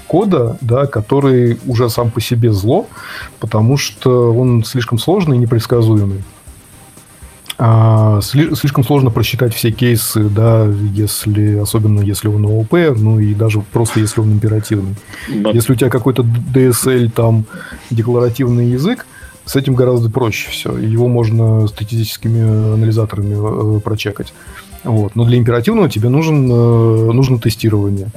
кода, 0.07 0.57
да, 0.61 0.87
который 0.87 1.59
уже 1.65 1.89
сам 1.89 2.09
по 2.09 2.19
себе 2.19 2.51
зло, 2.51 2.87
потому 3.39 3.77
что 3.77 4.33
он 4.33 4.63
слишком 4.63 4.97
сложный 4.97 5.37
и 5.37 5.39
непредсказуемый. 5.39 6.23
А, 7.59 8.21
слишком 8.21 8.83
сложно 8.83 9.09
просчитать 9.09 9.53
все 9.53 9.71
кейсы, 9.71 10.23
да, 10.29 10.65
если, 10.93 11.57
особенно 11.57 12.01
если 12.01 12.27
он 12.27 12.45
ООП, 12.45 12.95
ну 12.95 13.19
и 13.19 13.33
даже 13.33 13.61
просто 13.61 13.99
если 13.99 14.21
он 14.21 14.33
императивный. 14.33 14.95
Да. 15.27 15.49
Если 15.49 15.73
у 15.73 15.75
тебя 15.75 15.89
какой-то 15.89 16.23
DSL, 16.23 17.09
там, 17.09 17.45
декларативный 17.89 18.67
язык, 18.67 19.07
с 19.45 19.55
этим 19.55 19.75
гораздо 19.75 20.09
проще 20.09 20.51
все. 20.51 20.77
Его 20.77 21.07
можно 21.07 21.67
статистическими 21.67 22.73
анализаторами 22.73 23.77
э, 23.77 23.79
прочекать. 23.79 24.33
Вот. 24.83 25.15
Но 25.15 25.25
для 25.25 25.37
императивного 25.37 25.89
тебе 25.89 26.09
нужен, 26.09 26.51
э, 26.51 27.11
нужно 27.11 27.39
тестирование. 27.39 28.09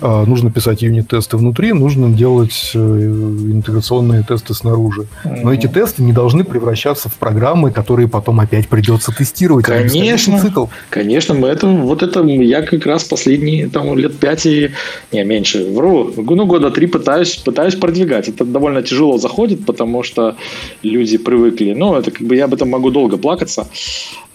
А, 0.00 0.24
нужно 0.24 0.50
писать 0.50 0.82
юнит-тесты 0.82 1.36
внутри, 1.36 1.72
нужно 1.72 2.10
делать 2.10 2.72
э, 2.74 2.78
интеграционные 2.78 4.22
тесты 4.22 4.54
снаружи. 4.54 5.06
Но 5.24 5.52
эти 5.52 5.66
тесты 5.66 6.02
не 6.02 6.12
должны 6.12 6.44
превращаться 6.44 7.08
в 7.08 7.14
программы, 7.14 7.70
которые 7.70 8.08
потом 8.08 8.40
опять 8.40 8.68
придется 8.68 9.12
тестировать. 9.12 9.64
Конечно, 9.64 10.40
цикл. 10.40 10.66
конечно, 10.90 11.34
мы 11.34 11.48
это, 11.48 11.66
вот 11.66 12.02
это 12.02 12.22
я 12.22 12.62
как 12.62 12.86
раз 12.86 13.04
последние 13.04 13.68
там, 13.68 13.96
лет 13.96 14.18
пять 14.18 14.46
и 14.46 14.70
не 15.12 15.24
меньше, 15.24 15.70
вру, 15.72 16.12
ну 16.16 16.46
года 16.46 16.70
три 16.70 16.86
пытаюсь, 16.86 17.36
пытаюсь 17.36 17.74
продвигать. 17.74 18.28
Это 18.28 18.44
довольно 18.44 18.82
тяжело 18.82 19.18
заходит, 19.18 19.64
потому 19.66 20.02
что 20.02 20.36
люди 20.82 21.18
привыкли. 21.18 21.72
Ну, 21.72 21.96
это 21.96 22.10
как 22.10 22.26
бы 22.26 22.36
я 22.36 22.44
об 22.44 22.54
этом 22.54 22.70
могу 22.70 22.90
долго 22.90 23.16
плакаться. 23.16 23.68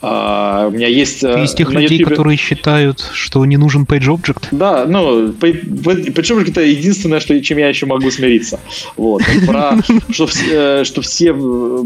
А, 0.05 0.67
у 0.67 0.71
меня 0.71 0.88
есть... 0.88 1.23
Э, 1.23 1.41
из 1.45 1.53
тех 1.53 1.71
людей, 1.71 1.97
YouTube... 1.97 2.09
которые 2.09 2.35
считают, 2.35 3.09
что 3.13 3.45
не 3.45 3.55
нужен 3.55 3.84
page 3.84 4.07
object? 4.07 4.47
Да, 4.51 4.84
ну, 4.85 5.30
page 5.30 5.63
object 5.65 6.51
это 6.51 6.61
единственное, 6.61 7.21
что, 7.21 7.39
чем 7.41 7.57
я 7.57 7.69
еще 7.69 7.85
могу 7.85 8.11
смириться. 8.11 8.59
Вот. 8.97 9.21
Про, 9.47 9.77
что, 10.09 10.27
э, 10.51 10.84
что 10.84 11.01
все 11.01 11.34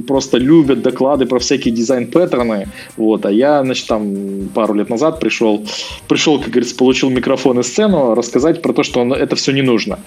просто 0.08 0.40
любят 0.40 0.82
доклады 0.82 1.28
про 1.28 1.38
всякие 1.38 1.72
дизайн-паттерны. 1.76 2.70
Вот. 2.98 3.24
А 3.28 3.32
я, 3.32 3.64
значит, 3.64 3.86
там 3.86 4.50
пару 4.52 4.74
лет 4.74 4.90
назад 4.90 5.20
пришел, 5.20 5.64
пришел, 6.08 6.40
как 6.40 6.50
говорится, 6.50 6.76
получил 6.76 7.12
микрофон 7.12 7.60
и 7.60 7.64
сцену 7.64 8.16
рассказать 8.16 8.64
про 8.64 8.74
то, 8.74 8.82
что 8.82 9.14
это 9.14 9.36
все 9.36 9.52
не 9.52 9.62
нужно. 9.62 10.00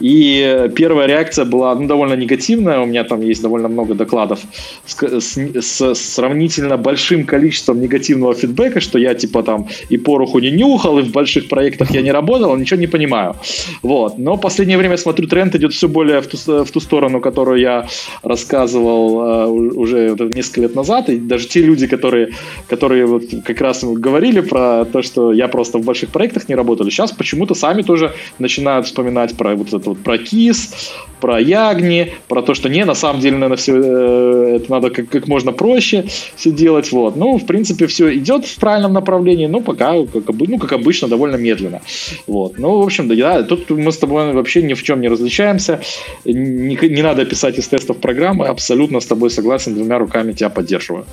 И 0.00 0.70
первая 0.74 1.06
реакция 1.06 1.44
была 1.44 1.74
ну, 1.74 1.86
довольно 1.86 2.14
негативная. 2.14 2.80
У 2.80 2.86
меня 2.86 3.04
там 3.04 3.20
есть 3.20 3.42
довольно 3.42 3.68
много 3.68 3.94
докладов 3.94 4.40
с, 4.86 4.96
с, 5.20 5.60
с 5.60 5.94
сравнительно 5.94 6.78
большим 6.78 7.26
количеством 7.26 7.49
количеством 7.50 7.80
негативного 7.80 8.34
фидбэка, 8.34 8.80
что 8.80 8.98
я 8.98 9.14
типа 9.14 9.42
там 9.42 9.66
и 9.90 9.96
пороху 9.96 10.38
не 10.38 10.50
нюхал, 10.50 10.98
и 10.98 11.02
в 11.02 11.10
больших 11.10 11.48
проектах 11.48 11.90
я 11.90 12.02
не 12.02 12.12
работал, 12.12 12.56
ничего 12.56 12.80
не 12.80 12.86
понимаю. 12.86 13.34
Вот. 13.82 14.18
Но 14.18 14.36
в 14.36 14.40
последнее 14.40 14.78
время, 14.78 14.96
смотрю, 14.96 15.26
тренд 15.26 15.54
идет 15.54 15.72
все 15.72 15.88
более 15.88 16.20
в 16.20 16.26
ту, 16.26 16.36
в 16.64 16.70
ту 16.70 16.80
сторону, 16.80 17.20
которую 17.20 17.60
я 17.60 17.86
рассказывал 18.22 19.20
э, 19.20 19.46
уже 19.76 20.16
несколько 20.34 20.60
лет 20.60 20.76
назад, 20.76 21.08
и 21.08 21.16
даже 21.16 21.48
те 21.48 21.60
люди, 21.60 21.86
которые, 21.86 22.28
которые 22.68 23.06
вот 23.06 23.24
как 23.44 23.60
раз 23.60 23.84
говорили 23.84 24.40
про 24.40 24.84
то, 24.84 25.02
что 25.02 25.32
я 25.32 25.48
просто 25.48 25.78
в 25.78 25.84
больших 25.84 26.10
проектах 26.10 26.48
не 26.48 26.56
работал, 26.56 26.86
сейчас 26.90 27.12
почему-то 27.12 27.54
сами 27.54 27.82
тоже 27.82 28.12
начинают 28.38 28.86
вспоминать 28.86 29.36
про 29.36 29.56
вот 29.56 29.68
это 29.68 29.90
вот 29.90 29.98
про 29.98 30.18
КИС, 30.18 30.92
про 31.20 31.40
Ягни, 31.40 32.12
про 32.28 32.42
то, 32.42 32.54
что 32.54 32.68
не, 32.68 32.84
на 32.84 32.94
самом 32.94 33.20
деле, 33.20 33.36
наверное, 33.36 33.56
все 33.56 33.72
э, 33.74 34.56
это 34.56 34.70
надо 34.70 34.90
как, 34.90 35.08
как 35.08 35.28
можно 35.28 35.52
проще 35.52 36.04
все 36.36 36.50
делать. 36.50 36.92
Вот. 36.92 37.16
Ну, 37.16 37.39
в 37.40 37.46
принципе, 37.46 37.86
все 37.86 38.16
идет 38.16 38.46
в 38.46 38.56
правильном 38.56 38.92
направлении, 38.92 39.46
но 39.46 39.60
пока, 39.60 39.92
как, 40.06 40.24
ну, 40.28 40.58
как 40.58 40.72
обычно, 40.72 41.08
довольно 41.08 41.36
медленно. 41.36 41.80
Вот. 42.26 42.58
Ну, 42.58 42.78
в 42.78 42.82
общем, 42.82 43.08
да, 43.08 43.42
тут 43.42 43.70
мы 43.70 43.90
с 43.90 43.98
тобой 43.98 44.32
вообще 44.32 44.62
ни 44.62 44.74
в 44.74 44.82
чем 44.82 45.00
не 45.00 45.08
различаемся. 45.08 45.80
Не, 46.24 46.88
не 46.88 47.02
надо 47.02 47.24
писать 47.24 47.58
из 47.58 47.68
тестов 47.68 47.98
программы, 47.98 48.46
абсолютно 48.46 49.00
с 49.00 49.06
тобой 49.06 49.30
согласен, 49.30 49.74
двумя 49.74 49.98
руками 49.98 50.32
тебя 50.32 50.50
поддерживаю. 50.50 51.04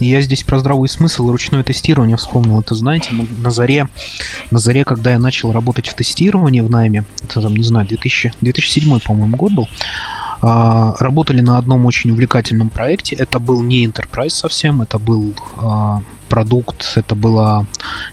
Я 0.00 0.22
здесь 0.22 0.44
про 0.44 0.58
здравый 0.58 0.88
смысл 0.88 1.30
ручное 1.30 1.62
тестирование 1.62 2.16
вспомнил. 2.16 2.60
Это, 2.60 2.74
знаете, 2.74 3.10
на 3.12 3.50
заре, 3.50 3.86
на 4.50 4.58
заре, 4.58 4.84
когда 4.84 5.12
я 5.12 5.18
начал 5.18 5.52
работать 5.52 5.88
в 5.88 5.94
тестировании 5.94 6.62
в 6.62 6.70
найме, 6.70 7.04
это 7.22 7.42
там, 7.42 7.54
не 7.54 7.62
знаю, 7.62 7.86
2000, 7.86 8.32
2007, 8.40 9.00
по-моему, 9.00 9.36
год 9.36 9.52
был, 9.52 9.68
работали 10.42 11.40
на 11.40 11.58
одном 11.58 11.86
очень 11.86 12.10
увлекательном 12.10 12.70
проекте. 12.70 13.16
Это 13.16 13.38
был 13.38 13.62
не 13.62 13.86
Enterprise 13.86 14.30
совсем, 14.30 14.82
это 14.82 14.98
был 14.98 15.34
а, 15.56 16.02
продукт, 16.30 16.92
это 16.94 17.14
была 17.14 17.66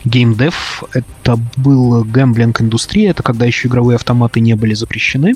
геймдев, 0.04 0.84
это 0.94 1.40
был 1.56 2.04
гэмблинг 2.04 2.62
индустрия, 2.62 3.12
это 3.12 3.24
когда 3.24 3.45
еще 3.45 3.68
игровые 3.68 3.95
автоматы 3.95 4.41
не 4.41 4.56
были 4.56 4.74
запрещены. 4.74 5.36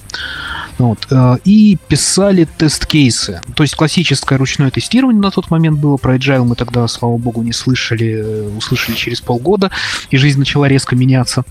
Вот. 0.80 1.08
Э, 1.12 1.38
и 1.46 1.78
писали 1.88 2.48
тест-кейсы. 2.58 3.42
То 3.56 3.64
есть 3.64 3.76
классическое 3.76 4.40
ручное 4.40 4.72
тестирование 4.72 5.22
на 5.22 5.30
тот 5.30 5.52
момент 5.52 5.80
было. 5.80 5.98
Про 5.98 6.16
agile 6.16 6.44
мы 6.44 6.56
тогда, 6.56 6.88
слава 6.88 7.18
богу, 7.18 7.44
не 7.44 7.54
слышали. 7.54 8.24
Э, 8.26 8.58
услышали 8.58 8.96
через 8.96 9.22
полгода, 9.22 9.70
и 10.10 10.18
жизнь 10.18 10.40
начала 10.40 10.68
резко 10.68 10.96
меняться. 10.96 11.44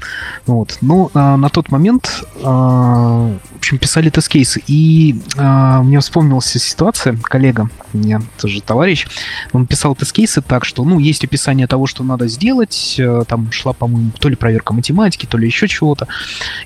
Вот. 0.47 0.79
Но 0.81 1.11
а, 1.15 1.37
на 1.37 1.49
тот 1.49 1.71
момент, 1.71 2.25
а, 2.43 3.33
общем, 3.61 3.79
писали 3.79 4.11
тест-кейсы. 4.11 4.63
И 4.67 5.21
а, 5.37 5.83
мне 5.83 6.01
вспомнилась 6.01 6.47
ситуация, 6.47 7.17
коллега, 7.23 7.71
у 7.93 7.99
меня 7.99 8.21
тоже 8.39 8.61
товарищ, 8.61 9.07
он 9.53 9.67
писал 9.67 9.95
тест-кейсы 9.95 10.43
так, 10.43 10.65
что, 10.65 10.85
ну, 10.85 10.99
есть 10.99 11.25
описание 11.25 11.67
того, 11.67 11.87
что 11.87 12.03
надо 12.03 12.27
сделать, 12.29 13.01
там 13.29 13.53
шла, 13.53 13.73
по-моему, 13.73 14.11
то 14.19 14.29
ли 14.29 14.37
проверка 14.37 14.73
математики, 14.73 15.27
то 15.27 15.39
ли 15.39 15.47
еще 15.47 15.69
чего-то. 15.69 16.09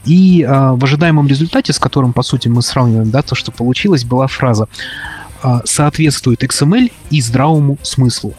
И 0.04 0.44
в 0.48 0.84
ожидаемом 0.84 1.26
результате, 1.26 1.72
с 1.72 1.78
которым, 1.78 2.12
по 2.12 2.22
сути, 2.22 2.48
мы 2.48 2.62
сравниваем, 2.62 3.10
да, 3.10 3.22
то, 3.22 3.34
что 3.34 3.52
получилось, 3.52 4.04
была 4.04 4.26
фраза 4.26 4.68
«соответствует 5.64 6.42
XML 6.42 6.92
и 7.10 7.20
здравому 7.20 7.78
смыслу». 7.82 8.34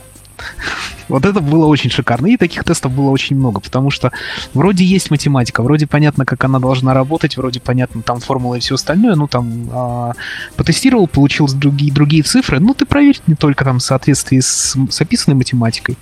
Вот 1.07 1.25
это 1.25 1.39
было 1.39 1.67
очень 1.67 1.89
шикарно. 1.89 2.27
И 2.27 2.37
таких 2.37 2.63
тестов 2.63 2.91
было 2.91 3.09
очень 3.09 3.35
много, 3.35 3.59
потому 3.59 3.91
что 3.91 4.11
вроде 4.53 4.83
есть 4.83 5.11
математика, 5.11 5.61
вроде 5.61 5.87
понятно, 5.87 6.25
как 6.25 6.43
она 6.43 6.59
должна 6.59 6.93
работать, 6.93 7.37
вроде 7.37 7.59
понятно 7.59 8.01
там 8.01 8.19
формула 8.19 8.55
и 8.55 8.59
все 8.59 8.75
остальное, 8.75 9.15
ну 9.15 9.27
там 9.27 9.69
а, 9.71 10.13
потестировал, 10.55 11.07
получил 11.07 11.47
другие, 11.47 11.91
другие 11.91 12.23
цифры, 12.23 12.59
ну 12.59 12.73
ты 12.73 12.85
проверь 12.85 13.19
не 13.27 13.35
только 13.35 13.63
там 13.63 13.79
в 13.79 13.83
соответствии 13.83 14.39
с, 14.39 14.75
с 14.89 15.01
описанной 15.01 15.37
математикой, 15.37 15.97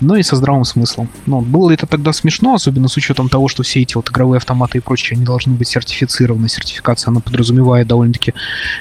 но 0.00 0.16
и 0.16 0.22
со 0.22 0.36
здравым 0.36 0.64
смыслом. 0.64 1.08
Ну, 1.26 1.40
было 1.40 1.70
это 1.72 1.86
тогда 1.86 2.12
смешно, 2.12 2.54
особенно 2.54 2.88
с 2.88 2.96
учетом 2.96 3.28
того, 3.28 3.48
что 3.48 3.62
все 3.62 3.82
эти 3.82 3.94
вот 3.94 4.10
игровые 4.10 4.38
автоматы 4.38 4.78
и 4.78 4.80
прочее, 4.80 5.16
они 5.16 5.24
должны 5.24 5.54
быть 5.54 5.68
сертифицированы. 5.68 6.48
Сертификация, 6.48 7.10
она 7.10 7.20
подразумевает 7.20 7.88
довольно-таки 7.88 8.34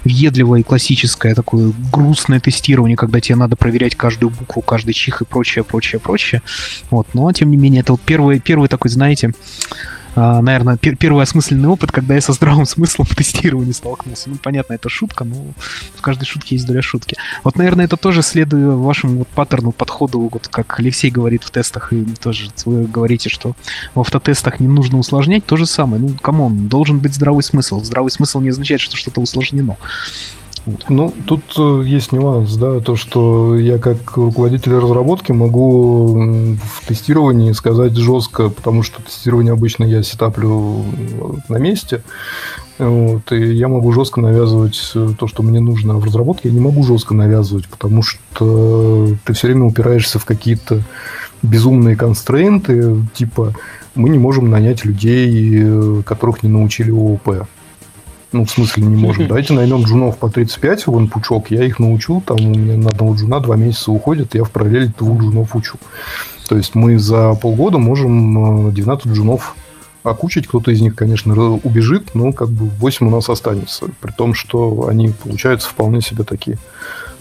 въедливое 0.03 0.61
и 0.61 0.63
классическое 0.63 1.35
такое 1.35 1.73
грустное 1.91 2.39
тестирование, 2.39 2.97
когда 2.97 3.19
тебе 3.19 3.35
надо 3.35 3.55
проверять 3.55 3.95
каждую 3.95 4.29
букву, 4.29 4.61
каждый 4.79 4.93
чих 4.93 5.21
и 5.21 5.25
прочее 5.25 5.63
прочее, 5.63 5.99
прочее. 5.99 6.41
Вот, 6.89 7.07
но 7.13 7.31
тем 7.33 7.51
не 7.51 7.57
менее, 7.57 7.81
это 7.81 7.93
вот 7.93 8.01
первый, 8.01 8.39
первый 8.39 8.69
такой, 8.69 8.89
знаете, 8.89 9.31
Э, 10.15 10.41
наверное, 10.41 10.75
пер- 10.75 10.95
первый 10.95 11.23
осмысленный 11.23 11.69
опыт, 11.69 11.91
когда 11.91 12.15
я 12.15 12.21
со 12.21 12.33
здравым 12.33 12.65
смыслом 12.65 13.05
в 13.09 13.15
тестировании 13.15 13.71
столкнулся. 13.71 14.29
Ну, 14.29 14.37
понятно, 14.41 14.73
это 14.73 14.89
шутка, 14.89 15.23
но 15.23 15.35
в 15.95 16.01
каждой 16.01 16.25
шутке 16.25 16.55
есть 16.55 16.65
доля 16.65 16.81
шутки. 16.81 17.15
Вот, 17.43 17.55
наверное, 17.55 17.85
это 17.85 17.95
тоже 17.95 18.23
следует 18.23 18.73
вашему 18.75 19.19
вот 19.19 19.27
паттерну, 19.27 19.71
подходу, 19.71 20.27
вот 20.33 20.47
как 20.47 20.79
Алексей 20.79 21.11
говорит 21.11 21.43
в 21.43 21.51
тестах, 21.51 21.93
и 21.93 22.03
тоже 22.19 22.49
вы 22.65 22.85
говорите, 22.85 23.29
что 23.29 23.53
в 23.93 23.99
автотестах 23.99 24.59
не 24.59 24.67
нужно 24.67 24.97
усложнять, 24.97 25.45
то 25.45 25.55
же 25.57 25.67
самое. 25.67 26.01
Ну, 26.01 26.09
come 26.19 26.47
on, 26.47 26.67
должен 26.67 26.97
быть 26.97 27.13
здравый 27.13 27.43
смысл. 27.43 27.81
Здравый 27.81 28.11
смысл 28.11 28.41
не 28.41 28.49
означает, 28.49 28.81
что 28.81 28.97
что-то 28.97 29.21
усложнено. 29.21 29.77
Ну, 30.89 31.13
тут 31.25 31.43
э, 31.57 31.83
есть 31.85 32.11
нюанс, 32.11 32.55
да, 32.55 32.79
то, 32.79 32.95
что 32.95 33.55
я 33.57 33.77
как 33.77 34.17
руководитель 34.17 34.73
разработки 34.73 35.31
могу 35.31 36.55
в 36.55 36.87
тестировании 36.87 37.51
сказать 37.51 37.95
жестко, 37.95 38.49
потому 38.49 38.83
что 38.83 39.01
тестирование 39.01 39.53
обычно 39.53 39.83
я 39.83 40.03
сетаплю 40.03 40.83
на 41.47 41.57
месте, 41.57 42.03
вот, 42.77 43.31
и 43.31 43.53
я 43.55 43.67
могу 43.67 43.91
жестко 43.91 44.21
навязывать 44.21 44.91
э, 44.95 45.09
то, 45.17 45.27
что 45.27 45.43
мне 45.43 45.59
нужно. 45.59 45.95
в 45.95 46.05
разработке 46.05 46.49
я 46.49 46.55
не 46.55 46.61
могу 46.61 46.83
жестко 46.83 47.13
навязывать, 47.13 47.67
потому 47.67 48.01
что 48.01 49.09
ты 49.25 49.33
все 49.33 49.47
время 49.47 49.65
упираешься 49.65 50.19
в 50.19 50.25
какие-то 50.25 50.83
безумные 51.41 51.95
констрейнты, 51.95 52.95
типа 53.13 53.53
мы 53.95 54.09
не 54.09 54.17
можем 54.17 54.49
нанять 54.49 54.85
людей, 54.85 55.61
э, 55.61 56.03
которых 56.05 56.43
не 56.43 56.49
научили 56.49 56.91
ООП. 56.91 57.47
Ну, 58.31 58.45
в 58.45 58.51
смысле, 58.51 58.83
не 58.83 58.95
можем. 58.95 59.27
Давайте 59.27 59.53
наймем 59.53 59.83
джунов 59.83 60.17
по 60.17 60.29
35, 60.29 60.87
вон 60.87 61.07
пучок, 61.07 61.51
я 61.51 61.65
их 61.65 61.79
научу, 61.79 62.21
там 62.25 62.37
у 62.39 62.49
меня 62.49 62.77
на 62.77 62.89
одного 62.89 63.15
джуна 63.15 63.39
два 63.39 63.55
месяца 63.55 63.91
уходит, 63.91 64.35
я 64.35 64.43
в 64.43 64.51
параллель 64.51 64.91
двух 64.97 65.21
джунов 65.21 65.55
учу. 65.55 65.77
То 66.47 66.57
есть 66.57 66.75
мы 66.75 66.97
за 66.99 67.33
полгода 67.35 67.77
можем 67.77 68.71
12 68.73 69.05
э, 69.05 69.09
джунов 69.09 69.55
окучить, 70.03 70.47
кто-то 70.47 70.71
из 70.71 70.81
них, 70.81 70.95
конечно, 70.95 71.33
убежит, 71.33 72.15
но 72.15 72.31
как 72.31 72.49
бы 72.49 72.65
8 72.65 73.07
у 73.07 73.09
нас 73.09 73.29
останется. 73.29 73.85
При 73.99 74.11
том, 74.11 74.33
что 74.33 74.87
они 74.87 75.09
получаются 75.09 75.69
вполне 75.69 76.01
себе 76.01 76.23
такие 76.23 76.57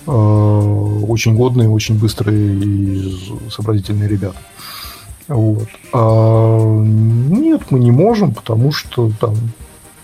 э, 0.06 0.10
очень 0.10 1.34
годные, 1.34 1.68
очень 1.68 1.98
быстрые 1.98 2.54
и 2.54 3.50
сообразительные 3.50 4.08
ребята. 4.08 4.38
Вот. 5.28 5.68
А, 5.92 6.82
нет, 6.82 7.70
мы 7.70 7.80
не 7.80 7.90
можем, 7.90 8.32
потому 8.32 8.72
что 8.72 9.10
там 9.20 9.34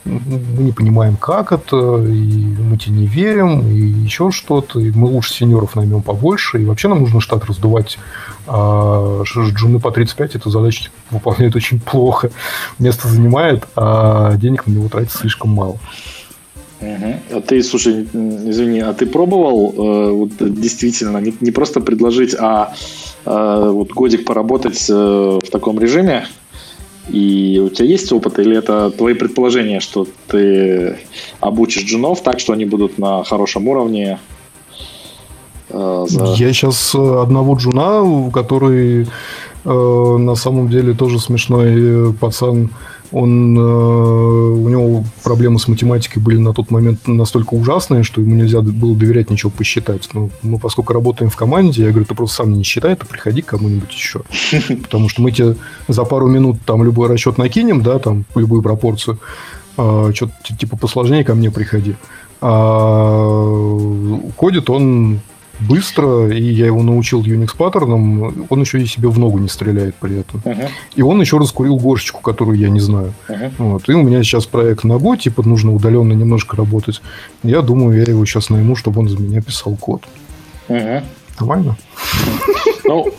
мы 0.04 0.62
не 0.62 0.72
понимаем, 0.72 1.16
как 1.16 1.52
это, 1.52 1.76
и 1.76 2.54
мы 2.60 2.76
тебе 2.76 2.96
не 2.96 3.06
верим, 3.06 3.66
и 3.68 3.78
еще 3.78 4.30
что-то, 4.30 4.80
и 4.80 4.90
мы 4.90 5.08
лучше 5.08 5.32
сеньоров 5.32 5.76
наймем 5.76 6.02
побольше, 6.02 6.60
и 6.60 6.64
вообще 6.64 6.88
нам 6.88 7.00
нужно 7.00 7.20
штат 7.20 7.44
раздувать. 7.46 7.98
А 8.46 9.22
джуны 9.24 9.80
по 9.80 9.90
35 9.90 10.36
эту 10.36 10.50
задачу 10.50 10.90
выполняют 11.10 11.56
очень 11.56 11.80
плохо, 11.80 12.30
место 12.78 13.08
занимает, 13.08 13.64
а 13.76 14.36
денег 14.36 14.66
на 14.66 14.72
него 14.72 14.88
тратить 14.88 15.12
слишком 15.12 15.50
мало. 15.50 15.78
А 16.80 17.40
ты, 17.40 17.62
слушай, 17.62 18.02
извини, 18.02 18.80
а 18.80 18.92
ты 18.92 19.06
пробовал 19.06 19.72
э, 19.72 20.10
вот, 20.10 20.30
действительно 20.38 21.18
не, 21.18 21.34
не 21.40 21.50
просто 21.50 21.80
предложить, 21.80 22.34
а 22.38 22.74
э, 23.24 23.70
вот 23.70 23.90
годик 23.92 24.26
поработать 24.26 24.84
э, 24.90 24.92
в 24.92 25.50
таком 25.50 25.78
режиме, 25.78 26.26
и 27.08 27.60
у 27.62 27.68
тебя 27.68 27.86
есть 27.86 28.12
опыт, 28.12 28.38
или 28.38 28.56
это 28.56 28.90
твои 28.90 29.14
предположения, 29.14 29.80
что 29.80 30.06
ты 30.26 30.98
обучишь 31.40 31.84
джунов 31.84 32.22
так, 32.22 32.40
что 32.40 32.52
они 32.52 32.64
будут 32.64 32.98
на 32.98 33.24
хорошем 33.24 33.68
уровне? 33.68 34.18
Э, 35.68 36.06
за... 36.08 36.24
Я 36.36 36.52
сейчас 36.52 36.94
э, 36.94 37.22
одного 37.22 37.56
джуна, 37.56 38.30
который 38.32 39.06
э, 39.64 40.16
на 40.18 40.34
самом 40.34 40.68
деле 40.68 40.94
тоже 40.94 41.18
смешной 41.18 41.74
э, 41.76 42.12
пацан, 42.18 42.70
он, 43.14 43.56
э, 43.56 43.60
у 43.60 44.68
него 44.68 45.04
проблемы 45.22 45.60
с 45.60 45.68
математикой 45.68 46.20
были 46.20 46.36
на 46.38 46.52
тот 46.52 46.72
момент 46.72 47.06
настолько 47.06 47.54
ужасные, 47.54 48.02
что 48.02 48.20
ему 48.20 48.34
нельзя 48.34 48.60
было 48.60 48.96
доверять 48.96 49.30
ничего 49.30 49.52
посчитать. 49.56 50.08
Но 50.12 50.22
ну, 50.22 50.30
мы, 50.42 50.58
поскольку 50.58 50.92
работаем 50.92 51.30
в 51.30 51.36
команде, 51.36 51.84
я 51.84 51.90
говорю, 51.90 52.06
ты 52.06 52.14
просто 52.16 52.38
сам 52.38 52.52
не 52.52 52.64
считай, 52.64 52.96
ты 52.96 53.06
приходи 53.06 53.42
к 53.42 53.46
кому-нибудь 53.46 53.92
еще. 53.92 54.22
Потому 54.82 55.08
что 55.08 55.22
мы 55.22 55.30
тебе 55.30 55.54
за 55.86 56.04
пару 56.04 56.26
минут 56.26 56.58
там 56.66 56.82
любой 56.82 57.08
расчет 57.08 57.38
накинем, 57.38 57.82
да, 57.82 58.00
там 58.00 58.24
любую 58.34 58.62
пропорцию, 58.62 59.20
а, 59.76 60.10
что-то 60.12 60.56
типа 60.58 60.76
посложнее 60.76 61.22
ко 61.22 61.36
мне 61.36 61.52
приходи. 61.52 61.94
А 62.40 63.48
ходит 64.36 64.68
он 64.68 65.20
быстро, 65.60 66.28
и 66.28 66.42
я 66.42 66.66
его 66.66 66.82
научил 66.82 67.22
Unix 67.22 67.56
паттернам, 67.56 68.46
он 68.48 68.60
еще 68.60 68.82
и 68.82 68.86
себе 68.86 69.08
в 69.08 69.18
ногу 69.18 69.38
не 69.38 69.48
стреляет 69.48 69.94
при 69.96 70.20
этом. 70.20 70.40
Uh-huh. 70.44 70.68
И 70.96 71.02
он 71.02 71.20
еще 71.20 71.38
раскурил 71.38 71.76
горшечку, 71.76 72.20
которую 72.20 72.58
я 72.58 72.68
не 72.68 72.80
знаю. 72.80 73.14
Uh-huh. 73.28 73.50
Вот. 73.58 73.88
И 73.88 73.92
у 73.92 74.02
меня 74.02 74.22
сейчас 74.22 74.46
проект 74.46 74.84
на 74.84 74.94
Go, 74.94 75.16
типа 75.16 75.42
нужно 75.42 75.74
удаленно 75.74 76.12
немножко 76.12 76.56
работать. 76.56 77.00
Я 77.42 77.62
думаю, 77.62 77.98
я 77.98 78.04
его 78.04 78.24
сейчас 78.26 78.50
найму, 78.50 78.76
чтобы 78.76 79.00
он 79.00 79.08
за 79.08 79.18
меня 79.18 79.40
писал 79.40 79.76
код. 79.76 80.02
Uh-huh. 80.68 81.02
Нормально? 81.38 81.76
Ну, 82.84 83.12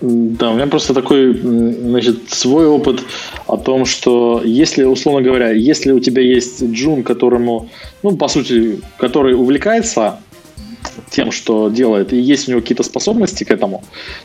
да, 0.00 0.50
у 0.50 0.54
меня 0.54 0.66
просто 0.66 0.92
такой, 0.92 1.34
значит, 1.34 2.28
свой 2.28 2.66
опыт 2.66 3.02
о 3.46 3.56
том, 3.56 3.86
что 3.86 4.42
если, 4.44 4.84
условно 4.84 5.22
говоря, 5.22 5.50
если 5.50 5.92
у 5.92 6.00
тебя 6.00 6.20
есть 6.20 6.62
джун, 6.62 7.02
которому, 7.02 7.70
ну, 8.02 8.16
по 8.16 8.28
сути, 8.28 8.80
который 8.98 9.34
увлекается 9.34 10.18
тем, 11.10 11.30
что 11.30 11.68
делает, 11.68 12.12
и 12.12 12.16
есть 12.16 12.48
у 12.48 12.52
него 12.52 12.60
какие-то 12.60 12.82
способности 12.82 13.44
к 13.44 13.50
этому, 13.50 13.82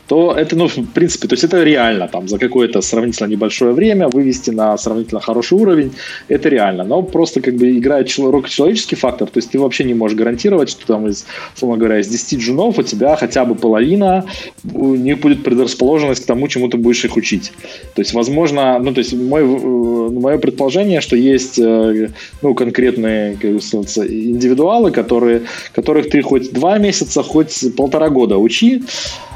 то 0.08 0.34
это, 0.34 0.56
ну, 0.56 0.68
в 0.68 0.94
принципе, 0.94 1.28
то 1.28 1.34
есть 1.34 1.44
это 1.44 1.64
реально 1.64 2.08
там 2.08 2.28
за 2.28 2.38
какое-то 2.38 2.82
сравнительно 2.82 3.28
небольшое 3.28 3.74
время 3.74 4.08
вывести 4.08 4.52
на 4.52 4.78
сравнительно 4.78 5.22
хороший 5.22 5.58
уровень, 5.58 5.94
это 6.28 6.50
реально. 6.50 6.84
Но 6.84 7.02
просто 7.02 7.42
как 7.42 7.56
бы 7.56 7.78
играет 7.78 8.08
человеческий 8.08 8.96
фактор, 8.96 9.30
то 9.30 9.38
есть 9.38 9.52
ты 9.52 9.60
вообще 9.60 9.84
не 9.84 9.94
можешь 9.94 10.18
гарантировать, 10.18 10.70
что 10.70 10.86
там 10.86 11.08
из, 11.08 11.26
условно 11.56 11.78
говоря, 11.78 12.00
из 12.00 12.08
10 12.08 12.40
джунов 12.40 12.80
у 12.80 12.84
тебя 12.84 13.16
хотя 13.16 13.46
бы 13.46 13.56
половина 13.56 14.26
у 14.74 14.96
них 14.96 15.20
будет 15.20 15.44
предрасположенность 15.44 16.24
к 16.24 16.26
тому, 16.26 16.48
чему 16.48 16.68
ты 16.70 16.78
будешь 16.78 17.06
их 17.06 17.18
учить. 17.18 17.52
То 17.96 18.02
есть, 18.02 18.14
возможно, 18.14 18.80
ну, 18.80 18.94
то 18.94 19.00
есть 19.00 19.14
мой, 19.14 19.42
э, 19.42 20.10
мое 20.20 20.38
предположение, 20.38 21.02
что 21.02 21.16
есть, 21.16 21.60
э, 21.60 22.10
ну, 22.42 22.54
конкретные, 22.54 23.38
как 23.42 23.52
бы, 23.52 23.60
индивидуалы, 23.60 24.92
которые, 24.92 25.44
которых 25.74 26.10
ты 26.10 26.22
хоть 26.22 26.49
два 26.54 26.78
месяца, 26.78 27.24
хоть 27.24 27.76
полтора 27.76 28.10
года 28.10 28.38
учи, 28.38 28.84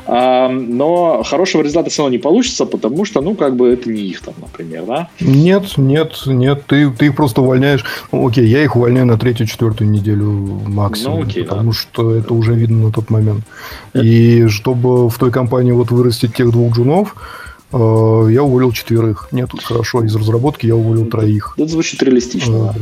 а, 0.06 0.50
но 0.50 1.24
хорошего 1.24 1.62
результата 1.62 1.90
все 1.90 2.02
равно 2.02 2.14
не 2.16 2.22
получится, 2.22 2.66
потому 2.66 3.06
что, 3.06 3.22
ну, 3.22 3.36
как 3.36 3.56
бы 3.56 3.70
это 3.70 3.90
не 3.90 4.02
их 4.02 4.22
там, 4.22 4.34
например, 4.42 4.84
да? 4.86 5.10
Нет, 5.22 5.78
нет, 5.78 6.14
нет, 6.26 6.64
ты, 6.68 6.90
ты 6.92 7.06
их 7.08 7.16
просто 7.16 7.42
увольняешь. 7.42 7.86
Ну, 8.12 8.28
окей, 8.28 8.46
я 8.46 8.64
их 8.64 8.76
увольняю 8.76 9.06
на 9.06 9.18
третью-четвертую 9.18 9.90
неделю 9.90 10.26
максимум, 10.68 11.20
ну, 11.20 11.26
окей, 11.26 11.44
потому 11.44 11.72
да. 11.72 11.78
что 11.78 12.16
это 12.16 12.34
уже 12.34 12.54
видно 12.54 12.88
на 12.88 12.92
тот 12.92 13.10
момент. 13.10 13.46
Это... 13.94 14.04
И 14.04 14.48
чтобы 14.48 15.10
в 15.10 15.18
той 15.18 15.32
компании 15.32 15.72
вот 15.72 15.92
вырастить 15.92 16.36
тех 16.36 16.52
двух 16.52 16.76
джунов, 16.76 17.16
я 17.74 18.44
уволил 18.44 18.72
четверых. 18.72 19.30
Нет, 19.32 19.50
хорошо, 19.64 20.04
из 20.04 20.16
разработки 20.16 20.66
я 20.68 20.76
уволил 20.76 21.06
троих. 21.08 21.56
Это 21.58 21.68
звучит 21.68 22.02
реалистично. 22.04 22.74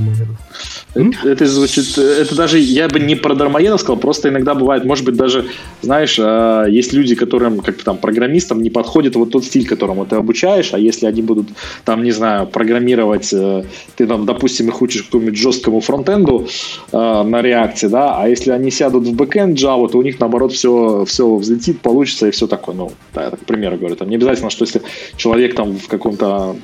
Это, 0.94 1.30
это 1.30 1.48
звучит... 1.48 1.98
Это 1.98 2.36
даже, 2.36 2.60
я 2.60 2.90
бы 2.90 3.00
не 3.00 3.16
про 3.16 3.34
дармоедов 3.34 3.80
сказал, 3.80 3.98
просто 3.98 4.30
иногда 4.30 4.54
бывает, 4.54 4.84
может 4.84 5.06
быть, 5.06 5.16
даже, 5.16 5.46
знаешь, 5.82 6.20
э, 6.20 6.66
есть 6.70 6.92
люди, 6.92 7.16
которым, 7.16 7.60
как 7.60 7.82
там, 7.84 7.98
программистам 7.98 8.62
не 8.62 8.70
подходит 8.70 9.16
вот 9.16 9.32
тот 9.32 9.46
стиль, 9.46 9.66
которому 9.66 10.06
ты 10.06 10.18
обучаешь, 10.18 10.74
а 10.74 10.80
если 10.80 11.06
они 11.06 11.22
будут, 11.22 11.48
там, 11.86 12.04
не 12.04 12.12
знаю, 12.12 12.48
программировать, 12.48 13.32
э, 13.32 13.64
ты 13.96 14.06
там, 14.06 14.26
допустим, 14.26 14.68
их 14.68 14.82
учишь 14.82 15.04
какому-нибудь 15.04 15.40
жесткому 15.40 15.80
фронтенду 15.80 16.48
на 16.92 17.42
реакте, 17.42 17.88
да, 17.88 18.18
а 18.18 18.28
если 18.28 18.52
они 18.52 18.72
сядут 18.72 19.08
в 19.08 19.14
бэкенд 19.14 19.58
Java, 19.58 19.90
то 19.90 19.98
у 19.98 20.02
них, 20.02 20.20
наоборот, 20.20 20.52
все, 20.52 21.06
все 21.06 21.36
взлетит, 21.36 21.80
получится 21.80 22.28
и 22.28 22.32
все 22.32 22.48
такое. 22.48 22.76
Ну, 22.76 22.92
да, 23.14 23.24
я 23.24 23.30
так, 23.30 23.40
к 23.40 23.46
примеру 23.46 23.78
говорю. 23.78 23.96
Там 23.96 24.10
не 24.10 24.16
обязательно, 24.16 24.50
что 24.50 24.66
если 24.66 24.81
человек 25.18 25.56
там 25.56 25.78
в 25.78 25.88
каком-то 25.88 26.56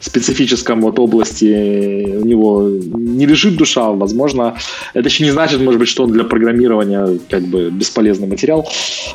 специфическом 0.00 0.80
вот 0.82 0.98
области 0.98 2.16
у 2.16 2.24
него 2.24 2.68
не 2.68 3.26
лежит 3.26 3.56
душа, 3.56 3.90
возможно, 3.90 4.56
это 4.92 5.08
еще 5.08 5.24
не 5.24 5.30
значит, 5.30 5.60
может 5.60 5.80
быть, 5.80 5.88
что 5.88 6.04
он 6.04 6.12
для 6.12 6.24
программирования 6.24 7.18
как 7.28 7.42
бы 7.42 7.70
бесполезный 7.70 8.28
материал. 8.28 8.68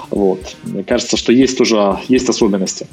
Вот. 0.10 0.56
Мне 0.64 0.84
кажется, 0.84 1.18
что 1.18 1.32
есть 1.32 1.58
тоже 1.58 1.98
есть 2.08 2.30
особенности. 2.30 2.88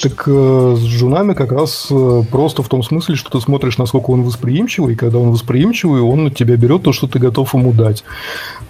Так 0.00 0.24
э, 0.26 0.74
с 0.76 0.80
жунами 0.80 1.34
как 1.34 1.52
раз 1.52 1.86
э, 1.90 2.22
просто 2.30 2.62
в 2.62 2.68
том 2.68 2.82
смысле, 2.82 3.14
что 3.14 3.30
ты 3.30 3.40
смотришь, 3.40 3.78
насколько 3.78 4.10
он 4.10 4.22
восприимчивый, 4.22 4.94
и 4.94 4.96
когда 4.96 5.18
он 5.18 5.30
восприимчивый, 5.30 6.00
он 6.00 6.24
на 6.24 6.30
тебя 6.30 6.56
берет 6.56 6.82
то, 6.82 6.92
что 6.92 7.06
ты 7.06 7.20
готов 7.20 7.54
ему 7.54 7.72
дать. 7.72 8.04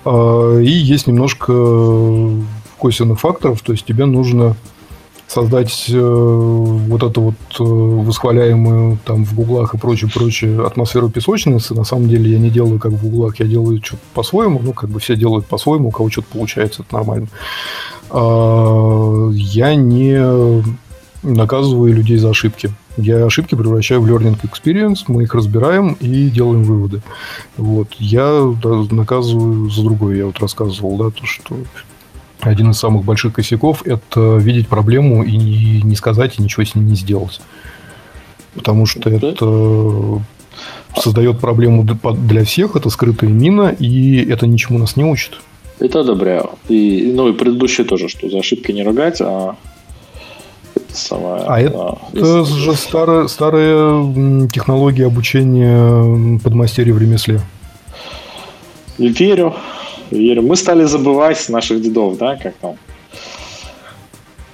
Э, 0.05 0.61
и 0.63 0.71
есть 0.71 1.07
немножко 1.07 1.53
косвенных 2.79 3.21
факторов, 3.21 3.63
то 3.63 3.73
есть 3.73 3.87
тебе 3.87 4.05
нужно 4.05 4.57
создать 5.27 5.87
э, 5.89 6.01
вот 6.01 7.03
эту 7.03 7.21
вот 7.21 7.35
э, 7.59 7.63
восхваляемую 7.63 8.99
там 9.05 9.25
в 9.25 9.35
гуглах 9.35 9.75
и 9.75 9.79
прочее, 9.79 10.11
прочее 10.13 10.65
атмосферу 10.67 11.09
песочницы. 11.09 11.75
На 11.75 11.85
самом 11.85 12.09
деле 12.09 12.31
я 12.31 12.39
не 12.39 12.51
делаю 12.51 12.79
как 12.79 12.93
в 12.93 13.03
гуглах, 13.03 13.41
я 13.41 13.47
делаю 13.47 13.81
что-то 13.83 14.03
по-своему. 14.15 14.61
Ну, 14.63 14.73
как 14.73 14.91
бы 14.91 15.01
все 15.01 15.17
делают 15.17 15.47
по-своему, 15.47 15.89
у 15.89 15.91
кого 15.91 16.11
что-то 16.11 16.29
получается, 16.33 16.83
это 16.83 16.95
нормально. 16.95 17.29
А, 18.11 19.31
я 19.33 19.75
не 19.75 20.63
наказываю 21.25 21.93
людей 21.95 22.19
за 22.19 22.31
ошибки. 22.31 22.71
Я 22.97 23.25
ошибки 23.25 23.55
превращаю 23.55 24.03
в 24.03 24.07
learning 24.07 24.39
experience, 24.43 25.05
мы 25.09 25.25
их 25.25 25.35
разбираем 25.35 25.95
и 25.95 26.29
делаем 26.29 26.63
выводы. 26.63 27.03
Вот. 27.57 27.89
Я 27.99 28.55
да, 28.63 28.85
наказываю 28.95 29.69
за 29.71 29.83
другое, 29.83 30.17
я 30.17 30.27
вот 30.27 30.39
рассказывал, 30.39 30.97
да, 30.97 31.11
то, 31.11 31.27
что 31.27 31.57
один 32.45 32.71
из 32.71 32.79
самых 32.79 33.05
больших 33.05 33.35
косяков– 33.35 33.83
это 33.87 34.37
видеть 34.37 34.69
проблему 34.69 35.23
и 35.23 35.83
не 35.83 35.97
сказать, 35.97 36.39
и 36.39 36.43
ничего 36.43 36.65
с 36.65 36.75
ней 36.75 36.83
не 36.83 36.95
сделать. 36.95 37.41
Потому 38.55 38.87
что 38.87 39.11
это 39.11 40.23
создает 40.97 41.41
проблему 41.41 41.85
для 41.85 42.45
всех, 42.45 42.77
это 42.77 42.89
скрытая 42.91 43.31
мина, 43.31 43.75
и 43.79 44.25
это 44.25 44.47
ничему 44.47 44.79
нас 44.79 44.97
не 44.97 45.05
учит. 45.05 45.41
Это 45.81 46.01
одобряю. 46.01 46.51
И, 46.69 47.13
ну, 47.15 47.29
и 47.29 47.33
предыдущее 47.33 47.85
тоже, 47.85 48.09
что 48.09 48.31
за 48.31 48.39
ошибки 48.39 48.71
не 48.71 48.85
ругать, 48.85 49.21
а 49.21 49.57
это 50.75 50.95
самое... 50.95 51.43
А 51.43 51.69
да, 51.69 52.19
это 52.19 52.39
если... 52.39 52.55
же 52.55 52.75
старая, 52.75 53.27
старая 53.27 54.49
технология 54.49 55.07
обучения 55.07 56.39
подмастерья 56.39 56.95
в 56.95 56.99
ремесле. 56.99 57.41
Верю 58.99 59.55
верю. 60.11 60.43
Мы 60.43 60.57
стали 60.57 60.85
забывать 60.85 61.49
наших 61.49 61.81
дедов, 61.81 62.19
да, 62.19 62.37
как 62.37 62.55
там. 62.55 62.77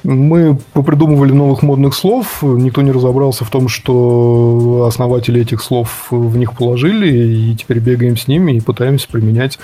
Мы 0.03 0.59
попридумывали 0.73 1.33
новых 1.33 1.63
модных 1.63 1.95
слов, 1.95 2.43
никто 2.43 2.81
не 2.81 2.91
разобрался 2.91 3.45
в 3.45 3.51
том, 3.51 3.69
что 3.69 4.87
основатели 4.89 5.43
этих 5.43 5.63
слов 5.63 6.07
в 6.11 6.37
них 6.39 6.57
положили, 6.57 7.53
и 7.53 7.55
теперь 7.55 7.81
бегаем 7.81 8.17
с 8.17 8.27
ними 8.27 8.53
и 8.53 8.61
пытаемся 8.61 9.09
применять, 9.09 9.59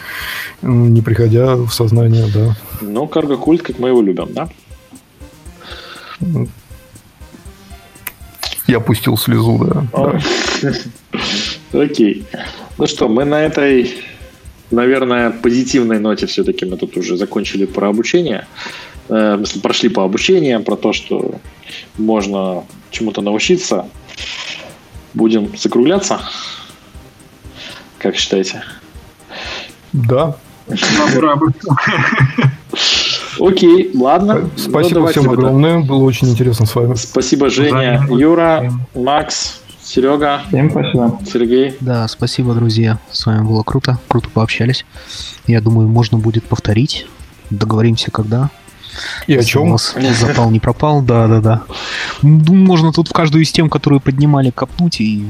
не 0.60 1.00
приходя 1.00 1.56
в 1.56 1.70
сознание, 1.70 2.26
да. 2.34 2.54
Ну, 2.82 3.06
карго-культ, 3.06 3.62
как 3.62 3.78
мы 3.78 3.88
его 3.88 4.02
любим, 4.02 4.28
да? 4.34 4.48
Я 8.66 8.80
пустил 8.80 9.16
слезу, 9.16 9.58
да. 9.64 10.20
Окей. 11.72 12.26
Ну 12.76 12.86
что, 12.86 13.08
мы 13.08 13.24
на 13.24 13.42
этой 13.42 13.94
наверное, 14.70 15.30
позитивной 15.30 15.98
ноте 15.98 16.26
все-таки 16.26 16.64
мы 16.64 16.76
тут 16.76 16.96
уже 16.96 17.16
закончили 17.16 17.66
про 17.66 17.88
обучение. 17.88 18.46
Э, 19.08 19.42
прошли 19.62 19.88
по 19.88 20.04
обучению, 20.04 20.62
про 20.62 20.76
то, 20.76 20.92
что 20.92 21.36
можно 21.96 22.64
чему-то 22.90 23.22
научиться. 23.22 23.88
Будем 25.14 25.56
закругляться. 25.56 26.20
Как 27.98 28.16
считаете? 28.16 28.62
Да. 29.92 30.36
Окей, 33.38 33.90
ладно. 33.94 34.50
Спасибо 34.56 35.00
ну, 35.00 35.06
всем 35.08 35.30
огромное. 35.30 35.78
Было 35.80 36.02
очень 36.04 36.28
интересно 36.30 36.66
с 36.66 36.74
вами. 36.74 36.94
Спасибо, 36.94 37.50
Женя, 37.50 38.06
Юра, 38.10 38.72
Макс. 38.94 39.60
Серега. 39.86 40.42
Всем 40.48 40.68
спасибо. 40.68 41.20
Сергей. 41.24 41.76
Да, 41.78 42.08
спасибо, 42.08 42.54
друзья. 42.54 42.98
С 43.12 43.24
вами 43.24 43.46
было 43.46 43.62
круто. 43.62 43.98
Круто 44.08 44.28
пообщались. 44.28 44.84
Я 45.46 45.60
думаю, 45.60 45.88
можно 45.88 46.18
будет 46.18 46.44
повторить. 46.44 47.06
Договоримся, 47.50 48.10
когда. 48.10 48.50
И 49.28 49.36
о 49.36 49.44
чем? 49.44 49.68
У 49.68 49.70
нас 49.70 49.94
запал 50.18 50.50
не 50.50 50.58
пропал, 50.58 51.02
да, 51.02 51.28
да, 51.28 51.40
да. 51.40 51.62
Можно 52.22 52.92
тут 52.92 53.08
в 53.08 53.12
каждую 53.12 53.44
из 53.44 53.52
тем, 53.52 53.70
которые 53.70 54.00
поднимали, 54.00 54.50
копнуть 54.50 55.00
и 55.00 55.24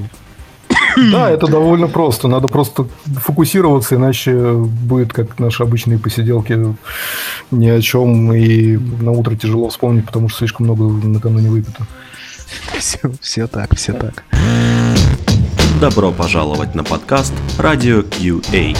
да, 0.96 1.30
это 1.30 1.46
довольно 1.46 1.88
просто. 1.88 2.26
Надо 2.26 2.48
просто 2.48 2.86
фокусироваться, 3.04 3.96
иначе 3.96 4.52
будет 4.52 5.12
как 5.12 5.38
наши 5.38 5.62
обычные 5.62 5.98
посиделки 5.98 6.58
ни 7.50 7.68
о 7.68 7.82
чем. 7.82 8.32
И 8.32 8.78
на 8.78 9.10
утро 9.10 9.36
тяжело 9.36 9.68
вспомнить, 9.68 10.06
потому 10.06 10.30
что 10.30 10.38
слишком 10.38 10.64
много 10.64 10.84
накануне 10.84 11.50
выпито. 11.50 11.86
Все, 12.78 12.98
все 13.20 13.46
так, 13.46 13.74
все 13.76 13.92
так. 13.92 14.24
Добро 15.80 16.12
пожаловать 16.12 16.74
на 16.74 16.84
подкаст 16.84 17.32
«Радио 17.58 18.00
QA». 18.00 18.76